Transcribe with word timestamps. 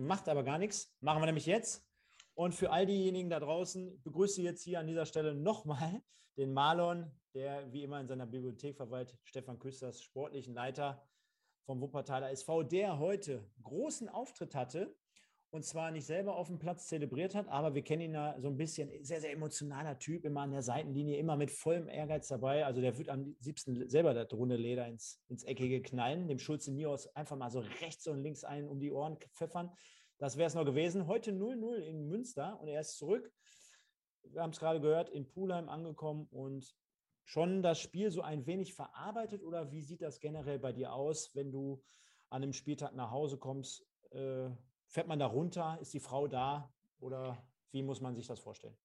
macht 0.00 0.28
aber 0.28 0.42
gar 0.42 0.58
nichts. 0.58 0.94
Machen 1.00 1.22
wir 1.22 1.26
nämlich 1.26 1.46
jetzt. 1.46 1.86
Und 2.34 2.54
für 2.54 2.70
all 2.70 2.86
diejenigen 2.86 3.28
da 3.28 3.40
draußen 3.40 4.02
begrüße 4.02 4.40
ich 4.40 4.44
jetzt 4.44 4.62
hier 4.62 4.80
an 4.80 4.86
dieser 4.86 5.06
Stelle 5.06 5.34
nochmal 5.34 6.02
den 6.36 6.52
Marlon, 6.52 7.10
der 7.34 7.70
wie 7.72 7.82
immer 7.82 8.00
in 8.00 8.08
seiner 8.08 8.26
Bibliothek 8.26 8.76
verweilt, 8.76 9.16
Stefan 9.24 9.58
Küsters, 9.58 10.02
sportlichen 10.02 10.54
Leiter 10.54 11.06
vom 11.66 11.80
Wuppertaler 11.80 12.30
SV, 12.30 12.62
der 12.62 12.98
heute 12.98 13.44
großen 13.62 14.08
Auftritt 14.08 14.54
hatte 14.54 14.96
und 15.52 15.64
zwar 15.64 15.90
nicht 15.90 16.06
selber 16.06 16.36
auf 16.36 16.46
dem 16.46 16.58
Platz 16.58 16.86
zelebriert 16.86 17.34
hat, 17.34 17.48
aber 17.48 17.74
wir 17.74 17.82
kennen 17.82 18.02
ihn 18.02 18.14
ja 18.14 18.36
so 18.38 18.48
ein 18.48 18.56
bisschen, 18.56 18.88
sehr, 19.04 19.20
sehr 19.20 19.32
emotionaler 19.32 19.98
Typ, 19.98 20.24
immer 20.24 20.42
an 20.42 20.52
der 20.52 20.62
Seitenlinie, 20.62 21.16
immer 21.16 21.36
mit 21.36 21.50
vollem 21.50 21.88
Ehrgeiz 21.88 22.28
dabei. 22.28 22.64
Also 22.64 22.80
der 22.80 22.96
wird 22.96 23.08
am 23.08 23.36
liebsten 23.40 23.88
selber 23.88 24.14
das 24.14 24.32
runde 24.32 24.56
Leder 24.56 24.86
ins, 24.86 25.20
ins 25.28 25.42
Eckige 25.42 25.82
knallen, 25.82 26.28
dem 26.28 26.38
Schulze 26.38 26.72
Nios 26.72 27.08
einfach 27.16 27.36
mal 27.36 27.50
so 27.50 27.60
rechts 27.80 28.06
und 28.06 28.22
links 28.22 28.44
einen 28.44 28.68
um 28.68 28.78
die 28.78 28.92
Ohren 28.92 29.18
pfeffern. 29.34 29.72
Das 30.18 30.36
wäre 30.36 30.46
es 30.46 30.54
noch 30.54 30.64
gewesen. 30.64 31.08
Heute 31.08 31.32
0-0 31.32 31.78
in 31.78 32.06
Münster 32.06 32.60
und 32.60 32.68
er 32.68 32.80
ist 32.80 32.96
zurück. 32.96 33.32
Wir 34.22 34.42
haben 34.42 34.50
es 34.50 34.60
gerade 34.60 34.80
gehört, 34.80 35.08
in 35.08 35.28
Pulheim 35.28 35.68
angekommen 35.68 36.28
und 36.30 36.76
schon 37.24 37.62
das 37.62 37.80
Spiel 37.80 38.12
so 38.12 38.22
ein 38.22 38.46
wenig 38.46 38.74
verarbeitet 38.74 39.42
oder 39.42 39.72
wie 39.72 39.80
sieht 39.80 40.02
das 40.02 40.20
generell 40.20 40.60
bei 40.60 40.72
dir 40.72 40.92
aus, 40.92 41.34
wenn 41.34 41.50
du 41.50 41.82
an 42.28 42.42
einem 42.42 42.52
Spieltag 42.52 42.94
nach 42.94 43.10
Hause 43.10 43.38
kommst? 43.38 43.84
Äh, 44.10 44.50
Fährt 44.90 45.06
man 45.06 45.20
da 45.20 45.26
runter? 45.26 45.78
Ist 45.80 45.94
die 45.94 46.00
Frau 46.00 46.26
da? 46.26 46.74
Oder 46.98 47.48
wie 47.70 47.82
muss 47.82 48.00
man 48.00 48.16
sich 48.16 48.26
das 48.26 48.40
vorstellen? 48.40 48.76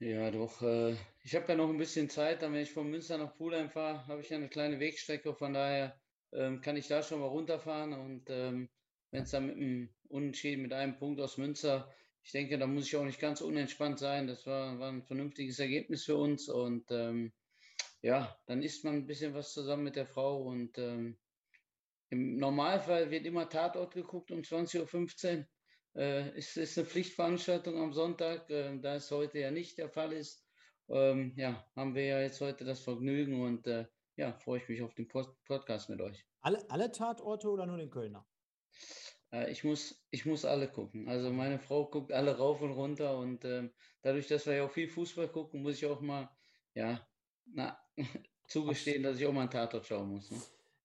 Ja, 0.00 0.28
doch. 0.32 0.60
Äh, 0.60 0.96
ich 1.22 1.36
habe 1.36 1.46
ja 1.46 1.54
noch 1.54 1.68
ein 1.68 1.78
bisschen 1.78 2.10
Zeit. 2.10 2.42
Dann, 2.42 2.52
wenn 2.52 2.62
ich 2.62 2.72
von 2.72 2.90
Münster 2.90 3.16
nach 3.16 3.36
Pulheim 3.36 3.70
fahre, 3.70 4.04
habe 4.08 4.20
ich 4.20 4.30
ja 4.30 4.36
eine 4.36 4.48
kleine 4.48 4.80
Wegstrecke. 4.80 5.32
Von 5.34 5.54
daher 5.54 5.96
ähm, 6.32 6.60
kann 6.60 6.76
ich 6.76 6.88
da 6.88 7.00
schon 7.04 7.20
mal 7.20 7.28
runterfahren. 7.28 7.92
Und 7.92 8.28
ähm, 8.28 8.70
wenn 9.12 9.22
es 9.22 9.30
dann 9.30 9.46
mit 9.46 9.56
einem 9.56 9.94
Unentschieden 10.08 10.62
mit 10.62 10.72
einem 10.72 10.96
Punkt 10.96 11.20
aus 11.20 11.38
Münster, 11.38 11.88
ich 12.24 12.32
denke, 12.32 12.58
da 12.58 12.66
muss 12.66 12.86
ich 12.86 12.96
auch 12.96 13.04
nicht 13.04 13.20
ganz 13.20 13.40
unentspannt 13.40 14.00
sein. 14.00 14.26
Das 14.26 14.44
war, 14.46 14.80
war 14.80 14.90
ein 14.90 15.04
vernünftiges 15.04 15.60
Ergebnis 15.60 16.04
für 16.04 16.16
uns. 16.16 16.48
Und 16.48 16.90
ähm, 16.90 17.32
ja, 18.00 18.36
dann 18.46 18.64
isst 18.64 18.84
man 18.84 18.96
ein 18.96 19.06
bisschen 19.06 19.32
was 19.32 19.52
zusammen 19.52 19.84
mit 19.84 19.94
der 19.94 20.06
Frau 20.06 20.42
und 20.42 20.76
ähm, 20.78 21.16
im 22.12 22.36
Normalfall 22.36 23.10
wird 23.10 23.24
immer 23.24 23.48
Tatort 23.48 23.94
geguckt 23.94 24.30
um 24.32 24.40
20.15 24.40 25.38
Uhr. 25.38 25.46
Äh, 25.94 26.30
es 26.36 26.56
ist 26.56 26.78
eine 26.78 26.86
Pflichtveranstaltung 26.86 27.78
am 27.78 27.92
Sonntag, 27.92 28.48
äh, 28.50 28.78
da 28.78 28.96
es 28.96 29.10
heute 29.10 29.38
ja 29.38 29.50
nicht 29.50 29.78
der 29.78 29.88
Fall 29.88 30.12
ist. 30.12 30.46
Ähm, 30.88 31.34
ja, 31.36 31.64
haben 31.76 31.94
wir 31.94 32.04
ja 32.04 32.20
jetzt 32.20 32.40
heute 32.40 32.64
das 32.64 32.80
Vergnügen 32.80 33.40
und 33.42 33.66
äh, 33.66 33.86
ja, 34.16 34.32
freue 34.32 34.60
ich 34.60 34.68
mich 34.68 34.82
auf 34.82 34.94
den 34.94 35.08
Podcast 35.08 35.88
mit 35.88 36.00
euch. 36.00 36.26
Alle, 36.40 36.64
alle 36.70 36.90
Tatorte 36.90 37.48
oder 37.48 37.66
nur 37.66 37.78
den 37.78 37.90
Kölner? 37.90 38.26
Äh, 39.32 39.50
ich, 39.50 39.64
muss, 39.64 40.04
ich 40.10 40.26
muss 40.26 40.44
alle 40.44 40.68
gucken. 40.68 41.08
Also 41.08 41.30
meine 41.30 41.58
Frau 41.58 41.86
guckt 41.88 42.12
alle 42.12 42.36
rauf 42.36 42.60
und 42.62 42.72
runter 42.72 43.16
und 43.18 43.44
ähm, 43.44 43.72
dadurch, 44.02 44.28
dass 44.28 44.46
wir 44.46 44.54
ja 44.54 44.64
auch 44.64 44.70
viel 44.70 44.88
Fußball 44.88 45.28
gucken, 45.28 45.62
muss 45.62 45.76
ich 45.76 45.86
auch 45.86 46.00
mal, 46.00 46.30
ja, 46.74 47.06
na, 47.46 47.78
zugestehen, 48.48 49.02
dass 49.02 49.18
ich 49.18 49.26
auch 49.26 49.32
mal 49.32 49.42
einen 49.42 49.50
Tatort 49.50 49.86
schauen 49.86 50.08
muss. 50.08 50.30
Ne? 50.30 50.38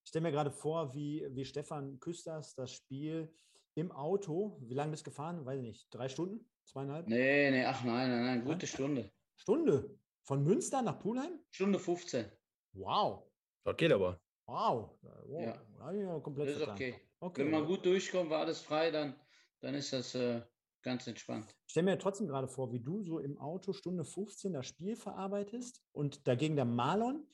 Ich 0.03 0.09
stelle 0.09 0.23
mir 0.23 0.31
gerade 0.31 0.52
vor, 0.52 0.94
wie, 0.94 1.27
wie 1.31 1.44
Stefan 1.45 1.99
Küsters 1.99 2.55
das 2.55 2.71
Spiel 2.71 3.33
im 3.78 3.92
Auto, 3.92 4.58
wie 4.61 4.73
lange 4.73 4.92
bist 4.92 5.06
du 5.06 5.11
gefahren? 5.11 5.45
Weiß 5.45 5.59
ich 5.59 5.64
nicht, 5.64 5.88
drei 5.94 6.09
Stunden? 6.09 6.50
Zweieinhalb? 6.66 7.08
Nee, 7.08 7.52
nee, 7.52 7.64
ach 7.64 7.83
nein, 7.83 8.09
nein, 8.09 8.25
nein, 8.25 8.44
gute 8.44 8.66
Stunde. 8.66 9.11
Stunde? 9.36 9.95
Von 10.23 10.44
Münster 10.44 10.81
nach 10.81 11.00
Pulheim? 11.00 11.39
Stunde 11.52 11.78
15. 11.78 12.25
Wow. 12.73 13.23
Das 13.64 13.78
geht 13.78 13.92
aber. 13.92 14.20
Wow. 14.48 14.98
wow. 15.02 15.42
Ja. 15.42 15.92
ja 15.92 16.20
komplett 16.20 16.50
das 16.50 16.58
ist 16.58 16.67
okay. 16.67 16.95
okay. 17.20 17.44
Wenn 17.44 17.52
man 17.52 17.67
gut 17.67 17.86
durchkommt, 17.86 18.31
war 18.31 18.39
alles 18.39 18.61
frei, 18.61 18.89
dann, 18.89 19.16
dann 19.59 19.75
ist 19.75 19.94
das 19.94 20.16
äh, 20.16 20.42
ganz 20.81 21.05
entspannt. 21.05 21.55
Ich 21.67 21.72
stelle 21.72 21.86
mir 21.86 22.00
trotzdem 22.00 22.28
gerade 22.28 22.48
vor, 22.48 22.72
wie 22.72 22.80
du 22.80 23.03
so 23.03 23.20
im 23.20 23.38
Auto 23.38 23.73
Stunde 23.73 24.03
15 24.03 24.53
das 24.53 24.66
Spiel 24.66 24.95
verarbeitest 24.95 25.83
und 25.92 26.28
dagegen 26.28 26.55
der 26.55 26.66
Marlon 26.66 27.28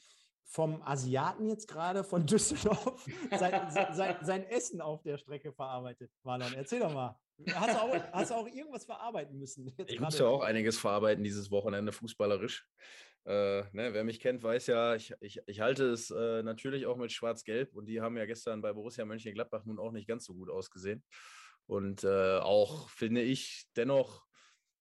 vom 0.45 0.81
Asiaten 0.83 1.47
jetzt 1.47 1.67
gerade 1.67 2.03
von 2.03 2.25
Düsseldorf 2.27 3.05
sein, 3.31 3.71
sein, 3.93 4.17
sein, 4.21 4.43
Essen 4.45 4.81
auf 4.81 5.01
der 5.03 5.17
Strecke 5.17 5.51
verarbeitet. 5.51 6.11
Marlon, 6.23 6.53
erzähl 6.53 6.79
doch 6.79 6.93
mal. 6.93 7.19
Hast 7.53 7.75
du 7.75 7.81
auch, 7.81 7.95
hast 8.11 8.31
du 8.31 8.35
auch 8.35 8.47
irgendwas 8.47 8.85
verarbeiten 8.85 9.37
müssen? 9.39 9.73
ich 9.87 9.99
musste 9.99 10.27
auch 10.27 10.41
einiges 10.41 10.77
verarbeiten 10.77 11.23
dieses 11.23 11.49
Wochenende 11.49 11.91
fußballerisch. 11.91 12.67
Äh, 13.25 13.63
ne, 13.71 13.93
wer 13.93 14.03
mich 14.03 14.19
kennt, 14.19 14.43
weiß 14.43 14.67
ja, 14.67 14.95
ich, 14.95 15.13
ich, 15.21 15.39
ich 15.47 15.61
halte 15.61 15.85
es 15.89 16.11
äh, 16.11 16.43
natürlich 16.43 16.85
auch 16.85 16.97
mit 16.97 17.11
Schwarz-Gelb 17.11 17.73
und 17.73 17.85
die 17.85 18.01
haben 18.01 18.17
ja 18.17 18.25
gestern 18.25 18.61
bei 18.61 18.73
Borussia 18.73 19.05
Mönchengladbach 19.05 19.63
nun 19.65 19.79
auch 19.79 19.91
nicht 19.91 20.07
ganz 20.07 20.25
so 20.25 20.33
gut 20.33 20.49
ausgesehen. 20.49 21.03
Und 21.65 22.03
äh, 22.03 22.37
auch, 22.39 22.89
finde 22.89 23.21
ich, 23.21 23.65
dennoch 23.77 24.25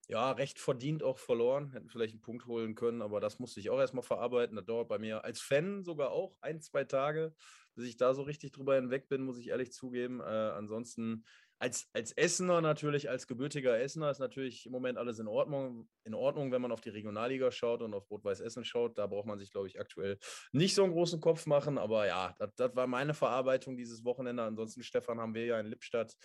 ja, 0.08 0.32
recht 0.32 0.58
verdient 0.58 1.02
auch 1.02 1.18
verloren. 1.18 1.70
Hätten 1.70 1.88
vielleicht 1.88 2.14
einen 2.14 2.22
Punkt 2.22 2.46
holen 2.46 2.74
können, 2.74 3.02
aber 3.02 3.20
das 3.20 3.38
musste 3.38 3.60
ich 3.60 3.70
auch 3.70 3.78
erstmal 3.78 4.02
verarbeiten. 4.02 4.56
Das 4.56 4.66
dauert 4.66 4.88
bei 4.88 4.98
mir 4.98 5.24
als 5.24 5.40
Fan 5.40 5.84
sogar 5.84 6.10
auch 6.10 6.36
ein, 6.40 6.60
zwei 6.60 6.84
Tage, 6.84 7.34
bis 7.74 7.86
ich 7.86 7.96
da 7.96 8.14
so 8.14 8.22
richtig 8.22 8.52
drüber 8.52 8.74
hinweg 8.74 9.08
bin, 9.08 9.22
muss 9.22 9.38
ich 9.38 9.48
ehrlich 9.48 9.72
zugeben. 9.72 10.20
Äh, 10.20 10.24
ansonsten 10.24 11.24
als, 11.62 11.88
als 11.92 12.10
Essener 12.12 12.60
natürlich, 12.60 13.08
als 13.08 13.28
gebürtiger 13.28 13.78
Essener 13.80 14.10
ist 14.10 14.18
natürlich 14.18 14.66
im 14.66 14.72
Moment 14.72 14.98
alles 14.98 15.20
in 15.20 15.28
Ordnung, 15.28 15.88
in 16.02 16.12
Ordnung, 16.12 16.50
wenn 16.50 16.60
man 16.60 16.72
auf 16.72 16.80
die 16.80 16.88
Regionalliga 16.88 17.52
schaut 17.52 17.82
und 17.82 17.94
auf 17.94 18.10
Rot-Weiß 18.10 18.40
Essen 18.40 18.64
schaut. 18.64 18.98
Da 18.98 19.06
braucht 19.06 19.28
man 19.28 19.38
sich, 19.38 19.52
glaube 19.52 19.68
ich, 19.68 19.78
aktuell 19.78 20.18
nicht 20.50 20.74
so 20.74 20.82
einen 20.82 20.92
großen 20.92 21.20
Kopf 21.20 21.46
machen. 21.46 21.78
Aber 21.78 22.04
ja, 22.04 22.34
das, 22.40 22.52
das 22.56 22.74
war 22.74 22.88
meine 22.88 23.14
Verarbeitung 23.14 23.76
dieses 23.76 24.04
Wochenende. 24.04 24.42
Ansonsten, 24.42 24.82
Stefan, 24.82 25.20
haben 25.20 25.34
wir 25.34 25.46
ja 25.46 25.60
in 25.60 25.66
Lippstadt 25.66 26.16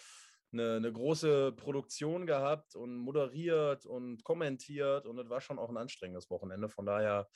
eine, 0.51 0.75
eine, 0.75 0.91
große 0.91 1.51
Produktion 1.53 2.25
gehabt 2.25 2.75
und 2.75 2.97
moderiert 2.97 3.85
und 3.85 4.23
kommentiert 4.23 5.05
und 5.05 5.19
es 5.19 5.29
war 5.29 5.41
schon 5.41 5.59
auch 5.59 5.69
ein 5.69 5.77
anstrengendes 5.77 6.29
Wochenende. 6.29 6.69
Von 6.69 6.85
daher, 6.85 7.27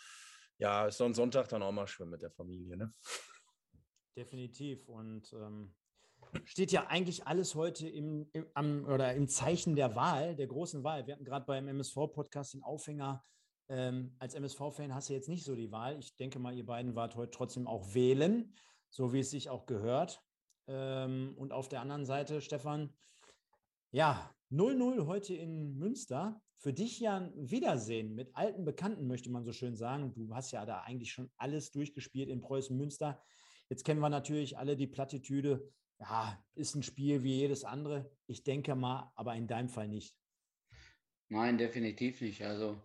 ja, 0.57 0.87
ist 0.87 0.97
so 0.97 1.05
ein 1.05 1.13
Sonntag 1.13 1.49
dann 1.49 1.63
auch 1.63 1.71
mal 1.71 1.87
schön 1.87 2.09
mit 2.09 2.21
der 2.21 2.31
Familie. 2.31 2.77
Ne? 2.77 2.91
Definitiv. 4.15 4.87
Und 4.87 5.31
ähm, 5.33 5.73
steht 6.45 6.71
ja 6.71 6.87
eigentlich 6.87 7.27
alles 7.27 7.55
heute 7.55 7.87
im, 7.87 8.29
im, 8.33 8.47
am, 8.53 8.85
oder 8.85 9.13
im 9.13 9.27
Zeichen 9.27 9.75
der 9.75 9.95
Wahl, 9.95 10.35
der 10.35 10.47
großen 10.47 10.83
Wahl. 10.83 11.07
Wir 11.07 11.15
hatten 11.15 11.25
gerade 11.25 11.45
beim 11.45 11.67
MSV-Podcast 11.67 12.53
den 12.53 12.63
Aufhänger. 12.63 13.23
Ähm, 13.69 14.15
als 14.19 14.33
MSV-Fan 14.33 14.93
hast 14.93 15.09
du 15.09 15.13
jetzt 15.13 15.29
nicht 15.29 15.45
so 15.45 15.55
die 15.55 15.71
Wahl. 15.71 15.97
Ich 15.99 16.15
denke 16.15 16.39
mal, 16.39 16.53
ihr 16.53 16.65
beiden 16.65 16.95
wart 16.95 17.15
heute 17.15 17.31
trotzdem 17.31 17.67
auch 17.67 17.93
wählen, 17.93 18.53
so 18.89 19.13
wie 19.13 19.19
es 19.19 19.31
sich 19.31 19.49
auch 19.49 19.65
gehört. 19.65 20.21
Ähm, 20.71 21.33
und 21.35 21.51
auf 21.51 21.67
der 21.67 21.81
anderen 21.81 22.05
Seite, 22.05 22.39
Stefan, 22.39 22.93
ja, 23.91 24.33
0-0 24.51 25.05
heute 25.05 25.33
in 25.33 25.77
Münster. 25.77 26.41
Für 26.57 26.71
dich 26.71 26.99
ja 26.99 27.17
ein 27.17 27.33
Wiedersehen 27.35 28.15
mit 28.15 28.35
alten 28.35 28.63
Bekannten, 28.63 29.07
möchte 29.07 29.31
man 29.31 29.43
so 29.43 29.51
schön 29.51 29.75
sagen. 29.75 30.13
Du 30.13 30.33
hast 30.33 30.51
ja 30.51 30.65
da 30.65 30.81
eigentlich 30.81 31.11
schon 31.11 31.29
alles 31.35 31.71
durchgespielt 31.71 32.29
in 32.29 32.39
Preußen 32.39 32.77
Münster. 32.77 33.21
Jetzt 33.69 33.83
kennen 33.83 33.99
wir 33.99 34.09
natürlich 34.09 34.57
alle 34.57 34.77
die 34.77 34.87
Plattitüde. 34.87 35.69
Ja, 35.99 36.41
ist 36.55 36.75
ein 36.75 36.83
Spiel 36.83 37.23
wie 37.23 37.35
jedes 37.35 37.63
andere. 37.63 38.09
Ich 38.27 38.43
denke 38.43 38.75
mal, 38.75 39.11
aber 39.15 39.35
in 39.35 39.47
deinem 39.47 39.69
Fall 39.69 39.87
nicht. 39.87 40.15
Nein, 41.29 41.57
definitiv 41.57 42.21
nicht. 42.21 42.43
Also 42.43 42.81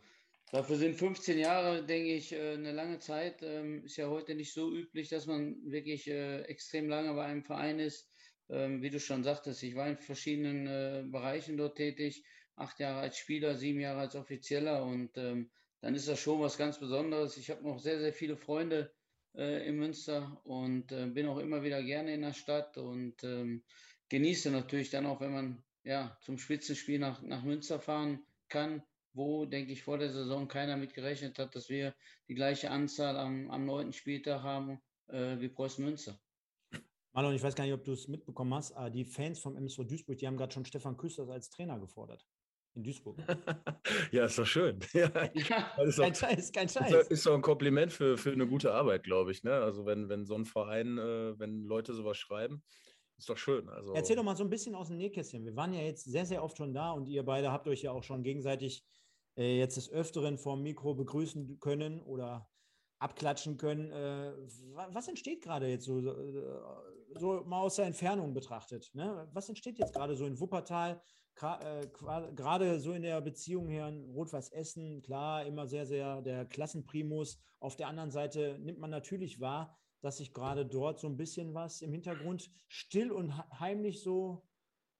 Dafür 0.53 0.77
sind 0.77 0.95
15 0.95 1.39
Jahre, 1.39 1.85
denke 1.85 2.15
ich, 2.15 2.33
äh, 2.33 2.55
eine 2.55 2.71
lange 2.71 3.01
Zeit. 3.01 3.43
Ähm, 3.43 3.85
ist 3.85 3.97
ja 3.97 4.09
heute 4.09 4.37
nicht 4.37 4.53
so 4.53 4.73
üblich, 4.73 5.09
dass 5.09 5.27
man 5.27 5.57
wirklich 5.65 6.07
äh, 6.09 6.43
extrem 6.43 6.89
lange 6.89 7.15
bei 7.15 7.25
einem 7.25 7.43
Verein 7.43 7.81
ist. 7.81 8.09
Ähm, 8.49 8.81
wie 8.81 8.91
du 8.91 9.01
schon 9.01 9.25
sagtest, 9.25 9.65
ich 9.65 9.75
war 9.75 9.89
in 9.89 9.97
verschiedenen 9.97 10.67
äh, 10.69 11.05
Bereichen 11.11 11.57
dort 11.57 11.77
tätig. 11.77 12.25
Acht 12.55 12.79
Jahre 12.79 13.01
als 13.01 13.19
Spieler, 13.19 13.57
sieben 13.57 13.81
Jahre 13.81 14.01
als 14.01 14.15
Offizieller. 14.15 14.85
Und 14.85 15.19
ähm, 15.19 15.51
dann 15.81 15.97
ist 15.97 16.07
das 16.07 16.21
schon 16.21 16.41
was 16.41 16.57
ganz 16.57 16.79
Besonderes. 16.79 17.37
Ich 17.37 17.51
habe 17.51 17.65
noch 17.65 17.81
sehr, 17.81 17.99
sehr 17.99 18.13
viele 18.13 18.37
Freunde 18.37 18.93
in 19.39 19.77
Münster 19.77 20.41
und 20.45 20.87
bin 20.87 21.27
auch 21.27 21.37
immer 21.37 21.63
wieder 21.63 21.83
gerne 21.83 22.15
in 22.15 22.23
der 22.23 22.33
Stadt 22.33 22.79
und 22.79 23.17
genieße 24.09 24.51
natürlich 24.51 24.89
dann 24.89 25.05
auch, 25.05 25.21
wenn 25.21 25.35
man 25.35 25.65
ja, 25.85 26.17
zum 26.23 26.39
Spitzenspiel 26.39 26.99
nach, 26.99 27.21
nach 27.21 27.43
Münster 27.43 27.79
fahren 27.79 28.25
kann 28.49 28.83
wo, 29.17 29.47
denke 29.47 29.73
ich, 29.73 29.83
vor 29.83 29.99
der 29.99 30.11
Saison 30.11 30.47
keiner 30.47 30.77
mit 30.77 30.95
gerechnet 30.95 31.39
hat, 31.39 31.55
dass 31.55 31.69
wir 31.69 31.95
die 32.29 32.35
gleiche 32.35 32.71
Anzahl 32.71 33.17
am, 33.17 33.51
am 33.51 33.65
9. 33.65 33.93
Spieltag 33.93 34.43
haben 34.43 34.81
äh, 35.09 35.39
wie 35.41 35.49
Preußen 35.49 35.85
Münster. 35.85 36.19
Marlon, 37.13 37.35
ich 37.35 37.43
weiß 37.43 37.55
gar 37.55 37.65
nicht, 37.65 37.73
ob 37.73 37.83
du 37.83 37.93
es 37.93 38.09
mitbekommen 38.09 38.53
hast, 38.53 38.73
aber 38.73 38.91
die 38.91 39.07
Fans 39.07 39.39
vom 39.39 39.57
MSV 39.57 39.85
Duisburg, 39.87 40.19
die 40.19 40.27
haben 40.27 40.37
gerade 40.37 40.53
schon 40.53 40.67
Stefan 40.67 40.99
Küsters 40.99 41.31
als 41.31 41.49
Trainer 41.49 41.79
gefordert. 41.79 42.27
In 42.75 42.85
Duisburg. 42.85 43.17
ja, 44.13 44.27
ist 44.27 44.39
doch 44.39 44.47
schön. 44.47 44.81
ja, 44.93 45.07
ist 45.83 45.99
kein 45.99 46.15
Scheiß, 46.15 46.53
kein 46.53 46.69
Scheiß. 46.69 46.93
Ist, 46.93 47.11
ist 47.11 47.27
doch 47.27 47.35
ein 47.35 47.41
Kompliment 47.41 47.91
für, 47.91 48.19
für 48.19 48.33
eine 48.33 48.47
gute 48.47 48.75
Arbeit, 48.75 49.05
glaube 49.05 49.33
ich. 49.33 49.43
Ne? 49.45 49.53
Also 49.53 49.87
wenn, 49.87 50.11
wenn 50.11 50.27
so 50.27 50.35
ein 50.35 50.45
Verein, 50.45 50.99
äh, 50.99 51.39
wenn 51.39 51.65
Leute 51.65 51.95
sowas 51.95 52.19
schreiben, 52.19 52.63
ist 53.17 53.31
doch 53.31 53.39
schön. 53.39 53.67
Also 53.71 53.95
Erzähl 53.95 54.17
doch 54.17 54.23
mal 54.23 54.37
so 54.37 54.45
ein 54.45 54.51
bisschen 54.51 54.75
aus 54.75 54.89
dem 54.89 54.99
Nähkästchen. 54.99 55.43
Wir 55.47 55.57
waren 55.57 55.73
ja 55.73 55.81
jetzt 55.81 56.05
sehr, 56.05 56.27
sehr 56.27 56.45
oft 56.45 56.59
schon 56.59 56.75
da 56.75 56.93
und 56.93 57.07
ihr 57.07 57.23
beide 57.23 57.51
habt 57.51 57.67
euch 57.67 57.81
ja 57.83 57.93
auch 57.93 58.03
schon 58.03 58.23
gegenseitig 58.23 58.85
äh, 59.37 59.59
jetzt 59.59 59.77
des 59.77 59.91
Öfteren 59.91 60.39
vom 60.39 60.63
Mikro 60.63 60.95
begrüßen 60.95 61.59
können 61.61 62.03
oder 62.03 62.49
abklatschen 62.99 63.59
können. 63.59 63.91
Äh, 63.91 64.33
was 64.93 65.09
entsteht 65.09 65.43
gerade 65.43 65.69
jetzt 65.69 65.85
so, 65.85 66.01
so 67.15 67.45
mal 67.45 67.61
aus 67.61 67.77
der 67.77 67.87
Entfernung 67.87 68.33
betrachtet? 68.35 68.91
Ne? 68.95 69.29
Was 69.33 69.49
entsteht 69.49 69.79
jetzt 69.79 69.95
gerade 69.95 70.17
so 70.17 70.27
in 70.27 70.41
Wuppertal? 70.41 71.03
Äh, 71.43 71.87
gerade 72.35 72.81
so 72.81 72.93
in 72.93 73.03
der 73.03 73.21
Beziehung 73.21 73.69
her 73.69 73.93
Rot-Weiß 74.15 74.51
Essen, 74.53 75.03
klar, 75.03 75.45
immer 75.45 75.67
sehr, 75.67 75.85
sehr 75.85 76.23
der 76.23 76.47
Klassenprimus. 76.47 77.39
Auf 77.61 77.77
der 77.77 77.89
anderen 77.89 78.11
Seite 78.11 78.59
nimmt 78.59 78.79
man 78.79 78.91
natürlich 78.91 79.39
wahr, 79.39 79.77
dass 80.01 80.19
sich 80.19 80.33
gerade 80.33 80.65
dort 80.65 80.99
so 80.99 81.09
ein 81.09 81.19
bisschen 81.19 81.53
was 81.53 81.83
im 81.83 81.93
Hintergrund 81.93 82.51
still 82.69 83.13
und 83.13 83.37
heimlich 83.61 84.03
so 84.03 84.47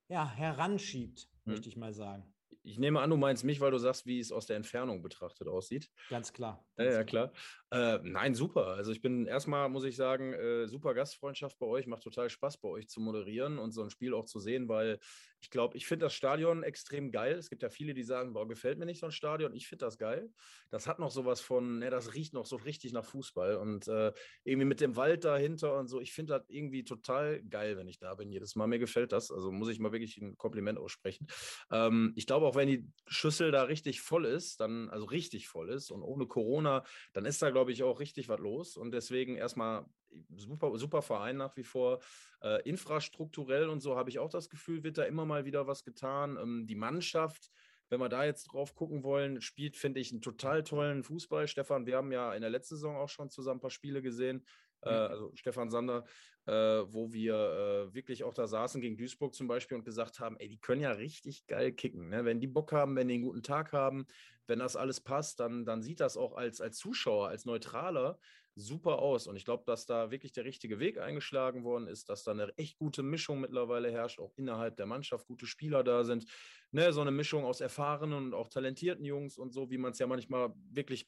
ja, 0.09 0.29
heranschiebt, 0.29 1.29
hm. 1.45 1.53
möchte 1.53 1.69
ich 1.69 1.77
mal 1.77 1.95
sagen. 1.95 2.36
Ich 2.67 2.79
nehme 2.81 3.01
an, 3.01 3.11
du 3.11 3.17
meinst 3.17 3.45
mich, 3.45 3.61
weil 3.61 3.71
du 3.71 3.79
sagst, 3.79 4.07
wie 4.07 4.19
es 4.19 4.33
aus 4.33 4.47
der 4.47 4.57
Entfernung 4.57 5.01
betrachtet 5.01 5.47
aussieht. 5.47 5.89
Ganz 6.11 6.33
klar. 6.33 6.67
Ganz 6.77 6.93
ja, 6.93 6.99
ja, 6.99 7.05
klar. 7.05 7.33
Äh, 7.71 8.01
nein, 8.03 8.35
super. 8.35 8.67
Also 8.69 8.91
ich 8.91 9.01
bin 9.01 9.27
erstmal, 9.27 9.69
muss 9.69 9.85
ich 9.85 9.95
sagen, 9.95 10.33
äh, 10.33 10.67
super 10.67 10.93
Gastfreundschaft 10.93 11.59
bei 11.61 11.67
euch. 11.67 11.87
Macht 11.87 12.03
total 12.03 12.29
Spaß, 12.29 12.59
bei 12.59 12.69
euch 12.69 12.89
zu 12.89 13.01
moderieren 13.01 13.59
und 13.59 13.71
so 13.71 13.83
ein 13.83 13.91
Spiel 13.91 14.15
auch 14.15 14.25
zu 14.25 14.41
sehen, 14.41 14.69
weil 14.69 14.99
ich 15.41 15.51
glaube, 15.51 15.77
ich 15.77 15.87
finde 15.87 16.07
das 16.07 16.15
Stadion 16.15 16.63
extrem 16.63 17.11
geil. 17.11 17.37
Es 17.37 17.51
gibt 17.51 17.63
ja 17.63 17.69
viele, 17.69 17.95
die 17.95 18.03
sagen, 18.03 18.33
boah, 18.33 18.49
gefällt 18.49 18.79
mir 18.79 18.87
nicht 18.87 19.01
so 19.01 19.07
ein 19.07 19.13
Stadion. 19.13 19.55
Ich 19.55 19.69
finde 19.69 19.85
das 19.85 19.99
geil. 19.99 20.31
Das 20.71 20.87
hat 20.87 20.99
noch 20.99 21.11
sowas 21.11 21.41
von, 21.41 21.79
ne, 21.79 21.91
das 21.91 22.15
riecht 22.15 22.33
noch 22.33 22.47
so 22.47 22.57
richtig 22.57 22.93
nach 22.93 23.05
Fußball 23.05 23.57
und 23.57 23.87
äh, 23.89 24.13
irgendwie 24.45 24.67
mit 24.67 24.81
dem 24.81 24.97
Wald 24.97 25.25
dahinter 25.25 25.79
und 25.79 25.89
so. 25.89 26.01
Ich 26.01 26.13
finde 26.13 26.39
das 26.39 26.49
irgendwie 26.49 26.85
total 26.85 27.43
geil, 27.45 27.77
wenn 27.77 27.89
ich 27.89 27.99
da 27.99 28.15
bin. 28.15 28.31
Jedes 28.31 28.57
Mal 28.57 28.67
mir 28.67 28.79
gefällt 28.79 29.13
das. 29.13 29.31
Also 29.31 29.53
muss 29.53 29.69
ich 29.69 29.79
mal 29.79 29.93
wirklich 29.93 30.19
ein 30.19 30.37
Kompliment 30.37 30.79
aussprechen. 30.79 31.27
Ähm, 31.71 32.13
ich 32.17 32.27
glaube 32.27 32.47
auch, 32.47 32.55
wenn 32.55 32.69
die 32.69 32.87
Schüssel 33.07 33.51
da 33.51 33.65
richtig 33.65 34.01
voll 34.01 34.25
ist, 34.25 34.61
dann, 34.61 34.89
also 34.91 35.07
richtig 35.07 35.49
voll 35.49 35.71
ist 35.71 35.91
und 35.91 36.03
ohne 36.03 36.27
Corona, 36.27 36.85
dann 37.13 37.25
ist 37.25 37.43
da, 37.43 37.51
glaube 37.51 37.73
ich, 37.73 37.83
auch 37.83 38.01
richtig 38.01 38.29
was 38.29 38.41
los. 38.41 38.77
Und 38.77 38.93
deswegen 38.93 39.37
erstmal 39.37 39.87
super, 40.35 40.77
super 40.79 41.03
Verein 41.03 41.37
nach 41.37 41.57
wie 41.57 41.65
vor. 41.65 42.01
Äh, 42.43 42.63
infrastrukturell 42.69 43.69
und 43.69 43.81
so 43.81 43.97
habe 43.97 44.11
ich 44.11 44.19
auch 44.19 44.31
das 44.31 44.49
Gefühl, 44.49 44.83
wird 44.83 44.99
da 44.99 45.05
immer 45.05 45.25
mal 45.25 45.45
wieder 45.45 45.67
was 45.67 45.85
getan. 45.85 46.37
Ähm, 46.41 46.67
die 46.67 46.75
Mannschaft, 46.75 47.51
wenn 47.89 48.01
wir 48.01 48.09
da 48.09 48.25
jetzt 48.25 48.53
drauf 48.53 48.75
gucken 48.75 49.03
wollen, 49.03 49.41
spielt, 49.41 49.77
finde 49.77 50.01
ich, 50.01 50.13
einen 50.13 50.21
total 50.21 50.63
tollen 50.65 51.03
Fußball. 51.03 51.49
Stefan, 51.49 51.87
wir 51.87 51.97
haben 51.97 52.13
ja 52.13 52.35
in 52.35 52.41
der 52.41 52.51
letzten 52.51 52.77
Saison 52.77 52.97
auch 52.97 53.09
schon 53.09 53.31
zusammen 53.31 53.59
ein 53.59 53.63
paar 53.63 53.71
Spiele 53.71 54.03
gesehen. 54.03 54.45
Äh, 54.83 54.91
also 54.91 55.33
Stefan 55.35 55.71
Sander, 55.71 56.05
äh, 56.47 56.53
wo 56.53 57.13
wir 57.13 57.35
äh, 57.35 57.95
wirklich 57.95 58.25
auch 58.25 58.35
da 58.35 58.47
saßen 58.47 58.81
gegen 58.81 58.97
Duisburg 58.97 59.35
zum 59.35 59.49
Beispiel 59.49 59.77
und 59.77 59.85
gesagt 59.85 60.21
haben, 60.21 60.37
ey, 60.39 60.49
die 60.49 60.61
können 60.61 60.83
ja 60.83 60.93
richtig 60.93 61.47
geil 61.47 61.73
kicken. 61.73 62.09
Ne? 62.09 62.25
Wenn 62.25 62.41
die 62.41 62.47
Bock 62.47 62.73
haben, 62.73 62.97
wenn 62.97 63.09
die 63.09 63.15
einen 63.15 63.25
guten 63.25 63.43
Tag 63.43 63.73
haben, 63.73 64.07
wenn 64.47 64.59
das 64.59 64.77
alles 64.77 65.01
passt, 65.01 65.41
dann, 65.41 65.65
dann 65.65 65.83
sieht 65.83 66.01
das 66.01 66.17
auch 66.17 66.37
als, 66.37 66.61
als 66.61 66.79
Zuschauer, 66.79 67.29
als 67.29 67.45
Neutraler 67.45 68.19
super 68.57 68.99
aus. 69.01 69.27
Und 69.27 69.37
ich 69.37 69.45
glaube, 69.45 69.65
dass 69.67 69.87
da 69.87 70.11
wirklich 70.11 70.33
der 70.33 70.45
richtige 70.45 70.79
Weg 70.79 70.99
eingeschlagen 70.99 71.63
worden 71.63 71.87
ist, 71.87 72.09
dass 72.09 72.25
da 72.25 72.33
eine 72.33 72.57
echt 72.57 72.79
gute 72.79 73.03
Mischung 73.03 73.41
mittlerweile 73.41 73.93
herrscht, 73.93 74.19
auch 74.19 74.33
innerhalb 74.37 74.77
der 74.77 74.87
Mannschaft 74.87 75.27
gute 75.27 75.47
Spieler 75.47 75.85
da 75.85 76.05
sind. 76.05 76.27
Ne, 76.73 76.93
so 76.93 77.03
eine 77.03 77.11
Mischung 77.11 77.45
aus 77.45 77.61
erfahrenen 77.61 78.27
und 78.27 78.35
auch 78.35 78.49
talentierten 78.49 79.05
Jungs 79.05 79.37
und 79.37 79.53
so, 79.53 79.71
wie 79.71 79.79
man 79.79 79.93
es 79.93 79.99
ja 79.99 80.07
manchmal 80.07 80.53
wirklich 80.71 81.07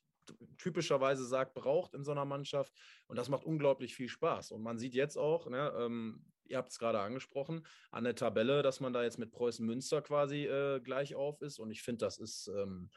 typischerweise 0.58 1.24
sagt, 1.24 1.54
braucht 1.54 1.94
in 1.94 2.04
so 2.04 2.12
einer 2.12 2.26
Mannschaft. 2.26 2.72
Und 3.06 3.16
das 3.16 3.30
macht 3.30 3.44
unglaublich 3.44 3.94
viel 3.94 4.08
Spaß. 4.08 4.52
Und 4.52 4.62
man 4.62 4.78
sieht 4.78 4.94
jetzt 4.94 5.16
auch, 5.16 5.48
ne, 5.48 5.72
ähm, 5.78 6.26
ihr 6.44 6.58
habt 6.58 6.70
es 6.70 6.78
gerade 6.78 7.00
angesprochen, 7.00 7.66
an 7.90 8.04
der 8.04 8.14
Tabelle, 8.14 8.62
dass 8.62 8.80
man 8.80 8.92
da 8.92 9.02
jetzt 9.02 9.18
mit 9.18 9.30
Preußen 9.30 9.64
Münster 9.64 10.02
quasi 10.02 10.44
äh, 10.44 10.80
gleich 10.80 11.14
auf 11.14 11.40
ist. 11.40 11.58
Und 11.58 11.70
ich 11.70 11.82
finde, 11.82 12.04
das 12.04 12.18
ist 12.18 12.48
ähm, 12.48 12.90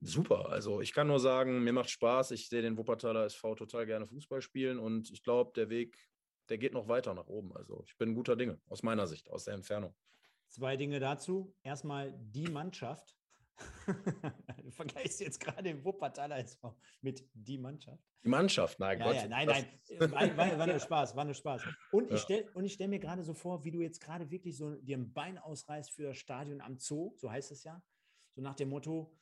super. 0.00 0.50
Also 0.50 0.80
ich 0.80 0.92
kann 0.92 1.06
nur 1.06 1.20
sagen, 1.20 1.62
mir 1.62 1.72
macht 1.72 1.90
Spaß. 1.90 2.30
Ich 2.32 2.48
sehe 2.48 2.62
den 2.62 2.76
Wuppertaler 2.76 3.24
SV 3.24 3.54
total 3.54 3.86
gerne 3.86 4.06
Fußball 4.06 4.42
spielen 4.42 4.78
und 4.78 5.10
ich 5.10 5.22
glaube, 5.22 5.52
der 5.54 5.68
Weg, 5.68 5.96
der 6.48 6.58
geht 6.58 6.74
noch 6.74 6.88
weiter 6.88 7.14
nach 7.14 7.28
oben. 7.28 7.56
Also 7.56 7.84
ich 7.86 7.96
bin 7.96 8.14
guter 8.14 8.36
Dinge, 8.36 8.60
aus 8.68 8.82
meiner 8.82 9.06
Sicht, 9.06 9.30
aus 9.30 9.44
der 9.44 9.54
Entfernung. 9.54 9.94
Zwei 10.48 10.76
Dinge 10.76 11.00
dazu. 11.00 11.54
Erstmal 11.62 12.14
die 12.18 12.48
Mannschaft. 12.48 13.16
du 14.62 14.70
vergleichst 14.70 15.20
jetzt 15.20 15.40
gerade 15.40 15.62
den 15.62 15.82
Wuppertaler 15.84 16.38
SV 16.38 16.76
mit 17.00 17.24
die 17.32 17.58
Mannschaft. 17.58 18.04
Die 18.22 18.28
Mannschaft, 18.28 18.78
nein, 18.78 18.98
ja, 18.98 19.04
Gott. 19.06 19.14
Ja, 19.16 19.28
nein, 19.28 19.46
nein, 19.46 19.66
war, 20.10 20.36
war, 20.36 20.58
war, 20.58 20.66
nur 20.66 20.78
Spaß, 20.80 21.16
war 21.16 21.24
nur 21.24 21.34
Spaß. 21.34 21.62
Und 21.92 22.12
ich 22.12 22.20
stelle 22.20 22.68
stell 22.68 22.88
mir 22.88 22.98
gerade 22.98 23.22
so 23.22 23.34
vor, 23.34 23.64
wie 23.64 23.70
du 23.70 23.80
jetzt 23.80 24.00
gerade 24.00 24.30
wirklich 24.30 24.56
so 24.56 24.74
dir 24.74 24.98
ein 24.98 25.12
Bein 25.12 25.38
ausreißt 25.38 25.92
für 25.92 26.02
das 26.02 26.18
Stadion 26.18 26.60
am 26.60 26.78
Zoo, 26.78 27.14
so 27.16 27.30
heißt 27.30 27.50
es 27.52 27.64
ja. 27.64 27.82
So 28.34 28.42
nach 28.42 28.54
dem 28.54 28.68
Motto, 28.68 29.16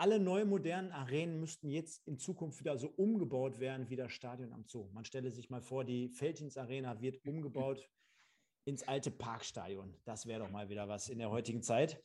alle 0.00 0.18
neu 0.18 0.46
modernen 0.46 0.92
Arenen 0.92 1.38
müssten 1.40 1.68
jetzt 1.68 2.08
in 2.08 2.18
Zukunft 2.18 2.58
wieder 2.60 2.78
so 2.78 2.88
umgebaut 2.88 3.60
werden 3.60 3.90
wie 3.90 3.96
das 3.96 4.12
Stadion 4.12 4.54
am 4.54 4.64
Zoo. 4.64 4.88
Man 4.92 5.04
stelle 5.04 5.30
sich 5.30 5.50
mal 5.50 5.60
vor, 5.60 5.84
die 5.84 6.08
Feldins 6.08 6.56
Arena 6.56 7.02
wird 7.02 7.22
umgebaut 7.26 7.86
ins 8.64 8.82
alte 8.88 9.10
Parkstadion. 9.10 9.94
Das 10.04 10.26
wäre 10.26 10.40
doch 10.40 10.50
mal 10.50 10.70
wieder 10.70 10.88
was 10.88 11.10
in 11.10 11.18
der 11.18 11.30
heutigen 11.30 11.62
Zeit. 11.62 12.02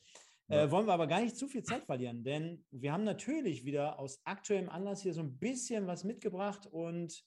Äh, 0.48 0.70
wollen 0.70 0.86
wir 0.86 0.92
aber 0.92 1.06
gar 1.06 1.22
nicht 1.22 1.36
zu 1.36 1.48
viel 1.48 1.62
Zeit 1.62 1.84
verlieren, 1.86 2.22
denn 2.22 2.64
wir 2.70 2.92
haben 2.92 3.02
natürlich 3.02 3.64
wieder 3.64 3.98
aus 3.98 4.20
aktuellem 4.24 4.68
Anlass 4.68 5.00
hier 5.00 5.14
so 5.14 5.22
ein 5.22 5.38
bisschen 5.38 5.86
was 5.86 6.04
mitgebracht 6.04 6.66
und 6.66 7.24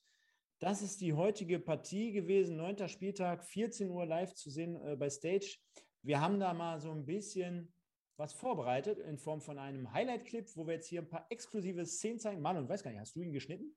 das 0.60 0.82
ist 0.82 1.00
die 1.00 1.14
heutige 1.14 1.58
Partie 1.58 2.12
gewesen, 2.12 2.56
neunter 2.56 2.86
Spieltag, 2.86 3.44
14 3.44 3.90
Uhr 3.90 4.06
live 4.06 4.34
zu 4.34 4.50
sehen 4.50 4.76
äh, 4.86 4.94
bei 4.94 5.10
Stage. 5.10 5.58
Wir 6.02 6.20
haben 6.20 6.38
da 6.38 6.54
mal 6.54 6.80
so 6.80 6.92
ein 6.92 7.04
bisschen 7.04 7.72
was 8.20 8.34
vorbereitet 8.34 8.98
in 8.98 9.18
Form 9.18 9.40
von 9.40 9.58
einem 9.58 9.92
Highlight-Clip, 9.92 10.46
wo 10.54 10.66
wir 10.66 10.74
jetzt 10.74 10.86
hier 10.86 11.00
ein 11.00 11.08
paar 11.08 11.26
exklusive 11.30 11.84
Szenen 11.86 12.20
zeigen. 12.20 12.40
Marlon, 12.40 12.68
weiß 12.68 12.84
gar 12.84 12.90
nicht, 12.90 13.00
hast 13.00 13.16
du 13.16 13.20
ihn 13.20 13.32
geschnitten? 13.32 13.74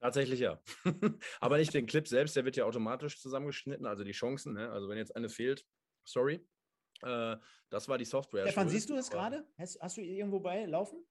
Tatsächlich 0.00 0.40
ja. 0.40 0.62
Aber 1.40 1.58
nicht 1.58 1.74
den 1.74 1.86
Clip 1.86 2.06
selbst, 2.06 2.36
der 2.36 2.44
wird 2.44 2.56
ja 2.56 2.64
automatisch 2.64 3.20
zusammengeschnitten, 3.20 3.84
also 3.84 4.04
die 4.04 4.12
Chancen. 4.12 4.54
Ne? 4.54 4.70
Also 4.70 4.88
wenn 4.88 4.96
jetzt 4.96 5.14
eine 5.16 5.28
fehlt, 5.28 5.66
sorry. 6.04 6.46
Äh, 7.02 7.36
das 7.68 7.88
war 7.88 7.98
die 7.98 8.04
Software. 8.04 8.44
Stefan, 8.44 8.68
siehst 8.68 8.88
du 8.88 8.94
das 8.94 9.10
gerade? 9.10 9.46
Hast, 9.58 9.80
hast, 9.80 9.96
du 9.96 10.02
irgendwo 10.02 10.40
bei 10.40 10.64
laufen? 10.64 11.04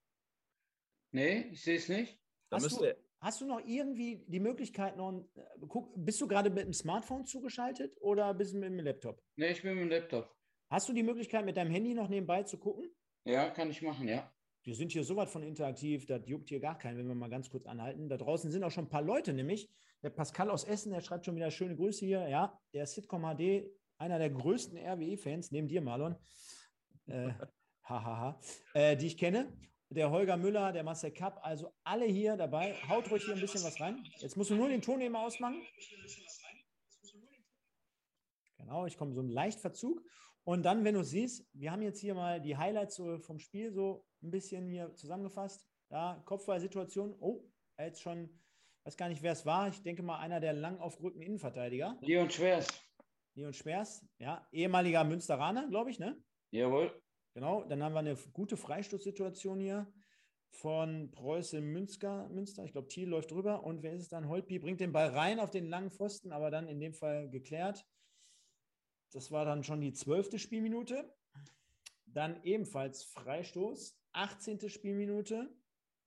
Nee, 1.12 1.50
ich 1.52 1.64
sehe 1.64 1.78
es 1.78 1.90
nicht. 1.90 2.18
Hast 2.52 2.80
du, 2.80 2.96
hast 3.20 3.42
du, 3.42 3.46
noch 3.46 3.60
irgendwie 3.66 4.24
die 4.28 4.40
Möglichkeit, 4.40 4.96
noch, 4.96 5.28
guck, 5.68 5.94
bist 5.96 6.22
du 6.22 6.28
gerade 6.28 6.50
mit 6.50 6.66
dem 6.66 6.74
Smartphone 6.74 7.26
zugeschaltet 7.26 7.98
oder 8.00 8.34
bist 8.34 8.54
du 8.54 8.60
mit 8.60 8.70
dem 8.70 8.80
Laptop? 8.80 9.22
Nee, 9.36 9.52
ich 9.52 9.62
bin 9.62 9.76
mit 9.76 9.84
dem 9.84 9.90
Laptop. 9.90 10.34
Hast 10.76 10.90
du 10.90 10.94
die 10.94 11.04
Möglichkeit, 11.04 11.46
mit 11.46 11.56
deinem 11.56 11.72
Handy 11.72 11.94
noch 11.94 12.10
nebenbei 12.10 12.44
zu 12.44 12.58
gucken? 12.58 12.94
Ja, 13.24 13.50
kann 13.50 13.70
ich 13.70 13.82
machen, 13.82 14.10
ja. 14.10 14.30
Wir 14.64 14.76
sind 14.76 14.92
hier 14.92 15.06
so 15.06 15.16
weit 15.16 15.30
von 15.30 15.42
interaktiv, 15.42 16.06
das 16.06 16.28
juckt 16.28 16.50
hier 16.50 16.60
gar 16.60 16.78
keinen, 16.78 16.98
wenn 16.98 17.08
wir 17.08 17.16
mal 17.16 17.30
ganz 17.30 17.50
kurz 17.50 17.66
anhalten. 17.66 18.10
Da 18.10 18.18
draußen 18.18 18.52
sind 18.52 18.62
auch 18.62 18.72
schon 18.72 18.84
ein 18.84 18.90
paar 18.90 19.02
Leute, 19.02 19.32
nämlich 19.32 19.70
der 20.04 20.10
Pascal 20.10 20.50
aus 20.50 20.66
Essen, 20.66 20.92
der 20.92 21.00
schreibt 21.00 21.26
schon 21.26 21.38
wieder 21.38 21.50
schöne 21.50 21.78
Grüße 21.78 22.06
hier. 22.06 22.28
Ja, 22.28 22.60
der 22.74 22.86
Sitcom 22.88 23.22
HD, 23.22 23.72
einer 24.00 24.20
der 24.20 24.30
größten 24.32 24.78
RWE-Fans, 24.78 25.52
neben 25.52 25.70
dir, 25.70 25.80
Marlon. 25.80 26.18
Äh, 27.06 27.30
hahaha, 27.84 28.38
äh, 28.74 28.98
die 28.98 29.08
ich 29.08 29.18
kenne. 29.18 29.58
Der 29.92 30.12
Holger 30.12 30.36
Müller, 30.36 30.74
der 30.74 30.84
Marcel 30.84 31.12
Kapp, 31.12 31.40
also 31.42 31.72
alle 31.86 32.06
hier 32.06 32.36
dabei. 32.36 32.74
Haut 32.90 33.10
ruhig 33.10 33.24
hier 33.24 33.36
ein 33.36 33.40
bisschen 33.40 33.64
was 33.64 33.80
rein. 33.80 34.04
Jetzt 34.18 34.36
musst 34.36 34.50
du 34.50 34.56
nur 34.56 34.68
den 34.68 34.82
Ton 34.82 35.00
eben 35.00 35.16
ausmachen. 35.16 35.62
Genau, 38.58 38.86
ich 38.86 38.98
komme 38.98 39.14
so 39.14 39.22
einen 39.22 39.30
leicht 39.30 39.62
Verzug. 39.62 40.04
Und 40.46 40.64
dann, 40.64 40.84
wenn 40.86 40.94
du 40.94 41.04
siehst, 41.04 41.46
wir 41.54 41.72
haben 41.72 41.82
jetzt 41.82 42.00
hier 42.00 42.14
mal 42.14 42.40
die 42.40 42.56
Highlights 42.56 43.02
vom 43.20 43.40
Spiel 43.40 43.74
so 43.74 44.06
ein 44.22 44.32
bisschen 44.32 44.70
hier 44.70 44.94
zusammengefasst. 44.94 45.68
Ja, 45.90 46.22
Kopfballsituation. 46.26 47.16
Oh, 47.20 47.44
jetzt 47.80 48.02
schon, 48.02 48.30
weiß 48.84 48.96
gar 48.96 49.10
nicht, 49.10 49.24
wer 49.24 49.34
es 49.34 49.46
war. 49.46 49.68
Ich 49.68 49.82
denke 49.82 50.04
mal, 50.04 50.20
einer 50.20 50.40
der 50.40 50.54
lang 50.54 50.80
aufgerückten 50.80 51.22
Innenverteidiger. 51.22 51.98
Leon 52.02 52.30
Schwers. 52.30 52.68
Leon 53.34 53.54
Schwers, 53.54 54.06
ja, 54.18 54.48
ehemaliger 54.52 55.04
Münsteraner, 55.04 55.68
glaube 55.68 55.90
ich, 55.90 56.00
ne? 56.00 56.18
Jawohl. 56.52 56.94
Genau, 57.34 57.66
dann 57.66 57.84
haben 57.84 57.94
wir 57.94 58.00
eine 58.00 58.16
gute 58.32 58.56
Freistoßsituation 58.56 59.60
hier 59.60 59.92
von 60.52 61.12
Preußen 61.12 61.62
Münster. 61.66 62.30
Münster. 62.30 62.64
Ich 62.64 62.72
glaube, 62.72 62.88
Thiel 62.88 63.10
läuft 63.10 63.32
drüber. 63.32 63.64
Und 63.64 63.84
wer 63.84 63.92
ist 63.92 64.04
es 64.04 64.10
dann? 64.10 64.30
Holpi 64.30 64.60
bringt 64.60 64.80
den 64.80 64.94
Ball 64.94 65.10
rein 65.10 65.42
auf 65.42 65.52
den 65.52 65.66
langen 65.66 65.92
Pfosten, 65.92 66.32
aber 66.32 66.50
dann 66.50 66.70
in 66.70 66.80
dem 66.80 66.94
Fall 66.94 67.30
geklärt. 67.30 67.86
Das 69.16 69.32
war 69.32 69.46
dann 69.46 69.64
schon 69.64 69.80
die 69.80 69.94
zwölfte 69.94 70.38
Spielminute. 70.38 71.10
Dann 72.06 72.44
ebenfalls 72.44 73.06
Freistoß, 73.06 73.98
18. 74.12 74.68
Spielminute. 74.68 75.56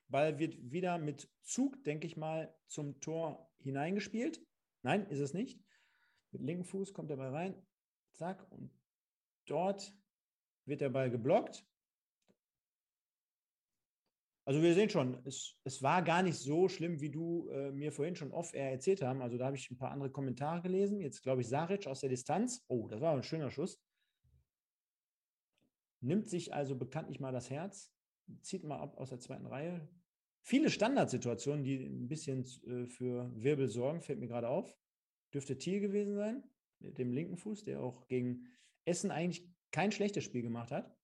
Ball 0.08 0.38
wird 0.38 0.70
wieder 0.70 0.98
mit 0.98 1.32
Zug, 1.40 1.82
denke 1.84 2.06
ich 2.06 2.18
mal, 2.18 2.54
zum 2.66 3.00
Tor 3.00 3.50
hineingespielt. 3.60 4.46
Nein, 4.82 5.06
ist 5.06 5.20
es 5.20 5.32
nicht. 5.32 5.58
Mit 6.32 6.42
linkem 6.42 6.66
Fuß 6.66 6.92
kommt 6.92 7.08
der 7.08 7.16
Ball 7.16 7.30
rein. 7.30 7.66
Zack. 8.12 8.46
Und 8.52 8.78
dort 9.46 9.96
wird 10.66 10.82
der 10.82 10.90
Ball 10.90 11.10
geblockt. 11.10 11.64
Also 14.48 14.62
wir 14.62 14.72
sehen 14.72 14.88
schon, 14.88 15.20
es, 15.26 15.58
es 15.64 15.82
war 15.82 16.00
gar 16.00 16.22
nicht 16.22 16.38
so 16.38 16.70
schlimm, 16.70 17.02
wie 17.02 17.10
du 17.10 17.50
äh, 17.50 17.70
mir 17.70 17.92
vorhin 17.92 18.16
schon 18.16 18.32
off-air 18.32 18.70
erzählt 18.70 19.02
haben. 19.02 19.20
Also 19.20 19.36
da 19.36 19.44
habe 19.44 19.56
ich 19.56 19.70
ein 19.70 19.76
paar 19.76 19.90
andere 19.90 20.10
Kommentare 20.10 20.62
gelesen. 20.62 21.02
Jetzt 21.02 21.22
glaube 21.22 21.42
ich 21.42 21.48
Saric 21.48 21.86
aus 21.86 22.00
der 22.00 22.08
Distanz. 22.08 22.64
Oh, 22.66 22.88
das 22.88 23.02
war 23.02 23.14
ein 23.14 23.22
schöner 23.22 23.50
Schuss. 23.50 23.78
Nimmt 26.00 26.30
sich 26.30 26.54
also 26.54 26.76
bekanntlich 26.76 27.20
mal 27.20 27.30
das 27.30 27.50
Herz, 27.50 27.92
zieht 28.40 28.64
mal 28.64 28.78
ab 28.78 28.96
aus 28.96 29.10
der 29.10 29.20
zweiten 29.20 29.44
Reihe. 29.44 29.86
viele 30.40 30.70
Standardsituationen, 30.70 31.62
die 31.62 31.84
ein 31.84 32.08
bisschen 32.08 32.46
äh, 32.66 32.86
für 32.86 33.30
Wirbel 33.34 33.68
sorgen, 33.68 34.00
fällt 34.00 34.18
mir 34.18 34.28
gerade 34.28 34.48
auf. 34.48 34.74
Dürfte 35.34 35.58
Thiel 35.58 35.80
gewesen 35.80 36.14
sein, 36.14 36.42
mit 36.78 36.96
dem 36.96 37.12
linken 37.12 37.36
Fuß, 37.36 37.64
der 37.64 37.82
auch 37.82 38.06
gegen 38.06 38.46
Essen 38.86 39.10
eigentlich 39.10 39.46
kein 39.72 39.92
schlechtes 39.92 40.24
Spiel 40.24 40.40
gemacht 40.40 40.70
hat. 40.70 40.97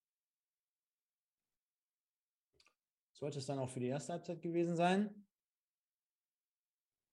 Sollte 3.14 3.38
es 3.38 3.47
dann 3.47 3.59
auch 3.59 3.71
für 3.71 3.80
die 3.80 3.87
erste 3.87 4.12
Halbzeit 4.12 4.42
gewesen 4.42 4.76
sein? 4.76 5.26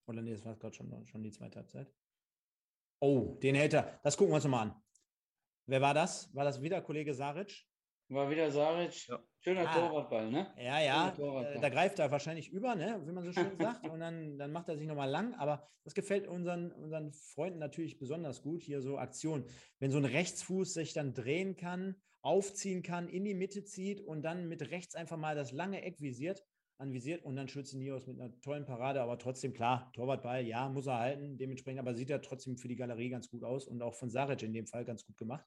Oder 0.08 0.22
nee, 0.22 0.32
das 0.32 0.44
war 0.44 0.56
gerade 0.56 0.76
schon, 0.76 1.08
schon 1.08 1.24
die 1.24 1.32
zweite 1.32 1.60
Halbzeit. 1.60 1.94
Oh, 3.00 3.38
den 3.42 3.56
hält 3.56 3.74
er. 3.74 4.00
Das 4.04 4.18
gucken 4.18 4.32
wir 4.32 4.36
uns 4.36 4.44
nochmal 4.44 4.68
an. 4.68 4.84
Wer 5.68 5.82
war 5.82 5.94
das? 5.94 6.34
War 6.36 6.44
das 6.44 6.62
wieder 6.62 6.82
Kollege 6.82 7.14
Saric? 7.14 7.66
War 8.10 8.30
wieder 8.30 8.52
Saric. 8.52 9.08
Ja. 9.08 9.24
Schöner 9.40 9.68
ah, 9.70 9.74
Torwartball, 9.74 10.30
ne? 10.30 10.54
Ja, 10.58 10.82
ja. 10.82 11.16
Äh, 11.18 11.60
da 11.60 11.70
greift 11.70 11.98
er 11.98 12.12
wahrscheinlich 12.12 12.52
über, 12.52 12.76
ne? 12.76 13.02
wie 13.06 13.12
man 13.12 13.24
so 13.24 13.32
schön 13.32 13.58
sagt. 13.60 13.88
Und 13.88 14.00
dann, 14.00 14.38
dann 14.38 14.52
macht 14.52 14.70
er 14.70 14.78
sich 14.78 14.88
nochmal 14.88 15.10
lang. 15.10 15.34
Aber 15.36 15.68
das 15.84 15.94
gefällt 15.94 16.28
unseren, 16.28 16.72
unseren 16.72 17.12
Freunden 17.14 17.60
natürlich 17.60 17.98
besonders 17.98 18.42
gut, 18.42 18.62
hier 18.62 18.82
so 18.82 18.98
Aktionen. 18.98 19.46
Wenn 19.80 19.92
so 19.92 19.98
ein 19.98 20.06
Rechtsfuß 20.06 20.74
sich 20.74 20.94
dann 20.94 21.14
drehen 21.14 21.56
kann, 21.56 21.96
aufziehen 22.22 22.84
kann, 22.84 23.08
in 23.10 23.24
die 23.24 23.34
Mitte 23.34 23.64
zieht 23.64 24.02
und 24.02 24.22
dann 24.22 24.48
mit 24.48 24.70
rechts 24.72 24.96
einfach 24.96 25.18
mal 25.18 25.36
das 25.36 25.52
lange 25.52 25.82
Eck 25.82 26.02
visiert, 26.02 26.46
anvisiert 26.78 27.24
und 27.24 27.36
dann 27.36 27.48
schützt 27.48 27.74
Nios 27.74 28.08
mit 28.08 28.20
einer 28.20 28.40
tollen 28.42 28.66
Parade, 28.66 29.02
aber 29.02 29.18
trotzdem 29.18 29.54
klar, 29.54 29.92
Torwartball, 29.94 30.46
ja, 30.46 30.70
muss 30.70 30.88
er 30.88 31.00
halten, 31.00 31.38
dementsprechend, 31.38 31.80
aber 31.80 31.96
sieht 31.96 32.10
er 32.10 32.22
trotzdem 32.22 32.58
für 32.58 32.68
die 32.68 32.76
Galerie 32.76 33.10
ganz 33.10 33.30
gut 33.30 33.44
aus 33.44 33.68
und 33.68 33.82
auch 33.82 33.96
von 33.96 34.10
Saric 34.10 34.44
in 34.44 34.54
dem 34.54 34.68
Fall 34.68 34.86
ganz 34.86 35.06
gut 35.06 35.18
gemacht. 35.18 35.46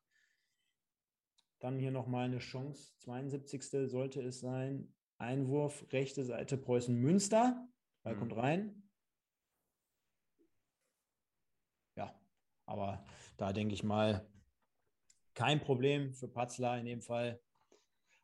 Dann 1.61 1.79
hier 1.79 1.91
nochmal 1.91 2.27
eine 2.27 2.39
Chance, 2.39 2.93
72. 2.99 3.91
sollte 3.91 4.21
es 4.23 4.41
sein, 4.41 4.93
Einwurf, 5.19 5.87
rechte 5.93 6.25
Seite 6.25 6.59
Preußen-Münster, 6.59 7.69
Ball 8.03 8.15
mhm. 8.15 8.19
kommt 8.19 8.37
rein. 8.37 8.83
Ja, 11.97 12.15
aber 12.67 13.05
da 13.37 13.53
denke 13.53 13.75
ich 13.75 13.83
mal, 13.83 14.27
kein 15.35 15.61
Problem 15.61 16.13
für 16.15 16.29
Patzler 16.29 16.79
in 16.79 16.87
dem 16.87 17.01
Fall. 17.01 17.41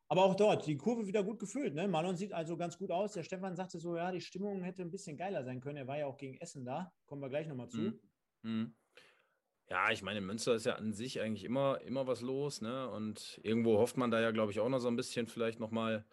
Aber 0.09 0.25
auch 0.25 0.35
dort, 0.35 0.67
die 0.67 0.76
Kurve 0.76 1.07
wieder 1.07 1.23
gut 1.23 1.38
gefüllt. 1.38 1.75
Ne? 1.75 1.87
Marlon 1.87 2.17
sieht 2.17 2.33
also 2.33 2.57
ganz 2.57 2.76
gut 2.76 2.90
aus. 2.90 3.12
Der 3.12 3.23
Stefan 3.23 3.55
sagte 3.55 3.79
so, 3.79 3.97
ja, 3.97 4.11
die 4.11 4.21
Stimmung 4.21 4.62
hätte 4.62 4.83
ein 4.83 4.90
bisschen 4.90 5.17
geiler 5.17 5.45
sein 5.45 5.61
können. 5.61 5.76
Er 5.76 5.87
war 5.87 5.99
ja 5.99 6.07
auch 6.07 6.17
gegen 6.17 6.37
Essen 6.38 6.64
da. 6.64 6.93
Kommen 7.07 7.23
wir 7.23 7.29
gleich 7.29 7.47
nochmal 7.47 7.69
zu. 7.69 7.79
Mhm. 7.79 8.00
Mhm. 8.43 8.75
Ja, 9.69 9.93
ich 9.93 10.02
meine, 10.02 10.19
in 10.19 10.26
Münster 10.26 10.57
ist 10.57 10.67
ja 10.67 10.75
an 10.75 10.93
sich 10.93 11.21
eigentlich 11.21 11.45
immer, 11.45 11.81
immer 11.83 12.09
was 12.09 12.23
los. 12.23 12.61
Ne? 12.61 12.90
Und 12.90 13.38
irgendwo 13.45 13.79
hofft 13.79 13.97
man 13.97 14.11
da 14.11 14.21
ja, 14.21 14.33
glaube 14.33 14.50
ich, 14.50 14.59
auch 14.59 14.69
noch 14.69 14.81
so 14.81 14.88
ein 14.88 14.97
bisschen 14.97 15.29
vielleicht 15.29 15.61
nochmal, 15.61 16.05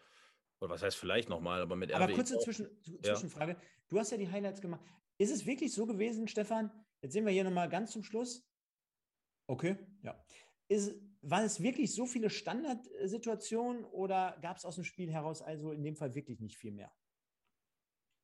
oder 0.59 0.69
was 0.69 0.83
heißt 0.83 0.95
vielleicht 0.95 1.27
nochmal, 1.27 1.61
aber 1.61 1.75
mit 1.75 1.91
Aber 1.91 2.05
RWE 2.05 2.13
kurze 2.13 2.37
Zwischen, 2.37 2.67
Zwischenfrage. 3.01 3.53
Ja. 3.53 3.61
Du 3.89 3.97
hast 3.97 4.11
ja 4.11 4.17
die 4.17 4.29
Highlights 4.29 4.61
gemacht. 4.61 4.81
Ist 5.17 5.31
es 5.31 5.47
wirklich 5.47 5.73
so 5.73 5.87
gewesen, 5.87 6.27
Stefan? 6.27 6.69
Jetzt 7.01 7.13
sehen 7.13 7.25
wir 7.25 7.33
hier 7.33 7.43
nochmal 7.43 7.67
ganz 7.67 7.93
zum 7.93 8.03
Schluss. 8.03 8.47
Okay, 9.47 9.77
ja. 10.03 10.23
Ist, 10.69 10.95
war 11.21 11.43
es 11.43 11.61
wirklich 11.61 11.93
so 11.93 12.05
viele 12.05 12.29
Standardsituationen 12.29 13.85
oder 13.85 14.37
gab 14.41 14.57
es 14.57 14.65
aus 14.65 14.75
dem 14.75 14.83
Spiel 14.83 15.11
heraus 15.11 15.41
also 15.41 15.71
in 15.71 15.83
dem 15.83 15.95
Fall 15.95 16.15
wirklich 16.15 16.39
nicht 16.39 16.57
viel 16.57 16.71
mehr? 16.71 16.91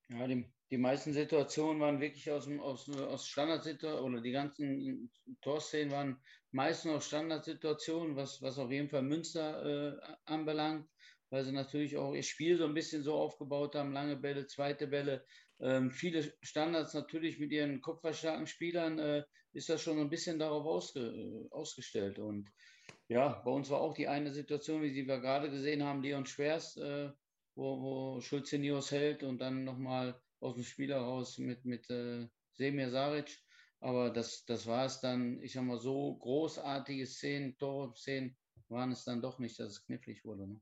Ja, 0.10 0.28
die, 0.28 0.46
die 0.70 0.78
meisten 0.78 1.14
Situationen 1.14 1.82
waren 1.82 2.02
wirklich 2.02 2.30
aus, 2.30 2.48
aus, 2.60 2.90
aus 2.90 3.28
Standardsituationen 3.28 4.14
oder 4.16 4.22
die 4.22 4.32
ganzen 4.32 5.12
Torszenen 5.42 5.92
waren 5.92 6.22
meistens 6.52 6.92
aus 6.92 7.08
Standardsituationen, 7.08 8.16
was, 8.16 8.42
was 8.42 8.60
auf 8.60 8.72
jeden 8.72 8.90
Fall 8.90 9.02
Münster 9.02 9.66
äh, 9.66 10.16
anbelangt, 10.26 10.90
weil 11.30 11.44
sie 11.44 11.52
natürlich 11.52 11.98
auch 11.98 12.14
ihr 12.14 12.24
Spiel 12.24 12.58
so 12.58 12.66
ein 12.66 12.74
bisschen 12.74 13.02
so 13.02 13.16
aufgebaut 13.16 13.76
haben, 13.76 13.94
lange 13.94 14.18
Bälle, 14.18 14.46
zweite 14.46 14.88
Bälle, 14.88 15.26
ähm, 15.60 15.92
viele 15.92 16.34
Standards 16.42 16.94
natürlich 16.94 17.40
mit 17.40 17.52
ihren 17.52 17.82
kopfballstarken 17.82 18.46
Spielern 18.46 19.00
äh, 19.00 19.24
ist 19.54 19.70
das 19.70 19.82
schon 19.82 20.00
ein 20.00 20.10
bisschen 20.10 20.40
darauf 20.40 20.66
ausge, 20.66 21.48
ausgestellt 21.52 22.20
und 22.20 22.52
ja, 23.08 23.42
bei 23.46 23.52
uns 23.52 23.70
war 23.70 23.82
auch 23.82 23.94
die 23.94 24.08
eine 24.08 24.34
Situation, 24.34 24.82
wie 24.82 24.90
Sie 24.90 25.08
wir 25.08 25.20
gerade 25.20 25.50
gesehen 25.50 25.84
haben, 25.84 26.02
Leon 26.02 26.26
Schwers, 26.26 26.78
äh, 26.78 27.12
wo, 27.56 27.82
wo 27.82 28.22
Schulze 28.22 28.58
Nios 28.58 28.92
hält 28.92 29.24
und 29.24 29.40
dann 29.40 29.64
nochmal 29.64 30.20
aus 30.40 30.56
dem 30.56 30.64
Spiel 30.64 30.92
heraus 30.92 31.38
mit, 31.38 31.66
mit 31.66 31.90
äh, 31.90 32.28
Semir 32.54 32.90
Saric. 32.90 33.40
Aber 33.80 34.10
das, 34.10 34.46
das 34.46 34.66
war 34.66 34.86
es 34.86 35.02
dann, 35.02 35.42
ich 35.42 35.54
sag 35.54 35.64
mal, 35.64 35.80
so 35.80 36.16
großartige 36.16 37.06
Szenen, 37.06 37.58
Torszenen 37.58 38.38
waren 38.70 38.92
es 38.92 39.04
dann 39.04 39.22
doch 39.22 39.40
nicht, 39.40 39.60
dass 39.60 39.72
es 39.72 39.86
knifflig 39.86 40.24
wurde. 40.24 40.48
Ne? 40.48 40.62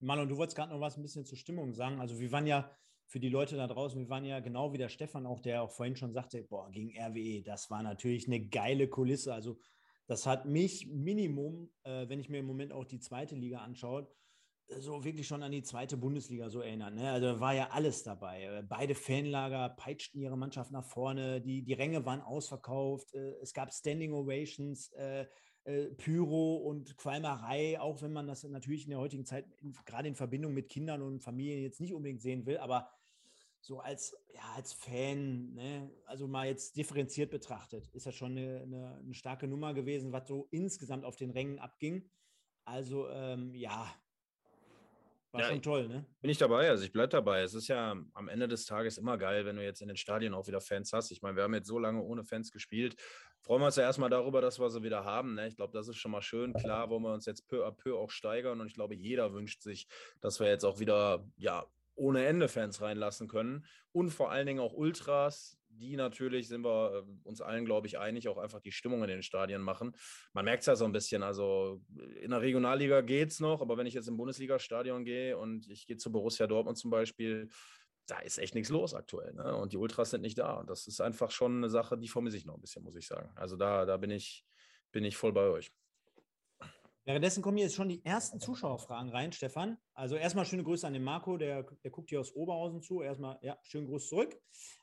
Marlon, 0.00 0.28
du 0.28 0.36
wolltest 0.36 0.56
gerade 0.56 0.72
noch 0.72 0.80
was 0.80 0.98
ein 0.98 1.02
bisschen 1.02 1.24
zur 1.24 1.38
Stimmung 1.38 1.72
sagen. 1.72 1.98
Also 1.98 2.20
wir 2.20 2.30
waren 2.30 2.46
ja 2.46 2.70
für 3.06 3.20
die 3.20 3.28
Leute 3.28 3.56
da 3.56 3.66
draußen, 3.66 4.00
wir 4.00 4.08
waren 4.08 4.24
ja 4.24 4.40
genau 4.40 4.72
wie 4.72 4.78
der 4.78 4.88
Stefan 4.88 5.26
auch, 5.26 5.40
der 5.40 5.62
auch 5.62 5.70
vorhin 5.70 5.96
schon 5.96 6.12
sagte, 6.12 6.42
boah, 6.42 6.70
gegen 6.70 6.90
RWE, 6.98 7.42
das 7.42 7.70
war 7.70 7.82
natürlich 7.82 8.26
eine 8.26 8.46
geile 8.46 8.88
Kulisse. 8.88 9.34
Also 9.34 9.58
das 10.06 10.26
hat 10.26 10.46
mich 10.46 10.86
Minimum, 10.88 11.70
äh, 11.84 12.08
wenn 12.08 12.20
ich 12.20 12.28
mir 12.28 12.38
im 12.38 12.46
Moment 12.46 12.72
auch 12.72 12.84
die 12.84 13.00
zweite 13.00 13.36
Liga 13.36 13.58
anschaue, 13.58 14.08
so 14.68 15.04
wirklich 15.04 15.26
schon 15.26 15.42
an 15.42 15.52
die 15.52 15.62
zweite 15.62 15.96
Bundesliga 15.96 16.48
so 16.48 16.60
erinnert. 16.60 16.94
Ne? 16.94 17.10
Also 17.10 17.38
war 17.40 17.54
ja 17.54 17.70
alles 17.70 18.02
dabei. 18.02 18.44
Äh, 18.44 18.62
beide 18.62 18.94
Fanlager 18.94 19.70
peitschten 19.70 20.20
ihre 20.20 20.36
Mannschaft 20.36 20.70
nach 20.70 20.84
vorne, 20.84 21.40
die, 21.40 21.62
die 21.62 21.74
Ränge 21.74 22.04
waren 22.04 22.20
ausverkauft, 22.20 23.12
äh, 23.14 23.34
es 23.42 23.52
gab 23.52 23.72
Standing 23.72 24.12
Ovations, 24.12 24.90
äh, 24.92 25.26
äh, 25.64 25.86
Pyro 25.86 26.56
und 26.56 26.96
Qualmerei, 26.96 27.80
auch 27.80 28.02
wenn 28.02 28.12
man 28.12 28.26
das 28.26 28.44
natürlich 28.44 28.84
in 28.84 28.90
der 28.90 28.98
heutigen 28.98 29.24
Zeit 29.24 29.46
in, 29.60 29.72
gerade 29.84 30.08
in 30.08 30.14
Verbindung 30.14 30.54
mit 30.54 30.68
Kindern 30.68 31.02
und 31.02 31.20
Familien 31.20 31.62
jetzt 31.62 31.80
nicht 31.80 31.94
unbedingt 31.94 32.22
sehen 32.22 32.46
will, 32.46 32.58
aber 32.58 32.90
so 33.60 33.80
als, 33.80 34.14
ja, 34.34 34.42
als 34.56 34.74
Fan, 34.74 35.54
ne, 35.54 35.90
also 36.04 36.28
mal 36.28 36.46
jetzt 36.46 36.76
differenziert 36.76 37.30
betrachtet, 37.30 37.88
ist 37.94 38.04
das 38.04 38.14
schon 38.14 38.32
eine, 38.32 38.60
eine, 38.60 38.98
eine, 39.02 39.14
starke 39.14 39.48
Nummer 39.48 39.72
gewesen, 39.72 40.12
was 40.12 40.28
so 40.28 40.48
insgesamt 40.50 41.06
auf 41.06 41.16
den 41.16 41.30
Rängen 41.30 41.58
abging. 41.58 42.10
Also 42.66 43.08
ähm, 43.08 43.54
ja, 43.54 43.90
war 45.34 45.40
ja, 45.40 45.48
schon 45.48 45.62
toll, 45.62 45.88
ne? 45.88 46.06
Bin 46.20 46.30
ich 46.30 46.38
dabei, 46.38 46.70
also 46.70 46.84
ich 46.84 46.92
bleibe 46.92 47.08
dabei. 47.08 47.42
Es 47.42 47.54
ist 47.54 47.66
ja 47.66 47.96
am 48.12 48.28
Ende 48.28 48.46
des 48.46 48.66
Tages 48.66 48.98
immer 48.98 49.18
geil, 49.18 49.44
wenn 49.44 49.56
du 49.56 49.64
jetzt 49.64 49.82
in 49.82 49.88
den 49.88 49.96
Stadien 49.96 50.32
auch 50.32 50.46
wieder 50.46 50.60
Fans 50.60 50.92
hast. 50.92 51.10
Ich 51.10 51.22
meine, 51.22 51.34
wir 51.34 51.42
haben 51.42 51.54
jetzt 51.54 51.66
so 51.66 51.78
lange 51.78 52.00
ohne 52.02 52.22
Fans 52.22 52.52
gespielt. 52.52 52.94
Freuen 53.44 53.60
wir 53.60 53.66
uns 53.66 53.76
ja 53.76 53.82
erstmal 53.82 54.08
darüber, 54.08 54.40
dass 54.40 54.58
wir 54.58 54.70
sie 54.70 54.82
wieder 54.82 55.04
haben. 55.04 55.34
Ne? 55.34 55.46
Ich 55.46 55.56
glaube, 55.56 55.74
das 55.74 55.86
ist 55.86 55.98
schon 55.98 56.12
mal 56.12 56.22
schön. 56.22 56.54
Klar 56.54 56.88
wollen 56.88 57.02
wir 57.02 57.12
uns 57.12 57.26
jetzt 57.26 57.46
peu 57.46 57.66
à 57.66 57.72
peu 57.72 57.94
auch 57.94 58.10
steigern 58.10 58.58
und 58.58 58.66
ich 58.66 58.74
glaube, 58.74 58.94
jeder 58.94 59.34
wünscht 59.34 59.60
sich, 59.60 59.86
dass 60.22 60.40
wir 60.40 60.48
jetzt 60.48 60.64
auch 60.64 60.80
wieder 60.80 61.26
ja, 61.36 61.66
ohne 61.94 62.24
Ende 62.24 62.48
Fans 62.48 62.80
reinlassen 62.80 63.28
können 63.28 63.66
und 63.92 64.08
vor 64.08 64.30
allen 64.30 64.46
Dingen 64.46 64.60
auch 64.60 64.72
Ultras, 64.72 65.58
die 65.68 65.96
natürlich, 65.96 66.48
sind 66.48 66.64
wir 66.64 67.04
äh, 67.04 67.28
uns 67.28 67.42
allen, 67.42 67.66
glaube 67.66 67.86
ich, 67.86 67.98
einig, 67.98 68.28
auch 68.28 68.38
einfach 68.38 68.60
die 68.60 68.72
Stimmung 68.72 69.02
in 69.02 69.08
den 69.08 69.22
Stadien 69.22 69.60
machen. 69.60 69.92
Man 70.32 70.46
merkt 70.46 70.60
es 70.62 70.66
ja 70.66 70.76
so 70.76 70.86
ein 70.86 70.92
bisschen, 70.92 71.22
also 71.22 71.82
in 72.22 72.30
der 72.30 72.40
Regionalliga 72.40 73.02
geht 73.02 73.30
es 73.30 73.40
noch, 73.40 73.60
aber 73.60 73.76
wenn 73.76 73.86
ich 73.86 73.94
jetzt 73.94 74.08
im 74.08 74.16
Bundesliga-Stadion 74.16 75.04
gehe 75.04 75.36
und 75.36 75.68
ich 75.68 75.86
gehe 75.86 75.96
zu 75.96 76.10
Borussia 76.10 76.46
Dortmund 76.46 76.78
zum 76.78 76.90
Beispiel, 76.90 77.48
da 78.06 78.18
ist 78.18 78.38
echt 78.38 78.54
nichts 78.54 78.70
los 78.70 78.94
aktuell. 78.94 79.32
Ne? 79.34 79.56
Und 79.56 79.72
die 79.72 79.76
Ultras 79.76 80.10
sind 80.10 80.20
nicht 80.20 80.38
da. 80.38 80.54
Und 80.54 80.68
das 80.68 80.86
ist 80.86 81.00
einfach 81.00 81.30
schon 81.30 81.56
eine 81.56 81.70
Sache, 81.70 81.98
die 81.98 82.08
vermisse 82.08 82.36
ich 82.36 82.44
noch 82.44 82.54
ein 82.54 82.60
bisschen, 82.60 82.82
muss 82.84 82.96
ich 82.96 83.06
sagen. 83.06 83.30
Also 83.34 83.56
da, 83.56 83.86
da 83.86 83.96
bin, 83.96 84.10
ich, 84.10 84.44
bin 84.92 85.04
ich 85.04 85.16
voll 85.16 85.32
bei 85.32 85.48
euch. 85.48 85.72
Währenddessen 87.06 87.42
kommen 87.42 87.58
jetzt 87.58 87.74
schon 87.74 87.90
die 87.90 88.02
ersten 88.02 88.40
Zuschauerfragen 88.40 89.10
rein, 89.10 89.30
Stefan. 89.30 89.76
Also 89.92 90.16
erstmal 90.16 90.46
schöne 90.46 90.64
Grüße 90.64 90.86
an 90.86 90.94
den 90.94 91.04
Marco, 91.04 91.36
der, 91.36 91.62
der 91.84 91.90
guckt 91.90 92.08
hier 92.08 92.20
aus 92.20 92.32
Oberhausen 92.32 92.80
zu. 92.80 93.02
Erstmal, 93.02 93.38
ja, 93.42 93.58
schönen 93.62 93.86
Gruß 93.86 94.08
zurück. 94.08 94.34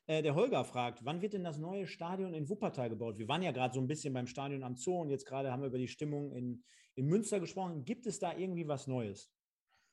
Äh, 0.06 0.22
der 0.22 0.36
Holger 0.36 0.64
fragt, 0.64 1.04
wann 1.04 1.22
wird 1.24 1.34
denn 1.34 1.44
das 1.44 1.58
neue 1.58 1.88
Stadion 1.88 2.36
in 2.36 2.48
Wuppertal 2.48 2.90
gebaut? 2.90 3.18
Wir 3.18 3.28
waren 3.28 3.42
ja 3.42 3.52
gerade 3.52 3.74
so 3.74 3.82
ein 3.82 3.88
bisschen 3.88 4.14
beim 4.14 4.28
Stadion 4.28 4.62
am 4.62 4.76
Zoo 4.76 5.02
und 5.02 5.10
jetzt 5.10 5.26
gerade 5.26 5.52
haben 5.52 5.64
wir 5.64 5.70
über 5.70 5.80
die 5.80 5.88
Stimmung 5.88 6.32
in, 6.32 6.64
in 6.94 7.08
Münster 7.08 7.40
gesprochen. 7.40 7.86
Gibt 7.86 8.06
es 8.06 8.20
da 8.20 8.38
irgendwie 8.38 8.68
was 8.68 8.86
Neues? 8.86 9.32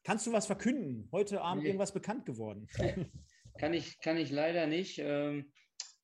Kannst 0.09 0.27
du 0.27 0.33
was 0.33 0.47
verkünden? 0.47 1.09
Heute 1.12 1.43
Abend 1.43 1.62
nee. 1.62 1.69
irgendwas 1.69 1.93
bekannt 1.93 2.27
geworden? 2.27 2.67
kann, 3.59 3.75
ich, 3.75 4.00
kann 4.00 4.17
ich 4.17 4.31
leider 4.31 4.67
nicht. 4.67 4.99
Ähm, 4.99 5.53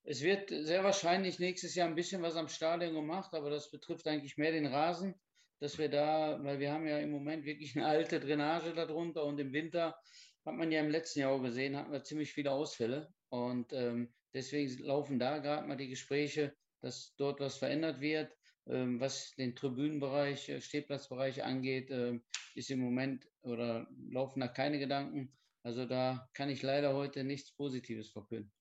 es 0.03 0.23
wird 0.23 0.51
sehr 0.51 0.85
wahrscheinlich 0.85 1.39
nächstes 1.39 1.75
Jahr 1.75 1.89
ein 1.89 1.95
bisschen 1.95 2.23
was 2.23 2.37
am 2.37 2.49
Stadion 2.49 2.95
gemacht, 2.95 3.33
aber 3.33 3.51
das 3.51 3.71
betrifft 3.71 4.07
eigentlich 4.07 4.37
mehr 4.37 4.53
den 4.53 4.67
Rasen 4.67 5.15
dass 5.61 5.79
wir 5.79 5.89
da, 5.89 6.39
weil 6.43 6.59
wir 6.59 6.73
haben 6.73 6.87
ja 6.87 6.99
im 6.99 7.11
Moment 7.11 7.47
wirklich 7.47 7.75
eine 7.75 7.87
alte 7.87 8.21
Drainage 8.21 8.75
darunter 8.75 9.25
und 9.25 9.39
im 9.41 9.55
Winter 9.55 9.97
hat 10.45 10.55
man 10.55 10.71
ja 10.71 10.81
im 10.81 10.91
letzten 10.91 11.21
Jahr 11.21 11.33
auch 11.33 11.43
gesehen, 11.43 11.75
hatten 11.75 11.91
wir 11.91 12.03
ziemlich 12.03 12.35
viele 12.35 12.51
Ausfälle 12.51 13.09
und 13.31 13.73
ähm, 13.73 14.13
deswegen 14.35 14.85
laufen 14.85 15.19
da 15.19 15.39
gerade 15.39 15.67
mal 15.67 15.79
die 15.79 15.89
Gespräche, 15.89 16.55
dass 16.83 17.15
dort 17.17 17.41
was 17.41 17.57
verändert 17.57 18.01
wird. 18.01 18.31
Ähm, 18.67 18.99
was 19.01 19.35
den 19.37 19.55
Tribünenbereich, 19.55 20.49
äh, 20.49 20.61
Stehplatzbereich 20.61 21.45
angeht, 21.45 21.91
äh, 21.91 22.19
ist 22.55 22.71
im 22.71 22.81
Moment 22.81 23.29
oder 23.43 23.87
laufen 24.11 24.41
da 24.41 24.49
keine 24.49 24.79
Gedanken. 24.79 25.33
Also 25.63 25.87
da 25.87 26.29
kann 26.33 26.49
ich 26.49 26.63
leider 26.63 26.95
heute 26.95 27.25
nichts 27.25 27.53
Positives 27.53 28.11
verkünden. 28.11 28.53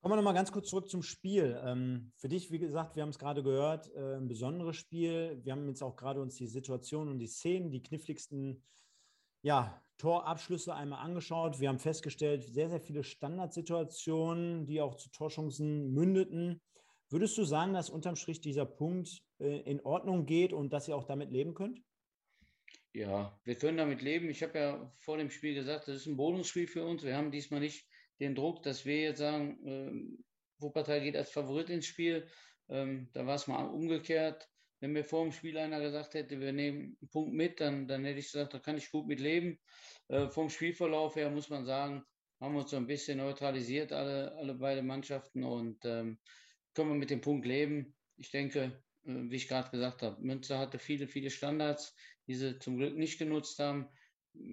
Kommen 0.00 0.12
wir 0.12 0.16
nochmal 0.16 0.34
ganz 0.34 0.52
kurz 0.52 0.68
zurück 0.68 0.88
zum 0.88 1.02
Spiel. 1.02 1.60
Ähm, 1.64 2.12
für 2.16 2.28
dich, 2.28 2.52
wie 2.52 2.60
gesagt, 2.60 2.94
wir 2.94 3.02
haben 3.02 3.10
es 3.10 3.18
gerade 3.18 3.42
gehört, 3.42 3.92
äh, 3.94 4.16
ein 4.16 4.28
besonderes 4.28 4.76
Spiel. 4.76 5.40
Wir 5.42 5.52
haben 5.52 5.66
jetzt 5.66 5.82
auch 5.82 5.96
gerade 5.96 6.20
uns 6.20 6.36
die 6.36 6.46
Situation 6.46 7.08
und 7.08 7.18
die 7.18 7.26
Szenen, 7.26 7.70
die 7.70 7.82
kniffligsten 7.82 8.62
Ja, 9.42 9.82
Torabschlüsse 9.98 10.74
einmal 10.74 11.00
angeschaut. 11.04 11.58
Wir 11.58 11.68
haben 11.68 11.80
festgestellt, 11.80 12.44
sehr, 12.44 12.68
sehr 12.68 12.80
viele 12.80 13.02
Standardsituationen, 13.02 14.66
die 14.66 14.80
auch 14.80 14.94
zu 14.94 15.10
Torchancen 15.10 15.92
mündeten. 15.92 16.60
Würdest 17.10 17.38
du 17.38 17.44
sagen, 17.44 17.72
dass 17.72 17.88
unterm 17.88 18.16
Strich 18.16 18.40
dieser 18.40 18.66
Punkt 18.66 19.22
äh, 19.40 19.60
in 19.62 19.80
Ordnung 19.80 20.26
geht 20.26 20.52
und 20.52 20.72
dass 20.72 20.88
ihr 20.88 20.96
auch 20.96 21.06
damit 21.06 21.30
leben 21.30 21.54
könnt? 21.54 21.80
Ja, 22.92 23.38
wir 23.44 23.54
können 23.54 23.78
damit 23.78 24.02
leben. 24.02 24.28
Ich 24.28 24.42
habe 24.42 24.58
ja 24.58 24.92
vor 24.96 25.16
dem 25.16 25.30
Spiel 25.30 25.54
gesagt, 25.54 25.88
das 25.88 25.96
ist 25.96 26.06
ein 26.06 26.16
Bonusspiel 26.16 26.66
für 26.66 26.84
uns. 26.84 27.02
Wir 27.02 27.16
haben 27.16 27.30
diesmal 27.30 27.60
nicht 27.60 27.86
den 28.20 28.34
Druck, 28.34 28.62
dass 28.62 28.84
wir 28.84 29.00
jetzt 29.00 29.18
sagen, 29.18 29.66
äh, 29.66 30.18
Wuppertal 30.60 31.00
geht 31.00 31.16
als 31.16 31.30
Favorit 31.30 31.70
ins 31.70 31.86
Spiel. 31.86 32.26
Ähm, 32.68 33.08
da 33.12 33.26
war 33.26 33.36
es 33.36 33.46
mal 33.46 33.64
umgekehrt. 33.64 34.48
Wenn 34.80 34.92
mir 34.92 35.04
vor 35.04 35.24
dem 35.24 35.32
Spiel 35.32 35.58
einer 35.58 35.80
gesagt 35.80 36.14
hätte, 36.14 36.40
wir 36.40 36.52
nehmen 36.52 36.96
einen 37.00 37.10
Punkt 37.10 37.34
mit, 37.34 37.60
dann, 37.60 37.88
dann 37.88 38.04
hätte 38.04 38.20
ich 38.20 38.26
gesagt, 38.26 38.54
da 38.54 38.58
kann 38.58 38.76
ich 38.76 38.90
gut 38.90 39.06
mit 39.06 39.20
leben. 39.20 39.58
Äh, 40.08 40.28
vom 40.28 40.50
Spielverlauf 40.50 41.16
her 41.16 41.30
muss 41.30 41.48
man 41.48 41.64
sagen, 41.64 42.04
haben 42.40 42.54
wir 42.54 42.60
uns 42.60 42.70
so 42.70 42.76
ein 42.76 42.86
bisschen 42.86 43.18
neutralisiert, 43.18 43.92
alle, 43.92 44.34
alle 44.36 44.54
beide 44.54 44.82
Mannschaften 44.82 45.42
und 45.42 45.84
ähm, 45.84 46.18
können 46.78 46.90
wir 46.90 46.96
mit 46.96 47.10
dem 47.10 47.20
Punkt 47.20 47.44
leben. 47.44 47.92
Ich 48.18 48.30
denke, 48.30 48.80
äh, 49.04 49.10
wie 49.30 49.34
ich 49.34 49.48
gerade 49.48 49.68
gesagt 49.70 50.02
habe, 50.02 50.22
Münster 50.22 50.60
hatte 50.60 50.78
viele, 50.78 51.08
viele 51.08 51.28
Standards, 51.28 51.92
die 52.28 52.36
sie 52.36 52.60
zum 52.60 52.76
Glück 52.76 52.96
nicht 52.96 53.18
genutzt 53.18 53.58
haben. 53.58 53.88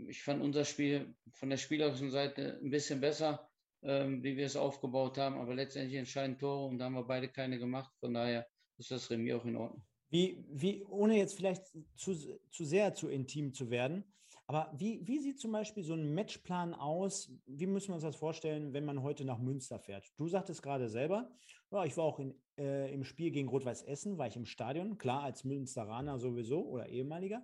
Ich 0.08 0.24
fand 0.24 0.42
unser 0.42 0.66
Spiel 0.66 1.14
von 1.34 1.52
der 1.52 1.58
spielerischen 1.58 2.10
Seite 2.10 2.60
ein 2.64 2.72
bisschen 2.72 3.00
besser, 3.00 3.48
ähm, 3.84 4.24
wie 4.24 4.38
wir 4.38 4.48
es 4.48 4.56
aufgebaut 4.56 5.20
haben, 5.20 5.38
aber 5.38 5.54
letztendlich 5.54 6.00
entscheiden 6.00 6.40
Tore 6.40 6.66
und 6.66 6.80
da 6.80 6.86
haben 6.86 6.96
wir 6.96 7.04
beide 7.04 7.30
keine 7.30 7.60
gemacht. 7.60 7.94
Von 8.00 8.16
daher 8.16 8.48
ist 8.80 8.90
das 8.90 9.12
Remis 9.12 9.36
auch 9.36 9.46
in 9.46 9.58
Ordnung. 9.58 9.86
Wie, 10.10 10.44
wie, 10.50 10.84
ohne 10.86 11.18
jetzt 11.18 11.36
vielleicht 11.36 11.64
zu, 11.96 12.16
zu 12.50 12.66
sehr 12.66 12.96
zu 12.96 13.08
intim 13.08 13.54
zu 13.54 13.70
werden, 13.70 14.04
aber 14.48 14.72
wie, 14.78 15.06
wie 15.08 15.20
sieht 15.20 15.40
zum 15.40 15.52
Beispiel 15.52 15.84
so 15.84 15.94
ein 15.94 16.14
Matchplan 16.14 16.74
aus? 16.76 17.32
Wie 17.48 17.66
müssen 17.66 17.90
wir 17.90 17.96
uns 17.96 18.04
das 18.04 18.16
vorstellen, 18.16 18.74
wenn 18.74 18.86
man 18.86 19.02
heute 19.02 19.26
nach 19.26 19.40
Münster 19.40 19.80
fährt? 19.80 20.12
Du 20.18 20.28
sagtest 20.28 20.62
gerade 20.62 20.88
selber, 20.88 21.32
ja, 21.72 21.84
ich 21.84 21.98
war 21.98 22.04
auch 22.04 22.20
in, 22.20 22.36
äh, 22.58 22.94
im 22.94 23.04
Spiel 23.04 23.32
gegen 23.32 23.50
Rot-Weiß 23.50 23.82
Essen, 23.84 24.18
war 24.18 24.28
ich 24.28 24.36
im 24.36 24.46
Stadion, 24.46 24.98
klar, 25.00 25.24
als 25.24 25.44
Münsteraner 25.44 26.20
sowieso 26.20 26.64
oder 26.64 26.88
ehemaliger. 26.88 27.44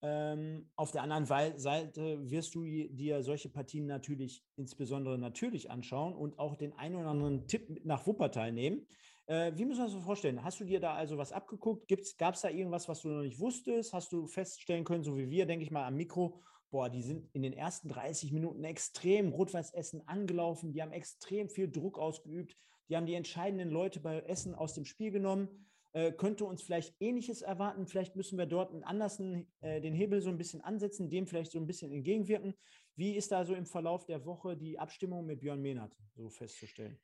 Ähm, 0.00 0.70
auf 0.76 0.92
der 0.92 1.02
anderen 1.02 1.24
Seite 1.24 2.30
wirst 2.30 2.54
du 2.54 2.64
dir 2.64 3.22
solche 3.22 3.48
Partien 3.48 3.86
natürlich 3.86 4.44
insbesondere 4.54 5.18
natürlich 5.18 5.70
anschauen 5.70 6.14
und 6.14 6.38
auch 6.38 6.54
den 6.56 6.72
einen 6.74 6.96
oder 6.96 7.08
anderen 7.08 7.48
Tipp 7.48 7.84
nach 7.84 8.06
Wuppertal 8.06 8.52
nehmen. 8.52 8.86
Äh, 9.28 9.52
wie 9.56 9.66
müssen 9.66 9.80
wir 9.80 9.84
uns 9.84 9.94
das 9.94 10.02
vorstellen? 10.02 10.42
Hast 10.42 10.58
du 10.58 10.64
dir 10.64 10.80
da 10.80 10.94
also 10.94 11.18
was 11.18 11.32
abgeguckt? 11.32 11.86
Gab 12.16 12.34
es 12.34 12.40
da 12.40 12.48
irgendwas, 12.48 12.88
was 12.88 13.02
du 13.02 13.08
noch 13.08 13.22
nicht 13.22 13.38
wusstest? 13.38 13.92
Hast 13.92 14.10
du 14.10 14.26
feststellen 14.26 14.84
können, 14.84 15.04
so 15.04 15.18
wie 15.18 15.28
wir, 15.28 15.44
denke 15.44 15.64
ich 15.64 15.70
mal, 15.70 15.86
am 15.86 15.96
Mikro, 15.96 16.40
boah, 16.70 16.88
die 16.88 17.02
sind 17.02 17.28
in 17.34 17.42
den 17.42 17.52
ersten 17.52 17.90
30 17.90 18.32
Minuten 18.32 18.64
extrem 18.64 19.28
Rot-Weiß 19.28 19.72
Essen 19.74 20.06
angelaufen, 20.08 20.72
die 20.72 20.80
haben 20.80 20.92
extrem 20.92 21.50
viel 21.50 21.70
Druck 21.70 21.98
ausgeübt, 21.98 22.56
die 22.88 22.96
haben 22.96 23.04
die 23.04 23.14
entscheidenden 23.14 23.68
Leute 23.68 24.00
bei 24.00 24.20
Essen 24.20 24.54
aus 24.54 24.72
dem 24.72 24.86
Spiel 24.86 25.10
genommen. 25.10 25.66
Äh, 25.92 26.12
könnte 26.12 26.46
uns 26.46 26.62
vielleicht 26.62 26.94
Ähnliches 26.98 27.42
erwarten? 27.42 27.86
Vielleicht 27.86 28.16
müssen 28.16 28.38
wir 28.38 28.46
dort 28.46 28.72
einen 28.72 28.82
anders 28.82 29.20
äh, 29.60 29.80
den 29.82 29.92
Hebel 29.92 30.22
so 30.22 30.30
ein 30.30 30.38
bisschen 30.38 30.62
ansetzen, 30.62 31.10
dem 31.10 31.26
vielleicht 31.26 31.52
so 31.52 31.58
ein 31.58 31.66
bisschen 31.66 31.92
entgegenwirken. 31.92 32.54
Wie 32.96 33.14
ist 33.14 33.30
da 33.30 33.44
so 33.44 33.54
im 33.54 33.66
Verlauf 33.66 34.06
der 34.06 34.24
Woche 34.24 34.56
die 34.56 34.78
Abstimmung 34.78 35.26
mit 35.26 35.40
Björn 35.40 35.60
Mehnert 35.60 35.94
so 36.14 36.30
festzustellen? 36.30 36.98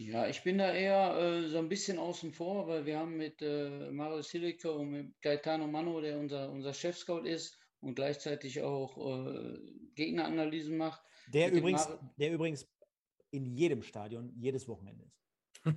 Ja, 0.00 0.26
ich 0.26 0.42
bin 0.42 0.56
da 0.56 0.72
eher 0.72 1.14
äh, 1.18 1.48
so 1.48 1.58
ein 1.58 1.68
bisschen 1.68 1.98
außen 1.98 2.32
vor, 2.32 2.66
weil 2.66 2.86
wir 2.86 2.98
haben 2.98 3.18
mit 3.18 3.42
äh, 3.42 3.90
Mario 3.90 4.22
Silica 4.22 4.70
und 4.70 4.90
mit 4.90 5.20
Gaetano 5.20 5.66
Mano, 5.66 6.00
der 6.00 6.18
unser, 6.18 6.50
unser 6.50 6.72
Chef-Scout 6.72 7.24
ist 7.26 7.58
und 7.80 7.96
gleichzeitig 7.96 8.62
auch 8.62 8.96
äh, 8.96 9.58
Gegneranalysen 9.94 10.78
macht. 10.78 11.02
Der 11.28 11.52
übrigens, 11.52 11.86
der 12.16 12.32
übrigens 12.32 12.66
in 13.30 13.54
jedem 13.54 13.82
Stadion 13.82 14.32
jedes 14.38 14.66
Wochenende 14.68 15.04
ist. 15.04 15.20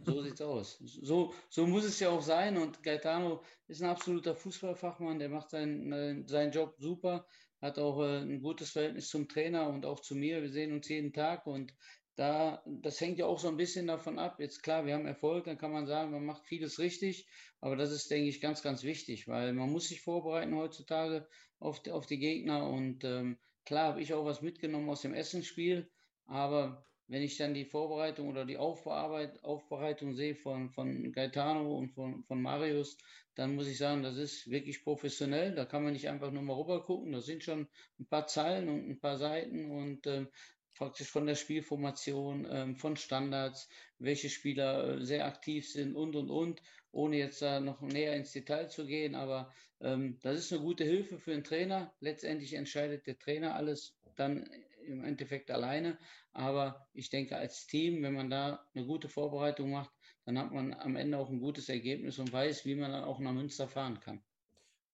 So 0.06 0.22
sieht's 0.24 0.42
aus. 0.42 0.78
So, 0.80 1.34
so 1.50 1.68
muss 1.68 1.84
es 1.84 2.00
ja 2.00 2.10
auch 2.10 2.22
sein. 2.22 2.56
Und 2.56 2.82
Gaetano 2.82 3.44
ist 3.68 3.84
ein 3.84 3.90
absoluter 3.90 4.36
Fußballfachmann, 4.36 5.20
der 5.20 5.28
macht 5.28 5.50
seinen, 5.50 6.26
seinen 6.30 6.54
Job 6.54 6.76
super, 6.80 7.28
hat 7.62 7.78
auch 7.78 8.02
äh, 8.02 8.20
ein 8.20 8.42
gutes 8.42 8.72
Verhältnis 8.72 9.10
zum 9.10 9.28
Trainer 9.28 9.68
und 9.68 9.86
auch 9.86 10.00
zu 10.00 10.16
mir. 10.16 10.42
Wir 10.42 10.50
sehen 10.50 10.72
uns 10.72 10.88
jeden 10.88 11.12
Tag 11.12 11.46
und 11.46 11.74
da, 12.16 12.64
das 12.66 13.02
hängt 13.02 13.18
ja 13.18 13.26
auch 13.26 13.40
so 13.40 13.48
ein 13.48 13.58
bisschen 13.58 13.88
davon 13.88 14.20
ab. 14.20 14.40
Jetzt 14.40 14.62
klar, 14.62 14.86
wir 14.86 14.94
haben 14.94 15.06
Erfolg, 15.06 15.46
dann 15.46 15.58
kann 15.58 15.72
man 15.72 15.88
sagen, 15.88 16.12
man 16.12 16.26
macht 16.26 16.46
vieles 16.46 16.80
richtig, 16.80 17.28
aber 17.60 17.76
das 17.76 17.92
ist, 17.92 18.12
denke 18.12 18.30
ich, 18.30 18.42
ganz, 18.42 18.62
ganz 18.62 18.84
wichtig, 18.84 19.28
weil 19.28 19.54
man 19.54 19.72
muss 19.72 19.88
sich 19.88 20.02
vorbereiten 20.02 20.56
heutzutage 20.56 21.28
auf 21.60 21.82
die, 21.82 21.92
auf 21.92 22.06
die 22.06 22.20
Gegner 22.20 22.68
und 22.68 23.04
ähm, 23.04 23.40
klar 23.66 23.90
habe 23.90 24.02
ich 24.02 24.14
auch 24.14 24.26
was 24.26 24.42
mitgenommen 24.42 24.90
aus 24.90 25.02
dem 25.02 25.14
Essensspiel, 25.14 25.90
aber 26.26 26.86
wenn 27.08 27.22
ich 27.22 27.38
dann 27.38 27.54
die 27.54 27.66
Vorbereitung 27.66 28.30
oder 28.30 28.46
die 28.46 28.58
Aufbereitung 28.58 30.16
sehe 30.16 30.36
von, 30.36 30.72
von 30.72 31.12
Gaetano 31.12 31.78
und 31.78 31.90
von, 31.90 32.24
von 32.24 32.42
Marius, 32.42 32.98
dann 33.36 33.56
muss 33.56 33.68
ich 33.68 33.78
sagen, 33.78 34.04
das 34.04 34.16
ist 34.16 34.50
wirklich 34.50 34.84
professionell. 34.84 35.54
Da 35.54 35.66
kann 35.66 35.84
man 35.84 35.94
nicht 35.94 36.08
einfach 36.08 36.32
nur 36.32 36.44
mal 36.44 36.56
rüber 36.56 36.84
gucken. 36.84 37.12
Da 37.12 37.22
sind 37.22 37.44
schon 37.44 37.68
ein 38.00 38.08
paar 38.08 38.28
Zeilen 38.28 38.70
und 38.70 38.90
ein 38.90 39.00
paar 39.00 39.18
Seiten 39.18 39.70
und 39.70 40.08
ähm, 40.08 40.28
praktisch 40.76 41.08
von 41.08 41.26
der 41.26 41.36
Spielformation, 41.36 42.48
ähm, 42.50 42.76
von 42.76 42.98
Standards, 42.98 43.70
welche 44.00 44.30
Spieler 44.30 44.98
äh, 44.98 45.06
sehr 45.06 45.26
aktiv 45.26 45.70
sind 45.70 45.96
und, 45.96 46.16
und, 46.16 46.30
und, 46.30 46.62
ohne 46.92 47.18
jetzt 47.18 47.42
da 47.42 47.60
noch 47.60 47.82
näher 47.82 48.16
ins 48.16 48.32
Detail 48.32 48.70
zu 48.70 48.86
gehen. 48.86 49.16
Aber 49.16 49.52
ähm, 49.82 50.20
das 50.22 50.38
ist 50.38 50.54
eine 50.54 50.62
gute 50.62 50.84
Hilfe 50.84 51.20
für 51.20 51.32
den 51.32 51.44
Trainer. 51.44 51.94
Letztendlich 52.00 52.54
entscheidet 52.54 53.08
der 53.08 53.18
Trainer 53.20 53.56
alles 53.56 53.96
dann 54.16 54.50
im 54.86 55.04
Endeffekt 55.04 55.50
alleine. 55.52 55.98
Aber 56.34 56.88
ich 56.94 57.10
denke, 57.10 57.38
als 57.38 57.68
Team, 57.68 58.04
wenn 58.04 58.14
man 58.14 58.30
da 58.30 58.68
eine 58.74 58.86
gute 58.86 59.10
Vorbereitung 59.10 59.72
macht, 59.72 59.92
dann 60.26 60.38
hat 60.38 60.52
man 60.52 60.74
am 60.74 60.96
Ende 60.96 61.18
auch 61.18 61.30
ein 61.30 61.40
gutes 61.40 61.70
Ergebnis 61.70 62.20
und 62.20 62.32
weiß, 62.32 62.66
wie 62.66 62.76
man 62.76 62.92
dann 62.92 63.04
auch 63.04 63.20
nach 63.20 63.34
Münster 63.34 63.68
fahren 63.68 64.00
kann. 64.00 64.24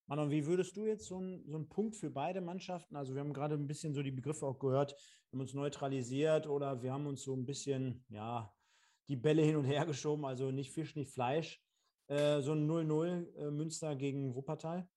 Manon, 0.09 0.31
wie 0.31 0.47
würdest 0.47 0.75
du 0.75 0.87
jetzt 0.87 1.05
so 1.05 1.17
einen, 1.17 1.47
so 1.47 1.63
Punkt 1.65 1.95
für 1.95 2.09
beide 2.09 2.41
Mannschaften, 2.41 2.95
also 2.95 3.13
wir 3.13 3.21
haben 3.21 3.31
gerade 3.31 3.53
ein 3.53 3.67
bisschen 3.67 3.93
so 3.93 4.01
die 4.01 4.09
Begriffe 4.09 4.47
auch 4.47 4.57
gehört, 4.57 4.93
wir 4.93 5.37
haben 5.37 5.41
uns 5.41 5.53
neutralisiert 5.53 6.47
oder 6.47 6.81
wir 6.81 6.91
haben 6.91 7.05
uns 7.05 7.21
so 7.21 7.35
ein 7.35 7.45
bisschen, 7.45 8.03
ja, 8.09 8.51
die 9.07 9.15
Bälle 9.15 9.43
hin 9.43 9.55
und 9.55 9.65
her 9.65 9.85
geschoben, 9.85 10.25
also 10.25 10.49
nicht 10.49 10.71
Fisch, 10.71 10.95
nicht 10.95 11.11
Fleisch. 11.11 11.61
Äh, 12.07 12.41
so 12.41 12.53
ein 12.53 12.67
0-0 12.67 13.35
äh, 13.35 13.51
Münster 13.51 13.95
gegen 13.95 14.33
Wuppertal? 14.33 14.89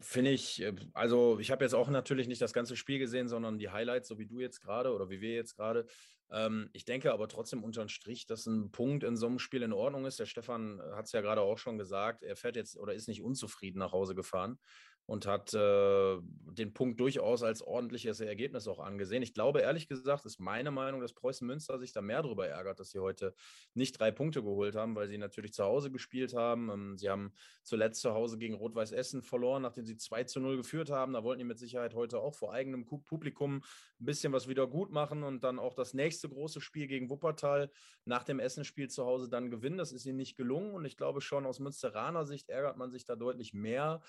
Finde 0.00 0.30
ich, 0.30 0.62
äh, 0.62 0.74
also 0.92 1.38
ich 1.38 1.50
habe 1.50 1.64
jetzt 1.64 1.74
auch 1.74 1.88
natürlich 1.88 2.28
nicht 2.28 2.42
das 2.42 2.52
ganze 2.52 2.76
Spiel 2.76 2.98
gesehen, 2.98 3.28
sondern 3.28 3.58
die 3.58 3.70
Highlights, 3.70 4.08
so 4.08 4.18
wie 4.18 4.26
du 4.26 4.40
jetzt 4.40 4.60
gerade 4.60 4.92
oder 4.92 5.10
wie 5.10 5.20
wir 5.20 5.34
jetzt 5.34 5.56
gerade. 5.56 5.86
Ähm, 6.30 6.70
ich 6.72 6.84
denke 6.84 7.12
aber 7.12 7.28
trotzdem 7.28 7.64
unter 7.64 7.84
den 7.84 7.88
Strich, 7.88 8.26
dass 8.26 8.46
ein 8.46 8.70
Punkt 8.70 9.04
in 9.04 9.16
so 9.16 9.26
einem 9.26 9.38
Spiel 9.38 9.62
in 9.62 9.72
Ordnung 9.72 10.06
ist. 10.06 10.18
Der 10.18 10.26
Stefan 10.26 10.80
hat 10.94 11.06
es 11.06 11.12
ja 11.12 11.20
gerade 11.20 11.40
auch 11.40 11.58
schon 11.58 11.78
gesagt, 11.78 12.22
er 12.22 12.36
fährt 12.36 12.56
jetzt 12.56 12.76
oder 12.76 12.94
ist 12.94 13.08
nicht 13.08 13.22
unzufrieden 13.22 13.78
nach 13.78 13.92
Hause 13.92 14.14
gefahren 14.14 14.58
und 15.06 15.24
hat 15.26 15.54
äh, 15.54 16.18
den 16.20 16.74
Punkt 16.74 16.98
durchaus 16.98 17.44
als 17.44 17.62
ordentliches 17.62 18.20
Ergebnis 18.20 18.66
auch 18.66 18.80
angesehen. 18.80 19.22
Ich 19.22 19.34
glaube, 19.34 19.60
ehrlich 19.60 19.88
gesagt, 19.88 20.26
ist 20.26 20.40
meine 20.40 20.72
Meinung, 20.72 21.00
dass 21.00 21.12
Preußen 21.12 21.46
Münster 21.46 21.78
sich 21.78 21.92
da 21.92 22.02
mehr 22.02 22.22
darüber 22.22 22.48
ärgert, 22.48 22.80
dass 22.80 22.90
sie 22.90 22.98
heute 22.98 23.32
nicht 23.74 23.98
drei 24.00 24.10
Punkte 24.10 24.42
geholt 24.42 24.74
haben, 24.74 24.96
weil 24.96 25.06
sie 25.06 25.16
natürlich 25.16 25.52
zu 25.52 25.62
Hause 25.62 25.92
gespielt 25.92 26.34
haben. 26.34 26.70
Ähm, 26.70 26.98
sie 26.98 27.08
haben 27.08 27.32
zuletzt 27.62 28.00
zu 28.00 28.14
Hause 28.14 28.36
gegen 28.36 28.54
Rot-Weiß 28.54 28.90
Essen 28.90 29.22
verloren, 29.22 29.62
nachdem 29.62 29.86
sie 29.86 29.96
2 29.96 30.24
zu 30.24 30.40
0 30.40 30.56
geführt 30.56 30.90
haben. 30.90 31.12
Da 31.12 31.22
wollten 31.22 31.38
die 31.38 31.44
mit 31.44 31.58
Sicherheit 31.58 31.94
heute 31.94 32.18
auch 32.18 32.34
vor 32.34 32.52
eigenem 32.52 32.84
Publikum 32.84 33.62
ein 34.00 34.04
bisschen 34.04 34.32
was 34.32 34.48
wieder 34.48 34.66
gut 34.66 34.90
machen 34.90 35.22
und 35.22 35.44
dann 35.44 35.60
auch 35.60 35.74
das 35.74 35.94
nächste 35.94 36.28
große 36.28 36.60
Spiel 36.60 36.88
gegen 36.88 37.10
Wuppertal 37.10 37.70
nach 38.04 38.24
dem 38.24 38.40
Essenspiel 38.40 38.88
zu 38.88 39.04
Hause 39.06 39.28
dann 39.28 39.50
gewinnen. 39.50 39.78
Das 39.78 39.92
ist 39.92 40.04
ihnen 40.04 40.16
nicht 40.16 40.36
gelungen 40.36 40.74
und 40.74 40.84
ich 40.84 40.96
glaube 40.96 41.20
schon 41.20 41.46
aus 41.46 41.60
Münsteraner 41.60 42.24
Sicht 42.24 42.48
ärgert 42.48 42.76
man 42.76 42.90
sich 42.90 43.04
da 43.04 43.14
deutlich 43.14 43.54
mehr 43.54 44.00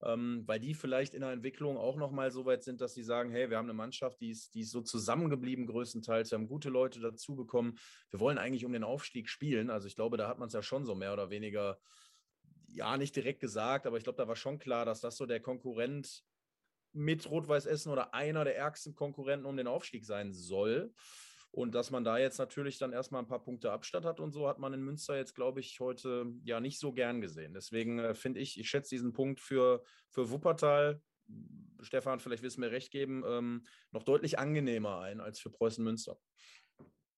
weil 0.00 0.60
die 0.60 0.74
vielleicht 0.74 1.14
in 1.14 1.22
der 1.22 1.32
Entwicklung 1.32 1.78
auch 1.78 1.96
nochmal 1.96 2.30
so 2.30 2.44
weit 2.44 2.62
sind, 2.62 2.80
dass 2.80 2.94
sie 2.94 3.02
sagen, 3.02 3.30
hey, 3.30 3.48
wir 3.48 3.56
haben 3.56 3.66
eine 3.66 3.74
Mannschaft, 3.74 4.20
die 4.20 4.30
ist, 4.30 4.54
die 4.54 4.60
ist 4.60 4.70
so 4.70 4.82
zusammengeblieben 4.82 5.66
größtenteils, 5.66 6.30
wir 6.30 6.38
haben 6.38 6.48
gute 6.48 6.68
Leute 6.68 7.00
dazu 7.00 7.34
bekommen, 7.34 7.78
wir 8.10 8.20
wollen 8.20 8.38
eigentlich 8.38 8.64
um 8.64 8.72
den 8.72 8.84
Aufstieg 8.84 9.28
spielen. 9.28 9.70
Also 9.70 9.86
ich 9.86 9.96
glaube, 9.96 10.16
da 10.16 10.28
hat 10.28 10.38
man 10.38 10.48
es 10.48 10.54
ja 10.54 10.62
schon 10.62 10.84
so 10.84 10.94
mehr 10.94 11.12
oder 11.12 11.30
weniger, 11.30 11.78
ja, 12.68 12.96
nicht 12.96 13.16
direkt 13.16 13.40
gesagt, 13.40 13.86
aber 13.86 13.96
ich 13.96 14.04
glaube, 14.04 14.18
da 14.18 14.28
war 14.28 14.36
schon 14.36 14.58
klar, 14.58 14.84
dass 14.84 15.00
das 15.00 15.16
so 15.16 15.24
der 15.24 15.40
Konkurrent 15.40 16.22
mit 16.92 17.30
Rot-Weiß 17.30 17.66
Essen 17.66 17.90
oder 17.90 18.14
einer 18.14 18.44
der 18.44 18.56
ärgsten 18.56 18.94
Konkurrenten 18.94 19.46
um 19.46 19.56
den 19.56 19.66
Aufstieg 19.66 20.04
sein 20.04 20.32
soll. 20.32 20.92
Und 21.50 21.74
dass 21.74 21.90
man 21.90 22.04
da 22.04 22.18
jetzt 22.18 22.38
natürlich 22.38 22.78
dann 22.78 22.92
erstmal 22.92 23.22
ein 23.22 23.28
paar 23.28 23.42
Punkte 23.42 23.72
Abstand 23.72 24.04
hat 24.04 24.20
und 24.20 24.32
so, 24.32 24.46
hat 24.46 24.58
man 24.58 24.74
in 24.74 24.82
Münster 24.82 25.16
jetzt, 25.16 25.34
glaube 25.34 25.60
ich, 25.60 25.80
heute 25.80 26.26
ja 26.44 26.60
nicht 26.60 26.78
so 26.78 26.92
gern 26.92 27.20
gesehen. 27.20 27.54
Deswegen 27.54 27.98
äh, 27.98 28.14
finde 28.14 28.40
ich, 28.40 28.60
ich 28.60 28.68
schätze 28.68 28.90
diesen 28.90 29.12
Punkt 29.12 29.40
für, 29.40 29.82
für 30.10 30.30
Wuppertal, 30.30 31.00
Stefan, 31.80 32.20
vielleicht 32.20 32.42
willst 32.42 32.56
du 32.56 32.60
mir 32.60 32.70
recht 32.70 32.90
geben, 32.90 33.24
ähm, 33.26 33.66
noch 33.90 34.02
deutlich 34.02 34.38
angenehmer 34.38 35.00
ein 35.00 35.20
als 35.20 35.40
für 35.40 35.50
Preußen 35.50 35.82
Münster. 35.82 36.18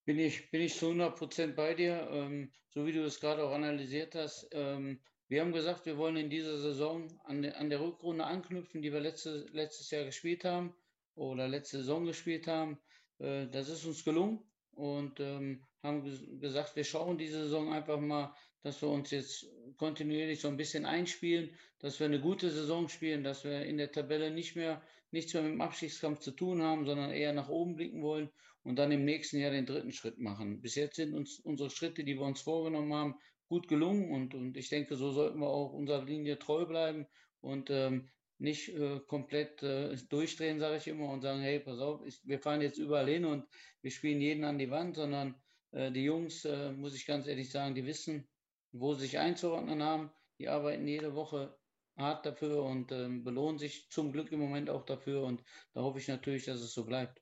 Bin 0.05 0.17
ich, 0.17 0.49
bin 0.51 0.61
ich 0.61 0.75
zu 0.75 0.87
100 0.87 1.15
Prozent 1.15 1.55
bei 1.55 1.73
dir. 1.73 2.07
Ähm, 2.11 2.51
so 2.69 2.85
wie 2.85 2.91
du 2.91 3.03
das 3.03 3.19
gerade 3.19 3.43
auch 3.43 3.51
analysiert 3.51 4.15
hast, 4.15 4.47
ähm, 4.51 4.99
wir 5.27 5.41
haben 5.41 5.53
gesagt, 5.53 5.85
wir 5.85 5.97
wollen 5.97 6.17
in 6.17 6.29
dieser 6.29 6.57
Saison 6.57 7.07
an, 7.25 7.43
der, 7.43 7.57
an 7.59 7.69
der 7.69 7.81
Rückrunde 7.81 8.25
anknüpfen, 8.25 8.81
die 8.81 8.91
wir 8.91 8.99
letzte, 8.99 9.45
letztes 9.51 9.91
Jahr 9.91 10.03
gespielt 10.03 10.43
haben 10.43 10.73
oder 11.13 11.47
letzte 11.47 11.77
Saison 11.77 12.05
gespielt 12.05 12.47
haben. 12.47 12.79
Äh, 13.19 13.47
das 13.47 13.69
ist 13.69 13.85
uns 13.85 14.03
gelungen 14.03 14.39
und 14.71 15.19
ähm, 15.19 15.63
haben 15.83 16.03
gesagt, 16.39 16.75
wir 16.75 16.83
schauen 16.83 17.17
diese 17.17 17.43
Saison 17.43 17.71
einfach 17.71 17.99
mal, 17.99 18.33
dass 18.63 18.81
wir 18.81 18.89
uns 18.89 19.11
jetzt 19.11 19.45
kontinuierlich 19.77 20.41
so 20.41 20.49
ein 20.49 20.57
bisschen 20.57 20.85
einspielen, 20.85 21.51
dass 21.79 21.99
wir 21.99 22.07
eine 22.07 22.19
gute 22.19 22.49
Saison 22.49 22.89
spielen, 22.89 23.23
dass 23.23 23.43
wir 23.43 23.63
in 23.65 23.77
der 23.77 23.91
Tabelle 23.91 24.31
nicht 24.31 24.55
mehr 24.55 24.81
nichts 25.11 25.33
mehr 25.33 25.43
mit 25.43 25.53
dem 25.53 25.61
Abstiegskampf 25.61 26.19
zu 26.19 26.31
tun 26.31 26.61
haben, 26.61 26.85
sondern 26.85 27.11
eher 27.11 27.33
nach 27.33 27.49
oben 27.49 27.75
blicken 27.75 28.01
wollen 28.01 28.29
und 28.63 28.77
dann 28.77 28.91
im 28.91 29.05
nächsten 29.05 29.39
Jahr 29.39 29.51
den 29.51 29.65
dritten 29.65 29.91
Schritt 29.91 30.19
machen. 30.19 30.61
Bis 30.61 30.75
jetzt 30.75 30.97
sind 30.97 31.13
uns 31.13 31.39
unsere 31.39 31.69
Schritte, 31.69 32.03
die 32.03 32.15
wir 32.15 32.25
uns 32.25 32.41
vorgenommen 32.41 32.93
haben, 32.93 33.15
gut 33.47 33.67
gelungen 33.67 34.11
und, 34.11 34.35
und 34.35 34.55
ich 34.57 34.69
denke, 34.69 34.95
so 34.95 35.11
sollten 35.11 35.39
wir 35.39 35.47
auch 35.47 35.73
unserer 35.73 36.05
Linie 36.05 36.37
treu 36.37 36.65
bleiben 36.65 37.07
und 37.41 37.69
ähm, 37.71 38.09
nicht 38.39 38.69
äh, 38.69 38.99
komplett 39.07 39.61
äh, 39.63 39.95
durchdrehen, 40.09 40.59
sage 40.59 40.77
ich 40.77 40.87
immer, 40.87 41.09
und 41.09 41.21
sagen, 41.21 41.41
hey, 41.41 41.59
pass 41.59 41.79
auf, 41.79 42.05
ich, 42.05 42.19
wir 42.25 42.39
fahren 42.39 42.61
jetzt 42.61 42.77
überall 42.77 43.07
hin 43.07 43.25
und 43.25 43.45
wir 43.81 43.91
spielen 43.91 44.21
jeden 44.21 44.43
an 44.43 44.57
die 44.57 44.71
Wand, 44.71 44.95
sondern 44.95 45.35
äh, 45.71 45.91
die 45.91 46.03
Jungs, 46.03 46.45
äh, 46.45 46.71
muss 46.71 46.95
ich 46.95 47.05
ganz 47.05 47.27
ehrlich 47.27 47.51
sagen, 47.51 47.75
die 47.75 47.85
wissen, 47.85 48.27
wo 48.71 48.93
sie 48.93 49.01
sich 49.01 49.19
einzuordnen 49.19 49.83
haben. 49.83 50.11
Die 50.39 50.47
arbeiten 50.47 50.87
jede 50.87 51.15
Woche 51.15 51.57
hart 51.97 52.25
dafür 52.25 52.63
und 52.63 52.91
ähm, 52.91 53.23
belohnen 53.23 53.59
sich 53.59 53.89
zum 53.89 54.11
Glück 54.11 54.31
im 54.31 54.39
Moment 54.39 54.69
auch 54.69 54.85
dafür. 54.85 55.23
Und 55.23 55.43
da 55.73 55.81
hoffe 55.81 55.99
ich 55.99 56.07
natürlich, 56.07 56.45
dass 56.45 56.61
es 56.61 56.73
so 56.73 56.85
bleibt. 56.85 57.21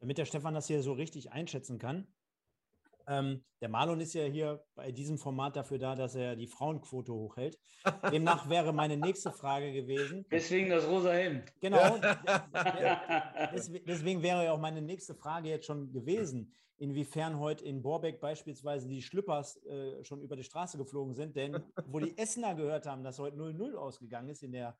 Damit 0.00 0.18
der 0.18 0.24
Stefan 0.24 0.54
das 0.54 0.66
hier 0.66 0.82
so 0.82 0.94
richtig 0.94 1.30
einschätzen 1.30 1.78
kann, 1.78 2.12
ähm, 3.10 3.44
der 3.60 3.68
Marlon 3.68 4.00
ist 4.00 4.14
ja 4.14 4.24
hier 4.24 4.64
bei 4.74 4.92
diesem 4.92 5.18
Format 5.18 5.56
dafür 5.56 5.78
da, 5.78 5.94
dass 5.94 6.14
er 6.14 6.36
die 6.36 6.46
Frauenquote 6.46 7.12
hochhält. 7.12 7.58
Demnach 8.12 8.48
wäre 8.48 8.72
meine 8.72 8.96
nächste 8.96 9.32
Frage 9.32 9.72
gewesen. 9.72 10.24
Deswegen 10.30 10.70
das 10.70 10.86
rosa 10.86 11.12
Hemd. 11.12 11.52
Genau. 11.60 11.98
deswegen 13.86 14.22
wäre 14.22 14.44
ja 14.44 14.52
auch 14.52 14.60
meine 14.60 14.80
nächste 14.80 15.14
Frage 15.14 15.48
jetzt 15.48 15.66
schon 15.66 15.92
gewesen, 15.92 16.54
inwiefern 16.78 17.38
heute 17.38 17.64
in 17.64 17.82
Borbeck 17.82 18.20
beispielsweise 18.20 18.88
die 18.88 19.02
Schlüppers 19.02 19.56
äh, 19.64 20.04
schon 20.04 20.22
über 20.22 20.36
die 20.36 20.44
Straße 20.44 20.78
geflogen 20.78 21.12
sind. 21.12 21.34
Denn 21.34 21.62
wo 21.86 21.98
die 21.98 22.16
Essener 22.16 22.54
gehört 22.54 22.86
haben, 22.86 23.02
dass 23.02 23.18
heute 23.18 23.36
0-0 23.36 23.74
ausgegangen 23.74 24.28
ist 24.28 24.42
in 24.42 24.52
der 24.52 24.78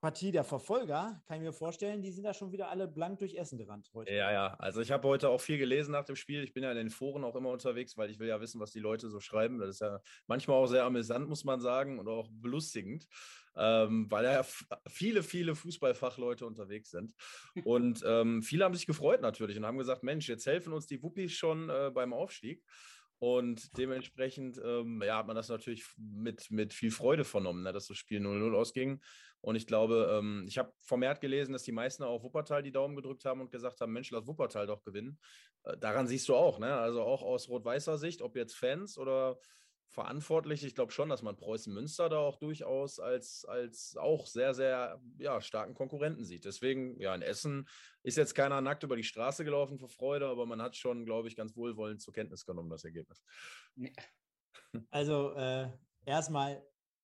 Partie 0.00 0.30
der 0.30 0.44
Verfolger, 0.44 1.20
kann 1.26 1.38
ich 1.38 1.42
mir 1.42 1.52
vorstellen, 1.52 2.02
die 2.02 2.12
sind 2.12 2.22
da 2.22 2.32
schon 2.32 2.52
wieder 2.52 2.70
alle 2.70 2.86
blank 2.86 3.18
durch 3.18 3.34
Essen 3.34 3.58
gerannt 3.58 3.90
heute. 3.92 4.12
Ja, 4.12 4.30
ja. 4.30 4.54
Also 4.58 4.80
ich 4.80 4.92
habe 4.92 5.08
heute 5.08 5.28
auch 5.28 5.40
viel 5.40 5.58
gelesen 5.58 5.90
nach 5.90 6.04
dem 6.04 6.14
Spiel. 6.14 6.44
Ich 6.44 6.52
bin 6.52 6.62
ja 6.62 6.70
in 6.70 6.76
den 6.76 6.90
Foren 6.90 7.24
auch 7.24 7.34
immer 7.34 7.50
unterwegs, 7.50 7.96
weil 7.96 8.08
ich 8.08 8.20
will 8.20 8.28
ja 8.28 8.40
wissen, 8.40 8.60
was 8.60 8.70
die 8.70 8.78
Leute 8.78 9.10
so 9.10 9.18
schreiben. 9.18 9.58
Das 9.58 9.70
ist 9.70 9.80
ja 9.80 10.00
manchmal 10.28 10.56
auch 10.56 10.66
sehr 10.66 10.84
amüsant, 10.84 11.28
muss 11.28 11.42
man 11.42 11.60
sagen, 11.60 11.98
und 11.98 12.06
auch 12.06 12.28
belustigend, 12.30 13.08
ähm, 13.56 14.06
weil 14.08 14.24
ja 14.24 14.44
viele, 14.88 15.24
viele 15.24 15.56
Fußballfachleute 15.56 16.46
unterwegs 16.46 16.90
sind. 16.90 17.14
Und 17.64 18.04
ähm, 18.06 18.42
viele 18.42 18.64
haben 18.64 18.74
sich 18.74 18.86
gefreut 18.86 19.20
natürlich 19.20 19.56
und 19.56 19.66
haben 19.66 19.78
gesagt, 19.78 20.04
Mensch, 20.04 20.28
jetzt 20.28 20.46
helfen 20.46 20.72
uns 20.72 20.86
die 20.86 21.02
Wuppis 21.02 21.32
schon 21.32 21.68
äh, 21.68 21.90
beim 21.92 22.12
Aufstieg. 22.12 22.62
Und 23.20 23.76
dementsprechend 23.76 24.60
ähm, 24.64 25.02
ja, 25.04 25.18
hat 25.18 25.26
man 25.26 25.34
das 25.34 25.48
natürlich 25.48 25.84
mit, 25.96 26.50
mit 26.52 26.72
viel 26.72 26.92
Freude 26.92 27.24
vernommen, 27.24 27.64
ne, 27.64 27.72
dass 27.72 27.88
das 27.88 27.96
Spiel 27.96 28.20
0-0 28.20 28.54
ausging. 28.54 29.00
Und 29.40 29.56
ich 29.56 29.66
glaube, 29.66 30.18
ähm, 30.18 30.44
ich 30.48 30.58
habe 30.58 30.72
vermehrt 30.80 31.20
gelesen, 31.20 31.52
dass 31.52 31.62
die 31.62 31.72
meisten 31.72 32.02
auch 32.02 32.22
Wuppertal 32.22 32.62
die 32.62 32.72
Daumen 32.72 32.96
gedrückt 32.96 33.24
haben 33.24 33.40
und 33.40 33.50
gesagt 33.50 33.80
haben, 33.80 33.92
Mensch, 33.92 34.10
lass 34.10 34.26
Wuppertal 34.26 34.66
doch 34.66 34.82
gewinnen. 34.82 35.20
Äh, 35.64 35.76
daran 35.78 36.08
siehst 36.08 36.28
du 36.28 36.34
auch, 36.34 36.58
ne? 36.58 36.74
also 36.74 37.02
auch 37.02 37.22
aus 37.22 37.48
rot-weißer 37.48 37.98
Sicht, 37.98 38.22
ob 38.22 38.36
jetzt 38.36 38.56
Fans 38.56 38.98
oder 38.98 39.38
verantwortlich. 39.88 40.64
Ich 40.64 40.74
glaube 40.74 40.92
schon, 40.92 41.08
dass 41.08 41.22
man 41.22 41.36
Preußen-Münster 41.36 42.08
da 42.08 42.18
auch 42.18 42.36
durchaus 42.36 43.00
als, 43.00 43.44
als 43.44 43.96
auch 43.96 44.26
sehr, 44.26 44.54
sehr 44.54 45.00
ja, 45.18 45.40
starken 45.40 45.74
Konkurrenten 45.74 46.24
sieht. 46.24 46.44
Deswegen, 46.44 47.00
ja, 47.00 47.14
in 47.14 47.22
Essen 47.22 47.68
ist 48.02 48.16
jetzt 48.16 48.34
keiner 48.34 48.60
nackt 48.60 48.82
über 48.82 48.96
die 48.96 49.04
Straße 49.04 49.44
gelaufen 49.44 49.78
vor 49.78 49.88
Freude, 49.88 50.26
aber 50.26 50.46
man 50.46 50.60
hat 50.60 50.76
schon, 50.76 51.04
glaube 51.04 51.28
ich, 51.28 51.36
ganz 51.36 51.56
wohlwollend 51.56 52.02
zur 52.02 52.12
Kenntnis 52.12 52.44
genommen, 52.44 52.70
das 52.70 52.84
Ergebnis. 52.84 53.24
Also 54.90 55.32
äh, 55.34 55.70
erstmal, 56.04 56.62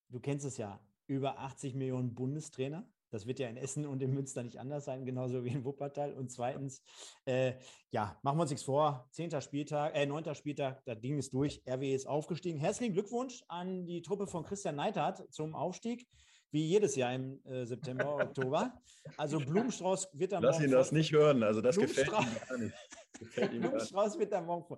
du 0.08 0.20
kennst 0.20 0.44
es 0.44 0.58
ja, 0.58 0.78
über 1.06 1.38
80 1.38 1.74
Millionen 1.74 2.14
Bundestrainer. 2.14 2.86
Das 3.14 3.26
wird 3.26 3.38
ja 3.38 3.48
in 3.48 3.56
Essen 3.56 3.86
und 3.86 4.02
in 4.02 4.12
Münster 4.12 4.42
nicht 4.42 4.58
anders 4.58 4.86
sein, 4.86 5.04
genauso 5.04 5.44
wie 5.44 5.50
in 5.50 5.64
Wuppertal. 5.64 6.14
Und 6.14 6.32
zweitens, 6.32 6.82
äh, 7.26 7.52
ja, 7.92 8.18
machen 8.22 8.38
wir 8.38 8.42
uns 8.42 8.50
nichts 8.50 8.64
vor. 8.64 9.08
Zehnter 9.12 9.40
Spieltag, 9.40 9.94
äh, 9.94 10.04
neunter 10.04 10.34
Spieltag, 10.34 10.84
da 10.84 10.96
Ding 10.96 11.16
ist 11.16 11.32
durch. 11.32 11.62
RW 11.64 11.94
ist 11.94 12.06
aufgestiegen. 12.06 12.58
Herzlichen 12.58 12.92
Glückwunsch 12.92 13.44
an 13.46 13.86
die 13.86 14.02
Truppe 14.02 14.26
von 14.26 14.42
Christian 14.42 14.74
Neidhardt 14.74 15.32
zum 15.32 15.54
Aufstieg. 15.54 16.08
Wie 16.50 16.66
jedes 16.66 16.96
Jahr 16.96 17.14
im 17.14 17.40
äh, 17.44 17.64
September, 17.64 18.16
Oktober. 18.20 18.72
Also 19.16 19.38
Blumenstrauß 19.38 20.08
wird 20.14 20.34
am 20.34 20.42
Lass 20.42 20.60
ihn 20.60 20.72
das 20.72 20.90
nicht 20.90 21.12
hören. 21.12 21.44
Also 21.44 21.60
das 21.60 21.76
gefällt 21.76 22.08
ihm 22.08 22.48
gar 22.48 22.58
nicht. 22.58 22.74
Gefällt 23.20 23.50
Blumenstrauß 23.52 24.18
wird 24.18 24.32
am 24.32 24.46
Morgen 24.46 24.76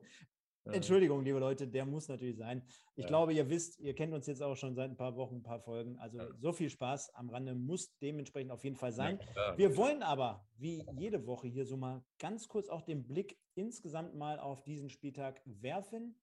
Entschuldigung, 0.72 1.22
liebe 1.24 1.38
Leute, 1.38 1.66
der 1.68 1.84
muss 1.84 2.08
natürlich 2.08 2.36
sein. 2.36 2.62
Ich 2.94 3.02
ja. 3.02 3.08
glaube, 3.08 3.32
ihr 3.32 3.48
wisst, 3.48 3.78
ihr 3.80 3.94
kennt 3.94 4.12
uns 4.12 4.26
jetzt 4.26 4.42
auch 4.42 4.56
schon 4.56 4.74
seit 4.74 4.90
ein 4.90 4.96
paar 4.96 5.16
Wochen, 5.16 5.36
ein 5.36 5.42
paar 5.42 5.60
Folgen. 5.60 5.98
Also 5.98 6.18
ja. 6.18 6.28
so 6.38 6.52
viel 6.52 6.70
Spaß 6.70 7.14
am 7.14 7.30
Rande 7.30 7.54
muss 7.54 7.96
dementsprechend 7.98 8.50
auf 8.50 8.64
jeden 8.64 8.76
Fall 8.76 8.92
sein. 8.92 9.20
Ja, 9.34 9.56
Wir 9.56 9.76
wollen 9.76 10.02
aber, 10.02 10.46
wie 10.56 10.84
jede 10.96 11.26
Woche 11.26 11.48
hier 11.48 11.64
so 11.64 11.76
mal 11.76 12.04
ganz 12.18 12.48
kurz 12.48 12.68
auch 12.68 12.82
den 12.82 13.06
Blick 13.06 13.38
insgesamt 13.54 14.14
mal 14.14 14.38
auf 14.38 14.62
diesen 14.62 14.90
Spieltag 14.90 15.40
werfen. 15.44 16.18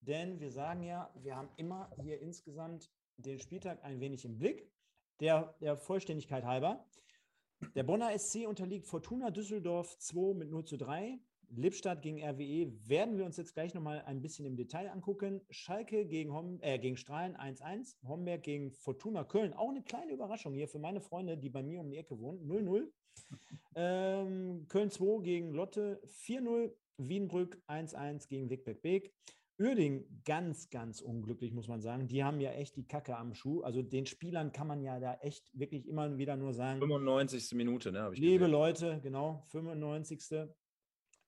Denn 0.00 0.40
wir 0.40 0.50
sagen 0.50 0.82
ja, 0.82 1.12
wir 1.14 1.36
haben 1.36 1.48
immer 1.56 1.90
hier 2.02 2.20
insgesamt 2.20 2.90
den 3.16 3.38
Spieltag 3.38 3.84
ein 3.84 4.00
wenig 4.00 4.24
im 4.24 4.38
Blick. 4.38 4.70
Der, 5.20 5.54
der 5.60 5.76
Vollständigkeit 5.76 6.44
halber. 6.44 6.84
Der 7.74 7.84
Bonner 7.84 8.16
SC 8.18 8.46
unterliegt 8.46 8.86
Fortuna 8.86 9.30
Düsseldorf 9.30 9.96
2 9.98 10.34
mit 10.34 10.50
0 10.50 10.64
zu 10.64 10.76
3. 10.76 11.20
Lippstadt 11.54 12.02
gegen 12.02 12.22
RWE 12.22 12.72
werden 12.88 13.18
wir 13.18 13.24
uns 13.24 13.36
jetzt 13.36 13.54
gleich 13.54 13.74
nochmal 13.74 14.02
ein 14.06 14.22
bisschen 14.22 14.46
im 14.46 14.56
Detail 14.56 14.90
angucken. 14.90 15.42
Schalke 15.50 16.06
gegen, 16.06 16.32
Hom 16.32 16.58
äh, 16.62 16.78
gegen 16.78 16.96
Strahlen 16.96 17.36
1-1, 17.36 17.96
Homberg 18.06 18.42
gegen 18.42 18.72
Fortuna 18.72 19.24
Köln. 19.24 19.52
Auch 19.52 19.68
eine 19.68 19.82
kleine 19.82 20.12
Überraschung 20.12 20.54
hier 20.54 20.68
für 20.68 20.78
meine 20.78 21.00
Freunde, 21.00 21.36
die 21.36 21.50
bei 21.50 21.62
mir 21.62 21.80
um 21.80 21.90
die 21.90 21.98
Ecke 21.98 22.18
wohnen. 22.18 22.46
0-0. 22.48 22.88
ähm, 23.76 24.66
Köln 24.68 24.90
2 24.90 25.22
gegen 25.22 25.52
Lotte 25.52 26.00
4-0. 26.06 26.72
Wienbrück 26.98 27.60
1-1 27.68 28.28
gegen 28.28 28.48
Wigbeck 28.50 28.82
Beek. 28.82 29.12
Uerding 29.58 30.04
ganz, 30.24 30.70
ganz 30.70 31.00
unglücklich, 31.00 31.52
muss 31.52 31.68
man 31.68 31.80
sagen. 31.80 32.08
Die 32.08 32.24
haben 32.24 32.40
ja 32.40 32.52
echt 32.52 32.76
die 32.76 32.86
Kacke 32.86 33.16
am 33.16 33.34
Schuh. 33.34 33.60
Also 33.62 33.82
den 33.82 34.06
Spielern 34.06 34.52
kann 34.52 34.66
man 34.66 34.82
ja 34.82 34.98
da 34.98 35.14
echt 35.20 35.50
wirklich 35.52 35.86
immer 35.86 36.16
wieder 36.16 36.36
nur 36.36 36.54
sagen. 36.54 36.80
95. 36.80 37.52
Minute, 37.54 37.92
ne? 37.92 38.10
Liebe. 38.14 38.46
Leute, 38.46 39.00
genau, 39.02 39.44
95 39.48 40.20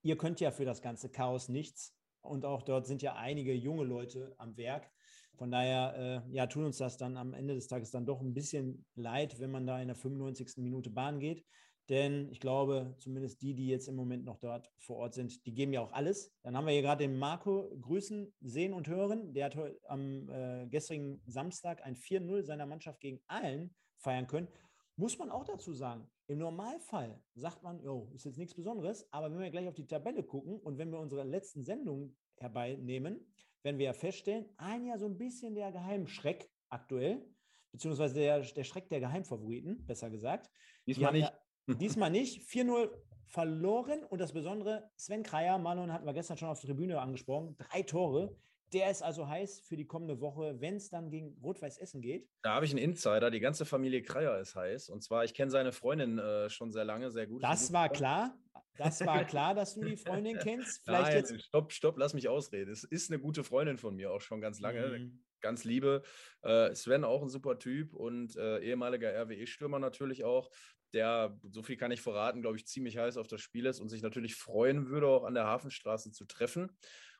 ihr 0.04 0.16
könnt 0.16 0.40
ja 0.40 0.50
für 0.50 0.64
das 0.64 0.82
ganze 0.82 1.08
Chaos 1.08 1.48
nichts. 1.48 1.96
Und 2.20 2.44
auch 2.44 2.62
dort 2.62 2.86
sind 2.86 3.02
ja 3.02 3.16
einige 3.16 3.52
junge 3.52 3.84
Leute 3.84 4.34
am 4.38 4.56
Werk. 4.56 4.90
Von 5.36 5.50
daher, 5.50 6.24
äh, 6.28 6.34
ja, 6.34 6.46
tun 6.46 6.64
uns 6.64 6.78
das 6.78 6.96
dann 6.96 7.16
am 7.16 7.34
Ende 7.34 7.54
des 7.54 7.66
Tages 7.66 7.90
dann 7.90 8.06
doch 8.06 8.20
ein 8.20 8.34
bisschen 8.34 8.86
leid, 8.94 9.40
wenn 9.40 9.50
man 9.50 9.66
da 9.66 9.80
in 9.80 9.88
der 9.88 9.96
95. 9.96 10.58
Minute 10.58 10.90
Bahn 10.90 11.18
geht. 11.18 11.44
Denn 11.90 12.30
ich 12.30 12.40
glaube, 12.40 12.94
zumindest 12.98 13.42
die, 13.42 13.54
die 13.54 13.66
jetzt 13.66 13.88
im 13.88 13.96
Moment 13.96 14.24
noch 14.24 14.38
dort 14.38 14.70
vor 14.78 14.96
Ort 14.96 15.14
sind, 15.14 15.44
die 15.44 15.52
geben 15.52 15.72
ja 15.72 15.82
auch 15.82 15.92
alles. 15.92 16.32
Dann 16.42 16.56
haben 16.56 16.66
wir 16.66 16.72
hier 16.72 16.82
gerade 16.82 17.04
den 17.06 17.18
Marco 17.18 17.68
grüßen, 17.80 18.32
sehen 18.40 18.72
und 18.72 18.88
hören. 18.88 19.34
Der 19.34 19.46
hat 19.46 19.58
am 19.88 20.28
äh, 20.30 20.66
gestrigen 20.66 21.20
Samstag 21.26 21.84
ein 21.84 21.96
4-0 21.96 22.44
seiner 22.44 22.64
Mannschaft 22.64 23.00
gegen 23.00 23.20
allen 23.26 23.74
feiern 23.98 24.26
können. 24.26 24.48
Muss 24.96 25.18
man 25.18 25.30
auch 25.30 25.44
dazu 25.44 25.74
sagen, 25.74 26.08
im 26.26 26.38
Normalfall 26.38 27.22
sagt 27.34 27.62
man, 27.62 27.82
jo, 27.82 28.10
ist 28.14 28.24
jetzt 28.24 28.38
nichts 28.38 28.54
Besonderes, 28.54 29.06
aber 29.12 29.30
wenn 29.30 29.40
wir 29.40 29.50
gleich 29.50 29.68
auf 29.68 29.74
die 29.74 29.86
Tabelle 29.86 30.22
gucken 30.22 30.58
und 30.58 30.78
wenn 30.78 30.90
wir 30.90 30.98
unsere 30.98 31.24
letzten 31.24 31.62
Sendungen 31.62 32.16
herbeinehmen, 32.36 33.26
werden 33.62 33.78
wir 33.78 33.86
ja 33.86 33.92
feststellen, 33.92 34.46
ein 34.56 34.86
ja 34.86 34.98
so 34.98 35.06
ein 35.06 35.18
bisschen 35.18 35.54
der 35.54 35.72
Geheimschreck 35.72 36.50
aktuell, 36.68 37.24
beziehungsweise 37.72 38.14
der, 38.14 38.40
der 38.40 38.64
Schreck 38.64 38.88
der 38.88 39.00
Geheimfavoriten, 39.00 39.84
besser 39.86 40.10
gesagt. 40.10 40.50
Diesmal 40.86 41.12
nicht. 41.12 41.32
Ja, 41.66 41.74
diesmal 41.74 42.10
nicht. 42.10 42.42
4-0 42.42 42.90
verloren 43.26 44.04
und 44.04 44.20
das 44.20 44.32
Besondere, 44.32 44.90
Sven 44.96 45.22
Kreier, 45.22 45.58
Marlon 45.58 45.92
hatten 45.92 46.06
wir 46.06 46.12
gestern 46.12 46.36
schon 46.36 46.48
auf 46.48 46.60
der 46.60 46.68
Tribüne 46.68 47.00
angesprochen, 47.00 47.56
drei 47.56 47.82
Tore. 47.82 48.36
Der 48.74 48.90
ist 48.90 49.02
also 49.02 49.28
heiß 49.28 49.60
für 49.60 49.76
die 49.76 49.86
kommende 49.86 50.20
Woche, 50.20 50.60
wenn 50.60 50.76
es 50.76 50.90
dann 50.90 51.08
gegen 51.08 51.38
Rot-Weiß 51.42 51.78
Essen 51.78 52.02
geht. 52.02 52.28
Da 52.42 52.54
habe 52.54 52.66
ich 52.66 52.72
einen 52.72 52.82
Insider. 52.82 53.30
Die 53.30 53.38
ganze 53.38 53.64
Familie 53.64 54.02
Kreier 54.02 54.40
ist 54.40 54.56
heiß. 54.56 54.88
Und 54.88 55.02
zwar, 55.02 55.24
ich 55.24 55.32
kenne 55.32 55.52
seine 55.52 55.70
Freundin 55.70 56.18
äh, 56.18 56.50
schon 56.50 56.72
sehr 56.72 56.84
lange, 56.84 57.12
sehr 57.12 57.28
gut. 57.28 57.42
Das 57.42 57.72
war 57.72 57.88
klar. 57.88 58.36
Das 58.76 59.00
war 59.06 59.24
klar, 59.24 59.54
dass 59.54 59.74
du 59.74 59.84
die 59.84 59.96
Freundin 59.96 60.38
kennst. 60.38 60.82
Vielleicht 60.84 61.04
Nein, 61.04 61.16
jetzt... 61.16 61.44
stopp, 61.44 61.72
stopp, 61.72 61.96
lass 61.98 62.14
mich 62.14 62.28
ausreden. 62.28 62.72
Es 62.72 62.82
ist 62.82 63.12
eine 63.12 63.20
gute 63.20 63.44
Freundin 63.44 63.78
von 63.78 63.94
mir, 63.94 64.10
auch 64.10 64.20
schon 64.20 64.40
ganz 64.40 64.58
lange. 64.58 64.98
Mhm. 64.98 65.24
Ganz 65.40 65.62
liebe. 65.62 66.02
Äh, 66.42 66.74
Sven 66.74 67.04
auch 67.04 67.22
ein 67.22 67.28
super 67.28 67.58
Typ 67.58 67.94
und 67.94 68.34
äh, 68.36 68.58
ehemaliger 68.60 69.12
RWE-Stürmer 69.12 69.78
natürlich 69.78 70.24
auch 70.24 70.50
der, 70.94 71.38
so 71.50 71.62
viel 71.62 71.76
kann 71.76 71.90
ich 71.90 72.00
verraten, 72.00 72.40
glaube 72.40 72.56
ich, 72.56 72.66
ziemlich 72.66 72.96
heiß 72.96 73.16
auf 73.16 73.26
das 73.26 73.40
Spiel 73.40 73.66
ist 73.66 73.80
und 73.80 73.88
sich 73.88 74.02
natürlich 74.02 74.36
freuen 74.36 74.88
würde, 74.88 75.08
auch 75.08 75.24
an 75.24 75.34
der 75.34 75.44
Hafenstraße 75.44 76.12
zu 76.12 76.24
treffen. 76.24 76.70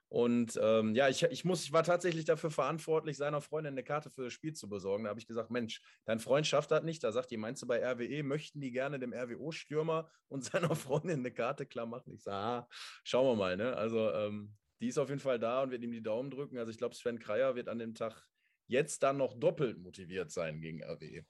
Und 0.08 0.58
ähm, 0.62 0.94
ja, 0.94 1.08
ich, 1.08 1.22
ich, 1.24 1.44
muss, 1.44 1.64
ich 1.64 1.72
war 1.72 1.82
tatsächlich 1.82 2.24
dafür 2.24 2.50
verantwortlich, 2.50 3.16
seiner 3.16 3.40
Freundin 3.40 3.74
eine 3.74 3.82
Karte 3.82 4.10
für 4.10 4.24
das 4.24 4.32
Spiel 4.32 4.52
zu 4.52 4.68
besorgen. 4.68 5.04
Da 5.04 5.10
habe 5.10 5.18
ich 5.18 5.26
gesagt, 5.26 5.50
Mensch, 5.50 5.82
dein 6.04 6.20
Freund 6.20 6.46
schafft 6.46 6.70
das 6.70 6.84
nicht. 6.84 7.02
Da 7.02 7.10
sagt 7.10 7.30
die, 7.30 7.36
meinst 7.36 7.62
du 7.62 7.66
bei 7.66 7.84
RWE, 7.84 8.22
möchten 8.22 8.60
die 8.60 8.70
gerne 8.70 8.98
dem 8.98 9.12
RWO-Stürmer 9.12 10.10
und 10.28 10.44
seiner 10.44 10.74
Freundin 10.76 11.20
eine 11.20 11.32
Karte 11.32 11.66
klar 11.66 11.86
machen? 11.86 12.12
Ich 12.14 12.22
sage, 12.22 12.36
ah, 12.36 12.68
schauen 13.02 13.26
wir 13.26 13.36
mal. 13.36 13.56
Ne? 13.56 13.76
Also 13.76 14.12
ähm, 14.12 14.54
die 14.80 14.88
ist 14.88 14.98
auf 14.98 15.08
jeden 15.08 15.20
Fall 15.20 15.38
da 15.38 15.62
und 15.62 15.70
wird 15.70 15.82
ihm 15.82 15.92
die 15.92 16.02
Daumen 16.02 16.30
drücken. 16.30 16.58
Also 16.58 16.70
ich 16.70 16.78
glaube, 16.78 16.94
Sven 16.94 17.18
Kreier 17.18 17.54
wird 17.56 17.68
an 17.68 17.78
dem 17.78 17.94
Tag 17.94 18.26
jetzt 18.66 19.02
dann 19.02 19.16
noch 19.16 19.34
doppelt 19.38 19.78
motiviert 19.78 20.30
sein 20.30 20.60
gegen 20.60 20.82
RWE. 20.82 21.24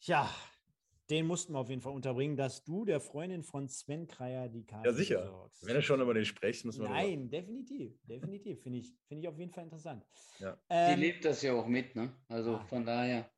Ja, 0.00 0.34
den 1.10 1.26
mussten 1.26 1.54
wir 1.54 1.58
auf 1.58 1.70
jeden 1.70 1.80
Fall 1.80 1.92
unterbringen, 1.92 2.36
dass 2.36 2.64
du 2.64 2.84
der 2.84 3.00
Freundin 3.00 3.42
von 3.42 3.68
Sven 3.68 4.06
Kreier 4.06 4.48
die 4.48 4.64
Karte 4.64 4.88
Ja, 4.88 4.94
sicher. 4.94 5.20
Besorgst. 5.22 5.66
Wenn 5.66 5.74
du 5.74 5.82
schon 5.82 6.00
über 6.00 6.14
den 6.14 6.24
sprichst, 6.24 6.64
müssen 6.64 6.82
wir 6.82 6.90
Nein, 6.90 7.30
definitiv. 7.30 7.98
Definitiv. 8.04 8.62
Finde 8.62 8.78
ich, 8.78 8.92
find 9.06 9.22
ich 9.22 9.28
auf 9.28 9.38
jeden 9.38 9.52
Fall 9.52 9.64
interessant. 9.64 10.04
Ja. 10.38 10.58
Ähm, 10.68 10.96
die 10.96 11.06
lebt 11.06 11.24
das 11.24 11.42
ja 11.42 11.54
auch 11.54 11.66
mit, 11.66 11.96
ne? 11.96 12.14
Also 12.28 12.56
ah. 12.56 12.64
von 12.66 12.84
daher. 12.84 13.30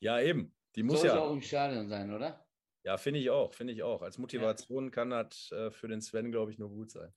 Ja, 0.00 0.20
eben. 0.20 0.54
Die 0.74 0.82
muss 0.82 1.00
Soll 1.00 1.10
ja. 1.10 1.20
auch 1.20 1.32
im 1.32 1.42
Stadion 1.42 1.88
sein, 1.88 2.12
oder? 2.12 2.44
Ja, 2.84 2.96
finde 2.96 3.20
ich 3.20 3.30
auch. 3.30 3.54
Finde 3.54 3.72
ich 3.72 3.82
auch. 3.82 4.02
Als 4.02 4.18
Motivation 4.18 4.84
ja. 4.84 4.90
kann 4.90 5.10
das 5.10 5.52
äh, 5.52 5.70
für 5.70 5.88
den 5.88 6.00
Sven, 6.00 6.32
glaube 6.32 6.50
ich, 6.50 6.58
nur 6.58 6.70
gut 6.70 6.90
sein. 6.90 7.12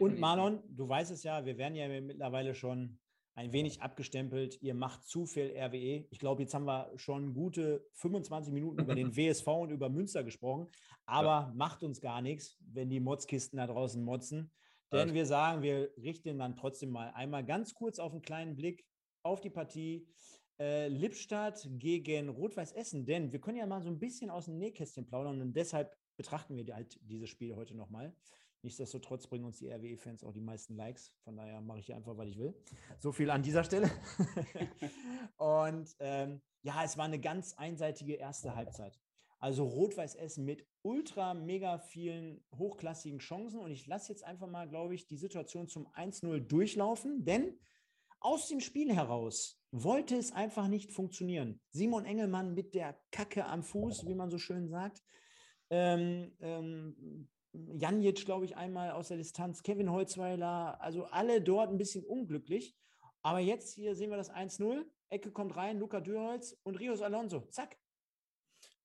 Und 0.00 0.18
Marlon, 0.18 0.62
du 0.68 0.88
weißt 0.88 1.10
es 1.10 1.22
ja, 1.22 1.44
wir 1.44 1.58
werden 1.58 1.74
ja 1.74 1.88
mittlerweile 2.00 2.54
schon 2.54 2.98
ein 3.36 3.52
wenig 3.52 3.82
abgestempelt, 3.82 4.60
ihr 4.62 4.74
macht 4.74 5.04
zu 5.04 5.26
viel 5.26 5.54
RWE. 5.56 6.06
Ich 6.10 6.18
glaube, 6.18 6.42
jetzt 6.42 6.54
haben 6.54 6.64
wir 6.64 6.90
schon 6.96 7.34
gute 7.34 7.86
25 7.92 8.52
Minuten 8.52 8.80
über 8.80 8.94
den 8.94 9.14
WSV 9.16 9.46
und 9.46 9.70
über 9.70 9.90
Münster 9.90 10.24
gesprochen, 10.24 10.68
aber 11.04 11.48
ja. 11.48 11.52
macht 11.54 11.82
uns 11.82 12.00
gar 12.00 12.22
nichts, 12.22 12.58
wenn 12.72 12.88
die 12.88 12.98
Motzkisten 12.98 13.58
da 13.58 13.66
draußen 13.66 14.02
motzen. 14.02 14.50
Denn 14.92 15.12
wir 15.12 15.26
sagen, 15.26 15.62
wir 15.62 15.90
richten 15.98 16.38
dann 16.38 16.56
trotzdem 16.56 16.90
mal 16.90 17.10
einmal 17.10 17.44
ganz 17.44 17.74
kurz 17.74 17.98
auf 17.98 18.12
einen 18.12 18.22
kleinen 18.22 18.56
Blick 18.56 18.86
auf 19.22 19.40
die 19.40 19.50
Partie 19.50 20.08
äh, 20.58 20.88
Lippstadt 20.88 21.68
gegen 21.72 22.28
Rot-Weiß 22.28 22.72
Essen. 22.72 23.04
Denn 23.04 23.32
wir 23.32 23.40
können 23.40 23.58
ja 23.58 23.66
mal 23.66 23.82
so 23.82 23.90
ein 23.90 23.98
bisschen 23.98 24.30
aus 24.30 24.46
dem 24.46 24.56
Nähkästchen 24.58 25.04
plaudern 25.04 25.42
und 25.42 25.54
deshalb 25.54 25.94
betrachten 26.16 26.56
wir 26.56 26.74
halt 26.74 26.98
dieses 27.02 27.28
Spiel 27.28 27.54
heute 27.54 27.76
nochmal. 27.76 28.14
Nichtsdestotrotz 28.62 29.26
bringen 29.26 29.44
uns 29.44 29.58
die 29.58 29.70
RWE-Fans 29.70 30.24
auch 30.24 30.32
die 30.32 30.40
meisten 30.40 30.74
Likes. 30.74 31.12
Von 31.24 31.36
daher 31.36 31.60
mache 31.60 31.78
ich 31.78 31.86
hier 31.86 31.96
einfach, 31.96 32.16
was 32.16 32.28
ich 32.28 32.38
will. 32.38 32.54
So 32.98 33.12
viel 33.12 33.30
an 33.30 33.42
dieser 33.42 33.64
Stelle. 33.64 33.90
und 35.36 35.94
ähm, 36.00 36.40
ja, 36.62 36.82
es 36.82 36.96
war 36.96 37.04
eine 37.04 37.20
ganz 37.20 37.54
einseitige 37.54 38.14
erste 38.14 38.56
Halbzeit. 38.56 38.98
Also 39.38 39.64
Rot-Weiß 39.64 40.14
Essen 40.16 40.44
mit 40.44 40.66
ultra 40.82 41.34
mega 41.34 41.78
vielen 41.78 42.42
hochklassigen 42.56 43.18
Chancen. 43.18 43.60
Und 43.60 43.70
ich 43.70 43.86
lasse 43.86 44.10
jetzt 44.12 44.24
einfach 44.24 44.48
mal, 44.48 44.68
glaube 44.68 44.94
ich, 44.94 45.06
die 45.06 45.18
Situation 45.18 45.68
zum 45.68 45.86
1-0 45.88 46.40
durchlaufen, 46.40 47.24
denn 47.24 47.58
aus 48.20 48.48
dem 48.48 48.60
Spiel 48.60 48.92
heraus 48.92 49.60
wollte 49.70 50.16
es 50.16 50.32
einfach 50.32 50.68
nicht 50.68 50.90
funktionieren. 50.90 51.60
Simon 51.70 52.06
Engelmann 52.06 52.54
mit 52.54 52.74
der 52.74 52.98
Kacke 53.10 53.44
am 53.44 53.62
Fuß, 53.62 54.06
wie 54.06 54.14
man 54.14 54.30
so 54.30 54.38
schön 54.38 54.68
sagt. 54.68 55.04
Ähm, 55.70 56.34
ähm, 56.40 57.28
Janjic, 57.78 58.24
glaube 58.24 58.44
ich, 58.44 58.56
einmal 58.56 58.92
aus 58.92 59.08
der 59.08 59.16
Distanz, 59.16 59.62
Kevin 59.62 59.90
Holzweiler, 59.90 60.80
also 60.80 61.04
alle 61.04 61.40
dort 61.40 61.70
ein 61.70 61.78
bisschen 61.78 62.04
unglücklich. 62.04 62.76
Aber 63.22 63.40
jetzt 63.40 63.74
hier 63.74 63.94
sehen 63.94 64.10
wir 64.10 64.16
das 64.16 64.30
1-0. 64.30 64.84
Ecke 65.08 65.30
kommt 65.32 65.56
rein, 65.56 65.78
Luca 65.78 66.00
Dürholz 66.00 66.56
und 66.62 66.76
Rios 66.76 67.02
Alonso. 67.02 67.48
Zack. 67.50 67.76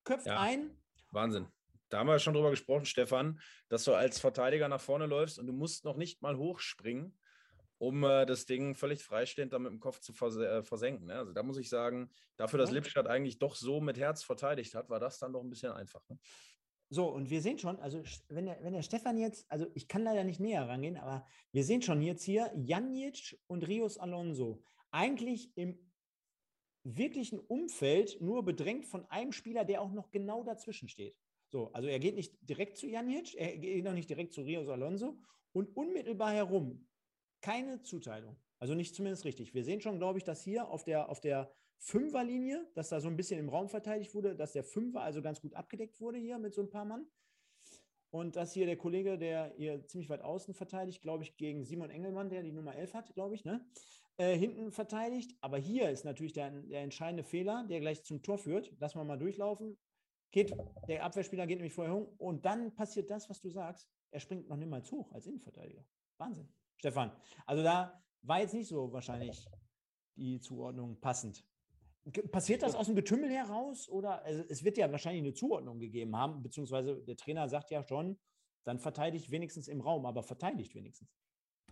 Köpft 0.03 0.27
ja, 0.27 0.39
ein. 0.39 0.77
Wahnsinn. 1.11 1.47
Da 1.89 1.99
haben 1.99 2.07
wir 2.07 2.19
schon 2.19 2.33
drüber 2.33 2.51
gesprochen, 2.51 2.85
Stefan, 2.85 3.39
dass 3.67 3.83
du 3.83 3.93
als 3.93 4.19
Verteidiger 4.19 4.69
nach 4.69 4.79
vorne 4.79 5.05
läufst 5.07 5.37
und 5.37 5.47
du 5.47 5.53
musst 5.53 5.83
noch 5.83 5.97
nicht 5.97 6.21
mal 6.21 6.37
hochspringen, 6.37 7.17
um 7.77 8.03
äh, 8.03 8.25
das 8.25 8.45
Ding 8.45 8.75
völlig 8.75 9.03
freistehend 9.03 9.51
dann 9.51 9.63
mit 9.63 9.71
dem 9.73 9.79
Kopf 9.79 9.99
zu 9.99 10.13
vers 10.13 10.37
äh, 10.37 10.63
versenken. 10.63 11.07
Ne? 11.07 11.15
Also 11.15 11.33
da 11.33 11.43
muss 11.43 11.57
ich 11.57 11.69
sagen, 11.69 12.09
dafür, 12.37 12.59
dass 12.59 12.71
Lippstadt 12.71 13.07
eigentlich 13.07 13.39
doch 13.39 13.55
so 13.55 13.81
mit 13.81 13.97
Herz 13.97 14.23
verteidigt 14.23 14.73
hat, 14.73 14.89
war 14.89 14.99
das 14.99 15.19
dann 15.19 15.33
doch 15.33 15.41
ein 15.41 15.49
bisschen 15.49 15.73
einfach. 15.73 16.07
Ne? 16.07 16.17
So, 16.93 17.07
und 17.07 17.29
wir 17.29 17.41
sehen 17.41 17.57
schon, 17.57 17.79
also 17.79 18.03
wenn 18.27 18.47
der, 18.47 18.61
wenn 18.63 18.73
der 18.73 18.81
Stefan 18.81 19.17
jetzt, 19.17 19.49
also 19.49 19.65
ich 19.75 19.87
kann 19.87 20.03
leider 20.03 20.25
nicht 20.25 20.41
näher 20.41 20.67
rangehen, 20.67 20.97
aber 20.97 21.25
wir 21.53 21.63
sehen 21.63 21.81
schon 21.81 22.01
jetzt 22.01 22.23
hier 22.23 22.51
Janic 22.55 23.39
und 23.47 23.65
Rios 23.65 23.97
Alonso 23.97 24.61
eigentlich 24.91 25.55
im 25.55 25.79
wirklichen 26.83 27.39
Umfeld 27.39 28.19
nur 28.19 28.43
bedrängt 28.43 28.85
von 28.85 29.05
einem 29.05 29.31
Spieler, 29.31 29.63
der 29.63 29.81
auch 29.81 29.93
noch 29.93 30.11
genau 30.11 30.43
dazwischen 30.43 30.89
steht. 30.89 31.15
So, 31.49 31.71
also 31.71 31.87
er 31.87 31.99
geht 31.99 32.15
nicht 32.15 32.37
direkt 32.41 32.77
zu 32.77 32.87
Janic, 32.87 33.35
er 33.35 33.57
geht 33.57 33.85
noch 33.85 33.93
nicht 33.93 34.09
direkt 34.09 34.33
zu 34.33 34.41
Rios 34.41 34.67
Alonso 34.67 35.17
und 35.53 35.73
unmittelbar 35.77 36.33
herum 36.33 36.87
keine 37.41 37.81
Zuteilung. 37.81 38.37
Also 38.59 38.75
nicht 38.75 38.95
zumindest 38.95 39.25
richtig. 39.25 39.53
Wir 39.53 39.63
sehen 39.63 39.81
schon, 39.81 39.97
glaube 39.97 40.19
ich, 40.19 40.23
dass 40.23 40.43
hier 40.43 40.67
auf 40.67 40.83
der, 40.83 41.09
auf 41.09 41.19
der 41.19 41.51
Fünferlinie, 41.83 42.69
dass 42.75 42.89
da 42.89 43.01
so 43.01 43.07
ein 43.07 43.17
bisschen 43.17 43.39
im 43.39 43.49
Raum 43.49 43.67
verteidigt 43.67 44.13
wurde, 44.13 44.35
dass 44.35 44.53
der 44.53 44.63
Fünfer 44.63 45.01
also 45.01 45.21
ganz 45.21 45.41
gut 45.41 45.55
abgedeckt 45.55 45.99
wurde 45.99 46.19
hier 46.19 46.37
mit 46.37 46.53
so 46.53 46.61
ein 46.61 46.69
paar 46.69 46.85
Mann. 46.85 47.07
Und 48.11 48.35
dass 48.35 48.53
hier 48.53 48.67
der 48.67 48.77
Kollege, 48.77 49.17
der 49.17 49.53
hier 49.57 49.87
ziemlich 49.87 50.09
weit 50.09 50.21
außen 50.21 50.53
verteidigt, 50.53 51.01
glaube 51.01 51.23
ich, 51.23 51.37
gegen 51.37 51.65
Simon 51.65 51.89
Engelmann, 51.89 52.29
der 52.29 52.43
die 52.43 52.51
Nummer 52.51 52.75
11 52.75 52.93
hat, 52.93 53.13
glaube 53.15 53.35
ich, 53.35 53.45
ne? 53.45 53.65
Äh, 54.17 54.37
hinten 54.37 54.71
verteidigt. 54.71 55.35
Aber 55.41 55.57
hier 55.57 55.89
ist 55.89 56.05
natürlich 56.05 56.33
der, 56.33 56.51
der 56.51 56.81
entscheidende 56.81 57.23
Fehler, 57.23 57.65
der 57.67 57.79
gleich 57.79 58.03
zum 58.03 58.21
Tor 58.21 58.37
führt. 58.37 58.71
Lass 58.79 58.93
mal 58.93 59.05
mal 59.05 59.17
durchlaufen. 59.17 59.77
Geht, 60.31 60.55
der 60.87 61.03
Abwehrspieler 61.03 61.47
geht 61.47 61.57
nämlich 61.57 61.73
vorher 61.73 61.95
hoch 61.95 62.13
und 62.17 62.45
dann 62.45 62.75
passiert 62.75 63.09
das, 63.09 63.29
was 63.29 63.41
du 63.41 63.49
sagst. 63.49 63.89
Er 64.11 64.19
springt 64.19 64.47
noch 64.47 64.57
niemals 64.57 64.91
hoch 64.91 65.11
als 65.13 65.25
Innenverteidiger. 65.25 65.83
Wahnsinn. 66.17 66.47
Stefan, 66.77 67.11
also 67.45 67.63
da 67.63 68.03
war 68.21 68.39
jetzt 68.39 68.53
nicht 68.53 68.67
so 68.67 68.91
wahrscheinlich 68.93 69.47
die 70.15 70.39
Zuordnung 70.39 70.99
passend. 70.99 71.45
Passiert 72.31 72.63
das 72.63 72.75
aus 72.75 72.87
dem 72.87 72.95
Getümmel 72.95 73.29
heraus 73.29 73.87
oder 73.87 74.23
also 74.23 74.43
es 74.49 74.63
wird 74.63 74.77
ja 74.77 74.91
wahrscheinlich 74.91 75.23
eine 75.23 75.33
Zuordnung 75.33 75.79
gegeben 75.79 76.15
haben, 76.15 76.41
beziehungsweise 76.41 77.03
der 77.03 77.15
Trainer 77.15 77.47
sagt 77.47 77.69
ja 77.69 77.83
schon, 77.83 78.19
dann 78.63 78.79
verteidigt 78.79 79.29
wenigstens 79.29 79.67
im 79.67 79.81
Raum, 79.81 80.05
aber 80.05 80.23
verteidigt 80.23 80.73
wenigstens. 80.73 81.09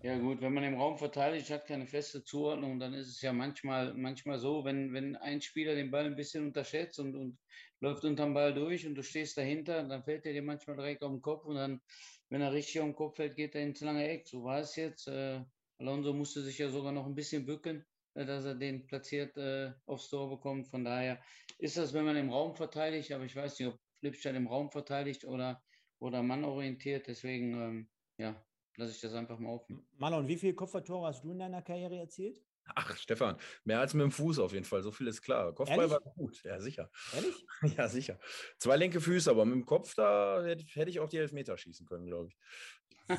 Ja 0.02 0.18
gut, 0.18 0.40
wenn 0.40 0.54
man 0.54 0.64
im 0.64 0.76
Raum 0.76 0.98
verteidigt, 0.98 1.50
hat 1.50 1.66
keine 1.66 1.86
feste 1.86 2.24
Zuordnung, 2.24 2.80
dann 2.80 2.94
ist 2.94 3.10
es 3.10 3.22
ja 3.22 3.34
manchmal, 3.34 3.94
manchmal 3.96 4.40
so, 4.40 4.64
wenn, 4.64 4.94
wenn 4.94 5.18
ein 5.18 5.42
Spieler 5.42 5.76
den 5.76 5.92
Ball 5.92 6.06
ein 6.06 6.16
bisschen 6.16 6.46
unterschätzt 6.46 7.00
und, 7.00 7.16
und 7.16 7.38
läuft 7.82 8.06
unterm 8.06 8.34
Ball 8.34 8.54
durch 8.54 8.88
und 8.88 8.96
du 8.96 9.04
stehst 9.04 9.38
dahinter, 9.38 9.84
dann 9.84 10.04
fällt 10.04 10.26
er 10.26 10.32
dir 10.32 10.42
manchmal 10.42 10.78
direkt 10.78 11.04
auf 11.04 11.12
den 11.12 11.22
Kopf 11.22 11.46
und 11.46 11.56
dann, 11.56 11.82
wenn 12.30 12.42
er 12.42 12.54
richtig 12.54 12.80
auf 12.80 12.86
den 12.86 12.96
Kopf 12.96 13.18
fällt, 13.18 13.36
geht 13.36 13.56
er 13.56 13.64
ins 13.64 13.82
lange 13.82 14.08
Eck. 14.08 14.28
So 14.28 14.44
war 14.44 14.60
es 14.60 14.76
jetzt. 14.78 15.08
Äh, 15.08 15.44
Alonso 15.80 16.14
musste 16.14 16.42
sich 16.44 16.58
ja 16.58 16.70
sogar 16.70 16.94
noch 16.94 17.06
ein 17.06 17.16
bisschen 17.16 17.46
bücken. 17.46 17.86
Äh, 18.14 18.26
dass 18.26 18.46
er 18.46 18.56
den 18.56 18.86
platziert 18.88 19.38
äh, 19.38 19.74
aufs 19.86 20.10
Tor 20.10 20.30
bekommt. 20.30 20.68
Von 20.68 20.84
daher 20.84 21.22
ist 21.58 21.78
das, 21.78 21.94
wenn 21.94 22.06
man 22.06 22.16
im 22.16 22.30
Raum 22.30 22.56
verteidigt, 22.56 23.12
aber 23.12 23.26
ich 23.26 23.36
weiß 23.36 23.60
nicht, 23.60 23.70
ob 23.70 23.80
Flipstadt 24.00 24.36
im 24.36 24.48
Raum 24.48 24.72
verteidigt 24.72 25.26
oder, 25.26 25.62
oder 26.00 26.24
mannorientiert. 26.24 27.08
Deswegen, 27.08 27.54
ähm, 27.54 27.90
ja, 28.18 28.44
lasse 28.78 28.94
ich 28.94 29.02
das 29.02 29.14
einfach 29.14 29.40
mal 29.40 29.54
offen. 29.54 29.88
Marlon, 29.98 30.28
wie 30.28 30.38
viele 30.38 30.54
Kopfballtore 30.54 31.08
hast 31.08 31.24
du 31.24 31.32
in 31.32 31.40
deiner 31.40 31.62
Karriere 31.62 31.98
erzielt? 31.98 32.42
Ach, 32.76 32.96
Stefan, 32.98 33.38
mehr 33.64 33.80
als 33.80 33.94
mit 33.94 34.04
dem 34.04 34.12
Fuß 34.12 34.40
auf 34.40 34.54
jeden 34.54 34.66
Fall. 34.66 34.84
So 34.84 34.92
viel 34.92 35.08
ist 35.08 35.22
klar. 35.22 35.54
Kopfball 35.56 35.80
Ehrlich? 35.80 35.92
war 35.92 36.02
gut, 36.16 36.44
ja, 36.44 36.60
sicher. 36.60 36.90
Ehrlich? 37.14 37.46
Ja, 37.78 37.88
sicher. 37.88 38.20
Zwei 38.58 38.78
linke 38.78 39.02
Füße, 39.02 39.30
aber 39.30 39.44
mit 39.46 39.56
dem 39.56 39.66
Kopf, 39.66 39.96
da 39.96 40.44
hätte 40.46 40.90
ich 40.90 41.00
auch 41.00 41.10
die 41.10 41.18
Elfmeter 41.18 41.58
schießen 41.58 41.86
können, 41.86 42.06
glaube 42.06 42.30
ich. 42.30 42.38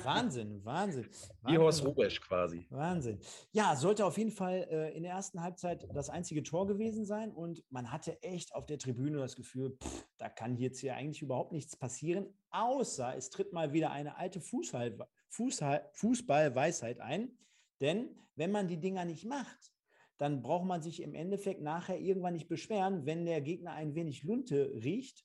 Wahnsinn, 0.04 0.64
Wahnsinn. 0.64 1.08
Wie 1.44 1.58
Horst 1.58 1.84
Rubesch 1.84 2.20
quasi. 2.20 2.66
Wahnsinn. 2.70 3.18
Ja, 3.52 3.74
sollte 3.74 4.04
auf 4.04 4.16
jeden 4.18 4.30
Fall 4.30 4.66
äh, 4.70 4.96
in 4.96 5.02
der 5.02 5.12
ersten 5.12 5.42
Halbzeit 5.42 5.88
das 5.92 6.10
einzige 6.10 6.42
Tor 6.42 6.66
gewesen 6.66 7.04
sein 7.04 7.32
und 7.32 7.64
man 7.70 7.90
hatte 7.90 8.22
echt 8.22 8.54
auf 8.54 8.66
der 8.66 8.78
Tribüne 8.78 9.18
das 9.18 9.34
Gefühl, 9.34 9.76
pff, 9.82 10.06
da 10.18 10.28
kann 10.28 10.56
jetzt 10.56 10.78
hier 10.80 10.94
eigentlich 10.94 11.22
überhaupt 11.22 11.52
nichts 11.52 11.76
passieren, 11.76 12.26
außer 12.50 13.16
es 13.16 13.30
tritt 13.30 13.52
mal 13.52 13.72
wieder 13.72 13.90
eine 13.90 14.16
alte 14.16 14.40
Fußball, 14.40 14.96
Fußball, 15.28 15.90
Fußballweisheit 15.92 17.00
ein. 17.00 17.36
Denn 17.80 18.16
wenn 18.36 18.52
man 18.52 18.68
die 18.68 18.78
Dinger 18.78 19.04
nicht 19.04 19.24
macht, 19.24 19.72
dann 20.18 20.42
braucht 20.42 20.66
man 20.66 20.82
sich 20.82 21.02
im 21.02 21.14
Endeffekt 21.14 21.62
nachher 21.62 21.98
irgendwann 21.98 22.34
nicht 22.34 22.48
beschweren, 22.48 23.06
wenn 23.06 23.24
der 23.24 23.40
Gegner 23.40 23.72
ein 23.72 23.94
wenig 23.94 24.22
Lunte 24.22 24.70
riecht 24.82 25.24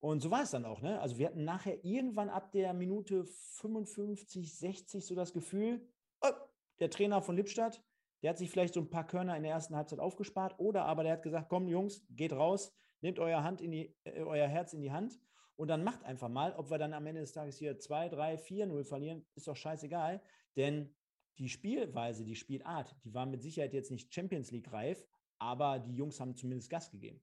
und 0.00 0.20
so 0.20 0.30
war 0.30 0.42
es 0.42 0.50
dann 0.50 0.64
auch. 0.64 0.80
Ne? 0.80 0.98
Also 1.00 1.18
wir 1.18 1.26
hatten 1.26 1.44
nachher 1.44 1.84
irgendwann 1.84 2.30
ab 2.30 2.52
der 2.52 2.72
Minute 2.72 3.24
55, 3.26 4.52
60 4.54 5.06
so 5.06 5.14
das 5.14 5.32
Gefühl, 5.32 5.86
oh, 6.22 6.30
der 6.78 6.90
Trainer 6.90 7.20
von 7.20 7.36
Lippstadt, 7.36 7.82
der 8.22 8.30
hat 8.30 8.38
sich 8.38 8.50
vielleicht 8.50 8.74
so 8.74 8.80
ein 8.80 8.90
paar 8.90 9.06
Körner 9.06 9.36
in 9.36 9.42
der 9.42 9.52
ersten 9.52 9.76
Halbzeit 9.76 9.98
aufgespart 9.98 10.58
oder 10.58 10.86
aber 10.86 11.02
der 11.02 11.12
hat 11.12 11.22
gesagt, 11.22 11.48
komm 11.50 11.68
Jungs, 11.68 12.02
geht 12.10 12.32
raus, 12.32 12.72
nehmt 13.02 13.18
euer, 13.18 13.42
Hand 13.42 13.60
in 13.60 13.70
die, 13.70 13.94
äh, 14.04 14.22
euer 14.22 14.48
Herz 14.48 14.72
in 14.72 14.80
die 14.80 14.90
Hand 14.90 15.20
und 15.56 15.68
dann 15.68 15.84
macht 15.84 16.02
einfach 16.04 16.28
mal, 16.28 16.54
ob 16.54 16.70
wir 16.70 16.78
dann 16.78 16.94
am 16.94 17.06
Ende 17.06 17.20
des 17.20 17.32
Tages 17.32 17.58
hier 17.58 17.78
2, 17.78 18.08
3, 18.08 18.38
4, 18.38 18.66
0 18.66 18.84
verlieren, 18.84 19.26
ist 19.34 19.48
doch 19.48 19.56
scheißegal, 19.56 20.22
denn 20.56 20.94
die 21.38 21.48
Spielweise, 21.50 22.24
die 22.24 22.36
Spielart, 22.36 22.96
die 23.04 23.12
war 23.12 23.26
mit 23.26 23.42
Sicherheit 23.42 23.74
jetzt 23.74 23.90
nicht 23.90 24.14
Champions 24.14 24.50
League 24.50 24.72
reif, 24.72 25.06
aber 25.38 25.78
die 25.78 25.94
Jungs 25.94 26.20
haben 26.20 26.36
zumindest 26.36 26.70
Gas 26.70 26.90
gegeben. 26.90 27.22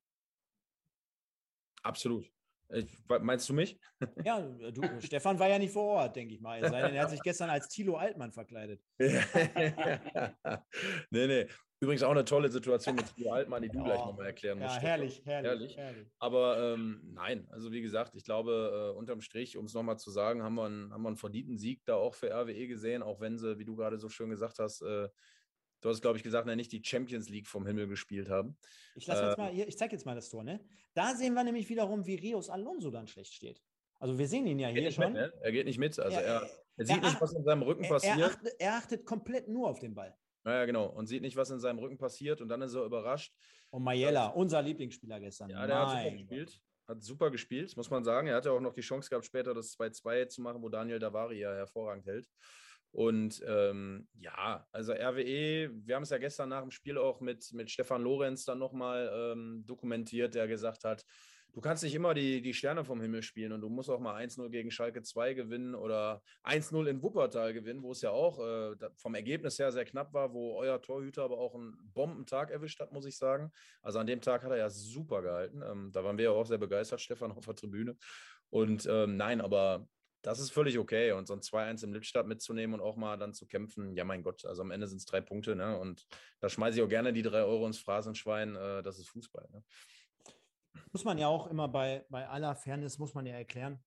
Absolut. 1.83 2.31
Ich, 2.69 2.85
meinst 3.21 3.47
du 3.49 3.53
mich? 3.53 3.79
Ja, 4.25 4.41
du, 4.41 4.81
Stefan 4.99 5.39
war 5.39 5.47
ja 5.47 5.57
nicht 5.57 5.73
vor 5.73 5.83
Ort, 5.83 6.15
denke 6.15 6.33
ich 6.33 6.41
mal. 6.41 6.63
Er 6.63 7.01
hat 7.01 7.09
sich 7.09 7.21
gestern 7.21 7.49
als 7.49 7.67
Thilo 7.69 7.95
Altmann 7.95 8.31
verkleidet. 8.31 8.81
nee, 8.99 9.21
nee. 11.11 11.47
Übrigens 11.79 12.01
auch 12.01 12.11
eine 12.11 12.25
tolle 12.25 12.49
Situation 12.49 12.95
mit 12.95 13.15
Thilo 13.15 13.33
Altmann, 13.33 13.61
die 13.61 13.69
du 13.69 13.79
oh, 13.79 13.83
gleich 13.83 13.99
nochmal 13.99 14.25
erklären 14.25 14.57
musst. 14.57 14.75
Ja, 14.75 14.81
herrlich, 14.81 15.21
herrlich, 15.25 15.47
herrlich, 15.47 15.77
herrlich. 15.77 16.07
Aber 16.17 16.73
ähm, 16.73 17.01
nein, 17.13 17.47
also 17.51 17.71
wie 17.71 17.81
gesagt, 17.81 18.15
ich 18.15 18.23
glaube, 18.23 18.93
äh, 18.93 18.97
unterm 18.97 19.21
Strich, 19.21 19.57
um 19.57 19.65
es 19.65 19.75
nochmal 19.75 19.99
zu 19.99 20.09
sagen, 20.09 20.41
haben 20.41 20.55
wir, 20.55 20.65
einen, 20.65 20.91
haben 20.91 21.03
wir 21.03 21.09
einen 21.09 21.17
verdienten 21.17 21.57
Sieg 21.57 21.85
da 21.85 21.95
auch 21.95 22.15
für 22.15 22.31
RWE 22.31 22.67
gesehen, 22.67 23.03
auch 23.03 23.21
wenn 23.21 23.37
sie, 23.37 23.59
wie 23.59 23.65
du 23.65 23.75
gerade 23.75 23.99
so 23.99 24.09
schön 24.09 24.31
gesagt 24.31 24.57
hast, 24.57 24.81
äh, 24.81 25.07
du 25.81 25.89
hast, 25.89 26.01
glaube 26.01 26.17
ich, 26.17 26.23
gesagt, 26.23 26.47
nicht 26.47 26.71
die 26.71 26.83
Champions 26.83 27.29
League 27.29 27.47
vom 27.47 27.65
Himmel 27.65 27.87
gespielt 27.87 28.29
haben. 28.29 28.57
Ich, 28.95 29.07
äh, 29.07 29.65
ich 29.67 29.77
zeige 29.77 29.95
jetzt 29.95 30.05
mal 30.05 30.15
das 30.15 30.29
Tor, 30.29 30.43
ne? 30.43 30.59
Da 30.93 31.15
sehen 31.15 31.33
wir 31.33 31.43
nämlich 31.43 31.69
wiederum, 31.69 32.05
wie 32.05 32.15
Rios 32.15 32.49
Alonso 32.49 32.91
dann 32.91 33.07
schlecht 33.07 33.33
steht. 33.33 33.61
Also 33.99 34.17
wir 34.17 34.27
sehen 34.27 34.45
ihn 34.47 34.59
ja 34.59 34.69
hier 34.69 34.91
schon. 34.91 35.13
Mit, 35.13 35.13
ne? 35.13 35.33
Er 35.41 35.51
geht 35.51 35.65
nicht 35.65 35.79
mit. 35.79 35.97
Also 35.99 36.17
er, 36.17 36.23
er, 36.23 36.49
er 36.77 36.85
sieht 36.85 36.97
er 36.97 37.09
nicht, 37.09 37.21
was 37.21 37.33
in 37.33 37.43
seinem 37.43 37.63
Rücken 37.63 37.87
passiert. 37.87 38.17
Er 38.17 38.25
achtet, 38.27 38.53
er 38.59 38.73
achtet 38.73 39.05
komplett 39.05 39.47
nur 39.47 39.69
auf 39.69 39.79
den 39.79 39.95
Ball. 39.95 40.15
Naja, 40.43 40.65
genau. 40.65 40.85
Und 40.85 41.07
sieht 41.07 41.21
nicht, 41.21 41.35
was 41.35 41.49
in 41.49 41.59
seinem 41.59 41.79
Rücken 41.79 41.97
passiert. 41.97 42.41
Und 42.41 42.49
dann 42.49 42.61
ist 42.61 42.73
er 42.73 42.83
überrascht. 42.83 43.33
Und 43.69 43.83
Mayella, 43.83 44.27
unser 44.27 44.61
Lieblingsspieler 44.61 45.19
gestern. 45.19 45.49
Ja, 45.49 45.67
der 45.67 45.75
mein 45.75 45.87
hat 45.87 46.03
super 46.03 46.11
gespielt. 46.11 46.61
Hat 46.87 47.03
super 47.03 47.31
gespielt, 47.31 47.77
muss 47.77 47.89
man 47.89 48.03
sagen. 48.03 48.27
Er 48.27 48.35
hatte 48.35 48.51
auch 48.51 48.61
noch 48.61 48.73
die 48.73 48.81
Chance 48.81 49.09
gehabt, 49.09 49.25
später 49.25 49.53
das 49.53 49.77
2-2 49.77 50.29
zu 50.29 50.41
machen, 50.41 50.61
wo 50.61 50.69
Daniel 50.69 50.99
Davari 50.99 51.39
ja 51.39 51.53
hervorragend 51.53 52.05
hält. 52.05 52.29
Und 52.91 53.43
ähm, 53.45 54.07
ja, 54.19 54.67
also 54.71 54.93
RWE, 54.93 55.71
wir 55.85 55.95
haben 55.95 56.03
es 56.03 56.09
ja 56.09 56.17
gestern 56.17 56.49
nach 56.49 56.61
dem 56.61 56.71
Spiel 56.71 56.97
auch 56.97 57.21
mit, 57.21 57.51
mit 57.53 57.69
Stefan 57.69 58.01
Lorenz 58.01 58.45
dann 58.45 58.59
nochmal 58.59 59.11
ähm, 59.13 59.63
dokumentiert, 59.65 60.35
der 60.35 60.47
gesagt 60.47 60.83
hat, 60.83 61.05
du 61.57 61.61
kannst 61.61 61.83
nicht 61.83 61.95
immer 61.95 62.13
die, 62.13 62.41
die 62.41 62.53
Sterne 62.53 62.85
vom 62.85 63.01
Himmel 63.01 63.23
spielen 63.23 63.51
und 63.51 63.61
du 63.61 63.69
musst 63.69 63.89
auch 63.89 63.99
mal 63.99 64.15
1-0 64.23 64.49
gegen 64.49 64.69
Schalke 64.69 65.01
2 65.01 65.33
gewinnen 65.33 65.73
oder 65.73 66.21
1-0 66.43 66.85
in 66.85 67.01
Wuppertal 67.01 67.51
gewinnen, 67.53 67.81
wo 67.81 67.91
es 67.91 68.01
ja 68.01 68.11
auch 68.11 68.39
äh, 68.39 68.75
vom 68.95 69.15
Ergebnis 69.15 69.57
her 69.57 69.71
sehr 69.71 69.85
knapp 69.85 70.13
war, 70.13 70.33
wo 70.33 70.55
euer 70.57 70.79
Torhüter 70.81 71.23
aber 71.23 71.39
auch 71.39 71.55
einen 71.55 71.75
Bombentag 71.93 72.51
erwischt 72.51 72.79
hat, 72.79 72.91
muss 72.91 73.07
ich 73.07 73.17
sagen. 73.17 73.51
Also 73.81 73.97
an 73.97 74.05
dem 74.05 74.21
Tag 74.21 74.43
hat 74.43 74.51
er 74.51 74.57
ja 74.57 74.69
super 74.69 75.23
gehalten. 75.23 75.63
Ähm, 75.63 75.91
da 75.91 76.03
waren 76.03 76.17
wir 76.17 76.25
ja 76.25 76.31
auch 76.31 76.45
sehr 76.45 76.59
begeistert, 76.59 77.01
Stefan, 77.01 77.31
auf 77.31 77.45
der 77.45 77.55
Tribüne. 77.55 77.97
Und 78.49 78.85
ähm, 78.85 79.17
nein, 79.17 79.41
aber 79.41 79.87
das 80.21 80.39
ist 80.39 80.51
völlig 80.51 80.77
okay. 80.77 81.11
Und 81.11 81.27
so 81.27 81.33
ein 81.33 81.41
2-1 81.41 81.83
im 81.83 81.93
Lippstadt 81.93 82.27
mitzunehmen 82.27 82.79
und 82.79 82.85
auch 82.85 82.95
mal 82.95 83.17
dann 83.17 83.33
zu 83.33 83.45
kämpfen, 83.45 83.95
ja 83.95 84.03
mein 84.03 84.23
Gott, 84.23 84.45
also 84.45 84.61
am 84.61 84.71
Ende 84.71 84.87
sind 84.87 84.97
es 84.97 85.05
drei 85.05 85.21
Punkte, 85.21 85.55
ne? 85.55 85.77
Und 85.77 86.05
da 86.39 86.49
schmeiße 86.49 86.77
ich 86.77 86.83
auch 86.83 86.89
gerne 86.89 87.13
die 87.13 87.21
drei 87.21 87.43
Euro 87.43 87.65
ins 87.67 87.79
Phrasenschwein, 87.79 88.55
äh, 88.55 88.83
das 88.83 88.99
ist 88.99 89.09
Fußball. 89.09 89.47
Ne? 89.51 89.63
Muss 90.91 91.03
man 91.03 91.17
ja 91.17 91.27
auch 91.27 91.47
immer 91.47 91.67
bei, 91.67 92.05
bei 92.09 92.27
aller 92.27 92.55
Fairness, 92.55 92.99
muss 92.99 93.13
man 93.13 93.25
ja 93.25 93.35
erklären 93.35 93.79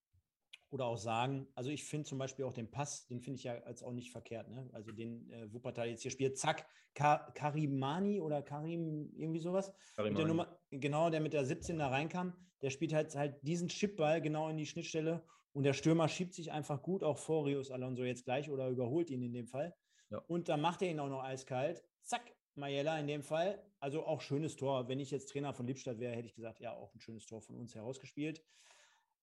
oder 0.71 0.87
auch 0.87 0.97
sagen, 0.97 1.49
also 1.55 1.71
ich 1.71 1.85
finde 1.85 2.09
zum 2.09 2.19
Beispiel 2.19 2.45
auch 2.45 2.53
den 2.53 2.71
Pass, 2.71 3.07
den 3.09 3.21
finde 3.21 3.39
ich 3.39 3.45
ja 3.45 3.55
als 3.63 3.83
auch 3.83 3.93
nicht 3.93 4.13
verkehrt, 4.13 4.49
ne? 4.49 4.69
Also 4.73 4.93
den 4.93 5.29
äh, 5.31 5.53
Wuppertal 5.53 5.89
jetzt 5.89 6.03
hier 6.03 6.13
spielt, 6.13 6.39
zack, 6.39 6.67
Ka 6.95 7.31
Karimani 7.35 8.21
oder 8.21 8.43
Karim, 8.43 9.13
irgendwie 9.17 9.41
sowas. 9.41 9.73
Karimani. 9.97 10.11
Mit 10.11 10.19
der 10.19 10.27
Nummer, 10.27 10.61
genau, 10.71 11.11
der 11.11 11.21
mit 11.21 11.33
der 11.33 11.45
17 11.45 11.79
da 11.79 11.89
reinkam, 11.89 12.35
der 12.63 12.71
spielt 12.71 12.93
halt, 12.93 13.15
halt 13.17 13.37
diesen 13.43 13.69
Chipball 13.69 14.21
genau 14.21 14.49
in 14.49 14.57
die 14.57 14.67
Schnittstelle 14.67 15.25
und 15.53 15.65
der 15.65 15.73
Stürmer 15.73 16.09
schiebt 16.09 16.35
sich 16.35 16.53
einfach 16.53 16.83
gut, 16.83 17.03
auch 17.03 17.19
vor 17.19 17.47
Rios 17.47 17.71
Alonso 17.71 18.05
jetzt 18.05 18.25
gleich 18.25 18.51
oder 18.51 18.69
überholt 18.69 19.11
ihn 19.11 19.23
in 19.23 19.33
dem 19.33 19.47
Fall. 19.47 19.75
Ja. 20.11 20.19
Und 20.27 20.49
dann 20.49 20.61
macht 20.61 20.83
er 20.83 20.91
ihn 20.91 21.01
auch 21.01 21.09
noch 21.09 21.23
eiskalt. 21.23 21.85
Zack, 22.03 22.35
Mayella 22.55 22.99
in 22.99 23.07
dem 23.07 23.23
Fall. 23.23 23.63
Also 23.79 24.05
auch 24.05 24.21
schönes 24.21 24.57
Tor. 24.57 24.89
Wenn 24.89 25.01
ich 25.01 25.11
jetzt 25.11 25.31
Trainer 25.31 25.53
von 25.53 25.67
Lippstadt 25.67 25.99
wäre, 25.99 26.15
hätte 26.15 26.27
ich 26.27 26.35
gesagt, 26.35 26.61
ja, 26.61 26.75
auch 26.75 26.95
ein 26.95 27.01
schönes 27.01 27.27
Tor 27.27 27.41
von 27.41 27.57
uns 27.57 27.75
herausgespielt. 27.75 28.43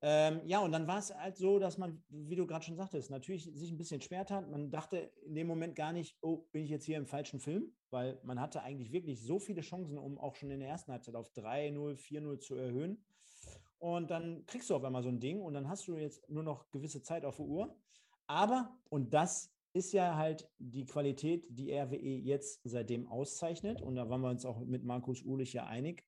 Ähm, 0.01 0.41
ja, 0.45 0.59
und 0.59 0.71
dann 0.71 0.85
war 0.85 0.99
es 0.99 1.13
halt 1.13 1.37
so, 1.37 1.57
dass 1.57 1.79
man, 1.79 2.03
wie 2.09 2.35
du 2.35 2.45
gerade 2.45 2.63
schon 2.63 2.75
sagtest, 2.75 3.09
natürlich 3.09 3.45
sich 3.45 3.71
ein 3.71 3.77
bisschen 3.77 3.99
schwer 3.99 4.25
tat. 4.25 4.47
Man 4.49 4.69
dachte 4.69 5.11
in 5.25 5.33
dem 5.33 5.47
Moment 5.47 5.75
gar 5.75 5.91
nicht, 5.91 6.17
oh, 6.21 6.45
bin 6.51 6.63
ich 6.63 6.69
jetzt 6.69 6.85
hier 6.85 6.97
im 6.97 7.07
falschen 7.07 7.39
Film, 7.39 7.73
weil 7.89 8.19
man 8.23 8.39
hatte 8.39 8.61
eigentlich 8.61 8.91
wirklich 8.91 9.23
so 9.23 9.39
viele 9.39 9.61
Chancen, 9.61 9.97
um 9.97 10.19
auch 10.19 10.35
schon 10.35 10.51
in 10.51 10.59
der 10.59 10.69
ersten 10.69 10.91
Halbzeit 10.91 11.15
auf 11.15 11.31
3-0, 11.31 11.97
4-0 11.97 12.39
zu 12.39 12.55
erhöhen. 12.55 13.03
Und 13.79 14.09
dann 14.09 14.45
kriegst 14.45 14.69
du 14.69 14.75
auf 14.75 14.83
einmal 14.83 15.03
so 15.03 15.09
ein 15.09 15.19
Ding 15.19 15.41
und 15.41 15.53
dann 15.53 15.67
hast 15.67 15.87
du 15.87 15.95
jetzt 15.95 16.27
nur 16.29 16.43
noch 16.43 16.69
gewisse 16.71 17.01
Zeit 17.01 17.25
auf 17.25 17.37
der 17.37 17.45
Uhr. 17.45 17.77
Aber, 18.25 18.77
und 18.89 19.13
das 19.13 19.53
ist 19.73 19.93
ja 19.93 20.15
halt 20.15 20.49
die 20.57 20.85
Qualität, 20.85 21.45
die 21.49 21.71
RWE 21.71 22.17
jetzt 22.17 22.61
seitdem 22.63 23.07
auszeichnet. 23.07 23.81
Und 23.81 23.95
da 23.95 24.09
waren 24.09 24.21
wir 24.21 24.29
uns 24.29 24.45
auch 24.45 24.59
mit 24.59 24.83
Markus 24.83 25.21
Uhlich 25.23 25.53
ja 25.53 25.65
einig. 25.65 26.03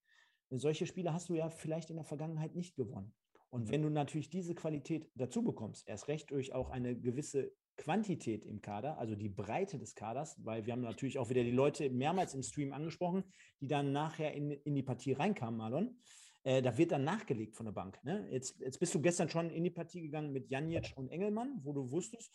Solche 0.50 0.88
Spiele 0.88 1.14
hast 1.14 1.30
du 1.30 1.36
ja 1.36 1.50
vielleicht 1.50 1.92
in 1.92 1.98
der 1.98 2.06
Vergangenheit 2.06 2.56
nicht 2.56 2.76
gewonnen. 2.76 3.14
Und 3.52 3.72
wenn 3.72 3.82
du 3.82 3.90
natürlich 3.90 4.30
diese 4.30 4.56
Qualität 4.56 5.10
dazu 5.16 5.44
bekommst, 5.44 5.88
erst 5.88 6.08
recht 6.08 6.32
durch 6.32 6.54
auch 6.54 6.70
eine 6.70 6.96
gewisse 6.96 7.52
Quantität 7.78 8.46
im 8.46 8.62
Kader, 8.62 8.98
also 8.98 9.16
die 9.16 9.30
Breite 9.30 9.80
des 9.80 9.96
Kaders, 9.96 10.36
weil 10.44 10.66
wir 10.66 10.74
haben 10.74 10.82
natürlich 10.82 11.18
auch 11.18 11.30
wieder 11.30 11.44
die 11.44 11.52
Leute 11.52 11.90
mehrmals 11.90 12.34
im 12.34 12.44
Stream 12.44 12.74
angesprochen, 12.74 13.24
die 13.62 13.68
dann 13.68 13.92
nachher 13.92 14.34
in, 14.34 14.52
in 14.52 14.76
die 14.76 14.84
Partie 14.84 15.14
reinkamen, 15.14 15.58
Marlon. 15.58 15.98
Äh, 16.44 16.62
da 16.62 16.78
wird 16.78 16.92
dann 16.92 17.04
nachgelegt 17.04 17.56
von 17.56 17.66
der 17.66 17.74
Bank. 17.74 18.00
Ne? 18.04 18.28
Jetzt, 18.32 18.60
jetzt 18.60 18.80
bist 18.80 18.96
du 18.96 19.02
gestern 19.02 19.30
schon 19.30 19.50
in 19.50 19.64
die 19.64 19.70
Partie 19.70 20.02
gegangen 20.02 20.32
mit 20.32 20.50
Janic 20.50 20.94
und 20.96 21.10
Engelmann, 21.10 21.60
wo 21.64 21.74
du 21.74 21.92
wusstest, 21.92 22.34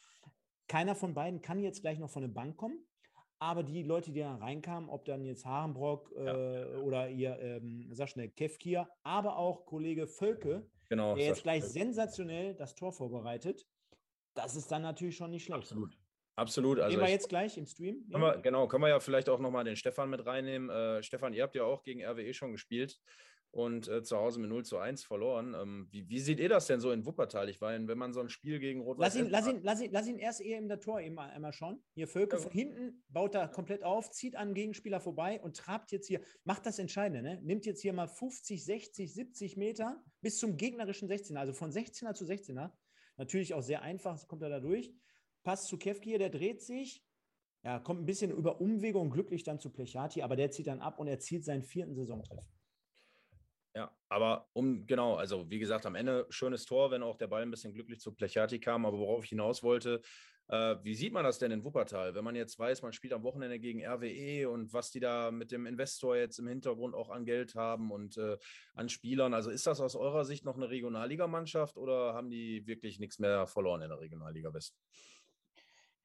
keiner 0.69 0.95
von 0.95 1.15
beiden 1.15 1.41
kann 1.41 1.61
jetzt 1.61 1.81
gleich 1.81 1.99
noch 1.99 2.11
von 2.11 2.23
der 2.23 2.29
Bank 2.29 2.57
kommen. 2.57 2.87
Aber 3.39 3.63
die 3.63 3.83
Leute, 3.83 4.13
die 4.13 4.21
da 4.21 4.37
reinkamen, 4.37 4.89
ob 4.89 5.05
dann 5.05 5.25
jetzt 5.25 5.45
Harenbrock 5.45 6.13
äh, 6.17 6.25
ja. 6.25 6.79
oder 6.79 7.11
ihr, 7.11 7.39
ähm, 7.41 7.89
sag 7.93 8.09
schnell, 8.09 8.29
Kevkir, 8.29 8.89
aber 9.03 9.37
auch 9.37 9.67
Kollege 9.67 10.07
Völke, 10.07 10.67
genau, 10.89 11.15
der 11.15 11.27
jetzt 11.27 11.43
gleich 11.43 11.63
Völke. 11.63 11.73
sensationell 11.73 12.55
das 12.55 12.75
Tor 12.75 12.93
vorbereitet, 12.93 13.67
das 14.35 14.57
ist 14.57 14.71
dann 14.71 14.83
natürlich 14.83 15.17
schon 15.17 15.31
nicht 15.31 15.45
schlecht. 15.45 15.59
Absolut. 15.59 15.99
Absolut. 16.37 16.81
Also 16.81 16.97
Gehen 16.97 17.07
wir 17.07 17.13
jetzt 17.13 17.29
gleich 17.29 17.57
im 17.59 17.67
Stream? 17.67 18.09
Können 18.11 18.23
wir, 18.23 18.39
genau, 18.39 18.67
können 18.67 18.83
wir 18.83 18.89
ja 18.89 19.01
vielleicht 19.01 19.29
auch 19.29 19.39
nochmal 19.39 19.65
den 19.65 19.77
Stefan 19.77 20.11
mit 20.11 20.25
reinnehmen. 20.27 20.69
Äh, 20.69 21.03
Stefan, 21.03 21.33
ihr 21.33 21.43
habt 21.43 21.55
ja 21.55 21.65
auch 21.65 21.83
gegen 21.83 22.05
RWE 22.05 22.33
schon 22.35 22.53
gespielt 22.53 23.01
und 23.55 23.87
äh, 23.87 24.03
zu 24.03 24.17
Hause 24.17 24.41
mit 24.41 24.51
0 24.51 24.65
zu 24.65 24.79
1 24.79 25.05
verloren. 25.05 25.55
Ähm, 25.55 25.87
wie, 25.93 26.09
wie, 26.09 26.19
seht 26.19 26.41
ihr 26.41 26.49
das 26.49 26.67
denn 26.67 26.81
so 26.81 26.91
in 26.91 27.07
Wuppertal? 27.07 27.49
Ich 27.49 27.61
meine, 27.61 27.87
wenn 27.87 27.97
man 27.97 28.13
so 28.13 28.21
ein 28.21 28.29
Spiel 28.29 28.59
gegen 28.59 28.81
rot 28.81 28.99
lass 28.99 29.15
ihn, 29.15 29.31
lass, 29.31 29.47
ihn, 29.47 29.61
lass, 29.63 29.81
ihn, 29.81 29.93
lass 29.93 30.09
ihn 30.09 30.19
erst 30.19 30.41
eher 30.41 30.59
im 30.59 30.69
Tor 30.81 31.01
eben 31.01 31.17
einmal 31.21 31.53
schauen. 31.53 31.81
Hier 31.95 32.09
Völke 32.09 32.35
ja. 32.35 32.43
von 32.43 32.51
hinten 32.51 33.05
baut 33.09 33.37
da 33.37 33.47
komplett 33.47 33.85
auf, 33.85 34.11
zieht 34.11 34.35
an 34.35 34.55
Gegenspieler 34.55 34.99
vorbei 34.99 35.41
und 35.41 35.57
trabt 35.57 35.93
jetzt 35.93 36.09
hier, 36.09 36.21
macht 36.43 36.67
das 36.67 36.81
Entscheidende, 36.81 37.23
ne? 37.23 37.41
nimmt 37.43 37.65
jetzt 37.65 37.81
hier 37.81 37.93
mal 37.93 38.09
50, 38.09 38.65
60, 38.65 39.15
70 39.15 39.57
Meter 39.57 40.03
bis 40.21 40.39
zum 40.39 40.57
gegnerischen 40.57 41.09
16er, 41.09 41.37
also 41.37 41.53
von 41.53 41.71
16er 41.71 42.15
zu 42.15 42.25
16er. 42.25 42.73
Natürlich 43.17 43.55
auch 43.55 43.63
sehr 43.63 43.83
einfach, 43.83 44.27
kommt 44.27 44.43
er 44.43 44.49
da 44.49 44.59
durch. 44.59 44.93
Passt 45.45 45.69
zu 45.69 45.79
Kevkir, 45.79 46.19
der 46.19 46.31
dreht 46.31 46.61
sich, 46.61 47.05
ja, 47.63 47.79
kommt 47.79 48.01
ein 48.01 48.07
bisschen 48.07 48.33
über 48.33 48.61
Umwege 48.61 48.99
und 48.99 49.11
glücklich 49.11 49.45
dann 49.45 49.61
zu 49.61 49.71
Plechati, 49.71 50.23
aber 50.23 50.35
der 50.35 50.51
zieht 50.51 50.67
dann 50.67 50.81
ab 50.81 50.99
und 50.99 51.07
erzielt 51.07 51.45
seinen 51.45 51.63
vierten 51.63 51.95
Saisontreff. 51.95 52.45
Ja, 53.77 53.91
aber 54.09 54.49
um, 54.53 54.87
genau, 54.87 55.17
also 55.17 55.51
wie 55.51 55.59
gesagt, 55.59 55.85
am 55.85 55.97
Ende 55.97 56.27
schönes 56.31 56.65
Tor, 56.65 56.93
wenn 56.93 57.03
auch 57.03 57.17
der 57.17 57.27
Ball 57.27 57.43
ein 57.43 57.51
bisschen 57.51 57.73
glücklich 57.73 57.99
zu 57.99 58.15
Plechati 58.15 58.61
kam. 58.61 58.87
Aber 58.87 58.99
worauf 58.99 59.25
ich 59.25 59.31
hinaus 59.31 59.65
wollte, 59.65 60.01
äh, 60.47 60.77
wie 60.83 60.95
sieht 60.95 61.13
man 61.13 61.25
das 61.25 61.41
denn 61.41 61.51
in 61.51 61.65
Wuppertal, 61.65 62.15
wenn 62.15 62.23
man 62.23 62.37
jetzt 62.37 62.57
weiß, 62.57 62.83
man 62.83 62.93
spielt 62.93 63.13
am 63.13 63.25
Wochenende 63.25 63.59
gegen 63.59 63.85
RWE 63.85 64.49
und 64.49 64.73
was 64.73 64.93
die 64.93 65.01
da 65.01 65.33
mit 65.33 65.51
dem 65.51 65.67
Investor 65.67 66.17
jetzt 66.17 66.39
im 66.39 66.47
Hintergrund 66.47 66.95
auch 66.95 67.11
an 67.11 67.25
Geld 67.25 67.57
haben 67.57 67.91
und 67.91 68.17
äh, 68.17 68.37
an 68.75 68.89
Spielern? 68.89 69.35
Also 69.35 69.51
ist 69.51 69.67
das 69.67 69.81
aus 69.81 69.97
eurer 69.97 70.25
Sicht 70.25 70.45
noch 70.45 70.57
eine 70.57 70.71
Regionalligamannschaft 70.71 71.77
oder 71.77 72.15
haben 72.15 72.31
die 72.31 72.67
wirklich 72.69 73.01
nichts 73.01 73.19
mehr 73.19 73.49
verloren 73.49 73.83
in 73.83 73.89
der 73.89 73.99
Regionalliga 73.99 74.55
West? 74.55 74.77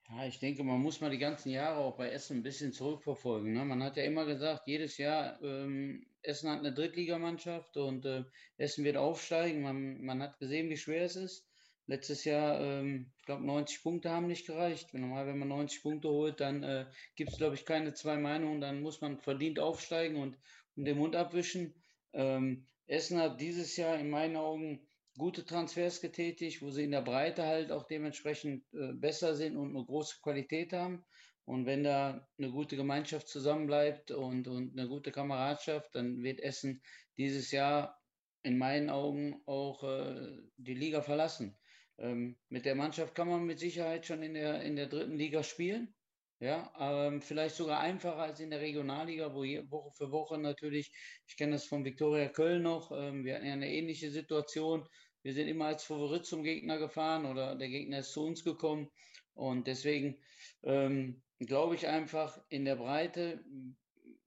Ja, 0.10 0.26
ich 0.26 0.40
denke, 0.40 0.64
man 0.64 0.80
muss 0.80 1.02
mal 1.02 1.12
die 1.12 1.20
ganzen 1.20 1.52
Jahre 1.52 1.82
auch 1.82 1.98
bei 1.98 2.10
Essen 2.10 2.38
ein 2.38 2.44
bisschen 2.44 2.74
zurückverfolgen. 2.74 3.54
Ne? 3.54 3.64
Man 3.64 3.84
hat 3.84 3.96
ja 3.96 4.04
immer 4.04 4.26
gesagt, 4.26 4.64
jedes 4.66 4.98
Jahr, 4.98 5.40
ähm, 5.44 6.04
Essen 6.24 6.50
hat 6.50 6.60
eine 6.60 6.74
Drittligamannschaft 6.74 7.78
und 7.78 8.06
äh, 8.06 8.24
Essen 8.58 8.84
wird 8.84 8.98
aufsteigen. 8.98 9.62
Man, 9.62 10.02
man 10.04 10.22
hat 10.22 10.40
gesehen, 10.40 10.70
wie 10.70 10.78
schwer 10.78 11.04
es 11.04 11.16
ist. 11.16 11.48
Letztes 11.88 12.24
Jahr, 12.24 12.62
ähm, 12.62 13.12
ich 13.18 13.26
glaube, 13.26 13.46
90 13.46 13.82
Punkte 13.82 14.12
haben 14.12 14.28
nicht 14.28 14.46
gereicht. 14.46 14.94
Normal, 14.94 15.28
wenn 15.28 15.40
man 15.40 15.48
90 15.48 15.82
Punkte 15.82 16.10
holt, 16.10 16.40
dann 16.40 16.62
äh, 16.64 16.86
gibt 17.16 17.32
es, 17.32 17.38
glaube 17.38 17.56
ich, 17.56 17.66
keine 17.66 17.94
zwei 17.94 18.18
Meinungen. 18.18 18.62
Dann 18.62 18.82
muss 18.82 19.02
man 19.02 19.20
verdient 19.20 19.60
aufsteigen 19.60 20.18
und, 20.18 20.38
und 20.76 20.86
den 20.86 20.98
Mund 20.98 21.16
abwischen. 21.16 21.74
Ähm, 22.14 22.68
Essen 22.86 23.20
hat 23.20 23.42
dieses 23.42 23.76
Jahr 23.76 23.98
in 23.98 24.10
meinen 24.10 24.36
Augen 24.36 24.88
gute 25.18 25.46
Transfers 25.46 26.00
getätigt, 26.00 26.62
wo 26.62 26.70
sie 26.72 26.84
in 26.84 26.92
der 26.92 27.02
Breite 27.02 27.46
halt 27.46 27.72
auch 27.72 27.84
dementsprechend 27.84 28.64
äh, 28.74 28.94
besser 28.94 29.36
sind 29.36 29.58
und 29.58 29.76
eine 29.76 29.86
große 29.86 30.18
Qualität 30.22 30.74
haben. 30.74 31.04
Und 31.50 31.66
wenn 31.66 31.84
da 31.84 32.28
eine 32.38 32.52
gute 32.52 32.76
Gemeinschaft 32.76 33.28
zusammenbleibt 33.28 34.12
und, 34.12 34.48
und 34.48 34.78
eine 34.78 34.88
gute 34.88 35.12
Kameradschaft, 35.12 35.96
dann 35.96 36.22
wird 36.22 36.42
Essen 36.42 36.84
dieses 37.18 37.50
Jahr 37.50 38.00
in 38.44 38.60
meinen 38.60 38.92
Augen 38.92 39.42
auch 39.48 39.84
äh, 39.84 40.44
die 40.58 40.76
Liga 40.76 41.02
verlassen. 41.02 41.58
Ähm, 41.98 42.38
mit 42.50 42.66
der 42.66 42.76
Mannschaft 42.76 43.16
kann 43.16 43.30
man 43.30 43.48
mit 43.48 43.58
Sicherheit 43.58 44.06
schon 44.06 44.22
in 44.22 44.36
der, 44.36 44.62
in 44.62 44.76
der 44.76 44.86
dritten 44.86 45.18
Liga 45.18 45.42
spielen. 45.42 45.96
Ja, 46.40 46.72
ähm, 46.80 47.20
vielleicht 47.20 47.56
sogar 47.56 47.80
einfacher 47.80 48.22
als 48.22 48.40
in 48.40 48.52
der 48.52 48.62
Regionalliga, 48.62 49.34
wo 49.34 49.42
Woche 49.72 49.92
für 49.98 50.12
Woche 50.12 50.38
natürlich, 50.38 50.92
ich 51.26 51.36
kenne 51.36 51.54
das 51.54 51.66
von 51.66 51.84
Viktoria 51.84 52.30
Köln 52.30 52.62
noch, 52.62 52.92
ähm, 52.92 53.26
wir 53.26 53.34
hatten 53.34 53.48
ja 53.48 53.54
eine 53.54 53.74
ähnliche 53.74 54.12
Situation. 54.12 54.88
Wir 55.24 55.34
sind 55.34 55.48
immer 55.48 55.66
als 55.66 55.84
Favorit 55.84 56.28
zum 56.28 56.44
Gegner 56.44 56.78
gefahren 56.78 57.26
oder 57.26 57.56
der 57.56 57.70
Gegner 57.70 58.00
ist 58.00 58.14
zu 58.14 58.24
uns 58.24 58.44
gekommen. 58.44 58.92
Und 59.34 59.66
deswegen 59.66 60.22
ähm, 60.64 61.24
glaube 61.40 61.76
ich 61.76 61.88
einfach, 61.88 62.40
in 62.50 62.66
der 62.66 62.76
Breite 62.76 63.44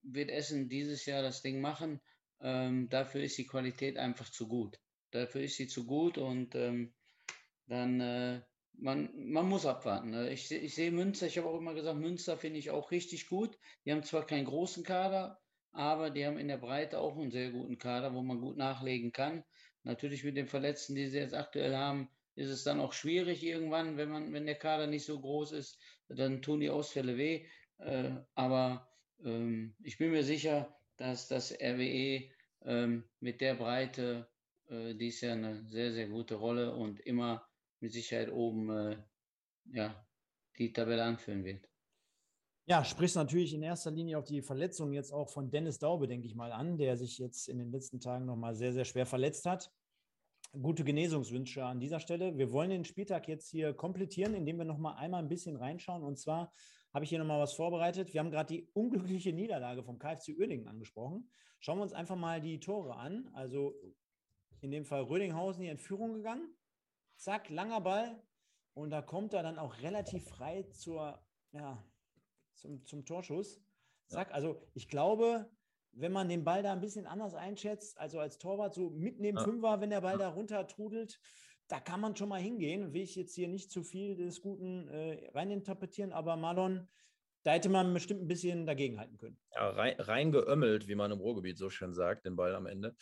wird 0.03 0.31
Essen 0.31 0.69
dieses 0.69 1.07
Jahr 1.07 1.23
das 1.23 1.43
Ding 1.43 1.61
machen. 1.61 2.01
Ähm, 2.41 2.89
dafür 2.89 3.23
ist 3.23 3.39
die 3.39 3.47
Qualität 3.47 3.97
einfach 3.99 4.29
zu 4.31 4.49
gut. 4.49 4.79
Dafür 5.11 5.43
ist 5.43 5.57
sie 5.57 5.69
zu 5.69 5.87
gut 5.87 6.19
und 6.19 6.55
ähm, 6.55 6.95
dann 7.67 8.01
äh, 8.01 8.41
man, 8.79 9.11
man 9.15 9.49
muss 9.49 9.67
abwarten. 9.67 10.11
Ne? 10.11 10.31
Ich, 10.31 10.51
ich 10.51 10.75
sehe 10.75 10.91
Münster, 10.91 11.27
ich 11.27 11.39
habe 11.39 11.49
auch 11.49 11.59
immer 11.59 11.75
gesagt, 11.75 11.99
Münster 11.99 12.37
finde 12.37 12.59
ich 12.59 12.71
auch 12.71 12.91
richtig 12.91 13.29
gut. 13.29 13.59
Die 13.85 13.93
haben 13.93 14.03
zwar 14.03 14.27
keinen 14.27 14.47
großen 14.47 14.83
Kader, 14.83 15.41
aber 15.73 16.11
die 16.11 16.27
haben 16.27 16.39
in 16.39 16.49
der 16.49 16.57
Breite 16.57 16.99
auch 16.99 17.17
einen 17.17 17.31
sehr 17.31 17.51
guten 17.51 17.79
Kader, 17.79 18.15
wo 18.15 18.23
man 18.23 18.41
gut 18.41 18.57
nachlegen 18.57 19.13
kann. 19.13 19.45
Natürlich 19.85 20.25
mit 20.25 20.37
den 20.37 20.49
Verletzten, 20.49 20.95
die 20.95 21.09
sie 21.09 21.19
jetzt 21.19 21.35
aktuell 21.35 21.77
haben, 21.77 22.09
ist 22.35 22.51
es 22.51 22.65
dann 22.65 22.81
auch 22.81 22.93
schwierig 22.93 23.43
irgendwann, 23.43 23.97
wenn 23.97 24.11
man, 24.11 24.33
wenn 24.33 24.47
der 24.47 24.55
Kader 24.55 24.87
nicht 24.87 25.05
so 25.05 25.21
groß 25.21 25.53
ist, 25.53 25.79
dann 26.09 26.43
tun 26.43 26.61
die 26.61 26.71
Ausfälle 26.71 27.17
weh. 27.17 27.47
Äh, 27.79 28.13
aber 28.35 28.89
ähm, 29.25 29.75
ich 29.83 29.99
bin 29.99 30.11
mir 30.11 30.25
sicher, 30.25 30.75
dass 30.97 31.29
das 31.29 31.53
RWE 31.53 32.31
ähm, 32.65 33.05
mit 33.21 33.41
der 33.41 33.55
Breite 33.55 34.29
äh, 34.69 34.95
dies 34.95 35.21
Jahr 35.21 35.35
eine 35.35 35.67
sehr, 35.69 35.93
sehr 35.93 36.09
gute 36.09 36.37
Rolle 36.37 36.75
und 36.75 37.01
immer 37.01 37.47
mit 37.81 37.93
Sicherheit 37.93 38.31
oben 38.31 38.71
äh, 38.71 38.97
ja, 39.73 40.07
die 40.59 40.73
Tabelle 40.73 41.03
anführen 41.03 41.45
wird. 41.45 41.69
Ja, 42.67 42.85
sprichst 42.85 43.17
natürlich 43.17 43.55
in 43.55 43.63
erster 43.63 43.91
Linie 43.91 44.19
auf 44.19 44.25
die 44.25 44.41
Verletzung 44.41 44.93
jetzt 44.93 45.13
auch 45.13 45.29
von 45.29 45.51
Dennis 45.51 45.79
Daube, 45.79 46.07
denke 46.07 46.27
ich 46.27 46.37
mal, 46.37 46.53
an, 46.53 46.79
der 46.79 46.97
sich 46.97 47.19
jetzt 47.19 47.49
in 47.49 47.59
den 47.59 47.73
letzten 47.73 47.99
Tagen 47.99 48.25
nochmal 48.25 48.55
sehr, 48.55 48.73
sehr 48.73 48.85
schwer 48.85 49.05
verletzt 49.05 49.47
hat. 49.47 49.73
Gute 50.61 50.85
Genesungswünsche 50.85 51.65
an 51.65 51.81
dieser 51.81 51.99
Stelle. 51.99 52.37
Wir 52.37 52.53
wollen 52.53 52.71
den 52.71 52.85
Spieltag 52.85 53.27
jetzt 53.27 53.49
hier 53.51 53.73
komplettieren, 53.73 54.35
indem 54.35 54.59
wir 54.59 54.65
nochmal 54.65 54.97
einmal 54.97 55.23
ein 55.23 55.29
bisschen 55.29 55.57
reinschauen. 55.57 56.03
Und 56.03 56.19
zwar 56.19 56.53
habe 56.93 57.05
ich 57.05 57.09
hier 57.09 57.19
nochmal 57.19 57.41
was 57.41 57.55
vorbereitet. 57.55 58.13
Wir 58.13 58.21
haben 58.21 58.31
gerade 58.31 58.55
die 58.55 58.69
unglückliche 58.75 59.33
Niederlage 59.33 59.83
vom 59.83 59.99
KfC 59.99 60.37
Uerdingen 60.37 60.69
angesprochen. 60.69 61.31
Schauen 61.59 61.79
wir 61.79 61.83
uns 61.83 61.95
einfach 61.95 62.17
mal 62.17 62.41
die 62.41 62.61
Tore 62.61 62.97
an. 62.97 63.31
Also 63.33 63.75
in 64.61 64.71
dem 64.71 64.85
Fall 64.85 65.03
Rödinghausen 65.03 65.63
hier 65.63 65.73
in 65.73 65.79
Führung 65.79 66.13
gegangen 66.13 66.55
zack, 67.23 67.49
langer 67.51 67.81
Ball. 67.81 68.23
Und 68.75 68.91
da 68.91 69.03
kommt 69.03 69.35
er 69.35 69.43
dann 69.43 69.59
auch 69.59 69.81
relativ 69.83 70.25
frei 70.29 70.65
zur, 70.73 71.23
ja, 71.53 71.83
zum, 72.55 72.85
zum 72.87 73.05
Torschuss. 73.05 73.61
Zack, 74.07 74.33
also 74.33 74.67
ich 74.75 74.89
glaube, 74.89 75.51
wenn 75.93 76.13
man 76.13 76.29
den 76.29 76.45
Ball 76.45 76.63
da 76.63 76.73
ein 76.73 76.81
bisschen 76.81 77.07
anders 77.07 77.35
einschätzt, 77.35 77.99
also 77.99 78.19
als 78.19 78.39
Torwart 78.39 78.75
so 78.75 78.91
mitnehmen 78.91 79.39
ja. 79.39 79.45
Fünfer, 79.45 79.81
wenn 79.81 79.91
der 79.91 80.01
Ball 80.01 80.19
da 80.19 80.29
runter 80.29 80.67
trudelt, 80.67 81.21
da 81.69 81.81
kann 81.81 82.01
man 82.01 82.17
schon 82.17 82.29
mal 82.29 82.41
hingehen. 82.41 82.93
Will 82.93 83.03
ich 83.03 83.17
jetzt 83.17 83.35
hier 83.35 83.49
nicht 83.49 83.71
zu 83.71 83.83
viel 83.83 84.17
des 84.17 84.41
Guten 84.41 84.89
äh, 84.89 85.31
reininterpretieren, 85.33 86.13
aber 86.13 86.37
Marlon, 86.37 86.89
da 87.45 87.53
hätte 87.53 87.69
man 87.69 87.93
bestimmt 87.93 88.23
ein 88.23 88.29
bisschen 88.29 88.67
dagegenhalten 88.67 89.19
können. 89.19 89.39
Ja, 89.55 89.71
rein, 89.71 89.95
reingeömmelt, 89.99 90.89
wie 90.89 90.95
man 90.95 91.11
im 91.11 91.19
Ruhrgebiet 91.19 91.59
so 91.59 91.71
schön 91.71 91.93
sagt, 91.93 92.27
den 92.27 92.37
Ball 92.37 92.55
am 92.55 92.67
Ende. 92.67 92.95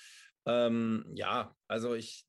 Ähm, 0.46 1.04
ja, 1.14 1.54
also 1.66 1.94
ich 1.94 2.26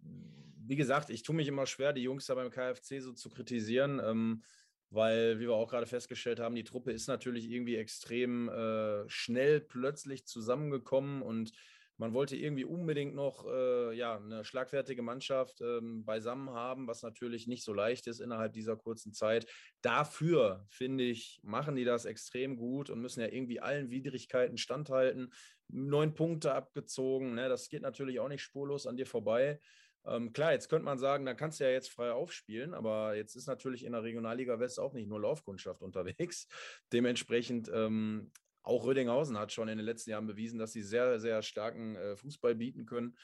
wie 0.71 0.75
gesagt, 0.75 1.09
ich 1.09 1.23
tue 1.23 1.35
mich 1.35 1.47
immer 1.47 1.65
schwer, 1.65 1.91
die 1.91 2.03
Jungs 2.03 2.25
da 2.27 2.35
beim 2.35 2.49
KFC 2.49 3.01
so 3.01 3.11
zu 3.11 3.29
kritisieren, 3.29 4.01
ähm, 4.03 4.43
weil, 4.91 5.39
wie 5.39 5.47
wir 5.47 5.53
auch 5.53 5.69
gerade 5.69 5.87
festgestellt 5.87 6.39
haben, 6.39 6.53
die 6.53 6.63
Truppe 6.63 6.91
ist 6.91 7.07
natürlich 7.07 7.49
irgendwie 7.49 7.77
extrem 7.77 8.49
äh, 8.49 9.09
schnell 9.09 9.61
plötzlich 9.61 10.27
zusammengekommen 10.27 11.21
und 11.21 11.53
man 11.97 12.13
wollte 12.13 12.35
irgendwie 12.35 12.65
unbedingt 12.65 13.13
noch 13.13 13.45
äh, 13.45 13.95
ja, 13.95 14.17
eine 14.17 14.43
schlagfertige 14.43 15.03
Mannschaft 15.03 15.61
ähm, 15.61 16.03
beisammen 16.03 16.49
haben, 16.49 16.87
was 16.87 17.03
natürlich 17.03 17.45
nicht 17.45 17.63
so 17.63 17.73
leicht 17.73 18.07
ist 18.07 18.19
innerhalb 18.19 18.53
dieser 18.53 18.75
kurzen 18.75 19.13
Zeit. 19.13 19.45
Dafür, 19.81 20.65
finde 20.67 21.03
ich, 21.03 21.39
machen 21.43 21.75
die 21.75 21.83
das 21.83 22.05
extrem 22.05 22.57
gut 22.57 22.89
und 22.89 23.01
müssen 23.01 23.21
ja 23.21 23.27
irgendwie 23.27 23.59
allen 23.59 23.91
Widrigkeiten 23.91 24.57
standhalten. 24.57 25.31
Neun 25.67 26.15
Punkte 26.15 26.53
abgezogen, 26.55 27.35
ne? 27.35 27.47
das 27.49 27.69
geht 27.69 27.83
natürlich 27.83 28.19
auch 28.19 28.29
nicht 28.29 28.41
spurlos 28.41 28.87
an 28.87 28.97
dir 28.97 29.05
vorbei. 29.05 29.59
Ähm, 30.05 30.33
klar, 30.33 30.53
jetzt 30.53 30.69
könnte 30.69 30.85
man 30.85 30.97
sagen, 30.97 31.25
da 31.25 31.33
kannst 31.33 31.59
du 31.59 31.63
ja 31.63 31.71
jetzt 31.71 31.91
frei 31.91 32.11
aufspielen, 32.11 32.73
aber 32.73 33.15
jetzt 33.15 33.35
ist 33.35 33.47
natürlich 33.47 33.85
in 33.85 33.91
der 33.91 34.03
Regionalliga 34.03 34.59
West 34.59 34.79
auch 34.79 34.93
nicht 34.93 35.07
nur 35.07 35.21
Laufkundschaft 35.21 35.81
unterwegs. 35.81 36.47
Dementsprechend 36.93 37.69
ähm, 37.73 38.31
auch 38.63 38.85
Rödinghausen 38.85 39.37
hat 39.37 39.51
schon 39.51 39.67
in 39.67 39.77
den 39.77 39.85
letzten 39.85 40.11
Jahren 40.11 40.27
bewiesen, 40.27 40.59
dass 40.59 40.71
sie 40.71 40.83
sehr, 40.83 41.19
sehr 41.19 41.41
starken 41.41 41.95
äh, 41.95 42.15
Fußball 42.15 42.55
bieten 42.55 42.85
können. 42.85 43.17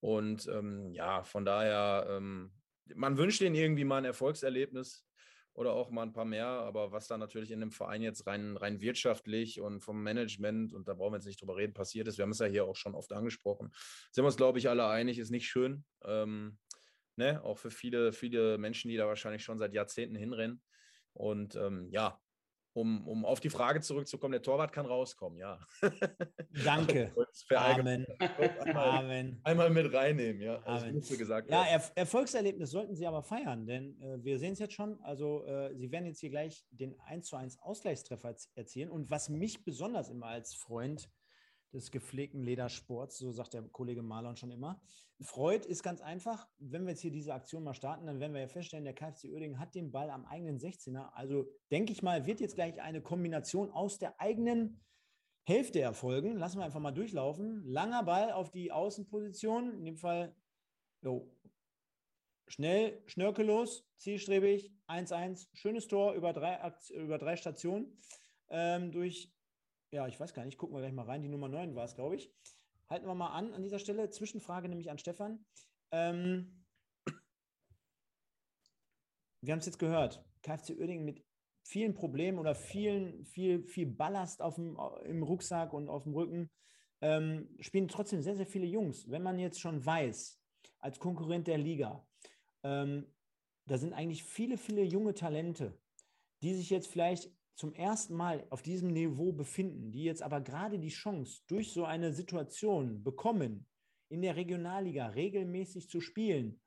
Und 0.00 0.46
ähm, 0.48 0.92
ja, 0.92 1.22
von 1.22 1.44
daher, 1.44 2.06
ähm, 2.08 2.52
man 2.94 3.18
wünscht 3.18 3.40
ihnen 3.40 3.54
irgendwie 3.54 3.84
mal 3.84 3.98
ein 3.98 4.04
Erfolgserlebnis 4.04 5.04
oder 5.54 5.72
auch 5.72 5.90
mal 5.90 6.02
ein 6.02 6.12
paar 6.12 6.24
mehr. 6.24 6.46
Aber 6.46 6.92
was 6.92 7.08
da 7.08 7.18
natürlich 7.18 7.50
in 7.50 7.60
dem 7.60 7.70
Verein 7.70 8.02
jetzt 8.02 8.26
rein, 8.26 8.56
rein 8.56 8.80
wirtschaftlich 8.80 9.60
und 9.60 9.80
vom 9.80 10.02
Management, 10.02 10.72
und 10.72 10.88
da 10.88 10.94
brauchen 10.94 11.12
wir 11.12 11.18
jetzt 11.18 11.26
nicht 11.26 11.40
drüber 11.40 11.56
reden, 11.56 11.74
passiert 11.74 12.08
ist, 12.08 12.18
wir 12.18 12.22
haben 12.22 12.30
es 12.30 12.38
ja 12.38 12.46
hier 12.46 12.64
auch 12.64 12.76
schon 12.76 12.94
oft 12.94 13.12
angesprochen, 13.12 13.70
sind 14.12 14.22
wir 14.24 14.26
uns, 14.26 14.36
glaube 14.36 14.58
ich, 14.58 14.68
alle 14.68 14.86
einig, 14.86 15.18
ist 15.18 15.30
nicht 15.30 15.48
schön. 15.48 15.84
Ähm, 16.04 16.58
ne? 17.16 17.42
Auch 17.44 17.58
für 17.58 17.70
viele, 17.70 18.12
viele 18.12 18.58
Menschen, 18.58 18.90
die 18.90 18.96
da 18.96 19.06
wahrscheinlich 19.06 19.44
schon 19.44 19.58
seit 19.58 19.74
Jahrzehnten 19.74 20.16
hinrennen. 20.16 20.62
Und 21.12 21.56
ähm, 21.56 21.88
ja, 21.90 22.20
um, 22.72 23.06
um 23.06 23.24
auf 23.24 23.40
die 23.40 23.50
Frage 23.50 23.80
zurückzukommen, 23.80 24.32
der 24.32 24.42
Torwart 24.42 24.72
kann 24.72 24.86
rauskommen, 24.86 25.38
ja. 25.38 25.58
Danke. 26.64 27.12
Amen. 27.54 28.06
Einmal, 28.18 28.88
Amen. 28.88 29.40
Einmal 29.42 29.70
mit 29.70 29.92
reinnehmen, 29.92 30.40
ja. 30.40 30.62
Also 30.62 30.86
Amen. 30.86 31.00
gesagt 31.00 31.50
ja, 31.50 31.64
er 31.64 31.82
Erfolgserlebnis 31.94 32.70
sollten 32.70 32.94
Sie 32.94 33.06
aber 33.06 33.22
feiern, 33.22 33.66
denn 33.66 34.00
äh, 34.00 34.22
wir 34.22 34.38
sehen 34.38 34.52
es 34.52 34.58
jetzt 34.58 34.74
schon. 34.74 35.00
Also, 35.02 35.44
äh, 35.46 35.74
Sie 35.74 35.90
werden 35.90 36.06
jetzt 36.06 36.20
hier 36.20 36.30
gleich 36.30 36.64
den 36.70 36.98
1 37.00 37.26
zu 37.26 37.36
1 37.36 37.60
Ausgleichstreffer 37.60 38.34
erzielen. 38.54 38.90
Und 38.90 39.10
was 39.10 39.28
mich 39.28 39.64
besonders 39.64 40.08
immer 40.08 40.26
als 40.26 40.54
Freund 40.54 41.08
des 41.72 41.90
gepflegten 41.90 42.42
Ledersports, 42.42 43.18
so 43.18 43.30
sagt 43.32 43.54
der 43.54 43.62
Kollege 43.62 44.02
Marlon 44.02 44.36
schon 44.36 44.50
immer. 44.50 44.80
Freud 45.22 45.66
ist 45.66 45.82
ganz 45.82 46.00
einfach, 46.00 46.48
wenn 46.58 46.84
wir 46.84 46.90
jetzt 46.90 47.00
hier 47.00 47.10
diese 47.10 47.34
Aktion 47.34 47.62
mal 47.62 47.74
starten, 47.74 48.06
dann 48.06 48.20
werden 48.20 48.32
wir 48.32 48.40
ja 48.40 48.48
feststellen, 48.48 48.84
der 48.84 48.94
KFC 48.94 49.24
Uerdingen 49.24 49.58
hat 49.58 49.74
den 49.74 49.92
Ball 49.92 50.10
am 50.10 50.24
eigenen 50.24 50.58
16er. 50.58 51.10
Also 51.12 51.46
denke 51.70 51.92
ich 51.92 52.02
mal, 52.02 52.26
wird 52.26 52.40
jetzt 52.40 52.54
gleich 52.54 52.80
eine 52.80 53.02
Kombination 53.02 53.70
aus 53.70 53.98
der 53.98 54.18
eigenen 54.20 54.80
Hälfte 55.44 55.80
erfolgen. 55.80 56.36
Lassen 56.36 56.58
wir 56.58 56.64
einfach 56.64 56.80
mal 56.80 56.92
durchlaufen. 56.92 57.62
Langer 57.64 58.02
Ball 58.02 58.32
auf 58.32 58.50
die 58.50 58.72
Außenposition, 58.72 59.74
in 59.74 59.84
dem 59.84 59.96
Fall 59.96 60.34
jo, 61.02 61.30
schnell, 62.46 63.02
schnörkellos, 63.06 63.86
zielstrebig, 63.96 64.72
1-1, 64.88 65.48
schönes 65.52 65.86
Tor 65.86 66.14
über 66.14 66.32
drei, 66.32 66.72
über 66.94 67.18
drei 67.18 67.36
Stationen 67.36 67.98
ähm, 68.48 68.90
durch 68.90 69.32
ja, 69.92 70.06
ich 70.06 70.18
weiß 70.18 70.34
gar 70.34 70.44
nicht, 70.44 70.58
gucken 70.58 70.76
wir 70.76 70.80
gleich 70.80 70.92
mal 70.92 71.06
rein. 71.06 71.22
Die 71.22 71.28
Nummer 71.28 71.48
9 71.48 71.74
war 71.74 71.84
es, 71.84 71.94
glaube 71.94 72.16
ich. 72.16 72.32
Halten 72.88 73.06
wir 73.06 73.14
mal 73.14 73.30
an 73.30 73.52
an 73.52 73.62
dieser 73.62 73.78
Stelle. 73.78 74.10
Zwischenfrage 74.10 74.68
nämlich 74.68 74.90
an 74.90 74.98
Stefan. 74.98 75.44
Ähm, 75.92 76.64
wir 79.42 79.52
haben 79.52 79.60
es 79.60 79.66
jetzt 79.66 79.78
gehört. 79.78 80.24
KfC 80.42 80.76
Uerdingen 80.76 81.04
mit 81.04 81.24
vielen 81.64 81.94
Problemen 81.94 82.38
oder 82.38 82.54
vielen, 82.54 83.24
viel, 83.24 83.62
viel 83.64 83.86
Ballast 83.86 84.42
auf 84.42 84.56
dem, 84.56 84.78
im 85.04 85.22
Rucksack 85.22 85.72
und 85.72 85.88
auf 85.88 86.04
dem 86.04 86.14
Rücken. 86.14 86.50
Ähm, 87.02 87.48
spielen 87.60 87.88
trotzdem 87.88 88.22
sehr, 88.22 88.36
sehr 88.36 88.46
viele 88.46 88.66
Jungs. 88.66 89.10
Wenn 89.10 89.22
man 89.22 89.38
jetzt 89.38 89.60
schon 89.60 89.84
weiß, 89.84 90.40
als 90.78 90.98
Konkurrent 90.98 91.46
der 91.46 91.58
Liga, 91.58 92.06
ähm, 92.62 93.06
da 93.66 93.78
sind 93.78 93.92
eigentlich 93.92 94.24
viele, 94.24 94.58
viele 94.58 94.82
junge 94.82 95.14
Talente, 95.14 95.78
die 96.42 96.54
sich 96.54 96.70
jetzt 96.70 96.88
vielleicht 96.88 97.30
zum 97.60 97.74
ersten 97.74 98.14
Mal 98.14 98.46
auf 98.48 98.62
diesem 98.62 98.88
Niveau 98.88 99.32
befinden, 99.32 99.92
die 99.92 100.04
jetzt 100.04 100.22
aber 100.22 100.40
gerade 100.40 100.78
die 100.78 100.88
Chance 100.88 101.42
durch 101.46 101.74
so 101.74 101.84
eine 101.84 102.10
Situation 102.14 103.02
bekommen, 103.02 103.66
in 104.08 104.22
der 104.22 104.34
Regionalliga 104.34 105.08
regelmäßig 105.08 105.90
zu 105.90 106.00
spielen, 106.00 106.58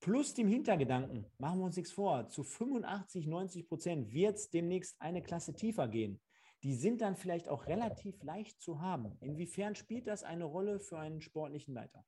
plus 0.00 0.34
dem 0.34 0.48
Hintergedanken, 0.48 1.24
machen 1.38 1.60
wir 1.60 1.66
uns 1.66 1.76
nichts 1.76 1.92
vor, 1.92 2.28
zu 2.30 2.42
85, 2.42 3.28
90 3.28 3.68
Prozent 3.68 4.12
wird 4.12 4.38
es 4.38 4.50
demnächst 4.50 5.00
eine 5.00 5.22
Klasse 5.22 5.54
tiefer 5.54 5.86
gehen. 5.86 6.20
Die 6.64 6.74
sind 6.74 7.00
dann 7.00 7.14
vielleicht 7.14 7.48
auch 7.48 7.68
relativ 7.68 8.20
leicht 8.24 8.60
zu 8.60 8.80
haben. 8.80 9.16
Inwiefern 9.20 9.76
spielt 9.76 10.08
das 10.08 10.24
eine 10.24 10.46
Rolle 10.46 10.80
für 10.80 10.98
einen 10.98 11.20
sportlichen 11.20 11.74
Leiter? 11.74 12.04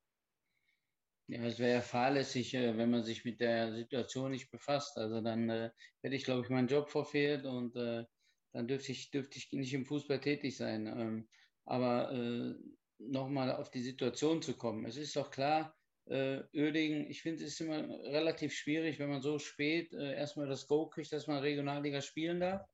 Ja, 1.31 1.45
es 1.45 1.59
wäre 1.61 1.83
fahrlässig, 1.83 2.55
äh, 2.55 2.77
wenn 2.77 2.91
man 2.91 3.05
sich 3.05 3.25
mit 3.25 3.41
der 3.41 3.73
Situation 3.73 4.33
nicht 4.33 4.51
befasst. 4.51 4.97
Also 4.99 5.21
dann 5.21 5.49
äh, 5.49 5.71
hätte 6.03 6.17
ich, 6.17 6.25
glaube 6.25 6.43
ich, 6.43 6.51
meinen 6.51 6.67
Job 6.69 6.91
verfehlt 6.91 7.45
und 7.45 7.77
äh, 7.77 8.05
dann 8.53 8.67
dürfte 8.69 8.91
ich, 8.93 9.11
dürfte 9.13 9.39
ich 9.39 9.53
nicht 9.53 9.73
im 9.75 9.87
Fußball 9.87 10.21
tätig 10.21 10.57
sein. 10.57 10.87
Ähm, 10.87 11.29
aber 11.65 12.13
äh, 12.13 12.55
nochmal 12.99 13.53
auf 13.53 13.71
die 13.71 13.83
Situation 13.83 14.43
zu 14.43 14.57
kommen. 14.57 14.85
Es 14.87 14.97
ist 14.97 15.15
doch 15.17 15.31
klar, 15.31 15.77
äh, 16.07 16.43
Oerdingen, 16.53 17.09
ich 17.09 17.23
finde 17.23 17.45
es 17.45 17.53
ist 17.53 17.61
immer 17.61 17.89
relativ 17.89 18.53
schwierig, 18.53 18.99
wenn 18.99 19.11
man 19.11 19.23
so 19.23 19.39
spät 19.39 19.93
äh, 19.95 20.15
erstmal 20.17 20.49
das 20.49 20.67
Go 20.67 20.89
kriegt, 20.89 21.13
dass 21.13 21.29
man 21.29 21.39
Regionalliga 21.39 22.03
spielen 22.03 22.41
darf. 22.41 22.67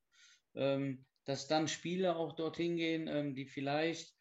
ähm, 0.54 1.06
dass 1.24 1.48
dann 1.48 1.68
Spieler 1.68 2.16
auch 2.16 2.34
dorthin 2.34 2.76
gehen, 2.76 3.08
ähm, 3.08 3.34
die 3.34 3.46
vielleicht 3.46 4.14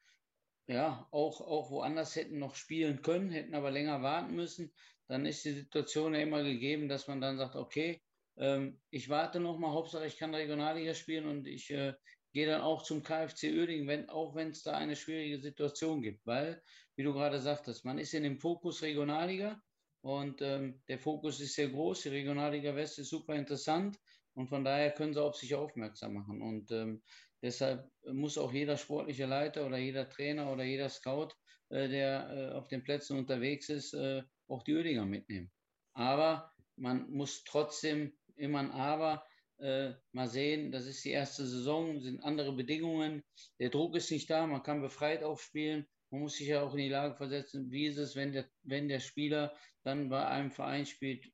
ja 0.67 1.07
auch, 1.11 1.41
auch 1.41 1.69
woanders 1.71 2.15
hätten 2.15 2.39
noch 2.39 2.55
spielen 2.55 3.01
können, 3.01 3.31
hätten 3.31 3.55
aber 3.55 3.71
länger 3.71 4.01
warten 4.01 4.35
müssen. 4.35 4.73
Dann 5.07 5.25
ist 5.25 5.45
die 5.45 5.51
Situation 5.53 6.13
ja 6.13 6.21
immer 6.21 6.43
gegeben, 6.43 6.89
dass 6.89 7.07
man 7.07 7.21
dann 7.21 7.37
sagt, 7.37 7.55
okay, 7.55 8.01
ähm, 8.37 8.81
ich 8.89 9.09
warte 9.09 9.39
noch 9.39 9.57
mal, 9.57 9.71
Hauptsache 9.71 10.07
ich 10.07 10.17
kann 10.17 10.33
Regionalliga 10.33 10.93
spielen 10.93 11.27
und 11.27 11.47
ich 11.47 11.69
äh, 11.71 11.93
gehe 12.33 12.47
dann 12.47 12.61
auch 12.61 12.83
zum 12.83 13.03
KfC 13.03 13.53
Uerdingen, 13.53 13.87
wenn, 13.87 14.09
auch 14.09 14.35
wenn 14.35 14.49
es 14.49 14.63
da 14.63 14.73
eine 14.73 14.95
schwierige 14.95 15.39
Situation 15.39 16.01
gibt, 16.01 16.25
weil, 16.25 16.61
wie 16.95 17.03
du 17.03 17.13
gerade 17.13 17.39
sagtest, 17.39 17.85
man 17.85 17.97
ist 17.97 18.13
in 18.13 18.23
dem 18.23 18.39
Fokus 18.39 18.81
Regionalliga 18.81 19.61
und 20.01 20.41
ähm, 20.41 20.81
der 20.87 20.99
Fokus 20.99 21.39
ist 21.39 21.55
sehr 21.55 21.69
groß, 21.69 22.01
die 22.01 22.09
Regionalliga 22.09 22.75
West 22.75 22.99
ist 22.99 23.09
super 23.09 23.35
interessant 23.35 23.97
und 24.33 24.49
von 24.49 24.65
daher 24.65 24.91
können 24.91 25.13
sie 25.13 25.23
auf 25.23 25.35
sich 25.35 25.55
aufmerksam 25.55 26.13
machen. 26.13 26.41
Und 26.41 26.71
ähm, 26.71 27.01
deshalb 27.45 27.89
muss 28.11 28.37
auch 28.37 28.51
jeder 28.51 28.75
sportliche 28.77 29.25
Leiter 29.25 29.65
oder 29.65 29.77
jeder 29.77 30.09
Trainer 30.09 30.51
oder 30.51 30.63
jeder 30.63 30.89
Scout, 30.89 31.29
äh, 31.69 31.87
der 31.87 32.29
äh, 32.29 32.51
auf 32.53 32.67
den 32.67 32.83
Plätzen 32.83 33.17
unterwegs 33.17 33.69
ist, 33.69 33.93
äh, 33.93 34.23
auch 34.47 34.63
die 34.63 34.73
Uerdinger 34.73 35.05
mitnehmen. 35.05 35.51
Aber 35.93 36.51
man 36.75 37.09
muss 37.09 37.43
trotzdem 37.43 38.17
immer 38.35 38.59
ein 38.59 38.71
Aber. 38.71 39.25
Äh, 39.57 39.93
mal 40.11 40.27
sehen, 40.27 40.73
das 40.73 40.85
ist 40.85 41.05
die 41.05 41.11
erste 41.11 41.45
Saison, 41.45 42.01
sind 42.01 42.21
andere 42.23 42.51
Bedingungen. 42.51 43.23
Der 43.59 43.69
Druck 43.69 43.95
ist 43.95 44.11
nicht 44.11 44.29
da, 44.29 44.45
man 44.45 44.63
kann 44.63 44.81
befreit 44.81 45.23
aufspielen. 45.23 45.87
Man 46.11 46.21
muss 46.21 46.35
sich 46.35 46.47
ja 46.47 46.61
auch 46.61 46.73
in 46.73 46.79
die 46.79 46.89
Lage 46.89 47.15
versetzen, 47.15 47.71
wie 47.71 47.85
ist 47.85 47.97
es, 47.97 48.17
wenn 48.17 48.33
der, 48.33 48.49
wenn 48.63 48.89
der 48.89 48.99
Spieler 48.99 49.55
dann 49.83 50.09
bei 50.09 50.25
einem 50.27 50.51
Verein 50.51 50.85
spielt 50.85 51.31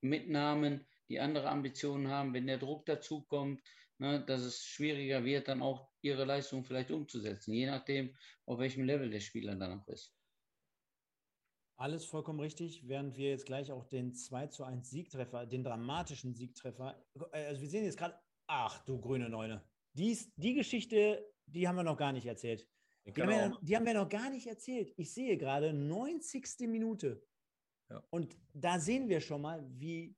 mit 0.00 0.28
Namen, 0.30 0.86
die 1.10 1.20
andere 1.20 1.48
Ambitionen 1.48 2.08
haben, 2.08 2.32
wenn 2.32 2.46
der 2.46 2.58
Druck 2.58 2.86
dazu 2.86 3.22
kommt, 3.22 3.60
ne, 4.00 4.24
dass 4.24 4.42
es 4.42 4.64
schwieriger 4.64 5.24
wird, 5.24 5.48
dann 5.48 5.62
auch 5.62 5.88
ihre 6.00 6.24
Leistung 6.24 6.64
vielleicht 6.64 6.90
umzusetzen, 6.90 7.52
je 7.52 7.66
nachdem, 7.66 8.16
auf 8.46 8.58
welchem 8.58 8.84
Level 8.84 9.10
der 9.10 9.20
Spieler 9.20 9.54
dann 9.54 9.80
auch 9.80 9.88
ist. 9.88 10.16
Alles 11.76 12.04
vollkommen 12.04 12.40
richtig, 12.40 12.86
während 12.88 13.16
wir 13.16 13.30
jetzt 13.30 13.46
gleich 13.46 13.70
auch 13.70 13.84
den 13.84 14.12
2 14.12 14.48
zu 14.48 14.64
1 14.64 14.90
Siegtreffer, 14.90 15.46
den 15.46 15.64
dramatischen 15.64 16.34
Siegtreffer, 16.34 17.02
äh, 17.32 17.46
also 17.46 17.62
wir 17.62 17.68
sehen 17.68 17.84
jetzt 17.84 17.96
gerade, 17.96 18.18
ach 18.46 18.84
du 18.84 19.00
grüne 19.00 19.28
Neune, 19.28 19.64
Dies, 19.92 20.32
die 20.36 20.54
Geschichte, 20.54 21.26
die 21.46 21.66
haben 21.66 21.76
wir 21.76 21.82
noch 21.82 21.96
gar 21.96 22.12
nicht 22.12 22.26
erzählt. 22.26 22.68
Die 23.06 23.20
haben, 23.20 23.28
wir, 23.28 23.58
die 23.60 23.76
haben, 23.76 23.86
wir, 23.86 23.94
noch 23.94 24.08
gar 24.08 24.30
nicht 24.30 24.46
erzählt. 24.46 24.92
Ich 24.96 25.12
sehe 25.12 25.36
gerade 25.36 25.72
90. 25.72 26.68
Minute. 26.68 27.26
Ja. 27.88 28.04
Und 28.10 28.36
da 28.52 28.78
sehen 28.78 29.08
wir 29.08 29.20
schon 29.20 29.40
mal, 29.40 29.66
wie, 29.68 30.14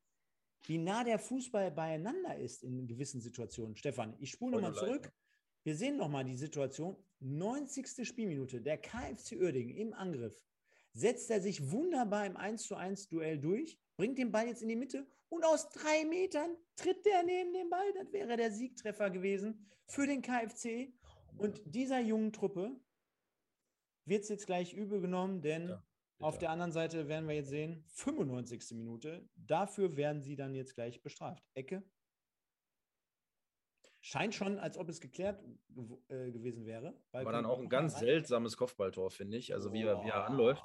wie 0.64 0.78
nah 0.78 1.04
der 1.04 1.18
Fußball 1.18 1.70
beieinander 1.70 2.36
ist 2.36 2.62
in 2.62 2.86
gewissen 2.86 3.20
Situationen. 3.20 3.76
Stefan, 3.76 4.14
ich 4.18 4.30
spule 4.30 4.56
nochmal 4.56 4.74
zurück. 4.74 5.12
Wir 5.64 5.76
sehen 5.76 5.96
nochmal 5.96 6.24
die 6.24 6.36
Situation. 6.36 6.96
90. 7.20 8.06
Spielminute, 8.06 8.60
der 8.60 8.78
KFC 8.78 9.36
Uerdingen 9.40 9.76
im 9.76 9.92
Angriff 9.92 10.42
setzt 10.92 11.30
er 11.30 11.40
sich 11.40 11.70
wunderbar 11.70 12.26
im 12.26 12.36
1 12.36 12.64
zu 12.64 12.74
1 12.74 13.08
Duell 13.08 13.38
durch, 13.38 13.78
bringt 13.96 14.18
den 14.18 14.32
Ball 14.32 14.46
jetzt 14.46 14.62
in 14.62 14.68
die 14.68 14.76
Mitte 14.76 15.06
und 15.28 15.44
aus 15.44 15.70
drei 15.70 16.04
Metern 16.04 16.56
tritt 16.76 17.06
der 17.06 17.22
neben 17.22 17.52
den 17.52 17.70
Ball. 17.70 17.92
Das 17.94 18.12
wäre 18.12 18.36
der 18.36 18.50
Siegtreffer 18.50 19.10
gewesen 19.10 19.66
für 19.86 20.06
den 20.06 20.22
KfC. 20.22 20.92
Und 21.38 21.62
dieser 21.64 22.00
jungen 22.00 22.32
Truppe 22.32 22.78
wird 24.04 24.24
es 24.24 24.28
jetzt 24.28 24.46
gleich 24.46 24.74
übel 24.74 25.00
genommen, 25.00 25.40
denn 25.40 25.68
ja, 25.68 25.82
auf 26.18 26.38
der 26.38 26.50
anderen 26.50 26.72
Seite 26.72 27.08
werden 27.08 27.28
wir 27.28 27.34
jetzt 27.34 27.48
sehen, 27.48 27.84
95. 27.88 28.76
Minute, 28.76 29.28
dafür 29.34 29.96
werden 29.96 30.22
sie 30.22 30.36
dann 30.36 30.54
jetzt 30.54 30.74
gleich 30.74 31.02
bestraft. 31.02 31.44
Ecke. 31.54 31.82
Scheint 34.00 34.34
schon, 34.34 34.58
als 34.58 34.78
ob 34.78 34.88
es 34.88 35.00
geklärt 35.00 35.42
äh, 36.08 36.30
gewesen 36.32 36.66
wäre. 36.66 37.00
War 37.12 37.32
dann 37.32 37.46
auch 37.46 37.60
ein 37.60 37.68
ganz 37.68 37.98
seltsames 37.98 38.56
Kopfballtor, 38.56 39.10
finde 39.10 39.36
ich. 39.36 39.54
Also 39.54 39.72
wie, 39.72 39.82
er, 39.82 40.04
wie 40.04 40.08
er 40.08 40.26
anläuft 40.26 40.64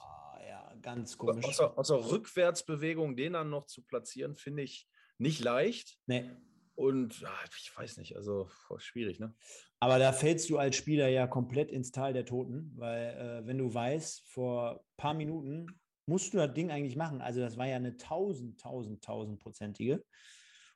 ganz 0.81 1.17
komisch. 1.17 1.45
Außer, 1.45 1.77
außer 1.77 2.11
Rückwärtsbewegung, 2.11 3.15
den 3.15 3.33
dann 3.33 3.49
noch 3.49 3.65
zu 3.65 3.83
platzieren, 3.83 4.35
finde 4.35 4.63
ich 4.63 4.87
nicht 5.17 5.43
leicht. 5.43 5.99
Nee. 6.05 6.29
Und 6.77 7.21
ja, 7.21 7.33
ich 7.57 7.75
weiß 7.75 7.97
nicht, 7.97 8.15
also 8.15 8.51
schwierig, 8.77 9.19
ne? 9.19 9.33
Aber 9.79 9.97
da 9.97 10.13
fällst 10.13 10.47
du 10.51 10.59
als 10.59 10.75
Spieler 10.75 11.07
ja 11.07 11.25
komplett 11.25 11.71
ins 11.71 11.91
Tal 11.91 12.13
der 12.13 12.23
Toten, 12.23 12.71
weil 12.75 13.15
äh, 13.15 13.47
wenn 13.47 13.57
du 13.57 13.73
weißt, 13.73 14.21
vor 14.27 14.73
ein 14.73 14.79
paar 14.95 15.15
Minuten 15.15 15.65
musst 16.05 16.33
du 16.33 16.37
das 16.37 16.53
Ding 16.53 16.69
eigentlich 16.69 16.95
machen. 16.95 17.19
Also 17.19 17.39
das 17.39 17.57
war 17.57 17.65
ja 17.65 17.77
eine 17.77 17.97
tausend, 17.97 18.61
tausend, 18.61 19.03
tausendprozentige. 19.03 20.05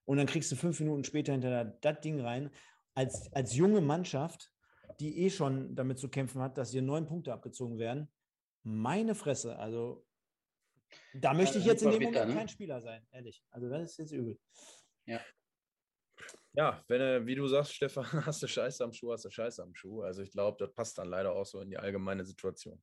Und 0.06 0.18
dann 0.18 0.26
kriegst 0.26 0.52
du 0.52 0.56
fünf 0.56 0.80
Minuten 0.80 1.04
später 1.04 1.34
hinter 1.34 1.66
das 1.66 2.02
Ding 2.02 2.20
rein. 2.20 2.50
Als, 2.96 3.32
als 3.34 3.56
junge 3.56 3.80
Mannschaft, 3.80 4.52
die 5.00 5.20
eh 5.20 5.30
schon 5.30 5.76
damit 5.76 6.00
zu 6.00 6.10
kämpfen 6.10 6.42
hat, 6.42 6.58
dass 6.58 6.72
hier 6.72 6.82
neun 6.82 7.06
Punkte 7.06 7.32
abgezogen 7.32 7.78
werden, 7.78 8.12
meine 8.64 9.14
Fresse, 9.14 9.56
also 9.60 10.04
da 11.14 11.36
möchte 11.36 11.60
ich 11.60 11.66
jetzt 11.66 11.84
in 11.84 11.92
dem 11.92 12.00
bitter, 12.00 12.12
Moment 12.12 12.30
ne? 12.30 12.36
kein 12.38 12.50
Spieler 12.50 12.82
sein, 12.82 13.06
ehrlich. 13.12 13.44
Also 13.52 13.70
das 13.70 13.92
ist 13.92 13.98
jetzt 14.00 14.12
übel. 14.14 14.40
Ja. 15.06 15.22
Ja, 16.54 16.84
wenn 16.88 17.00
du, 17.00 17.26
wie 17.26 17.36
du 17.36 17.48
sagst, 17.48 17.74
Stefan, 17.74 18.06
hast 18.26 18.44
du 18.44 18.48
Scheiße 18.48 18.84
am 18.84 18.92
Schuh, 18.92 19.12
hast 19.12 19.26
du 19.26 19.30
Scheiße 19.30 19.64
am 19.64 19.74
Schuh. 19.74 20.02
Also 20.02 20.22
ich 20.22 20.32
glaube, 20.32 20.58
das 20.60 20.74
passt 20.74 20.98
dann 20.98 21.08
leider 21.08 21.34
auch 21.34 21.46
so 21.46 21.62
in 21.62 21.70
die 21.70 21.78
allgemeine 21.78 22.26
Situation. 22.26 22.82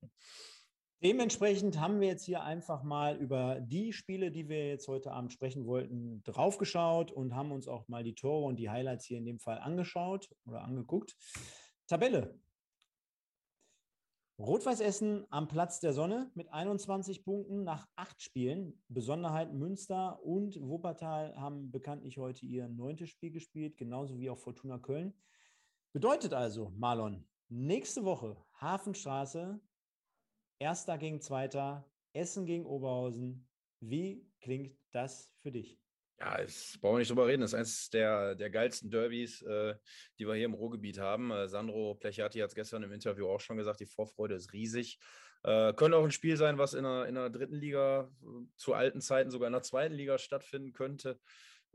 Dementsprechend 1.01 1.79
haben 1.79 2.01
wir 2.01 2.09
jetzt 2.09 2.25
hier 2.25 2.43
einfach 2.43 2.83
mal 2.83 3.17
über 3.19 3.61
die 3.61 3.93
Spiele, 3.93 4.33
die 4.33 4.49
wir 4.49 4.69
jetzt 4.69 4.89
heute 4.89 5.13
Abend 5.13 5.33
sprechen 5.33 5.65
wollten, 5.65 6.25
draufgeschaut 6.25 7.13
und 7.13 7.37
haben 7.37 7.53
uns 7.53 7.69
auch 7.69 7.87
mal 7.87 8.03
die 8.03 8.17
Tore 8.17 8.47
und 8.47 8.57
die 8.57 8.69
Highlights 8.69 9.05
hier 9.05 9.19
in 9.19 9.25
dem 9.25 9.39
Fall 9.39 9.59
angeschaut 9.59 10.29
oder 10.45 10.63
angeguckt. 10.63 11.15
Tabelle. 11.87 12.41
Rot-Weiß 14.41 14.79
Essen 14.79 15.27
am 15.31 15.49
Platz 15.49 15.81
der 15.81 15.93
Sonne 15.93 16.31
mit 16.35 16.53
21 16.53 17.25
Punkten 17.25 17.65
nach 17.65 17.89
acht 17.97 18.23
Spielen. 18.23 18.81
Besonderheit 18.87 19.53
Münster 19.53 20.23
und 20.23 20.61
Wuppertal 20.61 21.35
haben 21.35 21.73
bekanntlich 21.73 22.19
heute 22.19 22.47
ihr 22.47 22.69
neuntes 22.69 23.11
Spiel 23.11 23.33
gespielt, 23.33 23.77
genauso 23.77 24.21
wie 24.21 24.31
auch 24.31 24.39
Fortuna 24.39 24.79
Köln. 24.79 25.13
Bedeutet 25.93 26.35
also, 26.35 26.71
Marlon, 26.77 27.27
nächste 27.49 28.05
Woche 28.05 28.37
Hafenstraße, 28.61 29.61
Erster 30.61 30.99
gegen 30.99 31.21
Zweiter, 31.21 31.91
Essen 32.13 32.47
gegen 32.47 32.65
Oberhausen. 32.65 33.49
Wie 33.81 34.25
klingt 34.41 34.79
das 34.93 35.33
für 35.41 35.51
dich? 35.51 35.81
Ja, 36.21 36.37
es 36.41 36.77
brauchen 36.81 36.97
wir 36.97 36.99
nicht 36.99 37.11
drüber 37.11 37.29
reden. 37.29 37.43
Das 37.43 37.51
ist 37.51 37.55
eines 37.55 37.91
der, 37.91 38.35
der 38.35 38.51
geilsten 38.51 38.91
Derbys, 38.91 39.43
äh, 39.43 39.75
die 40.19 40.27
wir 40.27 40.35
hier 40.35 40.47
im 40.47 40.55
Ruhrgebiet 40.55 40.99
haben. 40.99 41.31
Äh, 41.31 41.49
Sandro 41.49 41.95
Plechati 41.95 42.41
hat 42.41 42.49
es 42.49 42.57
gestern 42.57 42.83
im 42.83 42.93
Interview 42.93 43.29
auch 43.29 43.41
schon 43.41 43.57
gesagt, 43.57 43.81
die 43.81 43.87
Vorfreude 43.87 44.35
ist 44.35 44.53
riesig. 44.53 44.99
Äh, 45.45 45.73
könnte 45.75 45.97
auch 45.97 46.05
ein 46.05 46.11
Spiel 46.11 46.37
sein, 46.37 46.59
was 46.59 46.75
in 46.75 46.83
der, 46.83 47.07
in 47.07 47.15
der 47.15 47.31
dritten 47.31 47.55
Liga 47.55 48.11
zu 48.57 48.75
alten 48.75 49.01
Zeiten 49.01 49.31
sogar 49.31 49.47
in 49.47 49.53
der 49.53 49.63
zweiten 49.63 49.95
Liga 49.95 50.19
stattfinden 50.19 50.73
könnte. 50.73 51.21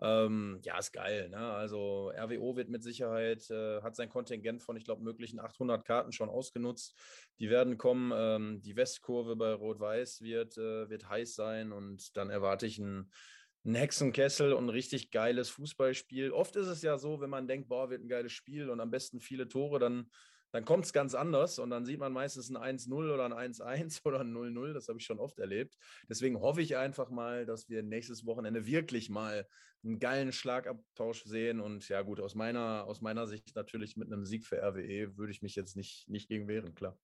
Ähm, 0.01 0.59
ja, 0.63 0.77
ist 0.77 0.91
geil. 0.91 1.29
Ne? 1.29 1.37
Also 1.37 2.09
RWO 2.09 2.57
wird 2.57 2.67
mit 2.67 2.83
Sicherheit, 2.83 3.49
äh, 3.49 3.81
hat 3.81 3.95
sein 3.95 4.09
Kontingent 4.09 4.61
von, 4.61 4.75
ich 4.75 4.83
glaube, 4.83 5.03
möglichen 5.03 5.39
800 5.39 5.85
Karten 5.85 6.11
schon 6.11 6.29
ausgenutzt. 6.29 6.99
Die 7.39 7.49
werden 7.49 7.77
kommen. 7.77 8.11
Ähm, 8.13 8.61
die 8.61 8.75
Westkurve 8.75 9.37
bei 9.37 9.53
Rot-Weiß 9.53 10.21
wird, 10.21 10.57
äh, 10.57 10.89
wird 10.89 11.07
heiß 11.07 11.35
sein 11.35 11.71
und 11.71 12.17
dann 12.17 12.29
erwarte 12.29 12.65
ich 12.65 12.79
ein 12.79 13.09
ein 13.65 13.75
Hexenkessel 13.75 14.53
und 14.53 14.65
ein 14.65 14.69
richtig 14.69 15.11
geiles 15.11 15.49
Fußballspiel. 15.49 16.31
Oft 16.31 16.55
ist 16.55 16.67
es 16.67 16.81
ja 16.81 16.97
so, 16.97 17.21
wenn 17.21 17.29
man 17.29 17.47
denkt, 17.47 17.69
boah, 17.69 17.89
wird 17.89 18.03
ein 18.03 18.09
geiles 18.09 18.33
Spiel 18.33 18.69
und 18.69 18.79
am 18.79 18.91
besten 18.91 19.21
viele 19.21 19.47
Tore, 19.47 19.79
dann, 19.79 20.09
dann 20.51 20.65
kommt 20.65 20.85
es 20.85 20.91
ganz 20.91 21.15
anders 21.15 21.59
und 21.59 21.69
dann 21.69 21.85
sieht 21.85 21.99
man 21.99 22.11
meistens 22.11 22.49
ein 22.49 22.77
1-0 22.77 22.93
oder 22.93 23.25
ein 23.25 23.53
1-1 23.53 24.01
oder 24.05 24.19
ein 24.19 24.33
0-0. 24.33 24.73
Das 24.73 24.89
habe 24.89 24.99
ich 24.99 25.05
schon 25.05 25.19
oft 25.19 25.39
erlebt. 25.39 25.77
Deswegen 26.09 26.41
hoffe 26.41 26.61
ich 26.61 26.75
einfach 26.75 27.09
mal, 27.09 27.45
dass 27.45 27.69
wir 27.69 27.83
nächstes 27.83 28.25
Wochenende 28.25 28.65
wirklich 28.65 29.09
mal 29.09 29.47
einen 29.83 29.99
geilen 29.99 30.33
Schlagabtausch 30.33 31.23
sehen. 31.23 31.61
Und 31.61 31.87
ja, 31.87 32.01
gut, 32.01 32.19
aus 32.19 32.35
meiner, 32.35 32.85
aus 32.85 32.99
meiner 32.99 33.27
Sicht 33.27 33.55
natürlich 33.55 33.95
mit 33.95 34.11
einem 34.11 34.25
Sieg 34.25 34.45
für 34.45 34.61
RWE 34.61 35.17
würde 35.17 35.31
ich 35.31 35.41
mich 35.41 35.55
jetzt 35.55 35.77
nicht, 35.77 36.09
nicht 36.09 36.27
gegen 36.27 36.49
wehren, 36.49 36.75
klar. 36.75 36.97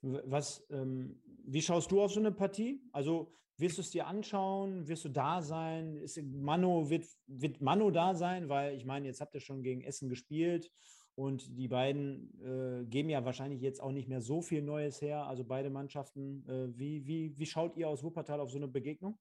Was, 0.00 0.64
ähm, 0.70 1.22
wie 1.46 1.62
schaust 1.62 1.90
du 1.90 2.02
auf 2.02 2.12
so 2.12 2.20
eine 2.20 2.32
Partie? 2.32 2.82
Also 2.92 3.34
wirst 3.56 3.78
du 3.78 3.82
es 3.82 3.90
dir 3.90 4.06
anschauen? 4.06 4.88
Wirst 4.88 5.04
du 5.04 5.08
da 5.08 5.42
sein? 5.42 5.96
Ist 5.96 6.20
Mano, 6.22 6.90
wird, 6.90 7.06
wird 7.26 7.60
Mano 7.60 7.90
da 7.90 8.14
sein? 8.14 8.48
Weil 8.48 8.74
ich 8.74 8.84
meine, 8.84 9.06
jetzt 9.06 9.20
habt 9.20 9.34
ihr 9.34 9.40
schon 9.40 9.62
gegen 9.62 9.82
Essen 9.82 10.08
gespielt 10.08 10.70
und 11.14 11.56
die 11.56 11.68
beiden 11.68 12.40
äh, 12.42 12.84
geben 12.86 13.08
ja 13.08 13.24
wahrscheinlich 13.24 13.60
jetzt 13.60 13.80
auch 13.80 13.92
nicht 13.92 14.08
mehr 14.08 14.20
so 14.20 14.40
viel 14.42 14.62
Neues 14.62 15.00
her. 15.00 15.26
Also 15.26 15.44
beide 15.44 15.70
Mannschaften. 15.70 16.44
Äh, 16.48 16.78
wie, 16.78 17.06
wie, 17.06 17.38
wie 17.38 17.46
schaut 17.46 17.76
ihr 17.76 17.88
aus 17.88 18.02
Wuppertal 18.02 18.40
auf 18.40 18.50
so 18.50 18.58
eine 18.58 18.68
Begegnung? 18.68 19.18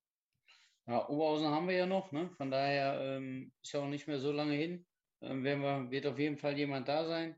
Ja, 0.88 1.08
Oberhausen 1.08 1.48
haben 1.48 1.68
wir 1.68 1.78
ja 1.78 1.86
noch, 1.86 2.12
ne? 2.12 2.30
Von 2.36 2.52
daher 2.52 3.00
ähm, 3.00 3.54
ist 3.62 3.72
ja 3.72 3.82
auch 3.82 3.88
nicht 3.88 4.08
mehr 4.08 4.20
so 4.20 4.32
lange 4.32 4.56
hin. 4.56 4.86
Ähm, 5.22 5.44
wir, 5.44 5.92
wird 5.92 6.08
auf 6.08 6.20
jeden 6.20 6.38
Fall 6.38 6.58
jemand 6.58 6.88
da 6.88 7.06
sein. 7.06 7.36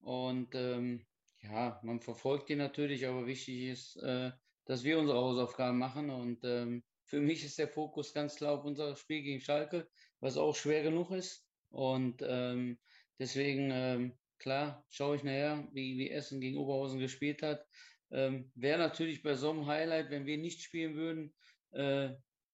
Und 0.00 0.54
ähm, 0.54 1.04
ja, 1.42 1.78
man 1.82 2.00
verfolgt 2.00 2.48
die 2.48 2.56
natürlich, 2.56 3.06
aber 3.06 3.26
wichtig 3.26 3.64
ist, 3.64 3.96
äh, 3.96 4.30
dass 4.66 4.84
wir 4.84 4.98
unsere 4.98 5.18
Hausaufgaben 5.18 5.78
machen. 5.78 6.10
Und 6.10 6.40
ähm, 6.44 6.84
für 7.04 7.20
mich 7.20 7.44
ist 7.44 7.58
der 7.58 7.68
Fokus 7.68 8.12
ganz 8.12 8.36
klar 8.36 8.58
auf 8.58 8.64
unser 8.64 8.96
Spiel 8.96 9.22
gegen 9.22 9.40
Schalke, 9.40 9.88
was 10.20 10.36
auch 10.36 10.54
schwer 10.54 10.82
genug 10.82 11.10
ist. 11.12 11.46
Und 11.70 12.22
ähm, 12.26 12.78
deswegen, 13.18 13.70
ähm, 13.72 14.18
klar, 14.38 14.84
schaue 14.88 15.16
ich 15.16 15.22
nachher, 15.22 15.68
wie, 15.72 15.98
wie 15.98 16.10
Essen 16.10 16.40
gegen 16.40 16.58
Oberhausen 16.58 16.98
gespielt 16.98 17.42
hat. 17.42 17.66
Ähm, 18.10 18.50
Wäre 18.54 18.78
natürlich 18.78 19.22
bei 19.22 19.34
so 19.34 19.50
einem 19.50 19.66
Highlight, 19.66 20.10
wenn 20.10 20.26
wir 20.26 20.38
nicht 20.38 20.62
spielen 20.62 20.94
würden, 20.94 21.34
äh, 21.70 22.10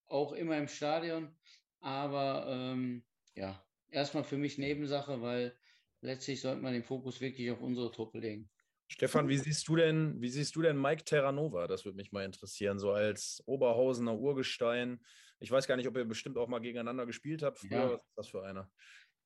auch 0.07 0.33
immer 0.33 0.57
im 0.59 0.69
Stadion. 0.69 1.37
Aber 1.81 2.47
ähm, 2.49 3.05
ja, 3.35 3.65
erstmal 3.89 4.25
für 4.25 4.39
mich 4.39 4.59
Nebensache, 4.59 5.21
weil 5.21 5.57
letztlich 6.01 6.41
sollte 6.41 6.63
man 6.63 6.73
den 6.73 6.85
Fokus 6.85 7.21
wirklich 7.21 7.51
auf 7.51 7.61
unsere 7.61 7.91
Truppe 7.91 8.19
legen. 8.19 8.51
Stefan, 8.93 9.29
wie 9.29 9.39
siehst 9.39 9.67
du 9.69 9.77
denn, 9.77 10.21
wie 10.21 10.29
siehst 10.29 10.55
du 10.55 10.63
denn 10.63 10.81
Mike 10.81 11.05
Terranova? 11.05 11.67
Das 11.67 11.85
würde 11.85 11.97
mich 11.97 12.13
mal 12.13 12.25
interessieren, 12.25 12.79
so 12.79 12.93
als 12.93 13.43
Oberhausener 13.47 14.19
Urgestein. 14.19 15.01
Ich 15.41 15.51
weiß 15.51 15.67
gar 15.67 15.77
nicht, 15.77 15.89
ob 15.89 15.97
ihr 15.97 16.05
bestimmt 16.05 16.37
auch 16.37 16.49
mal 16.49 16.61
gegeneinander 16.61 17.07
gespielt 17.07 17.43
habt 17.43 17.59
früher. 17.59 17.71
Ja. 17.71 17.91
Was 17.91 18.05
ist 18.05 18.17
das 18.17 18.29
für 18.29 18.45
einer? 18.45 18.71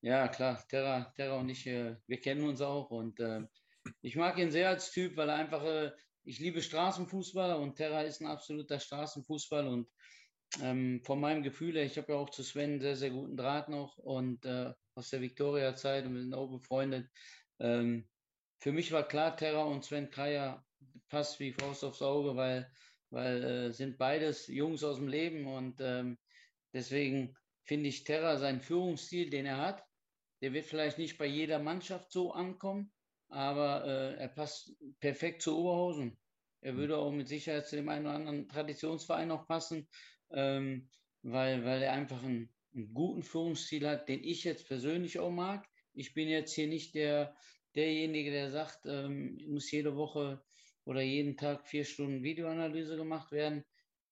Ja, 0.02 0.28
klar, 0.28 0.64
Terra, 0.68 1.12
Terra 1.16 1.38
und 1.38 1.48
ich, 1.48 1.66
äh, 1.66 1.96
wir 2.06 2.20
kennen 2.20 2.46
uns 2.46 2.60
auch 2.60 2.90
und 2.90 3.18
äh, 3.18 3.42
ich 4.02 4.14
mag 4.14 4.38
ihn 4.38 4.50
sehr 4.50 4.68
als 4.68 4.92
Typ, 4.92 5.16
weil 5.16 5.28
er 5.28 5.36
einfach, 5.36 5.64
äh, 5.64 5.90
ich 6.22 6.38
liebe 6.38 6.62
Straßenfußball 6.62 7.56
und 7.56 7.76
Terra 7.76 8.02
ist 8.02 8.20
ein 8.20 8.28
absoluter 8.28 8.78
Straßenfußball 8.78 9.66
und 9.66 9.88
ähm, 10.62 11.02
von 11.04 11.20
meinem 11.20 11.42
Gefühl 11.42 11.74
her, 11.74 11.84
ich 11.84 11.98
habe 11.98 12.12
ja 12.12 12.18
auch 12.18 12.30
zu 12.30 12.44
Sven 12.44 12.72
einen 12.72 12.80
sehr, 12.80 12.96
sehr 12.96 13.10
guten 13.10 13.36
Draht 13.36 13.68
noch 13.68 13.98
und 13.98 14.44
äh, 14.44 14.72
aus 14.94 15.10
der 15.10 15.22
Viktoria-Zeit 15.22 16.06
und 16.06 16.14
wir 16.14 16.22
sind 16.22 16.34
auch 16.34 16.50
befreundet. 16.50 17.10
Ähm, 17.58 18.06
für 18.58 18.72
mich 18.72 18.92
war 18.92 19.06
klar, 19.06 19.36
Terra 19.36 19.64
und 19.64 19.84
Sven 19.84 20.10
Kreier 20.10 20.64
passt 21.08 21.40
wie 21.40 21.52
Faust 21.52 21.84
aufs 21.84 22.02
Auge, 22.02 22.36
weil, 22.36 22.70
weil 23.10 23.44
äh, 23.44 23.72
sind 23.72 23.98
beides 23.98 24.46
Jungs 24.48 24.82
aus 24.82 24.96
dem 24.96 25.08
Leben 25.08 25.46
und 25.46 25.80
ähm, 25.80 26.18
deswegen 26.72 27.36
finde 27.64 27.88
ich 27.88 28.04
Terra 28.04 28.38
seinen 28.38 28.60
Führungsstil, 28.60 29.30
den 29.30 29.46
er 29.46 29.58
hat, 29.58 29.84
der 30.42 30.52
wird 30.52 30.66
vielleicht 30.66 30.98
nicht 30.98 31.18
bei 31.18 31.26
jeder 31.26 31.58
Mannschaft 31.58 32.12
so 32.12 32.32
ankommen, 32.32 32.92
aber 33.28 33.84
äh, 33.84 34.14
er 34.16 34.28
passt 34.28 34.72
perfekt 35.00 35.42
zu 35.42 35.56
Oberhausen. 35.58 36.18
Er 36.60 36.72
hm. 36.72 36.78
würde 36.78 36.98
auch 36.98 37.12
mit 37.12 37.28
Sicherheit 37.28 37.66
zu 37.66 37.76
dem 37.76 37.88
einen 37.88 38.06
oder 38.06 38.14
anderen 38.14 38.48
Traditionsverein 38.48 39.28
noch 39.28 39.46
passen 39.46 39.88
ähm, 40.30 40.88
weil, 41.22 41.64
weil 41.64 41.82
er 41.82 41.92
einfach 41.92 42.22
einen, 42.22 42.52
einen, 42.74 42.92
guten 42.94 43.22
Führungsstil 43.22 43.88
hat, 43.88 44.08
den 44.08 44.22
ich 44.22 44.44
jetzt 44.44 44.66
persönlich 44.66 45.18
auch 45.18 45.30
mag. 45.30 45.68
Ich 45.92 46.14
bin 46.14 46.28
jetzt 46.28 46.54
hier 46.54 46.68
nicht 46.68 46.94
der, 46.94 47.34
derjenige, 47.76 48.30
der 48.30 48.50
sagt, 48.50 48.86
ähm, 48.86 49.38
muss 49.46 49.70
jede 49.70 49.96
Woche 49.96 50.42
oder 50.84 51.02
jeden 51.02 51.36
Tag 51.36 51.66
vier 51.66 51.84
Stunden 51.84 52.22
Videoanalyse 52.22 52.96
gemacht 52.96 53.32
werden. 53.32 53.64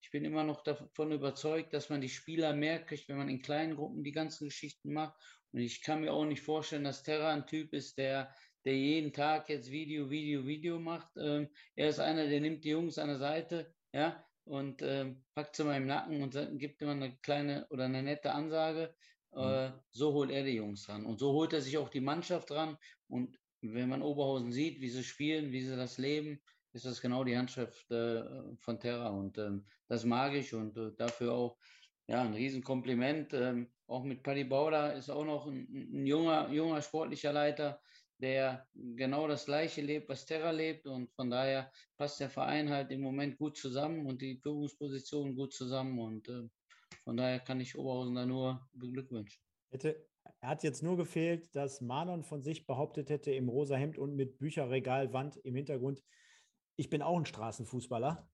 Ich 0.02 0.10
bin 0.10 0.24
immer 0.24 0.44
noch 0.44 0.62
davon 0.62 1.12
überzeugt, 1.12 1.72
dass 1.72 1.88
man 1.88 2.00
die 2.00 2.08
Spieler 2.08 2.52
mehr 2.52 2.84
kriegt, 2.84 3.08
wenn 3.08 3.16
man 3.16 3.28
in 3.28 3.40
kleinen 3.40 3.76
Gruppen 3.76 4.04
die 4.04 4.12
ganzen 4.12 4.44
Geschichten 4.44 4.92
macht. 4.92 5.14
Und 5.52 5.60
ich 5.60 5.80
kann 5.80 6.02
mir 6.02 6.12
auch 6.12 6.26
nicht 6.26 6.42
vorstellen, 6.42 6.84
dass 6.84 7.02
Terra 7.02 7.32
ein 7.32 7.46
Typ 7.46 7.72
ist, 7.72 7.96
der, 7.96 8.34
der 8.64 8.76
jeden 8.76 9.12
Tag 9.12 9.48
jetzt 9.48 9.70
Video, 9.70 10.10
Video, 10.10 10.46
Video 10.46 10.78
macht. 10.78 11.08
Ähm, 11.16 11.48
er 11.74 11.88
ist 11.88 12.00
einer, 12.00 12.28
der 12.28 12.40
nimmt 12.40 12.64
die 12.64 12.70
Jungs 12.70 12.98
an 12.98 13.08
der 13.08 13.18
Seite, 13.18 13.72
ja, 13.92 14.22
und 14.44 14.82
äh, 14.82 15.14
packt 15.34 15.56
sie 15.56 15.64
mal 15.64 15.76
im 15.76 15.86
Nacken 15.86 16.22
und 16.22 16.36
gibt 16.58 16.82
immer 16.82 16.92
eine 16.92 17.16
kleine 17.18 17.66
oder 17.70 17.84
eine 17.84 18.02
nette 18.02 18.32
Ansage. 18.32 18.94
Äh, 19.32 19.70
mhm. 19.70 19.80
so 19.90 20.12
holt 20.12 20.30
er 20.30 20.44
die 20.44 20.56
Jungs 20.56 20.88
ran. 20.88 21.06
Und 21.06 21.18
so 21.18 21.32
holt 21.32 21.52
er 21.52 21.60
sich 21.60 21.78
auch 21.78 21.88
die 21.88 22.00
Mannschaft 22.00 22.50
ran. 22.50 22.76
Und 23.08 23.38
wenn 23.72 23.88
man 23.88 24.02
Oberhausen 24.02 24.52
sieht, 24.52 24.80
wie 24.80 24.90
sie 24.90 25.04
spielen, 25.04 25.52
wie 25.52 25.62
sie 25.62 25.76
das 25.76 25.98
leben, 25.98 26.40
ist 26.72 26.84
das 26.84 27.00
genau 27.00 27.24
die 27.24 27.36
Handschrift 27.36 27.90
äh, 27.90 28.22
von 28.58 28.80
Terra. 28.80 29.08
Und 29.08 29.38
ähm, 29.38 29.64
das 29.88 30.04
mag 30.04 30.34
ich 30.34 30.52
und 30.54 30.76
äh, 30.76 30.90
dafür 30.96 31.32
auch 31.32 31.56
ja, 32.08 32.22
ein 32.22 32.34
Riesenkompliment. 32.34 33.32
Ähm, 33.32 33.72
auch 33.86 34.02
mit 34.04 34.22
Paddy 34.22 34.44
Bauder 34.44 34.94
ist 34.94 35.10
auch 35.10 35.24
noch 35.24 35.46
ein, 35.46 35.66
ein 35.70 36.06
junger, 36.06 36.50
junger 36.50 36.82
sportlicher 36.82 37.32
Leiter, 37.32 37.80
der 38.18 38.66
genau 38.74 39.28
das 39.28 39.46
Gleiche 39.46 39.82
lebt, 39.82 40.08
was 40.08 40.26
Terra 40.26 40.50
lebt. 40.50 40.86
Und 40.86 41.12
von 41.14 41.30
daher 41.30 41.70
passt 41.96 42.20
der 42.20 42.30
Verein 42.30 42.70
halt 42.70 42.90
im 42.90 43.00
Moment 43.00 43.38
gut 43.38 43.56
zusammen 43.56 44.06
und 44.06 44.20
die 44.20 44.36
Führungspositionen 44.36 45.36
gut 45.36 45.54
zusammen. 45.54 45.98
Und 45.98 46.28
äh, 46.28 46.48
von 47.04 47.16
daher 47.16 47.40
kann 47.40 47.60
ich 47.60 47.76
Oberhausen 47.76 48.16
da 48.16 48.26
nur 48.26 48.68
beglückwünschen. 48.72 49.40
Hätte, 49.70 50.06
er 50.40 50.48
hat 50.48 50.62
jetzt 50.62 50.82
nur 50.82 50.96
gefehlt, 50.96 51.54
dass 51.54 51.80
Marlon 51.80 52.22
von 52.22 52.42
sich 52.42 52.66
behauptet 52.66 53.10
hätte 53.10 53.32
im 53.32 53.48
rosa 53.48 53.76
Hemd 53.76 53.98
und 53.98 54.14
mit 54.14 54.38
Bücherregalwand 54.38 55.36
im 55.38 55.54
Hintergrund, 55.54 56.02
ich 56.76 56.90
bin 56.90 57.02
auch 57.02 57.16
ein 57.16 57.26
Straßenfußballer. 57.26 58.28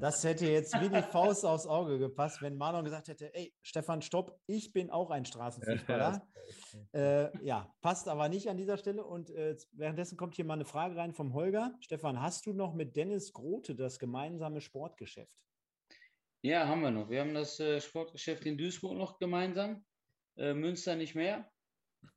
Das 0.00 0.24
hätte 0.24 0.46
jetzt 0.46 0.80
wie 0.80 0.88
die 0.88 1.02
Faust 1.02 1.44
aufs 1.44 1.66
Auge 1.66 1.98
gepasst, 1.98 2.40
wenn 2.40 2.56
Marlon 2.56 2.84
gesagt 2.84 3.08
hätte, 3.08 3.34
ey, 3.34 3.54
Stefan, 3.62 4.00
stopp, 4.00 4.38
ich 4.46 4.72
bin 4.72 4.90
auch 4.90 5.10
ein 5.10 5.24
Straßenfußballer. 5.26 6.26
äh, 6.92 7.44
ja, 7.44 7.72
passt 7.82 8.08
aber 8.08 8.28
nicht 8.28 8.48
an 8.48 8.56
dieser 8.56 8.78
Stelle. 8.78 9.04
Und 9.04 9.30
äh, 9.30 9.56
währenddessen 9.72 10.16
kommt 10.16 10.34
hier 10.34 10.44
mal 10.46 10.54
eine 10.54 10.64
Frage 10.64 10.96
rein 10.96 11.12
vom 11.12 11.34
Holger. 11.34 11.74
Stefan, 11.80 12.20
hast 12.20 12.46
du 12.46 12.52
noch 12.54 12.74
mit 12.74 12.96
Dennis 12.96 13.32
Grote 13.32 13.74
das 13.74 13.98
gemeinsame 13.98 14.60
Sportgeschäft? 14.60 15.36
Ja, 16.42 16.66
haben 16.66 16.82
wir 16.82 16.90
noch. 16.90 17.10
Wir 17.10 17.20
haben 17.20 17.34
das 17.34 17.60
äh, 17.60 17.80
Sportgeschäft 17.80 18.44
in 18.46 18.58
Duisburg 18.58 18.96
noch 18.96 19.18
gemeinsam. 19.18 19.84
Äh, 20.36 20.54
Münster 20.54 20.96
nicht 20.96 21.14
mehr. 21.14 21.50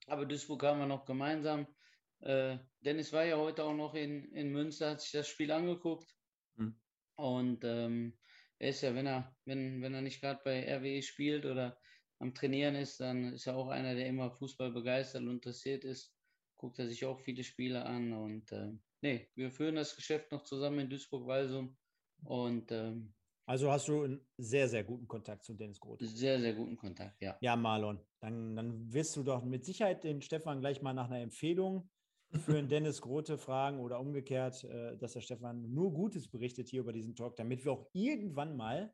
Aber 0.07 0.25
Duisburg 0.25 0.63
haben 0.63 0.79
wir 0.79 0.87
noch 0.87 1.05
gemeinsam. 1.05 1.67
Äh, 2.19 2.57
Dennis 2.81 3.13
war 3.13 3.25
ja 3.25 3.37
heute 3.37 3.63
auch 3.63 3.75
noch 3.75 3.93
in, 3.93 4.31
in 4.31 4.51
Münster, 4.51 4.91
hat 4.91 5.01
sich 5.01 5.11
das 5.11 5.27
Spiel 5.27 5.51
angeguckt. 5.51 6.13
Hm. 6.57 6.79
Und 7.15 7.63
ähm, 7.63 8.17
er 8.59 8.69
ist 8.69 8.81
ja, 8.81 8.95
wenn 8.95 9.07
er, 9.07 9.35
wenn, 9.45 9.81
wenn 9.81 9.93
er 9.93 10.01
nicht 10.01 10.21
gerade 10.21 10.41
bei 10.43 10.75
RWE 10.77 11.01
spielt 11.01 11.45
oder 11.45 11.77
am 12.19 12.33
Trainieren 12.33 12.75
ist, 12.75 12.99
dann 12.99 13.33
ist 13.33 13.45
er 13.45 13.55
auch 13.55 13.69
einer, 13.69 13.93
der 13.93 14.07
immer 14.07 14.31
Fußball 14.31 14.71
begeistert 14.71 15.21
und 15.21 15.31
interessiert 15.31 15.83
ist. 15.83 16.13
Guckt 16.55 16.79
er 16.79 16.87
sich 16.87 17.05
auch 17.05 17.19
viele 17.19 17.43
Spiele 17.43 17.85
an. 17.85 18.13
Und 18.13 18.51
äh, 18.51 18.71
nee, 19.01 19.29
wir 19.35 19.51
führen 19.51 19.75
das 19.75 19.95
Geschäft 19.95 20.31
noch 20.31 20.43
zusammen 20.43 20.79
in 20.79 20.89
Duisburg-Walsum. 20.89 21.77
Und 22.23 22.71
ähm, 22.71 23.13
also 23.47 23.71
hast 23.71 23.87
du 23.87 24.03
einen 24.03 24.27
sehr, 24.37 24.67
sehr 24.67 24.83
guten 24.83 25.07
Kontakt 25.07 25.45
zu 25.45 25.53
Dennis 25.53 25.79
Groth. 25.79 26.01
Sehr, 26.01 26.37
sehr 26.37 26.53
guten 26.53 26.75
Kontakt, 26.75 27.21
ja. 27.21 27.37
Ja, 27.39 27.55
Marlon, 27.55 27.97
dann, 28.19 28.57
dann 28.57 28.91
wirst 28.91 29.15
du 29.15 29.23
doch 29.23 29.45
mit 29.45 29.63
Sicherheit 29.63 30.03
den 30.03 30.21
Stefan 30.21 30.59
gleich 30.59 30.81
mal 30.81 30.93
nach 30.93 31.09
einer 31.09 31.21
Empfehlung 31.21 31.89
für 32.33 32.57
einen 32.57 32.67
Dennis 32.67 32.99
Grote 32.99 33.37
fragen 33.37 33.79
oder 33.79 34.01
umgekehrt, 34.01 34.65
äh, 34.65 34.97
dass 34.97 35.13
der 35.13 35.21
Stefan 35.21 35.61
nur 35.73 35.93
Gutes 35.93 36.27
berichtet 36.27 36.67
hier 36.67 36.81
über 36.81 36.91
diesen 36.91 37.15
Talk, 37.15 37.37
damit 37.37 37.63
wir 37.63 37.71
auch 37.71 37.87
irgendwann 37.93 38.57
mal, 38.57 38.93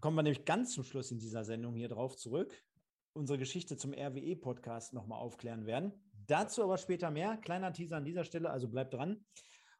kommen 0.00 0.16
wir 0.16 0.22
nämlich 0.22 0.46
ganz 0.46 0.72
zum 0.72 0.84
Schluss 0.84 1.10
in 1.10 1.18
dieser 1.18 1.44
Sendung 1.44 1.74
hier 1.74 1.90
drauf 1.90 2.16
zurück, 2.16 2.64
unsere 3.12 3.38
Geschichte 3.38 3.76
zum 3.76 3.92
RWE-Podcast 3.92 4.94
nochmal 4.94 5.20
aufklären 5.20 5.66
werden. 5.66 5.92
Dazu 6.26 6.62
aber 6.62 6.78
später 6.78 7.10
mehr. 7.10 7.36
Kleiner 7.36 7.74
Teaser 7.74 7.98
an 7.98 8.04
dieser 8.06 8.24
Stelle, 8.24 8.48
also 8.48 8.66
bleibt 8.66 8.94
dran 8.94 9.26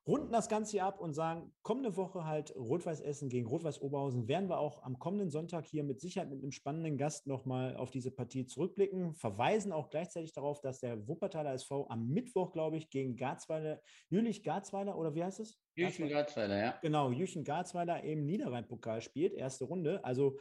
runden 0.07 0.33
das 0.33 0.49
Ganze 0.49 0.73
hier 0.73 0.85
ab 0.85 1.01
und 1.01 1.15
sagen, 1.15 1.53
kommende 1.63 1.97
Woche 1.97 2.25
halt 2.25 2.55
Rot-Weiß 2.55 3.01
Essen 3.01 3.29
gegen 3.29 3.49
Rot-Weiß 3.49 3.81
Oberhausen. 3.83 4.29
Werden 4.29 4.49
wir 4.49 4.59
auch 4.59 4.83
am 4.83 4.99
kommenden 4.99 5.31
Sonntag 5.31 5.67
hier 5.67 5.83
mit 5.83 6.01
Sicherheit 6.01 6.31
mit 6.31 6.43
einem 6.43 6.53
spannenden 6.53 6.97
Gast 6.97 7.27
nochmal 7.27 7.77
auf 7.77 7.91
diese 7.91 8.11
Partie 8.11 8.47
zurückblicken. 8.47 9.15
Verweisen 9.15 9.73
auch 9.73 9.91
gleichzeitig 9.91 10.33
darauf, 10.33 10.61
dass 10.61 10.81
der 10.81 11.09
Wuppertaler 11.09 11.55
SV 11.55 11.89
am 11.89 12.09
Mittwoch, 12.09 12.53
glaube 12.53 12.77
ich, 12.77 12.91
gegen 12.91 13.17
Garzweiler, 13.17 13.81
Jülich 14.09 14.45
Garzweiler 14.45 14.97
oder 14.97 15.15
wie 15.15 15.25
heißt 15.25 15.41
es? 15.41 15.59
Jüchen 15.75 16.09
Garzweiler, 16.09 16.59
ja. 16.59 16.79
Genau, 16.83 17.11
Jüchen 17.11 17.43
Garzweiler 17.43 18.03
im 18.05 18.25
Niederrhein-Pokal 18.27 19.01
spielt, 19.01 19.35
erste 19.35 19.65
Runde. 19.65 20.05
Also 20.05 20.39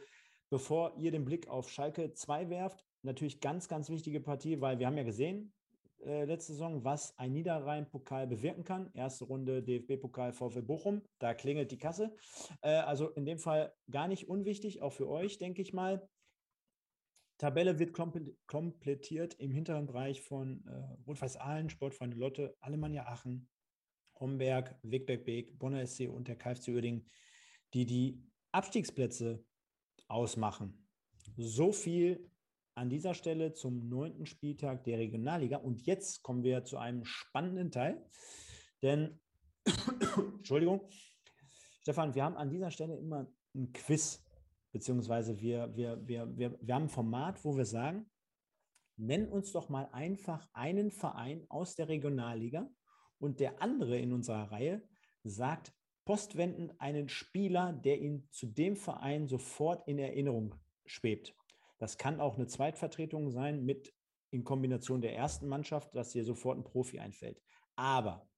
bevor 0.48 0.96
ihr 0.96 1.10
den 1.10 1.24
Blick 1.24 1.48
auf 1.48 1.68
Schalke 1.70 2.12
2 2.12 2.50
werft, 2.50 2.84
natürlich 3.02 3.40
ganz, 3.40 3.68
ganz 3.68 3.90
wichtige 3.90 4.20
Partie, 4.20 4.60
weil 4.60 4.78
wir 4.78 4.86
haben 4.86 4.96
ja 4.96 5.02
gesehen, 5.02 5.52
äh, 6.04 6.24
letzte 6.24 6.52
Saison, 6.52 6.84
was 6.84 7.18
ein 7.18 7.32
Niederrhein-Pokal 7.32 8.26
bewirken 8.26 8.64
kann. 8.64 8.90
Erste 8.94 9.24
Runde 9.24 9.62
DFB-Pokal 9.62 10.32
VfL 10.32 10.62
Bochum, 10.62 11.02
da 11.18 11.34
klingelt 11.34 11.70
die 11.72 11.78
Kasse. 11.78 12.14
Äh, 12.62 12.70
also 12.70 13.10
in 13.10 13.24
dem 13.24 13.38
Fall 13.38 13.72
gar 13.90 14.08
nicht 14.08 14.28
unwichtig, 14.28 14.82
auch 14.82 14.92
für 14.92 15.08
euch, 15.08 15.38
denke 15.38 15.62
ich 15.62 15.72
mal. 15.72 16.08
Tabelle 17.38 17.78
wird 17.78 17.92
komplettiert 17.92 19.34
im 19.34 19.50
hinteren 19.50 19.86
Bereich 19.86 20.22
von 20.22 20.64
äh, 20.66 21.04
Rot-Weiß 21.06 21.36
Aalen, 21.36 21.68
Sportfreunde 21.68 22.16
Lotte, 22.16 22.56
Alemannia 22.60 23.06
Aachen, 23.06 23.48
Homberg, 24.18 24.78
Wegberg 24.82 25.24
Beek, 25.24 25.58
Bonner 25.58 25.86
SC 25.86 26.08
und 26.08 26.28
der 26.28 26.36
KfC 26.36 26.72
Uerdingen, 26.72 27.06
die 27.74 27.84
die 27.84 28.22
Abstiegsplätze 28.52 29.44
ausmachen. 30.08 30.88
So 31.36 31.72
viel 31.72 32.30
an 32.76 32.90
dieser 32.90 33.14
Stelle 33.14 33.54
zum 33.54 33.88
neunten 33.88 34.26
Spieltag 34.26 34.84
der 34.84 34.98
Regionalliga. 34.98 35.56
Und 35.56 35.86
jetzt 35.86 36.22
kommen 36.22 36.44
wir 36.44 36.64
zu 36.64 36.76
einem 36.76 37.04
spannenden 37.04 37.70
Teil. 37.70 38.04
Denn, 38.82 39.18
Entschuldigung, 40.36 40.88
Stefan, 41.80 42.14
wir 42.14 42.24
haben 42.24 42.36
an 42.36 42.50
dieser 42.50 42.70
Stelle 42.70 42.96
immer 42.96 43.26
ein 43.54 43.72
Quiz, 43.72 44.22
beziehungsweise 44.72 45.40
wir, 45.40 45.74
wir, 45.74 46.06
wir, 46.06 46.36
wir, 46.36 46.58
wir 46.60 46.74
haben 46.74 46.84
ein 46.84 46.90
Format, 46.90 47.42
wo 47.44 47.56
wir 47.56 47.64
sagen, 47.64 48.10
nenn 48.96 49.26
uns 49.28 49.52
doch 49.52 49.70
mal 49.70 49.88
einfach 49.92 50.46
einen 50.52 50.90
Verein 50.90 51.46
aus 51.48 51.76
der 51.76 51.88
Regionalliga 51.88 52.68
und 53.18 53.40
der 53.40 53.62
andere 53.62 53.98
in 53.98 54.12
unserer 54.12 54.52
Reihe 54.52 54.86
sagt 55.24 55.72
postwendend 56.04 56.78
einen 56.78 57.08
Spieler, 57.08 57.72
der 57.72 58.00
ihn 58.00 58.28
zu 58.30 58.46
dem 58.46 58.76
Verein 58.76 59.26
sofort 59.26 59.88
in 59.88 59.98
Erinnerung 59.98 60.54
schwebt. 60.84 61.34
Das 61.78 61.98
kann 61.98 62.20
auch 62.20 62.36
eine 62.36 62.46
Zweitvertretung 62.46 63.30
sein 63.30 63.64
mit 63.64 63.92
in 64.30 64.44
Kombination 64.44 65.00
der 65.00 65.14
ersten 65.14 65.46
Mannschaft, 65.48 65.94
dass 65.94 66.10
dir 66.10 66.24
sofort 66.24 66.58
ein 66.58 66.64
Profi 66.64 66.98
einfällt. 66.98 67.40
Aber 67.76 68.28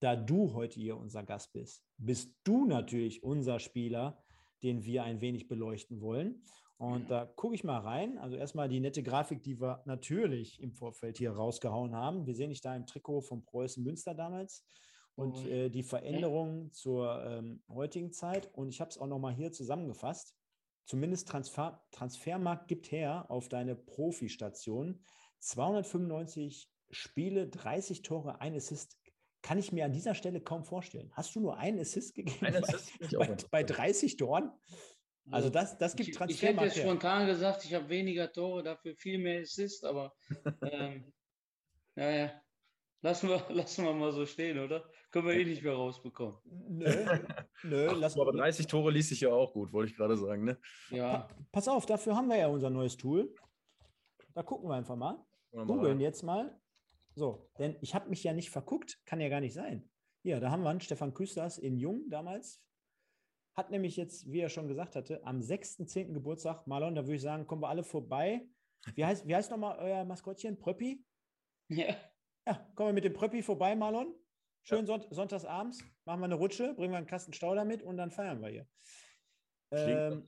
da 0.00 0.16
du 0.16 0.54
heute 0.54 0.80
hier 0.80 0.96
unser 0.96 1.22
Gast 1.22 1.52
bist, 1.52 1.84
bist 1.98 2.34
du 2.44 2.64
natürlich 2.64 3.22
unser 3.22 3.58
Spieler, 3.58 4.22
den 4.62 4.84
wir 4.84 5.04
ein 5.04 5.20
wenig 5.20 5.48
beleuchten 5.48 6.00
wollen. 6.00 6.42
Und 6.78 7.10
da 7.10 7.26
gucke 7.26 7.54
ich 7.54 7.62
mal 7.62 7.78
rein. 7.78 8.16
Also 8.16 8.36
erstmal 8.36 8.70
die 8.70 8.80
nette 8.80 9.02
Grafik, 9.02 9.42
die 9.42 9.60
wir 9.60 9.82
natürlich 9.84 10.60
im 10.62 10.72
Vorfeld 10.72 11.18
hier 11.18 11.32
rausgehauen 11.32 11.94
haben. 11.94 12.26
Wir 12.26 12.34
sehen 12.34 12.48
dich 12.48 12.62
da 12.62 12.74
im 12.74 12.86
Trikot 12.86 13.20
von 13.20 13.44
Preußen 13.44 13.84
Münster 13.84 14.14
damals 14.14 14.64
und 15.14 15.36
äh, 15.46 15.68
die 15.68 15.82
Veränderungen 15.82 16.72
zur 16.72 17.22
ähm, 17.26 17.62
heutigen 17.68 18.12
Zeit. 18.12 18.50
Und 18.54 18.70
ich 18.70 18.80
habe 18.80 18.88
es 18.88 18.96
auch 18.96 19.06
nochmal 19.06 19.34
hier 19.34 19.52
zusammengefasst. 19.52 20.34
Zumindest 20.90 21.28
Transfer, 21.28 21.80
Transfermarkt 21.92 22.66
gibt 22.66 22.90
her 22.90 23.26
auf 23.28 23.48
deine 23.48 23.76
Profi-Station 23.76 25.00
295 25.38 26.68
Spiele, 26.90 27.46
30 27.46 28.02
Tore, 28.02 28.40
ein 28.40 28.56
Assist. 28.56 28.98
Kann 29.40 29.56
ich 29.56 29.70
mir 29.70 29.84
an 29.84 29.92
dieser 29.92 30.16
Stelle 30.16 30.40
kaum 30.40 30.64
vorstellen. 30.64 31.12
Hast 31.12 31.36
du 31.36 31.40
nur 31.40 31.58
einen 31.58 31.78
Assist 31.78 32.16
gegeben 32.16 32.44
ein 32.44 32.56
Assist 32.56 32.90
bei, 32.98 33.24
bei, 33.24 33.36
bei 33.52 33.62
30 33.62 34.16
Toren? 34.16 34.50
Also 35.30 35.48
das, 35.48 35.78
das 35.78 35.94
gibt 35.94 36.12
Transfermarkt. 36.12 36.32
Ich, 36.32 36.42
ich 36.42 36.48
hätte 36.48 36.64
jetzt 36.64 36.78
spontan 36.78 37.28
gesagt, 37.28 37.64
ich 37.64 37.72
habe 37.72 37.88
weniger 37.88 38.32
Tore, 38.32 38.64
dafür 38.64 38.96
viel 38.96 39.18
mehr 39.18 39.42
Assist, 39.42 39.84
aber 39.84 40.12
ähm, 40.72 41.12
ja, 41.94 42.10
ja. 42.10 42.42
Lassen 43.02 43.28
wir, 43.28 43.46
lassen 43.50 43.84
wir 43.84 43.92
mal 43.92 44.10
so 44.10 44.26
stehen, 44.26 44.58
oder? 44.58 44.90
Können 45.10 45.26
wir 45.26 45.34
eh 45.34 45.44
nicht 45.44 45.62
mehr 45.62 45.74
rausbekommen. 45.74 46.36
Nö, 46.68 47.04
nö. 47.64 47.88
Ach, 47.90 47.96
lass 47.98 48.18
aber 48.18 48.32
30 48.32 48.66
Tore 48.66 48.92
ließ 48.92 49.08
sich 49.08 49.20
ja 49.22 49.30
auch 49.30 49.52
gut, 49.52 49.72
wollte 49.72 49.90
ich 49.90 49.96
gerade 49.96 50.16
sagen. 50.16 50.44
Ne? 50.44 50.58
Ja. 50.90 51.18
Pa 51.18 51.36
pass 51.52 51.68
auf, 51.68 51.84
dafür 51.86 52.14
haben 52.14 52.28
wir 52.28 52.36
ja 52.36 52.46
unser 52.46 52.70
neues 52.70 52.96
Tool. 52.96 53.34
Da 54.34 54.42
gucken 54.44 54.68
wir 54.68 54.74
einfach 54.74 54.96
mal. 54.96 55.24
Googeln 55.52 55.98
jetzt 55.98 56.22
mal. 56.22 56.56
So, 57.14 57.50
denn 57.58 57.76
ich 57.80 57.94
habe 57.94 58.08
mich 58.08 58.22
ja 58.22 58.32
nicht 58.32 58.50
verguckt, 58.50 59.00
kann 59.04 59.20
ja 59.20 59.28
gar 59.28 59.40
nicht 59.40 59.52
sein. 59.54 59.90
Hier, 60.22 60.38
da 60.38 60.50
haben 60.50 60.62
wir 60.62 60.70
einen 60.70 60.80
Stefan 60.80 61.12
Küsters 61.12 61.58
in 61.58 61.76
Jung 61.76 62.08
damals. 62.08 62.62
Hat 63.56 63.70
nämlich 63.70 63.96
jetzt, 63.96 64.30
wie 64.30 64.40
er 64.40 64.48
schon 64.48 64.68
gesagt 64.68 64.94
hatte, 64.94 65.26
am 65.26 65.40
6.10. 65.40 66.12
Geburtstag. 66.12 66.66
Marlon, 66.68 66.94
da 66.94 67.02
würde 67.02 67.16
ich 67.16 67.22
sagen, 67.22 67.48
kommen 67.48 67.62
wir 67.62 67.68
alle 67.68 67.82
vorbei. 67.82 68.46
Wie 68.94 69.04
heißt, 69.04 69.26
wie 69.26 69.34
heißt 69.34 69.50
nochmal 69.50 69.78
euer 69.78 70.04
Maskottchen? 70.04 70.58
Pröppi? 70.58 71.04
Ja. 71.68 71.96
Ja, 72.46 72.54
kommen 72.74 72.90
wir 72.90 72.92
mit 72.94 73.04
dem 73.04 73.12
Pröppi 73.12 73.42
vorbei, 73.42 73.74
Marlon. 73.74 74.14
Schön 74.62 74.86
ja. 74.86 75.00
sonntagsabends, 75.10 75.82
machen 76.04 76.20
wir 76.20 76.26
eine 76.26 76.34
Rutsche, 76.34 76.74
bringen 76.74 76.92
wir 76.92 76.98
einen 76.98 77.06
Kasten 77.06 77.32
Stauder 77.32 77.64
mit 77.64 77.82
und 77.82 77.96
dann 77.96 78.10
feiern 78.10 78.40
wir 78.40 78.48
hier. 78.48 78.66
Ähm, 79.72 80.26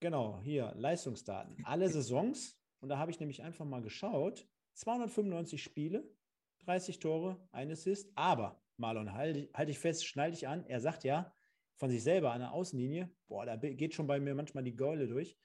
genau, 0.00 0.40
hier, 0.42 0.72
Leistungsdaten. 0.76 1.56
Alle 1.64 1.88
Saisons, 1.88 2.58
und 2.80 2.88
da 2.88 2.98
habe 2.98 3.10
ich 3.10 3.20
nämlich 3.20 3.42
einfach 3.42 3.64
mal 3.64 3.82
geschaut, 3.82 4.46
295 4.74 5.62
Spiele, 5.62 6.08
30 6.60 6.98
Tore, 6.98 7.36
ein 7.52 7.70
Assist, 7.70 8.10
aber 8.14 8.62
Marlon, 8.76 9.12
halte 9.12 9.50
halt 9.54 9.68
ich 9.68 9.78
fest, 9.78 10.06
schneide 10.06 10.32
dich 10.32 10.48
an, 10.48 10.64
er 10.66 10.80
sagt 10.80 11.04
ja 11.04 11.34
von 11.76 11.90
sich 11.90 12.02
selber 12.02 12.32
an 12.32 12.40
der 12.40 12.52
Außenlinie, 12.52 13.10
boah, 13.28 13.46
da 13.46 13.56
geht 13.56 13.94
schon 13.94 14.06
bei 14.06 14.20
mir 14.20 14.34
manchmal 14.34 14.64
die 14.64 14.76
Gäule 14.76 15.06
durch. 15.06 15.38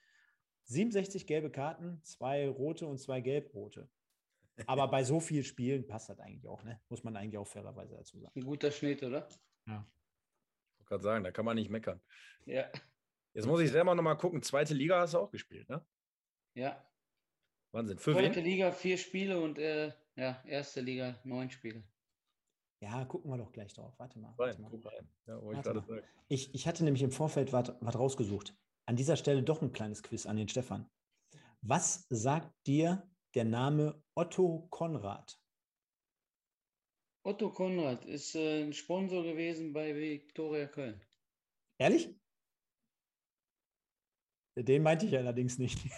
67 0.64 1.26
gelbe 1.26 1.50
Karten, 1.50 2.00
zwei 2.02 2.48
rote 2.48 2.86
und 2.86 2.98
zwei 2.98 3.20
gelb-rote. 3.20 3.88
Aber 4.66 4.88
bei 4.90 5.04
so 5.04 5.20
vielen 5.20 5.44
Spielen 5.44 5.86
passt 5.86 6.08
das 6.08 6.18
eigentlich 6.20 6.48
auch, 6.48 6.62
ne? 6.64 6.80
Muss 6.88 7.04
man 7.04 7.16
eigentlich 7.16 7.38
auch 7.38 7.46
fairerweise 7.46 7.94
dazu 7.94 8.18
sagen. 8.18 8.40
Ein 8.40 8.44
guter 8.44 8.70
Schnitt, 8.70 9.02
oder? 9.02 9.28
Ja. 9.66 9.86
Ich 10.68 10.78
wollte 10.78 10.88
gerade 10.88 11.02
sagen, 11.02 11.24
da 11.24 11.32
kann 11.32 11.44
man 11.44 11.56
nicht 11.56 11.70
meckern. 11.70 12.00
Ja. 12.46 12.70
Jetzt 13.34 13.46
muss 13.46 13.60
ich 13.60 13.70
selber 13.70 13.94
nochmal 13.94 14.16
gucken. 14.16 14.42
Zweite 14.42 14.72
Liga 14.72 15.00
hast 15.00 15.14
du 15.14 15.18
auch 15.18 15.30
gespielt, 15.30 15.68
ne? 15.68 15.84
Ja. 16.54 16.82
Wahnsinn. 17.72 17.98
Für 17.98 18.12
Zweite 18.12 18.36
wen? 18.36 18.44
Liga 18.44 18.72
vier 18.72 18.96
Spiele 18.96 19.38
und 19.40 19.58
äh, 19.58 19.92
ja, 20.14 20.42
erste 20.46 20.80
Liga 20.80 21.20
neun 21.24 21.50
Spiele. 21.50 21.84
Ja, 22.80 23.04
gucken 23.04 23.30
wir 23.30 23.38
doch 23.38 23.52
gleich 23.52 23.74
drauf. 23.74 23.94
Warte 23.98 24.18
mal. 24.18 24.34
Rein, 24.38 24.56
warte 24.60 24.78
mal. 24.78 24.92
Rein. 24.94 25.08
Ja, 25.26 25.84
ich, 26.28 26.48
ich, 26.48 26.54
ich, 26.54 26.66
hatte 26.66 26.84
nämlich 26.84 27.02
im 27.02 27.10
Vorfeld 27.10 27.52
was 27.52 27.98
rausgesucht. 27.98 28.54
An 28.86 28.96
dieser 28.96 29.16
Stelle 29.16 29.42
doch 29.42 29.62
ein 29.62 29.72
kleines 29.72 30.02
Quiz 30.02 30.26
an 30.26 30.36
den 30.36 30.48
Stefan. 30.48 30.88
Was 31.62 32.06
sagt 32.08 32.54
dir 32.66 33.10
der 33.36 33.44
Name 33.44 34.02
Otto 34.14 34.66
Konrad? 34.70 35.38
Otto 37.22 37.52
Konrad 37.52 38.04
ist 38.06 38.34
äh, 38.34 38.62
ein 38.62 38.72
Sponsor 38.72 39.22
gewesen 39.22 39.74
bei 39.74 39.94
Viktoria 39.94 40.66
Köln. 40.66 41.00
Ehrlich? 41.78 42.18
Den 44.56 44.82
meinte 44.82 45.04
ich 45.04 45.14
allerdings 45.16 45.58
nicht. 45.58 45.78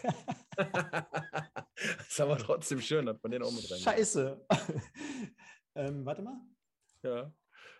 ist 2.09 2.21
aber 2.21 2.39
trotzdem 2.39 2.81
schön, 2.81 3.07
dass 3.07 3.23
man 3.23 3.31
den 3.31 3.45
auch 3.45 3.53
mit 3.53 3.71
rein. 3.71 3.79
Scheiße. 3.79 4.45
ähm, 5.77 6.05
warte 6.05 6.23
mal. 6.23 6.41
Ja. 7.05 7.33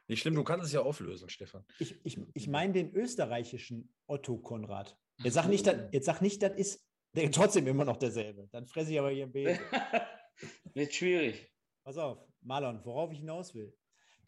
Nicht 0.07 0.21
schlimm, 0.21 0.37
du 0.37 0.45
kannst 0.45 0.67
es 0.67 0.73
ja 0.73 0.83
auflösen, 0.83 1.29
Stefan. 1.29 1.65
Ich, 1.81 1.99
ich, 2.05 2.21
ich 2.33 2.47
meine 2.47 2.75
den 2.75 2.95
österreichischen 2.95 3.93
Otto 4.07 4.39
Konrad. 4.39 4.97
Jetzt 5.25 5.35
sag 5.35 5.49
nicht, 5.49 5.67
das, 5.67 5.89
jetzt 5.91 6.07
sag 6.07 6.21
nicht, 6.21 6.41
das 6.43 6.57
ist 6.57 6.88
der, 7.15 7.31
trotzdem 7.31 7.67
immer 7.67 7.85
noch 7.85 7.97
derselbe. 7.97 8.49
Dann 8.53 8.67
fresse 8.67 8.93
ich 8.93 8.99
aber 8.99 9.11
hier 9.11 9.27
ein 9.27 9.33
Besen. 9.33 9.59
Wird 10.75 10.95
schwierig. 10.95 11.51
Pass 11.85 11.97
auf, 11.97 12.19
Marlon, 12.43 12.85
worauf 12.85 13.13
ich 13.13 13.19
hinaus 13.19 13.55
will. 13.55 13.75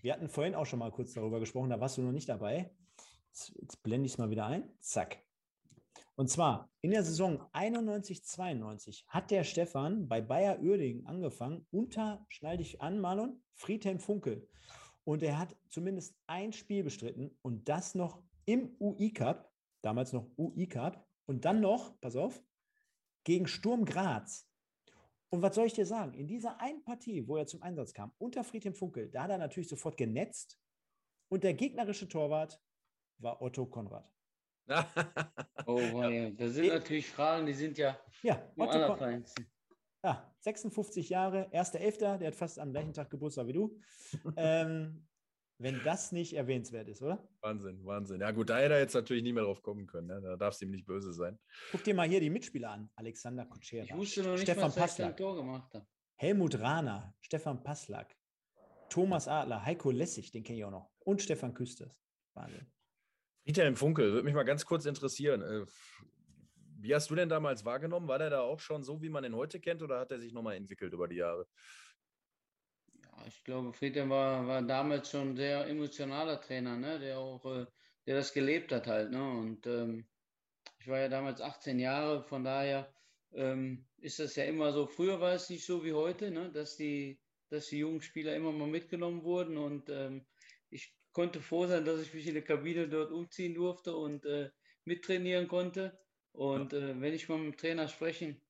Wir 0.02 0.14
hatten 0.14 0.28
vorhin 0.28 0.54
auch 0.54 0.66
schon 0.66 0.78
mal 0.78 0.90
kurz 0.90 1.12
darüber 1.12 1.40
gesprochen, 1.40 1.70
da 1.70 1.80
warst 1.80 1.98
du 1.98 2.02
noch 2.02 2.12
nicht 2.12 2.28
dabei. 2.28 2.74
Jetzt, 3.28 3.52
jetzt 3.60 3.82
blende 3.82 4.06
ich 4.06 4.12
es 4.12 4.18
mal 4.18 4.30
wieder 4.30 4.46
ein. 4.46 4.72
Zack. 4.80 5.22
Und 6.16 6.28
zwar 6.28 6.70
in 6.82 6.90
der 6.90 7.02
Saison 7.02 7.40
91-92 7.52 9.06
hat 9.08 9.30
der 9.30 9.44
Stefan 9.44 10.08
bei 10.08 10.20
Bayer 10.20 10.58
Uerdingen 10.60 11.06
angefangen, 11.06 11.66
unter, 11.70 12.26
schnall 12.28 12.58
dich 12.58 12.80
an, 12.82 13.00
Marlon, 13.00 13.42
Friedhelm 13.54 14.00
Funkel. 14.00 14.48
Und 15.04 15.22
er 15.22 15.38
hat 15.38 15.56
zumindest 15.68 16.14
ein 16.26 16.52
Spiel 16.52 16.84
bestritten 16.84 17.30
und 17.42 17.68
das 17.68 17.94
noch 17.94 18.22
im 18.44 18.76
UI 18.80 19.12
Cup, 19.12 19.50
damals 19.82 20.12
noch 20.12 20.26
UI 20.36 20.66
Cup, 20.66 21.06
und 21.26 21.44
dann 21.44 21.60
noch, 21.60 21.98
pass 22.00 22.16
auf, 22.16 22.42
gegen 23.24 23.46
Sturm 23.46 23.84
Graz. 23.84 24.46
Und 25.30 25.42
was 25.42 25.54
soll 25.54 25.66
ich 25.66 25.74
dir 25.74 25.86
sagen? 25.86 26.14
In 26.14 26.26
dieser 26.26 26.60
einen 26.60 26.82
Partie, 26.82 27.26
wo 27.26 27.36
er 27.36 27.46
zum 27.46 27.62
Einsatz 27.62 27.92
kam, 27.94 28.12
unter 28.18 28.42
Friedhelm 28.42 28.74
Funkel, 28.74 29.08
da 29.10 29.24
hat 29.24 29.30
er 29.30 29.38
natürlich 29.38 29.68
sofort 29.68 29.96
genetzt. 29.96 30.58
Und 31.28 31.44
der 31.44 31.54
gegnerische 31.54 32.08
Torwart 32.08 32.60
war 33.18 33.40
Otto 33.40 33.66
Konrad. 33.66 34.10
oh, 35.66 35.78
ja. 35.78 36.30
Das 36.30 36.54
sind 36.54 36.68
natürlich 36.68 37.08
Fragen, 37.08 37.46
die 37.46 37.52
sind 37.52 37.78
ja, 37.78 37.98
ja, 38.22 38.40
Otto 38.56 38.96
Kon 38.96 39.24
ja 40.02 40.32
56 40.40 41.08
Jahre, 41.10 41.48
erster 41.50 41.80
Elfter, 41.80 42.18
der 42.18 42.28
hat 42.28 42.34
fast 42.34 42.58
am 42.58 42.72
gleichen 42.72 42.92
Tag 42.92 43.10
Geburtstag 43.10 43.46
wie 43.46 43.52
du. 43.52 43.78
ähm, 44.36 45.06
wenn 45.60 45.82
das 45.84 46.10
nicht 46.10 46.32
erwähnenswert 46.32 46.88
ist, 46.88 47.02
oder? 47.02 47.22
Wahnsinn, 47.42 47.84
Wahnsinn. 47.84 48.20
Ja, 48.20 48.30
gut, 48.30 48.48
da 48.48 48.58
hätte 48.58 48.74
er 48.74 48.80
jetzt 48.80 48.94
natürlich 48.94 49.22
nie 49.22 49.32
mehr 49.32 49.44
drauf 49.44 49.62
kommen 49.62 49.86
können. 49.86 50.06
Ne? 50.06 50.20
Da 50.22 50.36
darf 50.36 50.54
es 50.54 50.62
ihm 50.62 50.70
nicht 50.70 50.86
böse 50.86 51.12
sein. 51.12 51.38
Guck 51.70 51.84
dir 51.84 51.94
mal 51.94 52.08
hier 52.08 52.20
die 52.20 52.30
Mitspieler 52.30 52.70
an. 52.70 52.90
Alexander 52.96 53.44
Kutschera. 53.44 53.84
Ich 53.84 53.94
wusste 53.94 54.22
noch 54.22 54.32
nicht, 54.32 54.42
Stefan 54.42 54.74
was 54.74 54.98
er 54.98 55.14
Tor 55.14 55.36
gemacht 55.36 55.72
hat. 55.74 55.86
Helmut 56.16 56.58
Rahner, 56.58 57.14
Stefan 57.20 57.62
Passlack, 57.62 58.16
Thomas 58.88 59.28
Adler, 59.28 59.64
Heiko 59.64 59.90
Lessig, 59.90 60.32
den 60.32 60.42
kenne 60.42 60.58
ich 60.58 60.64
auch 60.64 60.70
noch. 60.70 60.90
Und 61.00 61.22
Stefan 61.22 61.54
Küsters. 61.54 62.02
Wahnsinn. 62.34 62.66
Friedhelm 63.44 63.76
Funkel, 63.76 64.12
würde 64.12 64.24
mich 64.24 64.34
mal 64.34 64.44
ganz 64.44 64.64
kurz 64.64 64.86
interessieren. 64.86 65.42
Äh, 65.42 65.66
wie 66.78 66.94
hast 66.94 67.10
du 67.10 67.14
denn 67.14 67.28
damals 67.28 67.64
wahrgenommen? 67.64 68.08
War 68.08 68.18
der 68.18 68.30
da 68.30 68.40
auch 68.40 68.60
schon 68.60 68.82
so, 68.82 69.02
wie 69.02 69.10
man 69.10 69.24
ihn 69.24 69.34
heute 69.34 69.60
kennt, 69.60 69.82
oder 69.82 70.00
hat 70.00 70.10
er 70.10 70.20
sich 70.20 70.32
nochmal 70.32 70.56
entwickelt 70.56 70.92
über 70.92 71.08
die 71.08 71.16
Jahre? 71.16 71.46
Ich 73.26 73.44
glaube, 73.44 73.72
Friedhelm 73.72 74.10
war, 74.10 74.46
war 74.46 74.62
damals 74.62 75.10
schon 75.10 75.30
ein 75.30 75.36
sehr 75.36 75.66
emotionaler 75.66 76.40
Trainer, 76.40 76.76
ne? 76.76 76.98
der 76.98 77.18
auch, 77.18 77.44
äh, 77.44 77.66
der 78.06 78.16
das 78.16 78.32
gelebt 78.32 78.72
hat 78.72 78.86
halt. 78.86 79.10
Ne? 79.10 79.22
Und 79.22 79.66
ähm, 79.66 80.06
ich 80.78 80.88
war 80.88 80.98
ja 81.00 81.08
damals 81.08 81.40
18 81.40 81.78
Jahre, 81.78 82.22
von 82.24 82.44
daher 82.44 82.92
ähm, 83.32 83.86
ist 83.98 84.18
das 84.18 84.36
ja 84.36 84.44
immer 84.44 84.72
so. 84.72 84.86
Früher 84.86 85.20
war 85.20 85.32
es 85.32 85.50
nicht 85.50 85.64
so 85.64 85.84
wie 85.84 85.92
heute, 85.92 86.30
ne? 86.30 86.50
dass, 86.50 86.76
die, 86.76 87.20
dass 87.48 87.66
die 87.66 87.78
jungen 87.78 88.02
Spieler 88.02 88.34
immer 88.34 88.52
mal 88.52 88.68
mitgenommen 88.68 89.22
wurden 89.22 89.56
und 89.56 89.88
ähm, 89.90 90.26
ich 90.70 90.94
konnte 91.12 91.40
froh 91.40 91.66
sein, 91.66 91.84
dass 91.84 92.00
ich 92.00 92.14
mich 92.14 92.26
in 92.26 92.34
der 92.34 92.44
Kabine 92.44 92.88
dort 92.88 93.10
umziehen 93.10 93.54
durfte 93.54 93.94
und 93.96 94.24
äh, 94.24 94.50
mittrainieren 94.84 95.48
konnte. 95.48 95.98
Und 96.32 96.72
äh, 96.72 97.00
wenn 97.00 97.14
ich 97.14 97.28
mal 97.28 97.38
mit 97.38 97.54
dem 97.54 97.56
Trainer 97.56 97.88
sprechen 97.88 98.40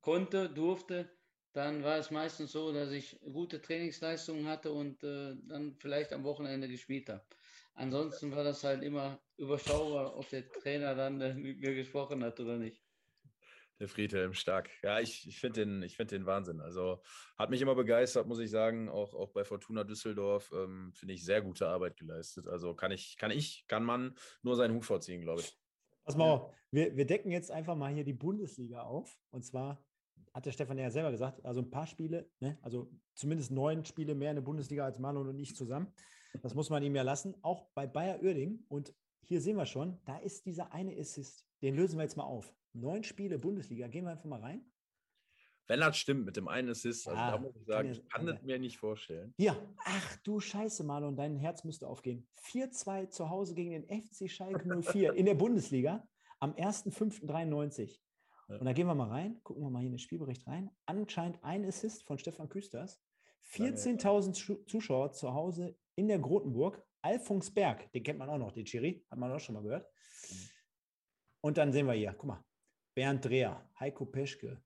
konnte, 0.00 0.48
durfte, 0.48 1.10
dann 1.58 1.82
war 1.82 1.98
es 1.98 2.12
meistens 2.12 2.52
so, 2.52 2.72
dass 2.72 2.92
ich 2.92 3.18
gute 3.20 3.60
Trainingsleistungen 3.60 4.46
hatte 4.46 4.70
und 4.70 5.02
äh, 5.02 5.34
dann 5.48 5.74
vielleicht 5.80 6.12
am 6.12 6.22
Wochenende 6.22 6.68
gespielt 6.68 7.08
habe. 7.08 7.24
Ansonsten 7.74 8.30
war 8.30 8.44
das 8.44 8.62
halt 8.62 8.84
immer 8.84 9.20
überschaubar, 9.36 10.16
ob 10.16 10.28
der 10.28 10.48
Trainer 10.48 10.94
dann 10.94 11.20
äh, 11.20 11.34
mit 11.34 11.58
mir 11.58 11.74
gesprochen 11.74 12.22
hat 12.22 12.38
oder 12.38 12.58
nicht. 12.58 12.80
Der 13.80 13.88
Friedhelm, 13.88 14.34
stark. 14.34 14.70
Ja, 14.84 15.00
ich, 15.00 15.26
ich 15.26 15.40
finde 15.40 15.64
den, 15.64 15.88
find 15.88 16.12
den 16.12 16.26
Wahnsinn. 16.26 16.60
Also 16.60 17.02
hat 17.36 17.50
mich 17.50 17.60
immer 17.60 17.74
begeistert, 17.74 18.28
muss 18.28 18.38
ich 18.38 18.50
sagen. 18.50 18.88
Auch, 18.88 19.14
auch 19.14 19.32
bei 19.32 19.44
Fortuna 19.44 19.82
Düsseldorf 19.82 20.52
ähm, 20.54 20.92
finde 20.94 21.14
ich 21.14 21.24
sehr 21.24 21.42
gute 21.42 21.66
Arbeit 21.66 21.96
geleistet. 21.96 22.46
Also 22.46 22.74
kann 22.74 22.92
ich, 22.92 23.16
kann 23.16 23.32
ich, 23.32 23.64
kann 23.66 23.82
man 23.82 24.16
nur 24.42 24.54
seinen 24.54 24.74
Hut 24.74 24.84
vorziehen, 24.84 25.22
glaube 25.22 25.40
ich. 25.40 25.58
Pass 26.04 26.16
mal 26.16 26.30
auf, 26.30 26.54
wir, 26.70 26.96
wir 26.96 27.04
decken 27.04 27.32
jetzt 27.32 27.50
einfach 27.50 27.74
mal 27.74 27.92
hier 27.92 28.04
die 28.04 28.12
Bundesliga 28.12 28.82
auf. 28.82 29.18
Und 29.30 29.44
zwar 29.44 29.84
hat 30.34 30.46
der 30.46 30.52
Stefan 30.52 30.78
ja 30.78 30.90
selber 30.90 31.10
gesagt, 31.10 31.44
also 31.44 31.60
ein 31.60 31.70
paar 31.70 31.86
Spiele, 31.86 32.30
ne? 32.40 32.58
also 32.62 32.90
zumindest 33.14 33.50
neun 33.50 33.84
Spiele 33.84 34.14
mehr 34.14 34.30
in 34.30 34.36
der 34.36 34.42
Bundesliga 34.42 34.84
als 34.84 34.98
Marlon 34.98 35.28
und 35.28 35.38
ich 35.38 35.54
zusammen. 35.56 35.92
Das 36.42 36.54
muss 36.54 36.70
man 36.70 36.82
ihm 36.82 36.94
ja 36.94 37.02
lassen. 37.02 37.34
Auch 37.42 37.68
bei 37.74 37.86
Bayer 37.86 38.22
Uerding. 38.22 38.64
Und 38.68 38.94
hier 39.24 39.40
sehen 39.40 39.56
wir 39.56 39.66
schon, 39.66 40.00
da 40.04 40.18
ist 40.18 40.46
dieser 40.46 40.72
eine 40.72 40.98
Assist. 40.98 41.46
Den 41.62 41.74
lösen 41.74 41.98
wir 41.98 42.04
jetzt 42.04 42.16
mal 42.16 42.24
auf. 42.24 42.54
Neun 42.72 43.02
Spiele 43.02 43.38
Bundesliga. 43.38 43.88
Gehen 43.88 44.04
wir 44.04 44.12
einfach 44.12 44.26
mal 44.26 44.40
rein. 44.40 44.64
Wenn 45.66 45.80
das 45.80 45.98
stimmt 45.98 46.24
mit 46.24 46.36
dem 46.36 46.48
einen 46.48 46.70
Assist, 46.70 47.06
also 47.06 47.20
ja, 47.20 47.30
da 47.32 47.38
muss 47.38 47.54
ich 47.54 47.66
sagen, 47.66 47.90
ich 47.90 48.08
kann 48.08 48.24
das 48.24 48.42
mir 48.42 48.58
nicht 48.58 48.78
vorstellen. 48.78 49.34
Ja, 49.36 49.54
ach 49.84 50.16
du 50.22 50.40
Scheiße, 50.40 50.82
Marlon, 50.82 51.14
dein 51.14 51.36
Herz 51.36 51.62
müsste 51.62 51.86
aufgehen. 51.86 52.26
4-2 52.42 53.10
zu 53.10 53.28
Hause 53.28 53.54
gegen 53.54 53.72
den 53.72 53.84
FC 53.84 54.30
Schalke 54.30 54.82
04 54.82 55.12
in 55.12 55.26
der 55.26 55.34
Bundesliga 55.34 56.08
am 56.40 56.54
1.5.93. 56.54 57.98
Und 58.48 58.64
da 58.64 58.72
gehen 58.72 58.86
wir 58.86 58.94
mal 58.94 59.08
rein, 59.08 59.40
gucken 59.42 59.62
wir 59.62 59.70
mal 59.70 59.80
hier 59.80 59.88
in 59.88 59.92
den 59.92 59.98
Spielbericht 59.98 60.46
rein. 60.46 60.70
Anscheinend 60.86 61.42
ein 61.44 61.66
Assist 61.66 62.04
von 62.04 62.18
Stefan 62.18 62.48
Küsters. 62.48 63.00
14.000 63.52 64.66
Zuschauer 64.66 65.12
zu 65.12 65.32
Hause 65.34 65.76
in 65.96 66.08
der 66.08 66.18
Grotenburg. 66.18 66.82
Alfons 67.02 67.52
Berg, 67.52 67.92
den 67.92 68.02
kennt 68.02 68.18
man 68.18 68.28
auch 68.28 68.38
noch, 68.38 68.52
den 68.52 68.64
Chiri, 68.64 69.04
hat 69.10 69.18
man 69.18 69.30
auch 69.30 69.38
schon 69.38 69.54
mal 69.54 69.62
gehört. 69.62 69.86
Mhm. 70.30 70.36
Und 71.40 71.58
dann 71.58 71.72
sehen 71.72 71.86
wir 71.86 71.92
hier, 71.92 72.12
guck 72.12 72.24
mal, 72.24 72.44
Bernd 72.94 73.24
Dreher, 73.24 73.70
Heiko 73.78 74.04
Peschke, 74.06 74.60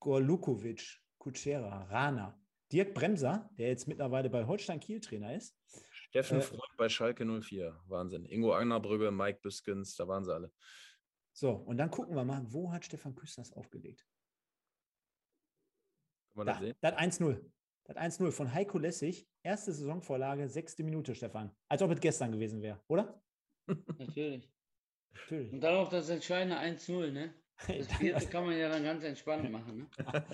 Gorlukovic, 0.00 1.00
Kutschera, 1.18 1.84
Rana, 1.84 2.38
Dirk 2.72 2.94
Bremser, 2.94 3.48
der 3.56 3.68
jetzt 3.68 3.86
mittlerweile 3.86 4.28
bei 4.28 4.44
Holstein 4.44 4.80
Kiel 4.80 5.00
Trainer 5.00 5.36
ist. 5.36 5.56
Steffen 5.92 6.38
äh, 6.38 6.42
Freund 6.42 6.76
bei 6.76 6.88
Schalke 6.88 7.24
04, 7.24 7.78
Wahnsinn. 7.86 8.24
Ingo 8.24 8.52
Agnerbrügge, 8.52 9.12
Mike 9.12 9.38
Büskens, 9.40 9.94
da 9.94 10.08
waren 10.08 10.24
sie 10.24 10.34
alle. 10.34 10.52
So, 11.36 11.50
und 11.50 11.76
dann 11.76 11.90
gucken 11.90 12.16
wir 12.16 12.24
mal, 12.24 12.42
wo 12.50 12.72
hat 12.72 12.86
Stefan 12.86 13.14
Küsters 13.14 13.52
aufgelegt? 13.52 14.06
Kann 16.32 16.46
man 16.46 16.46
da, 16.46 16.52
das 16.54 16.62
sehen? 16.62 16.76
Das 16.80 16.94
1-0. 16.94 17.52
Das 17.84 17.96
1-0 17.96 18.32
von 18.32 18.54
Heiko 18.54 18.78
Lessig, 18.78 19.28
erste 19.42 19.70
Saisonvorlage, 19.72 20.48
sechste 20.48 20.82
Minute, 20.82 21.14
Stefan. 21.14 21.54
Als 21.68 21.82
ob 21.82 21.90
es 21.90 22.00
gestern 22.00 22.32
gewesen 22.32 22.62
wäre, 22.62 22.82
oder? 22.88 23.22
Natürlich. 23.98 24.50
Natürlich. 25.12 25.52
Und 25.52 25.60
dann 25.60 25.74
auch 25.74 25.90
das 25.90 26.08
entscheidende 26.08 26.58
1-0, 26.58 27.10
ne? 27.10 27.34
Das 27.68 27.86
vierte 27.94 28.26
kann 28.28 28.46
man 28.46 28.56
ja 28.56 28.70
dann 28.70 28.82
ganz 28.82 29.04
entspannt 29.04 29.50
machen. 29.50 29.78
Ne? 29.78 30.26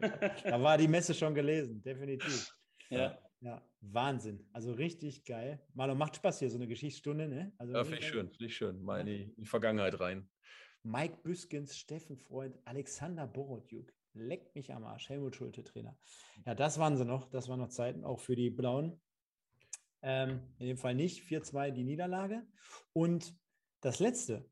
da 0.44 0.62
war 0.62 0.76
die 0.76 0.88
Messe 0.88 1.14
schon 1.14 1.34
gelesen, 1.34 1.82
definitiv. 1.82 2.52
Ja. 2.88 3.18
Ja, 3.40 3.67
Wahnsinn. 3.80 4.46
Also 4.52 4.72
richtig 4.72 5.24
geil. 5.24 5.62
Malo, 5.74 5.94
macht 5.94 6.16
Spaß 6.16 6.40
hier, 6.40 6.50
so 6.50 6.56
eine 6.56 6.66
Geschichtsstunde, 6.66 7.28
ne? 7.28 7.52
Also 7.58 7.74
ja, 7.74 7.84
finde 7.84 7.98
ich 7.98 8.08
schön, 8.08 8.30
finde 8.30 8.46
ich 8.46 8.56
schön. 8.56 8.82
Mal 8.82 9.00
in 9.00 9.06
die, 9.06 9.22
in 9.22 9.42
die 9.42 9.46
Vergangenheit 9.46 9.98
rein. 10.00 10.28
Mike 10.82 11.18
Büskens, 11.22 11.76
Steffen 11.76 12.16
Freund, 12.16 12.58
Alexander 12.64 13.26
Borodjuk. 13.26 13.92
Leckt 14.14 14.54
mich 14.54 14.72
am 14.72 14.84
Arsch. 14.84 15.08
Helmut 15.08 15.36
Schulte, 15.36 15.62
Trainer. 15.62 15.96
Ja, 16.44 16.54
das 16.54 16.78
waren 16.78 16.96
sie 16.96 17.04
noch. 17.04 17.28
Das 17.30 17.48
waren 17.48 17.60
noch 17.60 17.68
Zeiten 17.68 18.04
auch 18.04 18.20
für 18.20 18.34
die 18.34 18.50
Blauen. 18.50 19.00
Ähm, 20.02 20.40
in 20.58 20.66
dem 20.66 20.78
Fall 20.78 20.94
nicht. 20.94 21.22
4-2 21.22 21.70
die 21.70 21.84
Niederlage. 21.84 22.46
Und 22.92 23.34
das 23.80 24.00
Letzte, 24.00 24.48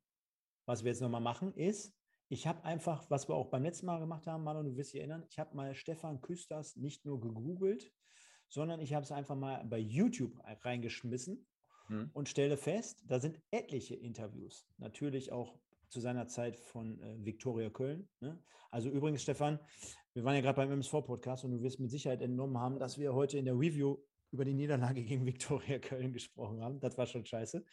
was 0.67 0.85
wir 0.85 0.91
jetzt 0.91 1.01
nochmal 1.01 1.21
machen, 1.21 1.53
ist, 1.55 1.97
ich 2.29 2.47
habe 2.47 2.65
einfach, 2.65 3.09
was 3.09 3.29
wir 3.29 3.35
auch 3.35 3.51
beim 3.51 3.63
letzten 3.63 3.87
Mal 3.87 4.01
gemacht 4.01 4.27
haben, 4.27 4.45
Manuel, 4.45 4.73
du 4.73 4.77
wirst 4.77 4.93
dich 4.93 5.01
erinnern, 5.01 5.25
ich 5.31 5.39
habe 5.39 5.55
mal 5.57 5.75
Stefan 5.75 6.21
Küsters 6.21 6.77
nicht 6.77 7.05
nur 7.05 7.21
gegoogelt, 7.21 7.93
sondern 8.49 8.81
ich 8.81 8.95
habe 8.95 9.05
es 9.05 9.13
einfach 9.13 9.37
mal 9.37 9.65
bei 9.65 9.79
YouTube 9.79 10.33
reingeschmissen 10.65 11.47
hm. 11.89 12.11
und 12.13 12.29
stelle 12.29 12.57
fest, 12.57 13.05
da 13.07 13.21
sind 13.21 13.41
etliche 13.51 13.95
Interviews. 13.95 14.67
Natürlich 14.79 15.33
auch 15.33 15.59
zu 15.89 16.01
seiner 16.01 16.27
Zeit 16.27 16.57
von 16.57 17.01
äh, 17.01 17.25
Viktoria 17.25 17.71
Köln. 17.71 18.09
Ne? 18.21 18.39
Also 18.71 18.91
übrigens, 18.91 19.23
Stefan, 19.23 19.61
wir 20.15 20.25
waren 20.25 20.35
ja 20.35 20.41
gerade 20.41 20.57
beim 20.57 20.71
MSV-Podcast 20.73 21.45
und 21.45 21.53
du 21.53 21.63
wirst 21.63 21.79
mit 21.79 21.91
Sicherheit 21.91 22.23
entnommen 22.23 22.59
haben, 22.59 22.79
dass 22.79 22.99
wir 22.99 23.15
heute 23.15 23.39
in 23.39 23.45
der 23.45 23.55
Review 23.55 23.99
über 24.33 24.45
die 24.45 24.55
Niederlage 24.55 25.03
gegen 25.05 25.25
Viktoria 25.27 25.79
Köln 25.79 26.13
gesprochen 26.13 26.61
haben. 26.61 26.81
Das 26.81 26.99
war 26.99 27.07
schon 27.07 27.25
scheiße. 27.25 27.65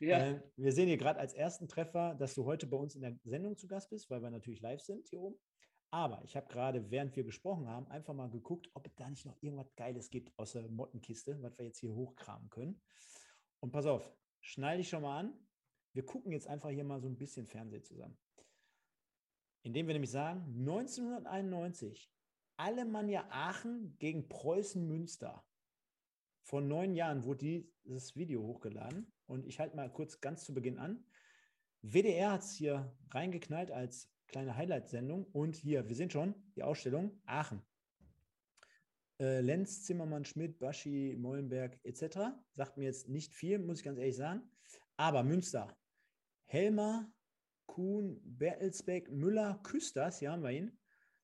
Ja. 0.00 0.18
Äh, 0.18 0.40
wir 0.56 0.72
sehen 0.72 0.88
hier 0.88 0.98
gerade 0.98 1.18
als 1.18 1.32
ersten 1.34 1.68
Treffer, 1.68 2.14
dass 2.14 2.34
du 2.34 2.44
heute 2.44 2.66
bei 2.66 2.76
uns 2.76 2.94
in 2.94 3.02
der 3.02 3.18
Sendung 3.24 3.56
zu 3.56 3.66
Gast 3.66 3.90
bist, 3.90 4.10
weil 4.10 4.22
wir 4.22 4.30
natürlich 4.30 4.60
live 4.60 4.80
sind 4.80 5.08
hier 5.08 5.20
oben. 5.20 5.36
Aber 5.94 6.24
ich 6.24 6.34
habe 6.34 6.48
gerade, 6.48 6.90
während 6.90 7.14
wir 7.14 7.22
gesprochen 7.22 7.68
haben, 7.68 7.86
einfach 7.86 8.14
mal 8.14 8.28
geguckt, 8.28 8.68
ob 8.74 8.84
es 8.88 8.96
da 8.96 9.08
nicht 9.08 9.24
noch 9.26 9.40
irgendwas 9.40 9.76
Geiles 9.76 10.10
gibt 10.10 10.36
aus 10.36 10.50
der 10.50 10.68
Mottenkiste, 10.68 11.40
was 11.40 11.56
wir 11.56 11.66
jetzt 11.66 11.78
hier 11.78 11.94
hochkramen 11.94 12.50
können. 12.50 12.82
Und 13.60 13.70
pass 13.70 13.86
auf, 13.86 14.12
schnall 14.40 14.78
dich 14.78 14.88
schon 14.88 15.02
mal 15.02 15.20
an. 15.20 15.38
Wir 15.92 16.04
gucken 16.04 16.32
jetzt 16.32 16.48
einfach 16.48 16.70
hier 16.70 16.82
mal 16.82 17.00
so 17.00 17.06
ein 17.06 17.16
bisschen 17.16 17.46
Fernsehen 17.46 17.84
zusammen. 17.84 18.18
Indem 19.62 19.86
wir 19.86 19.94
nämlich 19.94 20.10
sagen, 20.10 20.40
1991, 20.58 22.12
Alemannia 22.56 23.28
Aachen 23.30 23.96
gegen 24.00 24.28
Preußen 24.28 24.84
Münster. 24.84 25.46
Vor 26.42 26.60
neun 26.60 26.96
Jahren 26.96 27.22
wurde 27.22 27.68
dieses 27.84 28.16
Video 28.16 28.42
hochgeladen. 28.42 29.12
Und 29.26 29.46
ich 29.46 29.60
halte 29.60 29.76
mal 29.76 29.92
kurz 29.92 30.20
ganz 30.20 30.44
zu 30.44 30.54
Beginn 30.54 30.80
an. 30.80 31.06
WDR 31.82 32.32
hat 32.32 32.40
es 32.40 32.56
hier 32.56 32.92
reingeknallt 33.12 33.70
als 33.70 34.12
kleine 34.28 34.56
Highlight-Sendung. 34.56 35.24
Und 35.32 35.56
hier, 35.56 35.88
wir 35.88 35.96
sehen 35.96 36.10
schon, 36.10 36.34
die 36.56 36.62
Ausstellung 36.62 37.20
Aachen. 37.26 37.62
Äh, 39.20 39.40
Lenz, 39.40 39.84
Zimmermann, 39.84 40.24
Schmidt, 40.24 40.58
Baschi, 40.58 41.16
Mollenberg 41.16 41.78
etc. 41.84 42.34
Sagt 42.54 42.76
mir 42.76 42.84
jetzt 42.84 43.08
nicht 43.08 43.32
viel, 43.32 43.58
muss 43.58 43.78
ich 43.78 43.84
ganz 43.84 43.98
ehrlich 43.98 44.16
sagen. 44.16 44.42
Aber 44.96 45.22
Münster, 45.22 45.76
Helmer, 46.46 47.12
Kuhn, 47.66 48.20
Bertelsbeck, 48.24 49.10
Müller, 49.10 49.60
Küsters, 49.62 50.18
hier 50.18 50.32
haben 50.32 50.42
wir 50.42 50.50
ihn. 50.50 50.78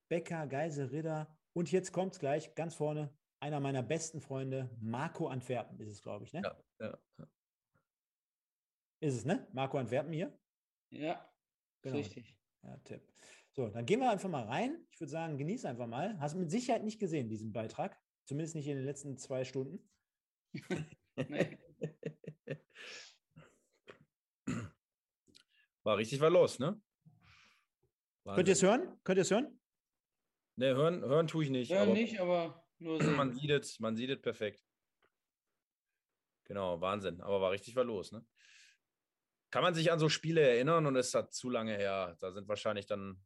Becker, 0.09 0.47
Geise, 0.47 0.91
Ritter. 0.91 1.37
Und 1.53 1.71
jetzt 1.71 1.93
kommt 1.93 2.15
es 2.15 2.21
gleich 2.21 2.55
ganz 2.55 2.75
vorne. 2.75 3.15
Einer 3.41 3.61
meiner 3.61 3.83
besten 3.83 4.21
Freunde, 4.21 4.71
Marco 4.81 5.29
Antwerpen, 5.29 5.79
ist 5.81 5.93
es, 5.93 6.03
glaube 6.03 6.25
ich, 6.25 6.33
ne? 6.33 6.43
Ja, 6.45 6.99
ja. 7.19 7.27
Ist 9.01 9.15
es, 9.15 9.25
ne? 9.25 9.49
Marco 9.53 9.79
Antwerpen 9.79 10.13
hier? 10.13 10.39
Ja, 10.91 11.33
genau. 11.83 11.97
richtig. 11.97 12.40
Ja, 12.63 12.77
Tipp. 12.85 13.03
So, 13.53 13.69
dann 13.69 13.87
gehen 13.87 14.01
wir 14.01 14.11
einfach 14.11 14.29
mal 14.29 14.45
rein. 14.45 14.87
Ich 14.91 15.01
würde 15.01 15.11
sagen, 15.11 15.37
genieß 15.39 15.65
einfach 15.65 15.87
mal. 15.87 16.19
Hast 16.21 16.35
du 16.35 16.39
mit 16.39 16.51
Sicherheit 16.51 16.85
nicht 16.85 17.01
gesehen, 17.01 17.29
diesen 17.29 17.53
Beitrag. 17.53 17.99
Zumindest 18.25 18.55
nicht 18.55 18.69
in 18.69 18.77
den 18.77 18.85
letzten 18.85 19.19
zwei 19.19 19.45
Stunden. 19.45 19.91
War 25.83 25.97
richtig 25.97 26.21
was 26.21 26.33
los, 26.33 26.59
ne? 26.59 26.81
Wahnsinn. 28.25 28.37
Könnt 28.37 28.49
ihr 28.49 28.53
es 28.53 28.63
hören? 28.63 29.01
Könnt 29.03 29.19
ihr 29.19 29.23
es 29.23 29.31
hören? 29.31 29.61
Ne, 30.57 30.75
hören, 30.75 31.01
hören 31.01 31.27
tue 31.27 31.45
ich 31.45 31.51
nicht. 31.51 31.73
Hören 31.73 31.89
aber 31.89 31.93
nicht, 31.93 32.21
aber 32.21 32.65
nur 32.79 33.01
sehen. 33.03 33.17
Man 33.17 33.33
sieht 33.33 33.51
es, 33.51 33.81
man 33.81 33.97
sieht 33.97 34.11
es 34.11 34.21
perfekt. 34.21 34.63
Genau, 36.45 36.81
Wahnsinn. 36.81 37.21
Aber 37.21 37.41
war 37.41 37.51
richtig 37.51 37.75
was 37.77 37.87
los, 37.87 38.13
ne? 38.13 38.25
Kann 39.51 39.63
man 39.63 39.75
sich 39.75 39.91
an 39.91 39.99
so 39.99 40.09
Spiele 40.09 40.41
erinnern 40.41 40.87
und 40.87 40.97
ist 40.97 41.15
das 41.15 41.31
zu 41.33 41.51
lange 41.51 41.77
her? 41.77 42.17
Da 42.21 42.31
sind 42.31 42.47
wahrscheinlich 42.49 42.87
dann 42.87 43.21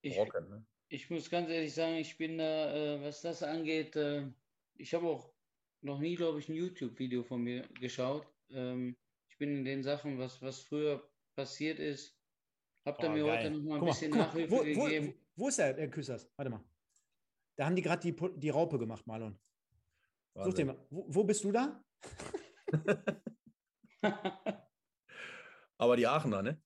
ich, 0.00 0.16
Brocken, 0.16 0.48
ne? 0.48 0.66
Ich 0.88 1.10
muss 1.10 1.28
ganz 1.28 1.50
ehrlich 1.50 1.74
sagen, 1.74 1.96
ich 1.96 2.16
bin 2.16 2.38
da, 2.38 2.74
äh, 2.74 3.02
was 3.02 3.20
das 3.20 3.42
angeht, 3.42 3.96
äh, 3.96 4.30
ich 4.74 4.94
habe 4.94 5.06
auch 5.06 5.34
noch 5.80 5.98
nie, 5.98 6.14
glaube 6.14 6.38
ich, 6.38 6.48
ein 6.48 6.54
YouTube-Video 6.54 7.24
von 7.24 7.42
mir 7.42 7.62
geschaut. 7.80 8.26
Ähm, 8.50 8.96
ich 9.28 9.36
bin 9.38 9.56
in 9.56 9.64
den 9.64 9.82
Sachen, 9.82 10.18
was, 10.18 10.40
was 10.40 10.60
früher 10.60 11.02
passiert 11.34 11.78
ist, 11.80 12.16
habt 12.84 13.02
ihr 13.02 13.10
oh, 13.10 13.12
mir 13.12 13.24
geil. 13.24 13.38
heute 13.38 13.50
noch 13.50 13.62
mal 13.62 13.74
ein 13.74 13.80
guck 13.80 13.88
bisschen 13.88 14.10
mal, 14.10 14.18
Nachhilfe 14.18 14.50
wo, 14.50 14.62
gegeben. 14.62 15.14
Wo, 15.34 15.44
wo, 15.44 15.48
ist 15.48 15.58
der, 15.58 15.74
der 15.74 15.90
Küssers? 15.90 16.30
Warte 16.36 16.50
mal. 16.50 16.64
Da 17.56 17.66
haben 17.66 17.76
die 17.76 17.82
gerade 17.82 18.00
die, 18.00 18.16
die 18.38 18.50
Raupe 18.50 18.78
gemacht, 18.78 19.06
Marlon. 19.06 19.38
Such 20.34 20.54
dir 20.54 20.66
mal. 20.66 20.86
Wo, 20.90 21.06
wo 21.08 21.24
bist 21.24 21.42
du 21.42 21.50
da? 21.50 21.84
Aber 25.78 25.96
die 25.96 26.06
Aachener, 26.06 26.42
ne? 26.42 26.60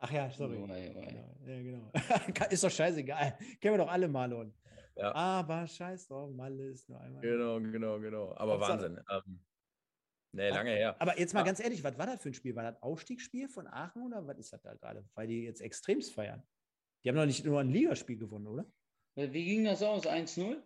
Ach 0.00 0.10
ja, 0.10 0.30
sorry. 0.30 0.56
Oh, 0.56 0.64
oh, 0.64 1.46
Ja, 1.46 1.62
genau. 1.62 1.90
ist 2.50 2.64
doch 2.64 2.70
scheißegal. 2.70 3.36
Kennen 3.60 3.74
wir 3.74 3.78
doch 3.78 3.90
alle 3.90 4.08
Marlon. 4.08 4.54
Ja. 4.96 5.14
Aber 5.14 5.66
scheiß 5.66 6.08
drauf, 6.08 6.30
Malle 6.32 6.70
ist 6.70 6.88
nur 6.88 7.00
einmal. 7.00 7.22
Genau, 7.22 7.60
genau, 7.60 8.00
genau. 8.00 8.34
Aber 8.36 8.60
Wahnsinn. 8.60 9.00
Ähm, 9.10 9.40
nee, 10.32 10.48
lange 10.48 10.70
her. 10.70 10.96
Aber 11.00 11.18
jetzt 11.18 11.34
mal 11.34 11.40
ah. 11.40 11.44
ganz 11.44 11.60
ehrlich, 11.60 11.84
was 11.84 11.96
war 11.98 12.06
das 12.06 12.20
für 12.20 12.30
ein 12.30 12.34
Spiel? 12.34 12.56
War 12.56 12.64
das 12.64 12.82
Aufstiegsspiel 12.82 13.48
von 13.48 13.68
Aachen 13.68 14.02
oder 14.02 14.26
was 14.26 14.38
ist 14.38 14.52
das 14.52 14.62
da 14.62 14.74
gerade? 14.74 15.08
Weil 15.14 15.28
die 15.28 15.44
jetzt 15.44 15.60
extremst 15.60 16.14
feiern. 16.14 16.42
Die 17.02 17.08
haben 17.08 17.16
doch 17.16 17.26
nicht 17.26 17.44
nur 17.44 17.60
ein 17.60 17.70
Ligaspiel 17.70 18.18
gewonnen, 18.18 18.48
oder? 18.48 18.66
Wie 19.14 19.44
ging 19.44 19.64
das 19.64 19.82
aus? 19.82 20.04
1-0? 20.04 20.62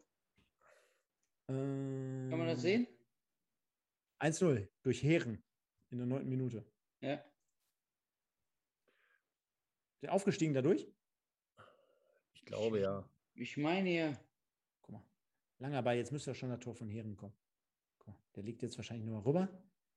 Ähm, 1.49 2.26
Kann 2.30 2.39
man 2.39 2.49
das 2.49 2.62
sehen? 2.62 2.87
1-0 4.20 4.68
durch 4.83 5.03
Heeren 5.03 5.43
in 5.91 5.99
der 5.99 6.07
neunten 6.07 6.28
Minute. 6.28 6.64
Ja. 7.01 7.22
Der 10.03 10.13
aufgestiegen 10.13 10.53
dadurch? 10.53 10.89
Ich 12.35 12.45
glaube 12.45 12.81
ja. 12.81 13.09
Ich 13.35 13.57
meine 13.57 13.91
ja. 13.91 14.13
Guck 14.83 14.95
mal. 14.95 15.03
Lange 15.59 15.83
Ball, 15.83 15.97
jetzt 15.97 16.13
müsste 16.13 16.31
ja 16.31 16.35
schon 16.35 16.51
das 16.51 16.61
Tor 16.61 16.75
von 16.75 16.89
Heeren 16.89 17.17
kommen. 17.17 17.35
Mal, 18.07 18.17
der 18.35 18.43
liegt 18.43 18.63
jetzt 18.63 18.77
wahrscheinlich 18.77 19.07
nur 19.07 19.17
mal 19.17 19.25
rüber. 19.25 19.49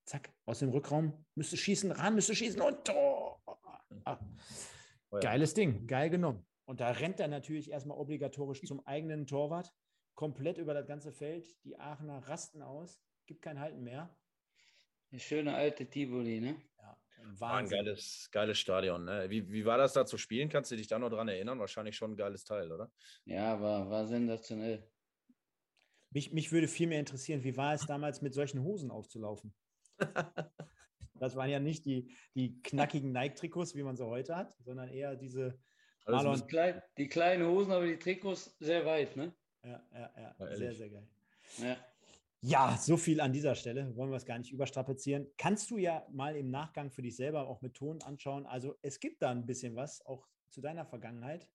Zack, 0.05 0.31
aus 0.45 0.59
dem 0.59 0.69
Rückraum. 0.69 1.25
Müsste 1.33 1.57
schießen, 1.57 1.91
ran, 1.91 2.13
müsste 2.13 2.35
schießen 2.35 2.61
und 2.61 2.85
Tor. 2.85 3.41
Ah. 4.05 4.19
Oh 5.09 5.17
ja. 5.17 5.21
Geiles 5.21 5.53
Ding, 5.55 5.87
geil 5.87 6.09
genommen. 6.11 6.45
Und 6.65 6.79
da 6.79 6.91
rennt 6.91 7.19
er 7.19 7.27
natürlich 7.27 7.71
erstmal 7.71 7.97
obligatorisch 7.97 8.61
zum 8.61 8.85
eigenen 8.85 9.25
Torwart, 9.25 9.73
komplett 10.13 10.57
über 10.57 10.73
das 10.73 10.87
ganze 10.87 11.11
Feld. 11.11 11.47
Die 11.63 11.79
Aachener 11.79 12.19
rasten 12.27 12.61
aus, 12.61 13.01
gibt 13.25 13.41
kein 13.41 13.59
Halten 13.59 13.83
mehr. 13.83 14.15
Der 15.11 15.19
schöne 15.19 15.55
alte 15.55 15.89
Tivoli, 15.89 16.41
ne? 16.41 16.61
Ja, 16.77 16.97
war 17.39 17.55
ein 17.55 17.67
geiles, 17.67 18.29
geiles 18.31 18.59
Stadion. 18.59 19.05
Ne? 19.05 19.29
Wie, 19.29 19.51
wie 19.51 19.65
war 19.65 19.77
das 19.77 19.93
da 19.93 20.05
zu 20.05 20.17
spielen? 20.17 20.49
Kannst 20.49 20.71
du 20.71 20.75
dich 20.75 20.87
da 20.87 20.99
noch 20.99 21.09
dran 21.09 21.27
erinnern? 21.27 21.59
Wahrscheinlich 21.59 21.95
schon 21.95 22.11
ein 22.11 22.17
geiles 22.17 22.43
Teil, 22.43 22.71
oder? 22.71 22.91
Ja, 23.25 23.59
war, 23.59 23.89
war 23.89 24.05
sensationell. 24.05 24.87
Mich, 26.11 26.31
mich 26.31 26.51
würde 26.51 26.67
viel 26.67 26.87
mehr 26.87 26.99
interessieren, 26.99 27.43
wie 27.43 27.57
war 27.57 27.73
es 27.73 27.85
damals 27.85 28.21
mit 28.21 28.33
solchen 28.33 28.63
Hosen 28.63 28.89
aufzulaufen? 28.91 29.53
das 31.19 31.35
waren 31.35 31.49
ja 31.49 31.59
nicht 31.59 31.85
die, 31.85 32.15
die 32.35 32.61
knackigen 32.61 33.11
Nike-Trikots, 33.11 33.75
wie 33.75 33.83
man 33.83 33.97
sie 33.97 34.05
heute 34.05 34.35
hat, 34.35 34.55
sondern 34.63 34.89
eher 34.89 35.15
diese. 35.15 35.59
Also 36.05 36.35
die, 36.35 36.47
klein, 36.47 36.81
die 36.97 37.07
kleinen 37.07 37.47
Hosen, 37.47 37.71
aber 37.71 37.85
die 37.85 37.97
Trikots 37.97 38.55
sehr 38.59 38.85
weit, 38.85 39.15
ne? 39.17 39.35
Ja, 39.63 39.83
ja, 39.91 40.13
ja. 40.15 40.35
ja 40.39 40.55
sehr, 40.55 40.75
sehr 40.75 40.89
geil. 40.89 41.07
Ja. 41.57 41.77
Ja, 42.47 42.77
so 42.77 42.95
viel 42.95 43.21
an 43.21 43.33
dieser 43.33 43.55
Stelle. 43.55 43.95
Wollen 43.95 44.11
wir 44.11 44.17
es 44.17 44.25
gar 44.27 44.37
nicht 44.37 44.51
überstrapazieren. 44.51 45.25
Kannst 45.35 45.71
du 45.71 45.79
ja 45.79 46.05
mal 46.11 46.35
im 46.35 46.51
Nachgang 46.51 46.91
für 46.91 47.01
dich 47.01 47.15
selber 47.15 47.47
auch 47.47 47.63
mit 47.63 47.73
Ton 47.73 48.03
anschauen. 48.03 48.45
Also 48.45 48.75
es 48.83 48.99
gibt 48.99 49.23
da 49.23 49.31
ein 49.31 49.47
bisschen 49.47 49.75
was, 49.75 50.05
auch 50.05 50.27
zu 50.51 50.61
deiner 50.61 50.85
Vergangenheit. 50.85 51.49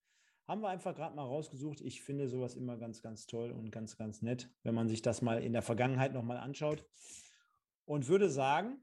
Haben 0.49 0.62
wir 0.62 0.68
einfach 0.68 0.97
gerade 0.97 1.14
mal 1.14 1.22
rausgesucht. 1.22 1.80
Ich 1.80 2.03
finde 2.03 2.26
sowas 2.26 2.57
immer 2.57 2.76
ganz, 2.76 3.03
ganz 3.03 3.26
toll 3.26 3.53
und 3.53 3.70
ganz, 3.70 3.99
ganz 3.99 4.20
nett, 4.20 4.51
wenn 4.64 4.74
man 4.74 4.88
sich 4.88 5.01
das 5.01 5.22
mal 5.22 5.41
in 5.41 5.53
der 5.53 5.62
Vergangenheit 5.62 6.12
nochmal 6.12 6.38
anschaut. 6.38 6.84
Und 7.84 8.09
würde 8.09 8.28
sagen, 8.28 8.80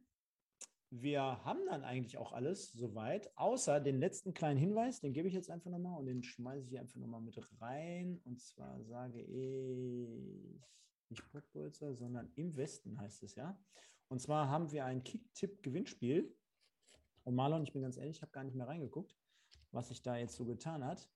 wir 0.90 1.22
haben 1.44 1.66
dann 1.66 1.84
eigentlich 1.84 2.18
auch 2.18 2.32
alles 2.32 2.72
soweit, 2.72 3.38
außer 3.38 3.82
den 3.82 4.00
letzten 4.00 4.34
kleinen 4.34 4.58
Hinweis, 4.58 5.02
den 5.02 5.12
gebe 5.12 5.28
ich 5.28 5.34
jetzt 5.34 5.52
einfach 5.52 5.70
nochmal 5.70 6.00
und 6.00 6.06
den 6.06 6.24
schmeiße 6.24 6.70
ich 6.70 6.80
einfach 6.80 6.96
nochmal 6.96 7.20
mit 7.20 7.38
rein. 7.60 8.22
Und 8.24 8.40
zwar 8.40 8.82
sage 8.86 9.22
ich 9.24 10.62
nicht 11.10 11.28
Pottbolzer, 11.32 11.96
sondern 11.96 12.32
im 12.36 12.56
Westen 12.56 13.00
heißt 13.00 13.24
es 13.24 13.36
ja. 13.36 13.58
Und 14.10 14.22
zwar 14.22 14.50
haben 14.50 14.72
wir 14.72 14.86
ein 14.86 15.04
Kick-Tipp-Gewinnspiel. 15.04 16.34
Und 17.24 17.36
Marlon, 17.36 17.64
ich 17.64 17.74
bin 17.74 17.82
ganz 17.82 17.98
ehrlich, 17.98 18.18
ich 18.18 18.22
habe 18.22 18.32
gar 18.32 18.44
nicht 18.44 18.56
mehr 18.56 18.68
reingeguckt, 18.68 19.18
was 19.72 19.90
sich 19.90 20.02
da 20.02 20.16
jetzt 20.16 20.36
so 20.36 20.46
getan 20.46 20.84
hat. 20.84 21.10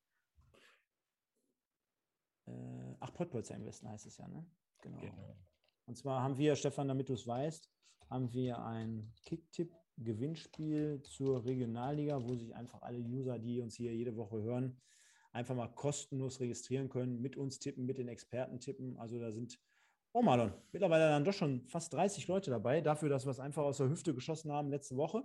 Äh, 2.47 2.95
ach, 2.99 3.13
Pottbolzer 3.13 3.55
im 3.55 3.65
Westen 3.65 3.87
heißt 3.87 4.05
es 4.05 4.17
ja, 4.17 4.27
ne? 4.27 4.45
Genau. 4.81 4.99
genau. 4.99 5.37
Und 5.85 5.95
zwar 5.95 6.21
haben 6.21 6.37
wir, 6.37 6.55
Stefan, 6.55 6.87
damit 6.87 7.09
du 7.09 7.13
es 7.13 7.25
weißt, 7.25 7.71
haben 8.09 8.33
wir 8.33 8.63
ein 8.63 9.13
Kick-Tipp-Gewinnspiel 9.23 11.01
zur 11.03 11.45
Regionalliga, 11.45 12.21
wo 12.23 12.35
sich 12.35 12.53
einfach 12.55 12.81
alle 12.81 12.99
User, 12.99 13.39
die 13.39 13.61
uns 13.61 13.75
hier 13.75 13.95
jede 13.95 14.15
Woche 14.17 14.41
hören, 14.41 14.81
einfach 15.31 15.55
mal 15.55 15.67
kostenlos 15.67 16.39
registrieren 16.39 16.89
können, 16.89 17.21
mit 17.21 17.37
uns 17.37 17.59
tippen, 17.59 17.85
mit 17.85 17.97
den 17.97 18.09
Experten 18.09 18.59
tippen. 18.59 18.97
Also 18.97 19.19
da 19.19 19.31
sind 19.31 19.59
Oh, 20.13 20.21
Marlon, 20.21 20.51
mittlerweile 20.73 21.07
dann 21.07 21.23
doch 21.23 21.33
schon 21.33 21.65
fast 21.67 21.93
30 21.93 22.27
Leute 22.27 22.51
dabei. 22.51 22.81
Dafür, 22.81 23.07
dass 23.07 23.25
wir 23.25 23.31
es 23.31 23.39
einfach 23.39 23.63
aus 23.63 23.77
der 23.77 23.89
Hüfte 23.89 24.13
geschossen 24.13 24.51
haben 24.51 24.69
letzte 24.69 24.97
Woche. 24.97 25.23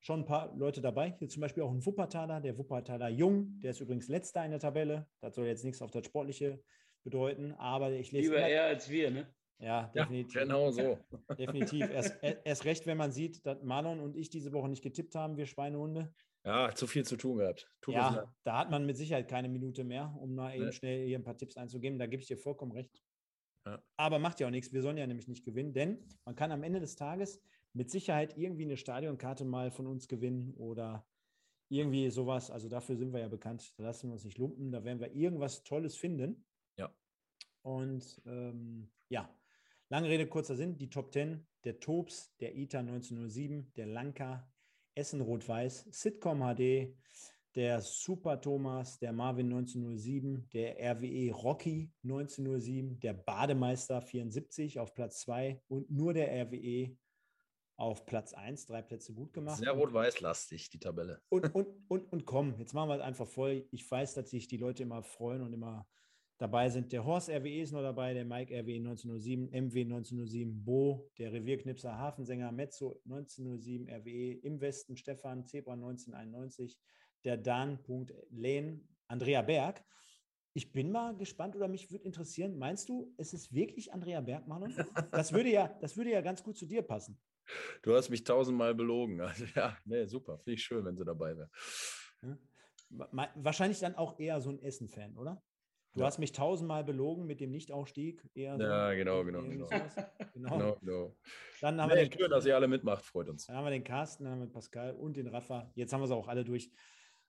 Schon 0.00 0.20
ein 0.20 0.24
paar 0.24 0.54
Leute 0.56 0.80
dabei. 0.80 1.14
Hier 1.18 1.28
zum 1.28 1.42
Beispiel 1.42 1.62
auch 1.62 1.70
ein 1.70 1.84
Wuppertaler, 1.84 2.40
der 2.40 2.56
Wuppertaler 2.56 3.10
Jung. 3.10 3.60
Der 3.60 3.72
ist 3.72 3.80
übrigens 3.80 4.08
letzter 4.08 4.44
in 4.44 4.50
der 4.50 4.60
Tabelle. 4.60 5.06
Das 5.20 5.34
soll 5.34 5.46
jetzt 5.46 5.64
nichts 5.64 5.82
auf 5.82 5.90
das 5.90 6.06
Sportliche 6.06 6.62
bedeuten, 7.04 7.52
aber 7.52 7.92
ich 7.92 8.10
lese. 8.10 8.30
Lieber 8.30 8.40
er 8.40 8.64
als 8.64 8.88
wir, 8.88 9.10
ne? 9.10 9.26
Ja, 9.58 9.92
definitiv. 9.94 10.34
Ja, 10.34 10.42
genau 10.42 10.70
so. 10.70 10.98
Definitiv. 11.38 11.88
Erst, 11.88 12.18
erst 12.20 12.64
recht, 12.64 12.86
wenn 12.86 12.96
man 12.96 13.12
sieht, 13.12 13.46
dass 13.46 13.62
Marlon 13.62 14.00
und 14.00 14.16
ich 14.16 14.28
diese 14.28 14.52
Woche 14.52 14.68
nicht 14.68 14.82
getippt 14.82 15.14
haben, 15.14 15.36
wir 15.36 15.46
Schweinehunde. 15.46 16.12
Ja, 16.44 16.74
zu 16.74 16.88
viel 16.88 17.04
zu 17.04 17.16
tun 17.16 17.38
gehabt. 17.38 17.70
Tut 17.80 17.94
ja, 17.94 18.34
da 18.42 18.58
hat 18.58 18.70
man 18.70 18.84
mit 18.84 18.96
Sicherheit 18.96 19.28
keine 19.28 19.48
Minute 19.48 19.84
mehr, 19.84 20.12
um 20.20 20.34
mal 20.34 20.56
eben 20.56 20.72
schnell 20.72 21.06
hier 21.06 21.16
ein 21.16 21.22
paar 21.22 21.36
Tipps 21.36 21.56
einzugeben. 21.56 22.00
Da 22.00 22.06
gebe 22.06 22.20
ich 22.20 22.26
dir 22.26 22.38
vollkommen 22.38 22.72
recht. 22.72 23.00
Ja. 23.66 23.82
Aber 23.96 24.18
macht 24.18 24.40
ja 24.40 24.46
auch 24.46 24.50
nichts. 24.50 24.72
Wir 24.72 24.82
sollen 24.82 24.96
ja 24.96 25.06
nämlich 25.06 25.28
nicht 25.28 25.44
gewinnen, 25.44 25.72
denn 25.72 25.98
man 26.24 26.34
kann 26.34 26.52
am 26.52 26.62
Ende 26.62 26.80
des 26.80 26.96
Tages 26.96 27.40
mit 27.72 27.90
Sicherheit 27.90 28.36
irgendwie 28.36 28.64
eine 28.64 28.76
Stadionkarte 28.76 29.44
mal 29.44 29.70
von 29.70 29.86
uns 29.86 30.08
gewinnen 30.08 30.54
oder 30.54 31.06
irgendwie 31.68 32.10
sowas. 32.10 32.50
Also 32.50 32.68
dafür 32.68 32.96
sind 32.96 33.12
wir 33.12 33.20
ja 33.20 33.28
bekannt. 33.28 33.72
Da 33.78 33.84
lassen 33.84 34.08
wir 34.08 34.12
uns 34.12 34.24
nicht 34.24 34.38
lumpen. 34.38 34.72
Da 34.72 34.84
werden 34.84 35.00
wir 35.00 35.14
irgendwas 35.14 35.62
Tolles 35.62 35.96
finden. 35.96 36.44
Ja. 36.76 36.94
Und 37.62 38.20
ähm, 38.26 38.90
ja, 39.08 39.34
lange 39.88 40.08
Rede, 40.08 40.26
kurzer 40.26 40.56
Sinn. 40.56 40.76
Die 40.76 40.90
Top 40.90 41.12
10, 41.12 41.46
der 41.64 41.80
Tops, 41.80 42.36
der 42.40 42.56
ITA 42.56 42.80
1907, 42.80 43.72
der 43.76 43.86
Lanka, 43.86 44.52
Essen 44.94 45.22
Rot-Weiß, 45.22 45.86
Sitcom 45.90 46.40
HD, 46.40 46.94
der 47.54 47.80
Super 47.80 48.40
Thomas, 48.40 48.98
der 48.98 49.12
Marvin 49.12 49.46
1907, 49.46 50.48
der 50.52 50.76
RWE 50.78 51.32
Rocky 51.32 51.92
1907, 52.02 52.98
der 53.00 53.14
Bademeister 53.14 54.00
74 54.00 54.78
auf 54.78 54.94
Platz 54.94 55.20
2 55.20 55.62
und 55.68 55.90
nur 55.90 56.14
der 56.14 56.28
RWE 56.46 56.96
auf 57.76 58.06
Platz 58.06 58.32
1, 58.32 58.66
drei 58.66 58.82
Plätze 58.82 59.12
gut 59.12 59.32
gemacht. 59.32 59.58
Sehr 59.58 59.72
rot-weiß-lastig, 59.72 60.70
die 60.70 60.78
Tabelle. 60.78 61.20
Und, 61.28 61.54
und, 61.54 61.68
und, 61.88 62.12
und 62.12 62.26
komm, 62.26 62.54
jetzt 62.58 62.74
machen 62.74 62.88
wir 62.88 62.96
es 62.96 63.02
einfach 63.02 63.26
voll. 63.26 63.66
Ich 63.70 63.90
weiß, 63.90 64.14
dass 64.14 64.30
sich 64.30 64.46
die 64.46 64.56
Leute 64.56 64.82
immer 64.82 65.02
freuen 65.02 65.42
und 65.42 65.52
immer 65.52 65.86
dabei 66.38 66.68
sind. 66.68 66.92
Der 66.92 67.04
Horst 67.04 67.28
RWE 67.28 67.60
ist 67.60 67.72
noch 67.72 67.82
dabei, 67.82 68.14
der 68.14 68.24
Mike 68.24 68.52
RWE 68.52 68.76
1907, 68.76 69.48
MW 69.50 69.82
1907, 69.82 70.64
Bo, 70.64 71.10
der 71.18 71.32
Revierknipser 71.32 71.96
Hafensänger 71.96 72.52
Mezzo 72.52 73.00
1907, 73.04 73.88
RWE 73.88 74.32
im 74.42 74.60
Westen, 74.60 74.96
Stefan 74.96 75.44
Zebra 75.46 75.72
1991, 75.72 76.78
der 77.24 77.36
Dan.Lehn, 77.36 78.88
Andrea 79.08 79.42
Berg. 79.42 79.84
Ich 80.54 80.72
bin 80.72 80.92
mal 80.92 81.16
gespannt 81.16 81.56
oder 81.56 81.68
mich 81.68 81.90
würde 81.90 82.04
interessieren, 82.04 82.58
meinst 82.58 82.88
du, 82.88 83.14
es 83.16 83.32
ist 83.32 83.54
wirklich 83.54 83.92
Andrea 83.92 84.20
Berg, 84.20 84.46
Marlon? 84.46 84.74
Das 85.10 85.32
würde 85.32 85.50
ja, 85.50 85.68
das 85.80 85.96
würde 85.96 86.10
ja 86.10 86.20
ganz 86.20 86.42
gut 86.42 86.58
zu 86.58 86.66
dir 86.66 86.82
passen. 86.82 87.18
Du 87.82 87.94
hast 87.94 88.10
mich 88.10 88.24
tausendmal 88.24 88.74
belogen. 88.74 89.20
Also, 89.32 89.44
ja, 89.54 89.76
nee, 89.84 90.04
super. 90.06 90.38
Finde 90.38 90.54
ich 90.54 90.62
schön, 90.62 90.84
wenn 90.84 90.96
sie 90.96 91.04
dabei 91.04 91.36
wäre. 91.36 91.50
Wahrscheinlich 93.34 93.80
dann 93.80 93.94
auch 93.94 94.18
eher 94.18 94.40
so 94.40 94.50
ein 94.50 94.60
Essen-Fan, 94.60 95.16
oder? 95.16 95.42
Du 95.94 96.00
ja. 96.00 96.06
hast 96.06 96.18
mich 96.18 96.32
tausendmal 96.32 96.84
belogen 96.84 97.26
mit 97.26 97.40
dem 97.40 97.50
Nichtaufstieg. 97.50 98.26
Eher 98.34 98.56
so 98.56 98.62
ja, 98.62 98.94
genau, 98.94 99.24
genau, 99.24 99.42
genau. 99.42 99.68
genau. 99.68 100.10
genau, 100.34 100.76
genau. 100.80 101.16
Dann 101.60 101.80
haben 101.80 101.88
nee, 101.90 101.96
wir 101.96 102.08
den, 102.08 102.18
schön, 102.18 102.30
dass 102.30 102.46
ihr 102.46 102.56
alle 102.56 102.68
mitmacht, 102.68 103.04
freut 103.04 103.28
uns. 103.28 103.46
Dann 103.46 103.56
haben 103.56 103.64
wir 103.64 103.70
den 103.70 103.84
Carsten, 103.84 104.24
dann 104.24 104.34
haben 104.34 104.40
wir 104.40 104.50
Pascal 104.50 104.94
und 104.94 105.16
den 105.16 105.26
Rafa. 105.26 105.70
Jetzt 105.74 105.92
haben 105.92 106.00
wir 106.00 106.06
sie 106.06 106.14
auch 106.14 106.28
alle 106.28 106.44
durch 106.44 106.70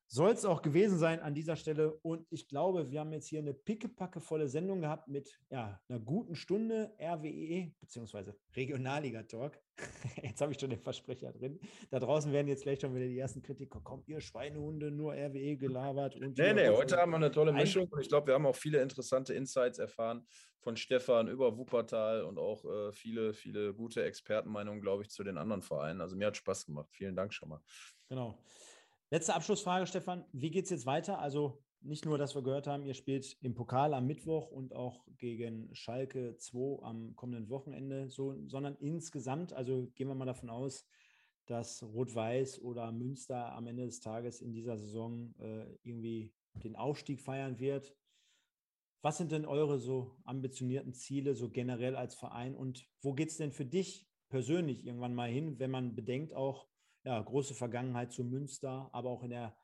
soll 0.08 0.32
es 0.32 0.46
auch 0.46 0.62
gewesen 0.62 0.98
sein 0.98 1.20
an 1.20 1.34
dieser 1.34 1.56
Stelle. 1.56 1.94
Und 2.02 2.26
ich 2.30 2.48
glaube, 2.48 2.92
wir 2.92 3.00
haben 3.00 3.12
jetzt 3.14 3.28
hier 3.28 3.40
eine 3.40 3.54
pickepackevolle 3.54 4.48
Sendung 4.48 4.82
gehabt 4.82 5.08
mit 5.08 5.40
ja, 5.50 5.80
einer 5.90 6.00
guten 6.00 6.36
Stunde 6.36 6.94
RWE 7.00 7.72
bzw. 7.80 8.34
Regionalliga-Talk. 8.56 9.60
Jetzt 10.22 10.40
habe 10.40 10.52
ich 10.52 10.60
schon 10.60 10.70
den 10.70 10.80
Versprecher 10.80 11.32
drin. 11.32 11.60
Da 11.90 12.00
draußen 12.00 12.32
werden 12.32 12.48
jetzt 12.48 12.62
gleich 12.62 12.80
schon 12.80 12.94
wieder 12.94 13.08
die 13.08 13.18
ersten 13.18 13.42
Kritiker. 13.42 13.82
Kommt 13.82 14.08
ihr 14.08 14.22
Schweinehunde, 14.22 14.92
nur 14.92 15.14
RWE 15.14 15.58
gelabert? 15.58 16.16
Und 16.16 16.38
nee, 16.38 16.54
nee, 16.54 16.70
heute 16.70 16.98
haben 16.98 17.10
wir 17.10 17.18
eine 17.18 17.32
tolle 17.32 17.52
Mischung 17.52 17.88
und 17.88 18.00
ich 18.00 18.08
glaube, 18.08 18.28
wir 18.28 18.36
haben 18.36 18.46
auch 18.46 18.56
viele 18.56 18.84
interessante 18.84 19.34
Insights 19.34 19.80
erfahren 19.80 20.28
von 20.60 20.78
Stefan 20.78 21.28
über 21.28 21.58
Wuppertal 21.58 22.24
und 22.24 22.38
auch 22.38 22.64
äh, 22.66 22.92
viele, 22.92 23.34
viele 23.34 23.74
gute 23.74 24.04
Expertenmeinungen, 24.04 24.82
glaube 24.82 25.04
ich, 25.04 25.10
zu 25.10 25.24
den 25.24 25.38
anderen 25.38 25.62
Vereinen. 25.62 26.02
Also 26.02 26.16
mir 26.16 26.28
hat 26.28 26.38
Spaß 26.38 26.66
gemacht. 26.66 26.90
Vielen 26.92 27.16
Dank 27.16 27.34
schon 27.34 27.50
mal. 27.50 27.60
Genau. 28.10 28.38
Letzte 29.14 29.36
Abschlussfrage, 29.36 29.86
Stefan. 29.86 30.26
Wie 30.32 30.50
geht 30.50 30.64
es 30.64 30.72
jetzt 30.72 30.88
weiter? 30.88 31.20
Also 31.20 31.62
nicht 31.82 32.04
nur, 32.04 32.18
dass 32.18 32.34
wir 32.34 32.42
gehört 32.42 32.66
haben, 32.66 32.84
ihr 32.84 32.96
spielt 32.96 33.38
im 33.44 33.54
Pokal 33.54 33.94
am 33.94 34.08
Mittwoch 34.08 34.50
und 34.50 34.74
auch 34.74 35.06
gegen 35.20 35.70
Schalke 35.76 36.36
2 36.36 36.82
am 36.82 37.16
kommenden 37.16 37.48
Wochenende, 37.48 38.10
so, 38.10 38.36
sondern 38.48 38.76
insgesamt, 38.78 39.54
also 39.54 39.86
gehen 39.94 40.08
wir 40.08 40.16
mal 40.16 40.26
davon 40.26 40.50
aus, 40.50 40.88
dass 41.46 41.84
Rot-Weiß 41.84 42.64
oder 42.64 42.92
Münster 42.92 43.54
am 43.54 43.68
Ende 43.68 43.86
des 43.86 44.00
Tages 44.00 44.42
in 44.42 44.52
dieser 44.52 44.80
Saison 44.80 45.36
äh, 45.38 45.68
irgendwie 45.84 46.34
den 46.56 46.76
Aufstieg 46.76 47.22
feiern 47.22 47.60
wird. 47.60 47.96
Was 49.04 49.20
sind 49.20 49.32
denn 49.32 49.46
eure 49.46 49.78
so 49.78 50.18
ambitionierten 50.24 50.96
Ziele, 50.96 51.36
so 51.36 51.52
generell 51.52 51.96
als 51.96 52.16
Verein? 52.16 52.56
Und 52.56 52.90
wo 53.00 53.14
geht 53.14 53.30
es 53.30 53.38
denn 53.38 53.52
für 53.52 53.66
dich 53.66 54.08
persönlich 54.30 54.88
irgendwann 54.88 55.14
mal 55.14 55.30
hin, 55.30 55.60
wenn 55.60 55.70
man 55.70 55.94
bedenkt 55.94 56.34
auch, 56.34 56.73
ja, 57.04 57.22
große 57.22 57.54
Vergangenheit 57.54 58.12
zu 58.12 58.24
Münster, 58.24 58.90
aber 58.92 59.10
auch 59.10 59.24
in 59.24 59.32
der 59.32 59.56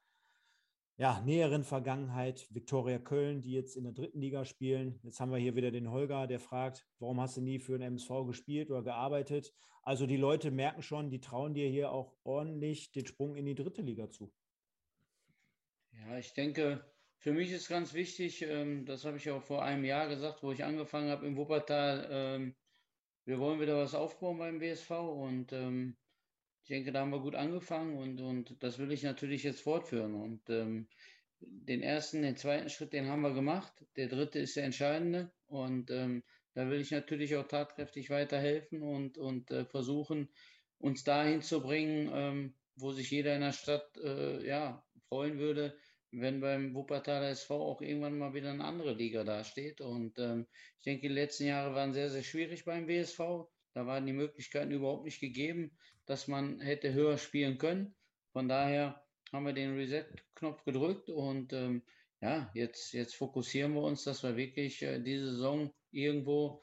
ja, 0.98 1.22
näheren 1.22 1.64
Vergangenheit 1.64 2.46
Viktoria 2.54 3.00
Köln, 3.00 3.42
die 3.42 3.54
jetzt 3.54 3.78
in 3.78 3.86
der 3.86 3.94
dritten 3.94 4.20
Liga 4.20 4.44
spielen. 4.44 5.00
Jetzt 5.04 5.22
haben 5.22 5.32
wir 5.32 5.38
hier 5.38 5.56
wieder 5.56 5.72
den 5.72 5.90
Holger, 5.90 6.28
der 6.28 6.42
fragt, 6.42 6.86
warum 7.00 7.22
hast 7.22 7.38
du 7.38 7.42
nie 7.42 7.60
für 7.60 7.78
den 7.78 7.94
MSV 7.94 8.28
gespielt 8.28 8.70
oder 8.70 8.84
gearbeitet? 8.84 9.54
Also 9.82 10.06
die 10.06 10.18
Leute 10.18 10.52
merken 10.52 10.82
schon, 10.82 11.10
die 11.10 11.22
trauen 11.22 11.54
dir 11.54 11.70
hier 11.70 11.92
auch 11.92 12.14
ordentlich 12.26 12.92
den 12.92 13.06
Sprung 13.06 13.38
in 13.38 13.46
die 13.46 13.56
dritte 13.56 13.82
Liga 13.82 14.10
zu. 14.10 14.34
Ja, 15.94 16.18
ich 16.18 16.34
denke, 16.34 16.84
für 17.18 17.32
mich 17.32 17.52
ist 17.52 17.70
ganz 17.70 17.94
wichtig, 17.94 18.42
ähm, 18.42 18.86
das 18.86 19.06
habe 19.06 19.16
ich 19.16 19.32
auch 19.32 19.42
vor 19.42 19.64
einem 19.64 19.86
Jahr 19.86 20.10
gesagt, 20.10 20.44
wo 20.44 20.52
ich 20.52 20.66
angefangen 20.66 21.10
habe 21.10 21.26
im 21.26 21.38
Wuppertal, 21.38 22.08
ähm, 22.12 22.56
wir 23.24 23.40
wollen 23.40 23.62
wieder 23.62 23.78
was 23.78 23.96
aufbauen 23.96 24.38
beim 24.38 24.60
WSV 24.60 24.92
und 24.92 25.54
ähm, 25.54 25.98
ich 26.70 26.76
denke, 26.76 26.91
da 26.91 26.99
haben 26.99 27.09
wir 27.09 27.20
gut 27.20 27.34
angefangen 27.34 27.97
und, 27.97 28.22
und 28.22 28.55
das 28.61 28.78
will 28.78 28.91
ich 28.91 29.01
natürlich 29.01 29.41
jetzt 29.41 29.61
fortführen. 29.61 30.13
Und 30.13 30.47
ähm, 30.51 30.88
den 31.39 31.82
ersten, 31.82 32.22
den 32.22 32.38
zweiten 32.38 32.70
Schritt, 32.70 32.93
den 32.93 33.07
haben 33.07 33.24
wir 33.24 33.34
gemacht. 33.34 33.74
Der 33.95 34.07
dritte 34.07 34.38
ist 34.38 34.55
der 34.55 34.65
entscheidende. 34.65 35.32
Und 35.47 35.89
ähm, 35.89 36.22
da 36.53 36.70
will 36.70 36.80
ich 36.80 36.91
natürlich 36.91 37.36
auch 37.36 37.47
tatkräftig 37.47 38.11
weiterhelfen 38.11 38.84
und, 38.84 39.17
und 39.17 39.49
äh, 39.49 39.65
versuchen, 39.65 40.30
uns 40.78 41.03
dahin 41.03 41.41
zu 41.41 41.59
bringen, 41.63 42.11
ähm, 42.13 42.53
wo 42.76 42.91
sich 42.91 43.09
jeder 43.09 43.34
in 43.34 43.41
der 43.41 43.53
Stadt 43.53 43.97
äh, 43.97 44.45
ja, 44.45 44.86
freuen 45.07 45.39
würde, 45.39 45.76
wenn 46.11 46.39
beim 46.39 46.76
Wuppertaler 46.76 47.30
SV 47.30 47.65
auch 47.65 47.82
irgendwann 47.82 48.20
mal 48.20 48.36
wieder 48.36 48.51
eine 48.51 48.63
andere 48.63 48.93
Liga 48.93 49.24
dasteht. 49.24 49.82
Und 49.82 50.20
ähm, 50.20 50.45
ich 50.78 50.84
denke, 50.84 51.07
die 51.07 51.15
letzten 51.15 51.47
Jahre 51.47 51.74
waren 51.74 51.93
sehr, 51.93 52.11
sehr 52.11 52.22
schwierig 52.22 52.63
beim 52.63 52.88
WSV. 52.88 53.49
Da 53.74 53.88
waren 53.88 54.05
die 54.05 54.13
Möglichkeiten 54.13 54.72
überhaupt 54.72 55.05
nicht 55.05 55.20
gegeben, 55.20 55.72
dass 56.10 56.28
man 56.28 56.60
hätte 56.60 56.91
höher 56.91 57.20
spielen 57.20 57.60
können. 57.60 57.93
Von 58.34 58.49
daher 58.49 59.05
haben 59.32 59.45
wir 59.45 59.53
den 59.53 59.76
Reset-Knopf 59.76 60.64
gedrückt 60.64 61.07
und 61.12 61.53
ähm, 61.53 61.84
ja, 62.20 62.49
jetzt, 62.55 62.93
jetzt 62.93 63.16
fokussieren 63.16 63.76
wir 63.76 63.84
uns, 63.84 64.05
dass 64.05 64.24
wir 64.24 64.36
wirklich 64.36 64.82
äh, 64.82 64.99
diese 64.99 65.32
Saison 65.34 65.72
irgendwo, 65.91 66.62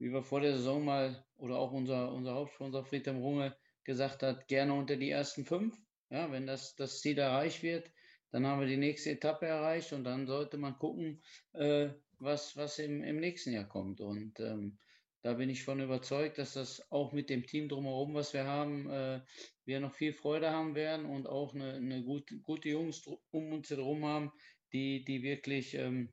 wie 0.00 0.12
wir 0.12 0.24
vor 0.24 0.40
der 0.40 0.56
Saison 0.56 0.84
mal 0.84 1.24
oder 1.36 1.56
auch 1.56 1.70
unser, 1.70 2.12
unser 2.12 2.34
Hauptsponsor 2.34 2.84
Friedhelm 2.84 3.18
Runge 3.18 3.56
gesagt 3.84 4.24
hat, 4.24 4.48
gerne 4.48 4.74
unter 4.74 4.96
die 4.96 5.10
ersten 5.10 5.44
fünf. 5.44 5.76
Ja, 6.10 6.32
wenn 6.32 6.48
das, 6.48 6.74
das 6.74 7.00
Ziel 7.00 7.16
erreicht 7.18 7.62
wird, 7.62 7.92
dann 8.32 8.44
haben 8.44 8.60
wir 8.60 8.66
die 8.66 8.76
nächste 8.76 9.10
Etappe 9.10 9.46
erreicht 9.46 9.92
und 9.92 10.02
dann 10.02 10.26
sollte 10.26 10.58
man 10.58 10.76
gucken, 10.78 11.22
äh, 11.52 11.90
was, 12.18 12.56
was 12.56 12.80
im, 12.80 13.04
im 13.04 13.20
nächsten 13.20 13.52
Jahr 13.52 13.68
kommt. 13.68 14.00
Und 14.00 14.40
ähm, 14.40 14.78
da 15.22 15.34
bin 15.34 15.50
ich 15.50 15.64
von 15.64 15.80
überzeugt, 15.80 16.38
dass 16.38 16.54
das 16.54 16.90
auch 16.90 17.12
mit 17.12 17.28
dem 17.28 17.46
Team 17.46 17.68
drumherum, 17.68 18.14
was 18.14 18.32
wir 18.32 18.44
haben, 18.44 18.90
äh, 18.90 19.20
wir 19.64 19.80
noch 19.80 19.94
viel 19.94 20.12
Freude 20.12 20.50
haben 20.50 20.74
werden 20.74 21.06
und 21.06 21.26
auch 21.26 21.54
eine, 21.54 21.74
eine 21.74 22.02
gute, 22.02 22.38
gute 22.38 22.70
Jungs 22.70 23.06
um 23.30 23.52
uns 23.52 23.70
herum 23.70 24.04
haben, 24.04 24.32
die, 24.72 25.04
die 25.04 25.22
wirklich 25.22 25.74
ähm, 25.74 26.12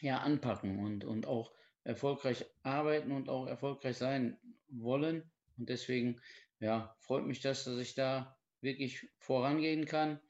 ja, 0.00 0.18
anpacken 0.18 0.78
und, 0.78 1.04
und 1.04 1.26
auch 1.26 1.52
erfolgreich 1.84 2.44
arbeiten 2.62 3.12
und 3.12 3.28
auch 3.28 3.46
erfolgreich 3.46 3.96
sein 3.96 4.38
wollen. 4.68 5.30
Und 5.58 5.68
deswegen 5.68 6.20
ja, 6.60 6.96
freut 7.00 7.26
mich 7.26 7.40
das, 7.40 7.64
dass 7.64 7.78
ich 7.78 7.94
da 7.94 8.36
wirklich 8.60 9.06
vorangehen 9.18 9.84
kann. 9.84 10.20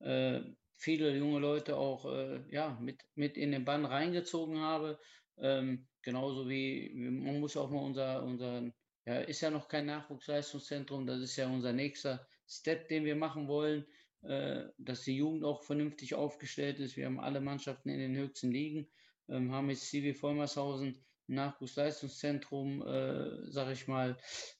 Äh, 0.00 0.40
viele 0.74 1.16
junge 1.16 1.38
Leute 1.38 1.76
auch 1.76 2.04
äh, 2.12 2.42
ja, 2.50 2.78
mit, 2.80 3.02
mit 3.14 3.36
in 3.36 3.52
den 3.52 3.64
Bann 3.64 3.84
reingezogen 3.84 4.60
habe. 4.60 4.98
Ähm, 5.38 5.86
genauso 6.02 6.48
wie, 6.48 6.92
man 6.94 7.40
muss 7.40 7.56
auch 7.56 7.70
mal 7.70 7.80
unser, 7.80 8.22
unser, 8.22 8.70
ja, 9.04 9.20
ist 9.20 9.40
ja 9.40 9.50
noch 9.50 9.68
kein 9.68 9.86
Nachwuchsleistungszentrum, 9.86 11.06
das 11.06 11.20
ist 11.20 11.36
ja 11.36 11.48
unser 11.48 11.72
nächster 11.72 12.26
Step, 12.48 12.88
den 12.88 13.04
wir 13.04 13.16
machen 13.16 13.48
wollen, 13.48 13.86
äh, 14.22 14.64
dass 14.78 15.02
die 15.02 15.16
Jugend 15.16 15.44
auch 15.44 15.62
vernünftig 15.62 16.14
aufgestellt 16.14 16.80
ist. 16.80 16.96
Wir 16.96 17.06
haben 17.06 17.20
alle 17.20 17.40
Mannschaften 17.40 17.90
in 17.90 17.98
den 17.98 18.16
höchsten 18.16 18.50
Ligen, 18.50 18.88
ähm, 19.28 19.52
haben 19.52 19.70
jetzt 19.70 19.90
CV 19.90 20.18
Vollmershausen 20.18 21.04
Nachwuchsleistungszentrum, 21.28 22.86
äh, 22.86 23.50
sage 23.50 23.72
ich 23.72 23.88
mal, 23.88 24.16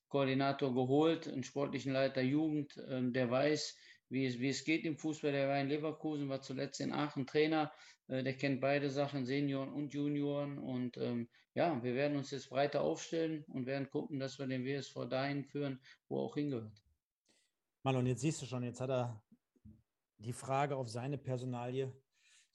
Koordinator 0.09 0.75
geholt, 0.75 1.29
einen 1.29 1.45
sportlichen 1.45 1.93
Leiter 1.93 2.23
Jugend, 2.23 2.77
ähm, 2.89 3.13
der 3.13 3.31
weiß, 3.31 3.77
wie 4.09 4.27
es, 4.27 4.39
wie 4.39 4.49
es 4.49 4.65
geht 4.65 4.85
im 4.85 4.97
Fußball. 4.97 5.33
Der 5.33 5.49
war 5.49 5.61
in 5.61 5.69
Leverkusen, 5.69 6.29
war 6.29 6.41
zuletzt 6.41 6.81
in 6.81 6.93
Aachen 6.93 7.27
Trainer. 7.27 7.73
Äh, 8.09 8.23
der 8.23 8.37
kennt 8.37 8.61
beide 8.61 8.91
Sachen, 8.91 9.25
Senioren 9.25 9.73
und 9.73 9.93
Junioren. 9.95 10.59
Und 10.59 10.97
ähm, 10.97 11.29
ja, 11.55 11.83
wir 11.83 11.95
werden 11.95 12.17
uns 12.17 12.31
jetzt 12.31 12.51
breiter 12.51 12.83
aufstellen 12.83 13.45
und 13.49 13.67
werden 13.67 13.91
gucken, 13.91 14.19
dass 14.19 14.39
wir 14.39 14.47
den 14.47 14.65
WSV 14.65 15.09
dahin 15.09 15.45
führen, 15.45 15.81
wo 16.09 16.19
er 16.19 16.23
auch 16.23 16.35
hingehört. 16.35 16.83
Marlon, 17.83 18.07
jetzt 18.07 18.21
siehst 18.21 18.43
du 18.43 18.47
schon, 18.47 18.63
jetzt 18.65 18.81
hat 18.81 18.91
er 18.91 19.23
die 20.19 20.33
Frage 20.33 20.77
auf 20.77 20.89
seine 20.89 21.19
Personalie 21.19 21.93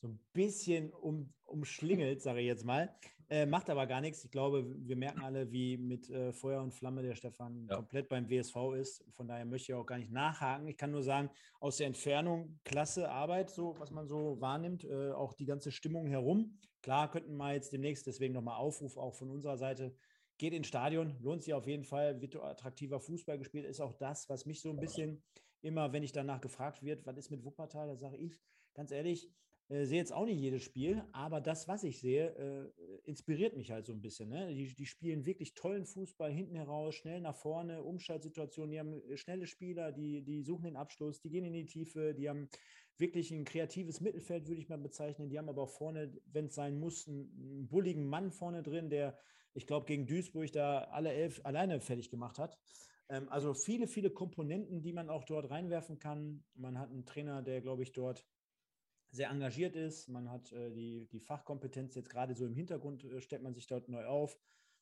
so 0.02 0.08
ein 0.08 0.20
bisschen 0.34 0.92
um, 0.94 1.34
umschlingelt, 1.44 2.22
sage 2.22 2.42
ich 2.42 2.48
jetzt 2.48 2.66
mal. 2.66 2.94
Äh, 3.32 3.46
macht 3.46 3.70
aber 3.70 3.88
gar 3.88 4.02
nichts. 4.02 4.26
Ich 4.26 4.32
glaube, 4.32 4.66
wir 4.86 4.98
merken 4.98 5.22
alle, 5.22 5.50
wie 5.54 5.78
mit 5.78 6.10
äh, 6.10 6.34
Feuer 6.34 6.62
und 6.62 6.74
Flamme 6.74 7.02
der 7.02 7.16
Stefan 7.16 7.66
ja. 7.70 7.78
komplett 7.78 8.10
beim 8.10 8.30
WSV 8.30 8.56
ist. 8.76 9.06
Von 9.14 9.30
daher 9.30 9.46
möchte 9.46 9.72
ich 9.72 9.74
auch 9.74 9.86
gar 9.86 9.98
nicht 9.98 10.12
nachhaken. 10.12 10.68
Ich 10.68 10.76
kann 10.76 10.92
nur 10.92 11.02
sagen, 11.02 11.30
aus 11.62 11.78
der 11.78 11.88
Entfernung 11.88 12.60
klasse 12.66 13.10
Arbeit, 13.10 13.50
so 13.50 13.74
was 13.80 13.90
man 13.90 14.06
so 14.06 14.42
wahrnimmt. 14.42 14.84
Äh, 14.84 15.12
auch 15.12 15.34
die 15.34 15.46
ganze 15.46 15.72
Stimmung 15.72 16.08
herum. 16.08 16.60
Klar 16.82 17.10
könnten 17.10 17.38
wir 17.38 17.54
jetzt 17.54 17.72
demnächst, 17.72 18.06
deswegen 18.06 18.34
nochmal 18.34 18.58
Aufruf 18.58 18.98
auch 18.98 19.16
von 19.16 19.32
unserer 19.32 19.58
Seite. 19.58 19.96
Geht 20.38 20.52
ins 20.52 20.68
Stadion, 20.68 21.16
lohnt 21.22 21.42
sich 21.42 21.54
auf 21.54 21.68
jeden 21.68 21.86
Fall, 21.86 22.20
wird 22.20 22.36
attraktiver 22.36 23.00
Fußball 23.00 23.38
gespielt, 23.38 23.64
ist 23.64 23.80
auch 23.80 23.94
das, 23.94 24.28
was 24.28 24.46
mich 24.46 24.60
so 24.60 24.72
ein 24.72 24.80
bisschen 24.80 25.24
immer, 25.62 25.94
wenn 25.94 26.04
ich 26.04 26.12
danach 26.12 26.42
gefragt 26.42 26.84
wird, 26.84 27.06
was 27.06 27.16
ist 27.16 27.32
mit 27.32 27.46
Wuppertal, 27.46 27.88
da 27.88 27.96
sage 27.96 28.18
ich 28.18 28.38
ganz 28.74 28.92
ehrlich, 28.92 29.32
äh, 29.72 29.86
sehe 29.86 30.00
jetzt 30.00 30.12
auch 30.12 30.26
nicht 30.26 30.40
jedes 30.40 30.64
Spiel, 30.64 31.02
aber 31.14 31.40
das, 31.40 31.68
was 31.68 31.84
ich 31.84 32.00
sehe, 32.00 32.28
äh, 32.36 33.10
inspiriert 33.10 33.56
mich 33.56 33.72
halt 33.72 33.86
so 33.86 33.94
ein 33.94 34.02
bisschen. 34.02 34.30
Ne? 34.30 34.54
Die, 34.54 34.76
die, 34.76 34.86
spielen 34.86 35.26
wirklich 35.26 35.54
tollen 35.54 35.86
Fußball 35.86 36.32
hinten 36.32 36.56
heraus, 36.56 36.96
schnell 36.96 37.22
nach 37.22 37.36
vorne, 37.36 37.82
Umschaltsituationen, 37.82 38.72
die 38.72 38.80
haben 38.80 39.02
äh, 39.10 39.18
schnelle 39.18 39.48
Spieler, 39.48 39.94
die, 39.94 40.24
die 40.24 40.44
suchen 40.44 40.66
den 40.66 40.76
Abschluss, 40.76 41.22
die 41.22 41.30
gehen 41.30 41.46
in 41.46 41.54
die 41.54 41.66
Tiefe, 41.66 42.14
die 42.14 42.30
haben 42.30 42.50
wirklich 42.98 43.32
ein 43.32 43.46
kreatives 43.46 44.02
Mittelfeld, 44.02 44.48
würde 44.48 44.60
ich 44.60 44.68
mal 44.68 44.78
bezeichnen. 44.78 45.30
Die 45.30 45.40
haben 45.40 45.50
aber 45.50 45.64
auch 45.64 45.70
vorne, 45.70 46.14
wenn 46.26 46.48
es 46.48 46.56
sein 46.56 46.78
muss, 46.78 47.08
einen, 47.08 47.68
bulligen 47.68 48.06
Mann 48.06 48.32
vorne 48.32 48.64
drin, 48.64 48.90
der, 48.90 49.18
ich 49.54 49.68
glaube, 49.68 49.86
gegen 49.86 50.06
Duisburg 50.06 50.52
da 50.52 50.80
alle 50.86 51.14
elf 51.14 51.40
alleine 51.46 51.80
fertig 51.80 52.10
gemacht 52.10 52.40
hat. 52.40 52.58
Ähm, 53.08 53.30
also 53.30 53.54
viele, 53.54 53.88
viele 53.88 54.10
Komponenten, 54.10 54.82
die 54.82 54.92
man 54.92 55.10
auch 55.10 55.24
dort 55.24 55.50
reinwerfen 55.50 55.98
kann. 55.98 56.44
Man 56.56 56.78
hat 56.78 56.90
einen 56.90 57.06
Trainer, 57.06 57.42
der, 57.42 57.62
glaube 57.62 57.84
ich, 57.84 57.94
dort 57.94 58.26
sehr 59.12 59.30
engagiert 59.30 59.76
ist. 59.76 60.08
Man 60.08 60.30
hat 60.32 60.52
äh, 60.52 60.72
die, 60.72 61.08
die 61.12 61.20
Fachkompetenz 61.20 61.96
jetzt 61.96 62.10
gerade 62.10 62.34
so 62.34 62.46
im 62.46 62.56
Hintergrund, 62.56 63.04
äh, 63.04 63.22
stellt 63.22 63.44
man 63.44 63.54
sich 63.54 63.68
dort 63.68 63.90
neu 63.90 64.06
auf 64.06 64.38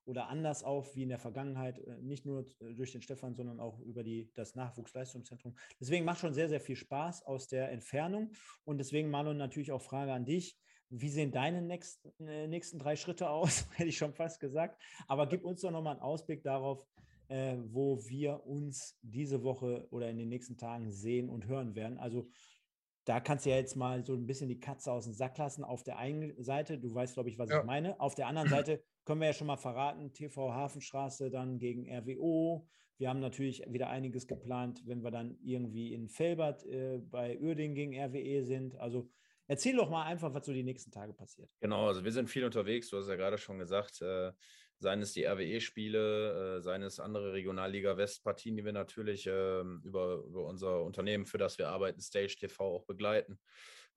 oder 0.05 0.27
anders 0.27 0.63
auf 0.63 0.95
wie 0.95 1.03
in 1.03 1.09
der 1.09 1.19
Vergangenheit, 1.19 1.79
äh, 1.79 2.01
nicht 2.01 2.25
nur 2.25 2.45
äh, 2.59 2.73
durch 2.73 2.91
den 2.91 3.01
Stefan, 3.01 3.35
sondern 3.35 3.59
auch 3.59 3.79
über 3.79 4.03
die, 4.03 4.31
das 4.33 4.55
Nachwuchsleistungszentrum. 4.55 5.55
Deswegen 5.79 6.05
macht 6.05 6.19
schon 6.19 6.33
sehr, 6.33 6.49
sehr 6.49 6.59
viel 6.59 6.75
Spaß 6.75 7.23
aus 7.23 7.47
der 7.47 7.71
Entfernung. 7.71 8.31
Und 8.63 8.77
deswegen, 8.77 9.09
Marlon, 9.09 9.37
natürlich 9.37 9.71
auch 9.71 9.81
Frage 9.81 10.13
an 10.13 10.25
dich. 10.25 10.57
Wie 10.89 11.09
sehen 11.09 11.31
deine 11.31 11.61
nächsten, 11.61 12.27
äh, 12.27 12.47
nächsten 12.47 12.79
drei 12.79 12.95
Schritte 12.95 13.29
aus? 13.29 13.67
Hätte 13.75 13.89
ich 13.89 13.97
schon 13.97 14.13
fast 14.13 14.39
gesagt. 14.39 14.81
Aber 15.07 15.27
gib 15.27 15.43
uns 15.43 15.61
doch 15.61 15.71
nochmal 15.71 15.93
einen 15.93 16.01
Ausblick 16.01 16.43
darauf, 16.43 16.87
äh, 17.27 17.57
wo 17.67 18.03
wir 18.07 18.45
uns 18.47 18.97
diese 19.03 19.43
Woche 19.43 19.87
oder 19.91 20.09
in 20.09 20.17
den 20.17 20.29
nächsten 20.29 20.57
Tagen 20.57 20.89
sehen 20.89 21.29
und 21.29 21.45
hören 21.45 21.75
werden. 21.75 21.99
Also 21.99 22.27
da 23.09 23.19
kannst 23.19 23.47
du 23.47 23.49
ja 23.49 23.55
jetzt 23.55 23.75
mal 23.75 24.05
so 24.05 24.13
ein 24.13 24.27
bisschen 24.27 24.49
die 24.49 24.59
Katze 24.59 24.91
aus 24.91 25.05
dem 25.05 25.15
Sack 25.15 25.35
lassen. 25.39 25.63
Auf 25.63 25.81
der 25.81 25.97
einen 25.97 26.39
Seite, 26.43 26.77
du 26.77 26.93
weißt, 26.93 27.15
glaube 27.15 27.29
ich, 27.29 27.39
was 27.39 27.49
ja. 27.49 27.59
ich 27.59 27.65
meine. 27.65 27.99
Auf 27.99 28.13
der 28.13 28.27
anderen 28.27 28.49
Seite 28.49 28.83
können 29.03 29.19
wir 29.19 29.27
ja 29.29 29.33
schon 29.33 29.47
mal 29.47 29.57
verraten, 29.57 30.13
TV 30.13 30.53
Hafenstraße 30.53 31.31
dann 31.31 31.57
gegen 31.57 31.91
RWO. 31.91 32.67
Wir 32.99 33.09
haben 33.09 33.19
natürlich 33.19 33.63
wieder 33.67 33.89
einiges 33.89 34.27
geplant, 34.27 34.83
wenn 34.85 35.01
wir 35.01 35.09
dann 35.09 35.39
irgendwie 35.41 35.91
in 35.91 36.07
Felbert 36.07 36.63
äh, 36.67 36.99
bei 36.99 37.39
Uerding 37.39 37.73
gegen 37.73 37.99
RWE 37.99 38.43
sind. 38.43 38.75
Also 38.75 39.09
erzähl 39.47 39.75
doch 39.75 39.89
mal 39.89 40.03
einfach, 40.03 40.31
was 40.35 40.45
so 40.45 40.53
die 40.53 40.61
nächsten 40.61 40.91
Tage 40.91 41.13
passiert. 41.13 41.49
Genau, 41.61 41.87
also 41.87 42.03
wir 42.03 42.11
sind 42.11 42.29
viel 42.29 42.45
unterwegs, 42.45 42.91
du 42.91 42.97
hast 42.97 43.07
ja 43.07 43.15
gerade 43.15 43.39
schon 43.39 43.57
gesagt. 43.57 44.03
Äh, 44.03 44.33
seien 44.79 45.01
es 45.01 45.13
die 45.13 45.25
RWE-Spiele, 45.25 46.57
äh, 46.57 46.61
seien 46.61 46.83
es 46.83 46.99
andere 46.99 47.33
Regionalliga 47.33 47.97
West-Partien, 47.97 48.55
die 48.55 48.65
wir 48.65 48.73
natürlich 48.73 49.27
äh, 49.27 49.61
über, 49.61 50.23
über 50.27 50.45
unser 50.45 50.83
Unternehmen, 50.83 51.25
für 51.25 51.37
das 51.37 51.57
wir 51.57 51.69
arbeiten, 51.69 52.01
Stage 52.01 52.35
TV, 52.39 52.63
auch 52.63 52.85
begleiten. 52.85 53.39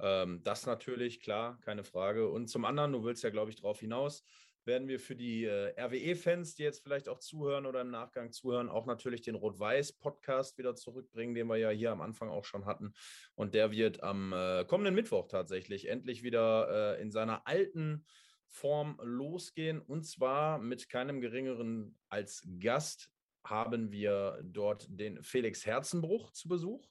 Ähm, 0.00 0.42
das 0.42 0.66
natürlich, 0.66 1.20
klar, 1.20 1.58
keine 1.60 1.84
Frage. 1.84 2.28
Und 2.28 2.48
zum 2.48 2.64
anderen, 2.64 2.92
du 2.92 3.04
willst 3.04 3.22
ja, 3.22 3.30
glaube 3.30 3.50
ich, 3.50 3.56
darauf 3.56 3.80
hinaus, 3.80 4.24
werden 4.64 4.88
wir 4.88 5.00
für 5.00 5.16
die 5.16 5.44
äh, 5.44 5.74
RWE-Fans, 5.80 6.54
die 6.54 6.62
jetzt 6.62 6.82
vielleicht 6.82 7.08
auch 7.08 7.18
zuhören 7.18 7.66
oder 7.66 7.80
im 7.80 7.90
Nachgang 7.90 8.32
zuhören, 8.32 8.68
auch 8.68 8.86
natürlich 8.86 9.22
den 9.22 9.34
Rot-Weiß-Podcast 9.34 10.58
wieder 10.58 10.74
zurückbringen, 10.74 11.34
den 11.34 11.48
wir 11.48 11.56
ja 11.56 11.70
hier 11.70 11.90
am 11.90 12.00
Anfang 12.00 12.28
auch 12.28 12.44
schon 12.44 12.64
hatten. 12.64 12.92
Und 13.34 13.54
der 13.54 13.72
wird 13.72 14.02
am 14.02 14.32
äh, 14.32 14.64
kommenden 14.64 14.94
Mittwoch 14.94 15.26
tatsächlich 15.28 15.88
endlich 15.88 16.22
wieder 16.22 16.96
äh, 16.96 17.02
in 17.02 17.10
seiner 17.10 17.46
alten 17.46 18.04
Form 18.52 19.00
losgehen. 19.02 19.80
Und 19.80 20.04
zwar 20.04 20.58
mit 20.58 20.88
keinem 20.88 21.20
geringeren 21.20 21.98
als 22.08 22.46
Gast 22.60 23.10
haben 23.44 23.90
wir 23.90 24.40
dort 24.44 24.86
den 24.88 25.22
Felix 25.22 25.66
Herzenbruch 25.66 26.30
zu 26.32 26.48
Besuch. 26.48 26.86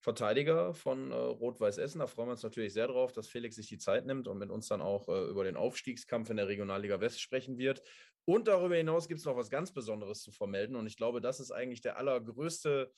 Verteidiger 0.00 0.74
von 0.74 1.10
äh, 1.10 1.14
Rot-Weiß 1.14 1.78
Essen. 1.78 1.98
Da 1.98 2.06
freuen 2.06 2.28
wir 2.28 2.32
uns 2.32 2.42
natürlich 2.44 2.72
sehr 2.72 2.86
drauf, 2.86 3.12
dass 3.12 3.26
Felix 3.26 3.56
sich 3.56 3.66
die 3.66 3.78
Zeit 3.78 4.06
nimmt 4.06 4.28
und 4.28 4.38
mit 4.38 4.50
uns 4.50 4.68
dann 4.68 4.80
auch 4.80 5.08
äh, 5.08 5.24
über 5.24 5.42
den 5.42 5.56
Aufstiegskampf 5.56 6.30
in 6.30 6.36
der 6.36 6.46
Regionalliga 6.46 7.00
West 7.00 7.20
sprechen 7.20 7.58
wird. 7.58 7.82
Und 8.24 8.46
darüber 8.46 8.76
hinaus 8.76 9.08
gibt 9.08 9.18
es 9.18 9.26
noch 9.26 9.36
was 9.36 9.50
ganz 9.50 9.72
Besonderes 9.72 10.22
zu 10.22 10.30
vermelden. 10.30 10.76
Und 10.76 10.86
ich 10.86 10.96
glaube, 10.96 11.20
das 11.20 11.40
ist 11.40 11.50
eigentlich 11.50 11.80
der 11.80 11.96
allergrößte 11.96 12.92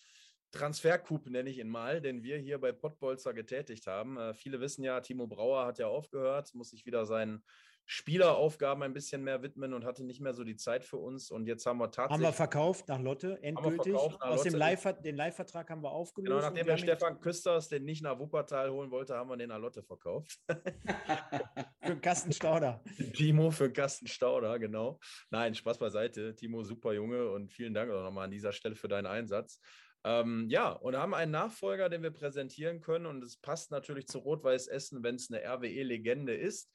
Transfercoup 0.50 1.30
nenne 1.30 1.48
ich 1.48 1.58
ihn 1.58 1.68
mal, 1.68 2.00
den 2.00 2.24
wir 2.24 2.36
hier 2.36 2.58
bei 2.58 2.72
Pottbolzer 2.72 3.32
getätigt 3.32 3.86
haben. 3.86 4.18
Äh, 4.18 4.34
viele 4.34 4.60
wissen 4.60 4.82
ja, 4.82 5.00
Timo 5.00 5.26
Brauer 5.26 5.64
hat 5.64 5.78
ja 5.78 5.86
aufgehört, 5.86 6.54
muss 6.54 6.70
sich 6.70 6.84
wieder 6.84 7.06
seinen 7.06 7.42
Spieleraufgaben 7.86 8.82
ein 8.82 8.92
bisschen 8.92 9.24
mehr 9.24 9.42
widmen 9.42 9.74
und 9.74 9.84
hatte 9.84 10.04
nicht 10.04 10.20
mehr 10.20 10.32
so 10.32 10.44
die 10.44 10.56
Zeit 10.56 10.84
für 10.84 10.96
uns. 10.96 11.30
Und 11.30 11.46
jetzt 11.46 11.66
haben 11.66 11.78
wir 11.78 11.90
tatsächlich. 11.90 12.12
Haben 12.12 12.22
wir 12.22 12.32
verkauft 12.32 12.88
nach 12.88 13.00
Lotte, 13.00 13.38
endgültig. 13.42 13.92
Nach 13.92 14.20
Aus 14.20 14.38
Lotte. 14.38 14.50
dem 14.50 14.58
Live 14.58 14.94
den 15.02 15.16
Live-Vertrag 15.16 15.70
haben 15.70 15.82
wir 15.82 15.90
aufgelöst. 15.90 16.30
Genau, 16.30 16.40
nachdem 16.40 16.66
der 16.66 16.76
Stefan 16.76 17.20
Küsters 17.20 17.68
den 17.68 17.84
nicht 17.84 18.02
nach 18.02 18.18
Wuppertal 18.18 18.70
holen 18.70 18.90
wollte, 18.90 19.14
haben 19.14 19.28
wir 19.28 19.36
den 19.36 19.48
nach 19.48 19.58
Lotte 19.58 19.82
verkauft. 19.82 20.38
für 21.82 21.96
Kasten 22.00 22.32
Stauder. 22.32 22.82
Timo 23.14 23.50
für 23.50 23.72
Kasten 23.72 24.06
Stauder, 24.06 24.58
genau. 24.58 25.00
Nein, 25.30 25.54
Spaß 25.54 25.78
beiseite. 25.78 26.34
Timo, 26.34 26.62
super 26.62 26.92
Junge 26.92 27.30
und 27.30 27.52
vielen 27.52 27.74
Dank 27.74 27.90
auch 27.90 28.02
nochmal 28.02 28.24
an 28.24 28.30
dieser 28.30 28.52
Stelle 28.52 28.76
für 28.76 28.88
deinen 28.88 29.06
Einsatz. 29.06 29.60
Ähm, 30.02 30.46
ja, 30.48 30.70
und 30.70 30.96
haben 30.96 31.12
einen 31.12 31.32
Nachfolger, 31.32 31.88
den 31.88 32.02
wir 32.02 32.10
präsentieren 32.10 32.80
können. 32.80 33.06
Und 33.06 33.22
es 33.22 33.36
passt 33.36 33.70
natürlich 33.70 34.06
zu 34.06 34.18
Rot-Weiß 34.18 34.66
Essen, 34.68 35.02
wenn 35.02 35.16
es 35.16 35.30
eine 35.30 35.42
RWE-Legende 35.44 36.34
ist. 36.34 36.72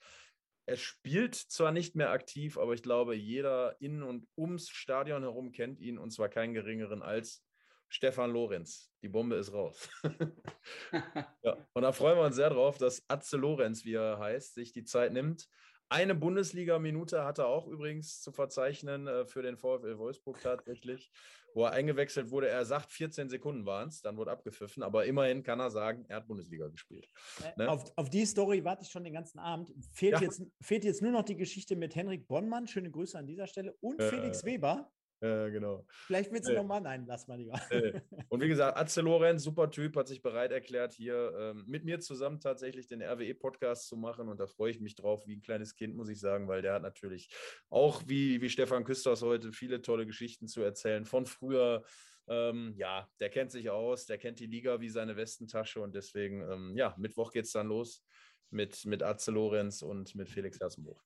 Er 0.68 0.78
spielt 0.78 1.36
zwar 1.36 1.72
nicht 1.72 1.96
mehr 1.96 2.12
aktiv, 2.12 2.58
aber 2.58 2.74
ich 2.74 2.82
glaube, 2.82 3.16
jeder 3.16 3.76
in 3.80 4.02
und 4.02 4.28
ums 4.36 4.70
Stadion 4.70 5.22
herum 5.22 5.52
kennt 5.52 5.80
ihn 5.80 5.98
und 5.98 6.12
zwar 6.12 6.30
keinen 6.30 6.54
geringeren 6.54 7.04
als 7.04 7.46
Stefan 7.88 8.32
Lorenz. 8.32 8.92
Die 9.04 9.10
Bombe 9.10 9.36
ist 9.36 9.54
raus. 9.54 9.90
ja, 11.44 11.58
und 11.74 11.82
da 11.84 11.92
freuen 11.92 12.18
wir 12.18 12.26
uns 12.26 12.36
sehr 12.36 12.50
drauf, 12.50 12.78
dass 12.78 13.04
Atze 13.08 13.38
Lorenz, 13.38 13.86
wie 13.86 13.94
er 13.94 14.18
heißt, 14.18 14.56
sich 14.56 14.72
die 14.72 14.84
Zeit 14.84 15.14
nimmt. 15.14 15.48
Eine 15.88 16.16
Bundesliga-Minute 16.16 17.24
hat 17.24 17.38
er 17.38 17.48
auch 17.48 17.68
übrigens 17.68 18.22
zu 18.22 18.32
verzeichnen 18.32 19.08
äh, 19.08 19.26
für 19.28 19.44
den 19.44 19.56
VfL 19.56 20.00
Wolfsburg 20.00 20.42
tatsächlich 20.42 21.12
wo 21.56 21.64
er 21.64 21.72
eingewechselt 21.72 22.30
wurde. 22.30 22.49
Er 22.49 22.65
sagt, 22.65 22.91
14 22.91 23.30
Sekunden 23.30 23.65
waren 23.65 23.88
es, 23.88 24.02
dann 24.02 24.18
wurde 24.18 24.32
abgepfiffen, 24.32 24.84
aber 24.84 25.06
immerhin 25.06 25.41
kann 25.41 25.60
er 25.60 25.72
sagen, 25.72 26.06
er 26.10 26.18
hat 26.18 26.27
Bundesliga 26.27 26.68
gespielt. 26.68 27.07
Äh, 27.44 27.64
ne? 27.64 27.69
Auf, 27.69 27.86
auf, 27.95 28.10
die 28.10 28.26
Story 28.26 28.64
warte 28.64 28.84
ich 28.84 28.90
schon 28.90 29.06
den 29.06 29.14
ganzen 29.14 29.40
Abend. 29.40 29.73
Fehlt, 29.94 30.14
ja. 30.14 30.22
jetzt, 30.22 30.44
fehlt 30.61 30.84
jetzt 30.84 31.02
nur 31.02 31.11
noch 31.11 31.23
die 31.23 31.38
Geschichte 31.38 31.76
mit 31.77 31.95
Henrik 31.95 32.27
Bonnmann, 32.27 32.68
schöne 32.68 32.91
Grüße 32.91 33.18
an 33.18 33.26
dieser 33.26 33.48
Stelle, 33.48 33.73
und 33.80 33.99
äh, 33.99 34.10
Felix 34.10 34.44
Weber. 34.44 34.91
Ja, 35.22 35.50
genau. 35.50 35.86
Vielleicht 36.08 36.32
willst 36.32 36.50
du 36.50 36.54
äh, 36.54 36.58
nochmal, 36.58 36.82
nein, 36.82 37.06
lass 37.08 37.28
mal 37.28 37.38
lieber. 37.38 37.60
Äh. 37.72 38.02
Und 38.30 38.42
wie 38.42 38.48
gesagt, 38.48 38.78
Atze 38.78 39.02
Lorenz, 39.02 39.44
super 39.44 39.72
Typ, 39.72 39.96
hat 39.96 40.08
sich 40.08 40.22
bereit 40.22 40.52
erklärt, 40.52 40.94
hier 40.94 41.34
ähm, 41.38 41.64
mit 41.68 41.86
mir 41.86 42.00
zusammen 42.00 42.40
tatsächlich 42.40 42.88
den 42.88 43.02
RWE-Podcast 43.02 43.88
zu 43.88 43.96
machen. 43.96 44.28
Und 44.28 44.40
da 44.40 44.48
freue 44.48 44.72
ich 44.72 44.82
mich 44.82 44.96
drauf, 44.96 45.26
wie 45.26 45.38
ein 45.38 45.42
kleines 45.42 45.76
Kind, 45.76 45.96
muss 45.96 46.10
ich 46.10 46.20
sagen, 46.20 46.48
weil 46.48 46.62
der 46.62 46.74
hat 46.74 46.82
natürlich 46.82 47.30
auch 47.70 48.04
wie, 48.08 48.42
wie 48.42 48.50
Stefan 48.50 48.84
Küsters 48.84 49.22
heute 49.22 49.52
viele 49.54 49.82
tolle 49.82 50.06
Geschichten 50.06 50.48
zu 50.48 50.62
erzählen 50.62 51.06
von 51.06 51.26
früher. 51.26 51.84
Ähm, 52.28 52.74
ja, 52.76 53.08
der 53.20 53.30
kennt 53.30 53.52
sich 53.52 53.70
aus, 53.70 54.08
der 54.08 54.18
kennt 54.18 54.40
die 54.40 54.48
Liga 54.48 54.82
wie 54.82 54.90
seine 54.90 55.16
Westentasche 55.16 55.80
und 55.80 55.94
deswegen, 55.94 56.42
ähm, 56.42 56.74
ja, 56.76 56.96
Mittwoch 56.98 57.32
geht 57.32 57.46
es 57.46 57.52
dann 57.52 57.68
los 57.68 58.04
mit, 58.50 58.86
mit 58.86 59.04
Atze 59.04 59.32
Lorenz 59.32 59.82
und 59.82 60.16
mit 60.16 60.30
Felix 60.30 60.60
Herzenbruch. 60.60 61.04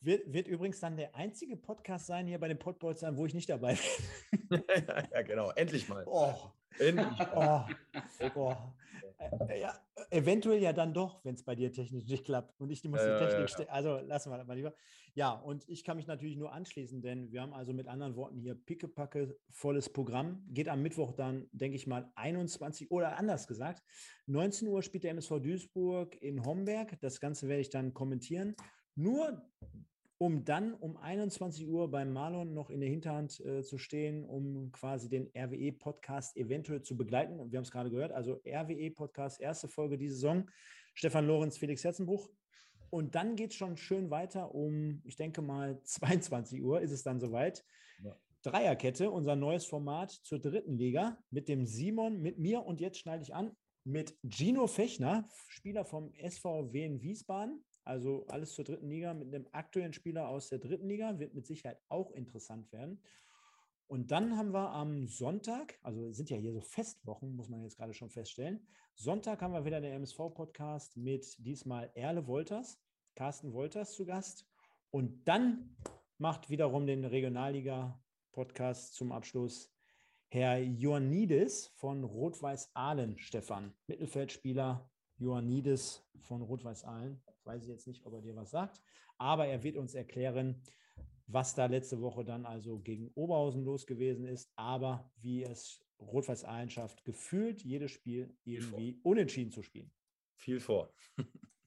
Wird, 0.00 0.32
wird 0.32 0.46
übrigens 0.46 0.80
dann 0.80 0.96
der 0.96 1.14
einzige 1.14 1.56
Podcast 1.56 2.06
sein 2.06 2.26
hier 2.26 2.38
bei 2.38 2.48
den 2.48 2.58
Podboys 2.58 3.00
sein, 3.00 3.16
wo 3.16 3.26
ich 3.26 3.34
nicht 3.34 3.48
dabei 3.48 3.78
bin. 4.40 4.62
ja, 5.12 5.22
genau. 5.22 5.50
Endlich 5.52 5.88
mal. 5.88 6.04
Oh. 6.06 6.34
Endlich. 6.78 7.26
Oh. 7.34 7.64
oh. 8.34 8.54
Äh, 9.48 9.60
ja, 9.60 9.74
eventuell 10.10 10.62
ja 10.62 10.72
dann 10.72 10.92
doch, 10.92 11.24
wenn 11.24 11.34
es 11.34 11.42
bei 11.42 11.54
dir 11.54 11.72
technisch 11.72 12.06
nicht 12.06 12.24
klappt 12.24 12.60
und 12.60 12.70
ich 12.70 12.84
muss 12.84 13.00
die 13.00 13.18
Technik 13.18 13.48
stellen. 13.48 13.68
Also 13.70 13.98
lassen 13.98 14.30
wir 14.30 14.38
das 14.38 14.46
mal 14.46 14.54
lieber. 14.54 14.74
Ja, 15.14 15.32
und 15.32 15.66
ich 15.66 15.82
kann 15.82 15.96
mich 15.96 16.06
natürlich 16.06 16.36
nur 16.36 16.52
anschließen, 16.52 17.00
denn 17.00 17.32
wir 17.32 17.40
haben 17.40 17.54
also 17.54 17.72
mit 17.72 17.88
anderen 17.88 18.16
Worten 18.16 18.38
hier 18.38 18.54
pickepacke 18.54 19.38
volles 19.50 19.90
Programm. 19.90 20.44
Geht 20.50 20.68
am 20.68 20.82
Mittwoch 20.82 21.12
dann, 21.12 21.48
denke 21.52 21.76
ich 21.76 21.86
mal, 21.86 22.12
21 22.16 22.90
oder 22.90 23.16
anders 23.16 23.48
gesagt, 23.48 23.82
19 24.26 24.68
Uhr 24.68 24.82
spielt 24.82 25.04
der 25.04 25.12
MSV 25.12 25.40
Duisburg 25.40 26.20
in 26.20 26.44
Homberg. 26.44 27.00
Das 27.00 27.18
Ganze 27.18 27.48
werde 27.48 27.62
ich 27.62 27.70
dann 27.70 27.94
kommentieren. 27.94 28.54
Nur 28.96 29.42
um 30.18 30.44
dann 30.44 30.72
um 30.74 30.96
21 30.96 31.68
Uhr 31.68 31.90
beim 31.90 32.12
Marlon 32.12 32.54
noch 32.54 32.70
in 32.70 32.80
der 32.80 32.88
Hinterhand 32.88 33.38
äh, 33.40 33.62
zu 33.62 33.76
stehen, 33.76 34.24
um 34.24 34.72
quasi 34.72 35.08
den 35.10 35.30
RWE-Podcast 35.36 36.36
eventuell 36.36 36.80
zu 36.82 36.96
begleiten. 36.96 37.50
Wir 37.50 37.58
haben 37.58 37.64
es 37.64 37.70
gerade 37.70 37.90
gehört, 37.90 38.12
also 38.12 38.40
RWE-Podcast, 38.46 39.40
erste 39.40 39.68
Folge 39.68 39.98
diese 39.98 40.14
Saison. 40.14 40.50
Stefan 40.94 41.26
Lorenz, 41.26 41.58
Felix 41.58 41.84
Herzenbruch. 41.84 42.30
Und 42.88 43.14
dann 43.14 43.36
geht 43.36 43.50
es 43.50 43.56
schon 43.56 43.76
schön 43.76 44.10
weiter 44.10 44.54
um, 44.54 45.02
ich 45.04 45.16
denke 45.16 45.42
mal, 45.42 45.78
22 45.84 46.62
Uhr 46.62 46.80
ist 46.80 46.92
es 46.92 47.02
dann 47.02 47.20
soweit. 47.20 47.62
Ja. 48.02 48.16
Dreierkette, 48.42 49.10
unser 49.10 49.36
neues 49.36 49.66
Format 49.66 50.10
zur 50.10 50.38
dritten 50.38 50.78
Liga 50.78 51.18
mit 51.30 51.48
dem 51.48 51.66
Simon, 51.66 52.22
mit 52.22 52.38
mir 52.38 52.62
und 52.62 52.80
jetzt 52.80 52.98
schneide 52.98 53.22
ich 53.22 53.34
an, 53.34 53.54
mit 53.84 54.16
Gino 54.26 54.66
Fechner, 54.66 55.28
Spieler 55.48 55.84
vom 55.84 56.12
SVW 56.14 56.84
in 56.84 57.02
Wiesbaden, 57.02 57.64
also 57.86 58.26
alles 58.28 58.54
zur 58.54 58.64
dritten 58.64 58.88
Liga 58.88 59.14
mit 59.14 59.32
einem 59.32 59.46
aktuellen 59.52 59.92
Spieler 59.92 60.28
aus 60.28 60.48
der 60.48 60.58
dritten 60.58 60.88
Liga 60.88 61.18
wird 61.20 61.34
mit 61.34 61.46
Sicherheit 61.46 61.80
auch 61.88 62.10
interessant 62.10 62.72
werden. 62.72 63.00
Und 63.86 64.10
dann 64.10 64.36
haben 64.36 64.52
wir 64.52 64.72
am 64.72 65.06
Sonntag, 65.06 65.78
also 65.82 66.10
sind 66.10 66.28
ja 66.28 66.36
hier 66.36 66.52
so 66.52 66.60
Festwochen, 66.60 67.36
muss 67.36 67.48
man 67.48 67.62
jetzt 67.62 67.76
gerade 67.76 67.94
schon 67.94 68.10
feststellen. 68.10 68.66
Sonntag 68.96 69.40
haben 69.40 69.52
wir 69.52 69.64
wieder 69.64 69.80
den 69.80 69.92
MSV-Podcast 69.92 70.96
mit 70.96 71.36
diesmal 71.38 71.92
Erle 71.94 72.26
Wolters, 72.26 72.80
Carsten 73.14 73.52
Wolters 73.52 73.94
zu 73.94 74.04
Gast. 74.04 74.48
Und 74.90 75.28
dann 75.28 75.76
macht 76.18 76.50
wiederum 76.50 76.86
den 76.86 77.04
Regionalliga-Podcast 77.04 78.94
zum 78.94 79.12
Abschluss 79.12 79.72
Herr 80.28 80.58
Ioannidis 80.58 81.68
von 81.76 82.02
Rot-Weiß 82.02 82.74
Aalen, 82.74 83.16
Stefan, 83.18 83.72
Mittelfeldspieler 83.86 84.90
Ioannidis 85.18 86.04
von 86.20 86.42
Rot-Weiß 86.42 86.84
Aalen. 86.84 87.20
Weiß 87.44 87.62
ich 87.62 87.68
jetzt 87.68 87.86
nicht, 87.86 88.04
ob 88.04 88.14
er 88.14 88.20
dir 88.20 88.34
was 88.34 88.50
sagt, 88.50 88.80
aber 89.18 89.46
er 89.46 89.62
wird 89.62 89.76
uns 89.76 89.94
erklären, 89.94 90.62
was 91.26 91.54
da 91.54 91.66
letzte 91.66 92.00
Woche 92.00 92.24
dann 92.24 92.46
also 92.46 92.78
gegen 92.78 93.10
Oberhausen 93.14 93.64
los 93.64 93.86
gewesen 93.86 94.26
ist, 94.26 94.50
aber 94.56 95.10
wie 95.20 95.42
es 95.42 95.84
Rot-Weiß 96.00 96.44
Aalen 96.44 96.70
schafft, 96.70 97.04
gefühlt 97.04 97.62
jedes 97.62 97.90
Spiel 97.90 98.36
irgendwie 98.44 99.00
unentschieden 99.02 99.50
zu 99.50 99.62
spielen. 99.62 99.90
Viel 100.34 100.60
vor. 100.60 100.92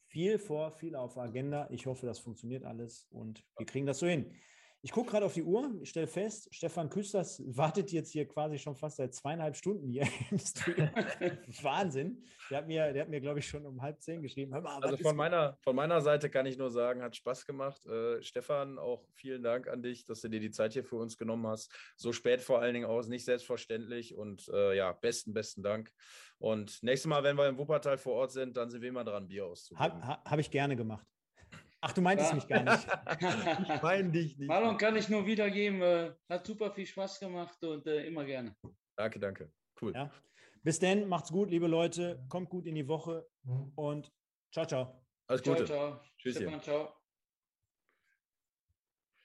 viel 0.05 0.39
vor, 0.39 0.71
viel 0.71 0.95
auf 0.95 1.17
Agenda. 1.17 1.67
Ich 1.71 1.85
hoffe, 1.85 2.05
das 2.05 2.19
funktioniert 2.19 2.63
alles 2.63 3.07
und 3.09 3.43
wir 3.57 3.65
kriegen 3.65 3.85
das 3.85 3.99
so 3.99 4.07
hin. 4.07 4.33
Ich 4.81 4.91
gucke 4.93 5.11
gerade 5.11 5.25
auf 5.25 5.33
die 5.33 5.43
Uhr, 5.43 5.73
ich 5.81 5.89
stelle 5.89 6.07
fest, 6.07 6.47
Stefan 6.51 6.89
Küsters 6.89 7.41
wartet 7.45 7.91
jetzt 7.91 8.11
hier 8.11 8.25
quasi 8.25 8.57
schon 8.57 8.75
fast 8.75 8.95
seit 8.95 9.13
zweieinhalb 9.13 9.57
Stunden 9.57 9.89
hier 9.89 10.07
im 10.31 10.39
Studio. 10.39 10.85
Wahnsinn. 11.61 12.23
Der 12.49 12.59
hat 12.59 12.67
mir, 12.67 12.93
der 12.93 13.01
hat 13.01 13.09
mir, 13.09 13.19
glaube 13.19 13.39
ich, 13.39 13.47
schon 13.47 13.65
um 13.65 13.81
halb 13.81 14.01
zehn 14.01 14.21
geschrieben. 14.21 14.51
Mal, 14.51 14.65
also 14.65 14.95
von 14.95 15.17
meiner, 15.17 15.57
von 15.61 15.75
meiner 15.75 15.99
Seite 15.99 16.29
kann 16.29 16.45
ich 16.45 16.57
nur 16.57 16.71
sagen, 16.71 17.01
hat 17.01 17.13
Spaß 17.13 17.45
gemacht. 17.45 17.85
Äh, 17.87 18.21
Stefan, 18.23 18.79
auch 18.79 19.03
vielen 19.15 19.43
Dank 19.43 19.67
an 19.67 19.83
dich, 19.83 20.05
dass 20.05 20.21
du 20.21 20.29
dir 20.29 20.39
die 20.39 20.51
Zeit 20.51 20.71
hier 20.71 20.85
für 20.85 20.95
uns 20.95 21.17
genommen 21.17 21.45
hast. 21.47 21.73
So 21.97 22.13
spät 22.13 22.39
vor 22.39 22.59
allen 22.61 22.73
Dingen 22.73 22.85
aus, 22.85 23.09
nicht 23.09 23.25
selbstverständlich. 23.25 24.15
Und 24.15 24.47
äh, 24.47 24.77
ja, 24.77 24.93
besten, 24.93 25.33
besten 25.33 25.61
Dank. 25.61 25.91
Und 26.37 26.81
nächstes 26.83 27.09
Mal, 27.09 27.21
wenn 27.23 27.37
wir 27.37 27.49
im 27.49 27.57
Wuppertal 27.57 27.97
vor 27.97 28.13
Ort 28.13 28.31
sind, 28.31 28.55
dann 28.55 28.69
sind 28.69 28.81
wir 28.81 28.87
immer 28.87 29.03
dran, 29.03 29.27
Bier 29.27 29.45
auszugeben. 29.45 30.07
Habe 30.07 30.21
hab 30.23 30.39
ich 30.39 30.49
gerne 30.49 30.77
gemacht. 30.77 31.05
Ach, 31.81 31.93
du 31.93 32.01
meintest 32.01 32.31
ja. 32.31 32.35
mich 32.35 32.47
gar 32.47 32.63
nicht. 32.63 32.87
ich 33.75 33.81
meine 33.81 34.11
dich 34.11 34.37
nicht. 34.37 34.47
Marlon 34.47 34.77
kann 34.77 34.95
ich 34.97 35.07
nur 35.07 35.25
wiedergeben. 35.25 35.81
Äh, 35.81 36.13
hat 36.27 36.45
super 36.45 36.71
viel 36.71 36.85
Spaß 36.85 37.19
gemacht 37.19 37.63
und 37.63 37.87
äh, 37.87 38.05
immer 38.05 38.25
gerne. 38.25 38.55
Danke, 38.97 39.19
danke. 39.19 39.51
Cool. 39.81 39.93
Ja. 39.93 40.11
Bis 40.61 40.79
dann, 40.79 41.07
macht's 41.07 41.31
gut, 41.31 41.49
liebe 41.49 41.67
Leute. 41.67 42.25
Kommt 42.27 42.49
gut 42.49 42.65
in 42.65 42.75
die 42.75 42.87
Woche 42.87 43.25
und 43.75 44.11
ciao, 44.51 44.65
ciao. 44.65 45.05
Alles 45.27 45.41
Gute. 45.41 45.63
Ciao, 45.63 45.91
ciao. 45.91 46.01
Tschüss. 46.17 46.63
ciao. 46.63 46.93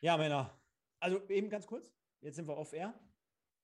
Ja, 0.00 0.16
Männer. 0.16 0.56
Also 1.00 1.28
eben 1.28 1.50
ganz 1.50 1.66
kurz. 1.66 1.92
Jetzt 2.20 2.36
sind 2.36 2.46
wir 2.46 2.56
off 2.56 2.72
air. 2.72 2.94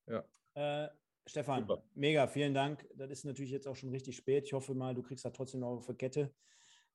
Ja. 0.06 0.24
Äh, 0.54 0.88
Stefan, 1.26 1.60
Super. 1.60 1.84
mega, 1.94 2.26
vielen 2.26 2.54
Dank. 2.54 2.88
Das 2.96 3.10
ist 3.10 3.24
natürlich 3.24 3.52
jetzt 3.52 3.68
auch 3.68 3.76
schon 3.76 3.90
richtig 3.90 4.16
spät. 4.16 4.46
Ich 4.46 4.52
hoffe 4.52 4.74
mal, 4.74 4.94
du 4.94 5.02
kriegst 5.02 5.24
da 5.24 5.30
trotzdem 5.30 5.60
noch 5.60 5.76
auf 5.76 5.86
der 5.86 5.94
Kette 5.94 6.34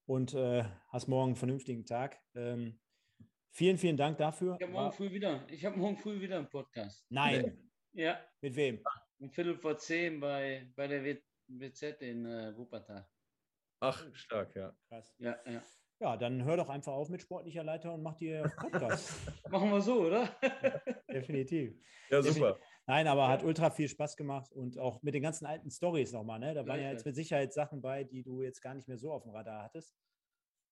und 0.06 0.34
äh, 0.34 0.64
hast 0.90 1.08
morgen 1.08 1.30
einen 1.30 1.36
vernünftigen 1.36 1.86
Tag. 1.86 2.20
Ähm, 2.36 2.80
vielen, 3.52 3.78
vielen 3.78 3.98
Dank 3.98 4.18
dafür. 4.18 4.56
Ich 4.60 4.64
habe 4.64 4.74
morgen 4.74 4.92
früh 4.92 5.12
wieder. 5.12 5.46
Ich 5.50 5.66
habe 5.66 5.78
morgen 5.78 5.98
früh 5.98 6.20
wieder 6.20 6.38
einen 6.38 6.50
Podcast. 6.50 7.06
Nein. 7.10 7.62
Ja. 7.98 8.20
Mit 8.42 8.58
wem? 8.58 8.84
Um 9.20 9.32
Viertel 9.32 9.58
vor 9.58 9.78
zehn 9.78 10.20
bei, 10.20 10.70
bei 10.76 10.86
der 10.86 11.02
WZ 11.48 12.02
in 12.02 12.26
äh, 12.26 12.54
Wuppertal. 12.58 13.08
Ach, 13.80 14.06
stark, 14.12 14.54
ja. 14.54 14.76
Krass. 14.90 15.16
Ja, 15.18 15.38
ja. 15.46 15.64
Ja, 16.02 16.18
dann 16.18 16.44
hör 16.44 16.58
doch 16.58 16.68
einfach 16.68 16.92
auf 16.92 17.08
mit 17.08 17.22
sportlicher 17.22 17.64
Leiter 17.64 17.94
und 17.94 18.04
mach 18.04 18.16
dir 18.16 18.52
Podcast. 18.58 19.14
Machen 19.50 19.72
wir 19.72 19.80
so, 19.80 20.08
oder? 20.08 20.28
Definitiv. 21.10 21.74
Ja, 22.10 22.22
super. 22.22 22.54
Definitiv. 22.54 22.75
Nein, 22.88 23.08
aber 23.08 23.28
hat 23.28 23.44
ultra 23.44 23.72
viel 23.72 23.90
Spaß 23.90 24.16
gemacht 24.16 24.54
und 24.54 24.78
auch 24.78 25.02
mit 25.02 25.16
den 25.16 25.24
ganzen 25.24 25.46
alten 25.46 25.72
Stories 25.72 26.12
nochmal. 26.12 26.40
Ne? 26.40 26.54
Da 26.54 26.68
waren 26.68 26.82
ja 26.82 26.92
jetzt 26.92 27.06
mit 27.06 27.16
Sicherheit 27.16 27.52
Sachen 27.52 27.82
bei, 27.82 28.04
die 28.04 28.22
du 28.22 28.44
jetzt 28.44 28.62
gar 28.62 28.76
nicht 28.76 28.88
mehr 28.88 28.98
so 28.98 29.12
auf 29.12 29.24
dem 29.24 29.32
Radar 29.32 29.64
hattest. 29.64 29.96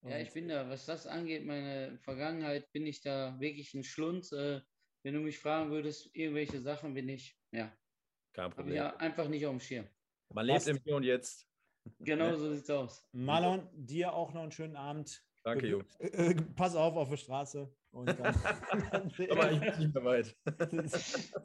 Und 0.00 0.10
ja, 0.10 0.18
ich 0.18 0.32
bin 0.32 0.48
da, 0.48 0.68
was 0.68 0.86
das 0.86 1.06
angeht, 1.06 1.44
meine 1.44 1.98
Vergangenheit, 1.98 2.70
bin 2.72 2.86
ich 2.86 3.00
da 3.00 3.40
wirklich 3.40 3.74
ein 3.74 3.82
Schlunz. 3.82 4.32
Äh, 4.32 4.60
wenn 5.02 5.14
du 5.14 5.20
mich 5.20 5.38
fragen 5.38 5.70
würdest, 5.70 6.10
irgendwelche 6.14 6.60
Sachen 6.60 6.94
bin 6.94 7.08
ich, 7.08 7.36
ja. 7.52 7.72
Kein 8.32 8.50
Problem. 8.50 8.76
Ja, 8.76 8.96
einfach 8.96 9.28
nicht 9.28 9.46
auf 9.46 9.52
dem 9.52 9.60
Schirm. 9.60 9.86
Man 10.32 10.46
lebt 10.46 10.66
im 10.66 10.78
Hier 10.84 10.96
und 10.96 11.04
Jetzt. 11.04 11.48
Genau 12.00 12.34
so 12.34 12.50
sieht's 12.50 12.70
aus. 12.70 13.06
Marlon, 13.12 13.68
dir 13.74 14.14
auch 14.14 14.32
noch 14.32 14.40
einen 14.40 14.52
schönen 14.52 14.74
Abend. 14.74 15.22
Danke, 15.42 15.66
Jungs. 15.66 15.94
Äh, 16.00 16.34
pass 16.56 16.74
auf 16.74 16.96
auf 16.96 17.10
der 17.10 17.18
Straße. 17.18 17.70
Und 17.94 18.06
dann, 18.08 18.18
dann 18.92 19.12
Aber 19.30 19.52
ich 19.52 19.60
bin 19.60 19.78
nicht 19.78 19.94
mehr 19.94 20.04
weit. 20.04 20.26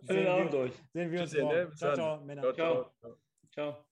sehen, 0.01 0.07
Schönen 0.07 0.27
Abend 0.27 0.51
wir, 0.53 0.59
euch. 0.59 0.73
sehen 0.93 1.11
wir 1.11 1.21
uns 1.21 1.31
Tschüss, 1.31 1.39
ihr, 1.39 1.45
ne? 1.45 1.53
morgen. 1.53 1.69
Bis 1.69 1.79
Ciao, 1.79 1.93
ciao, 1.95 2.21
Männer. 2.25 2.53
Ciao. 2.53 2.91
Ciao. 3.51 3.88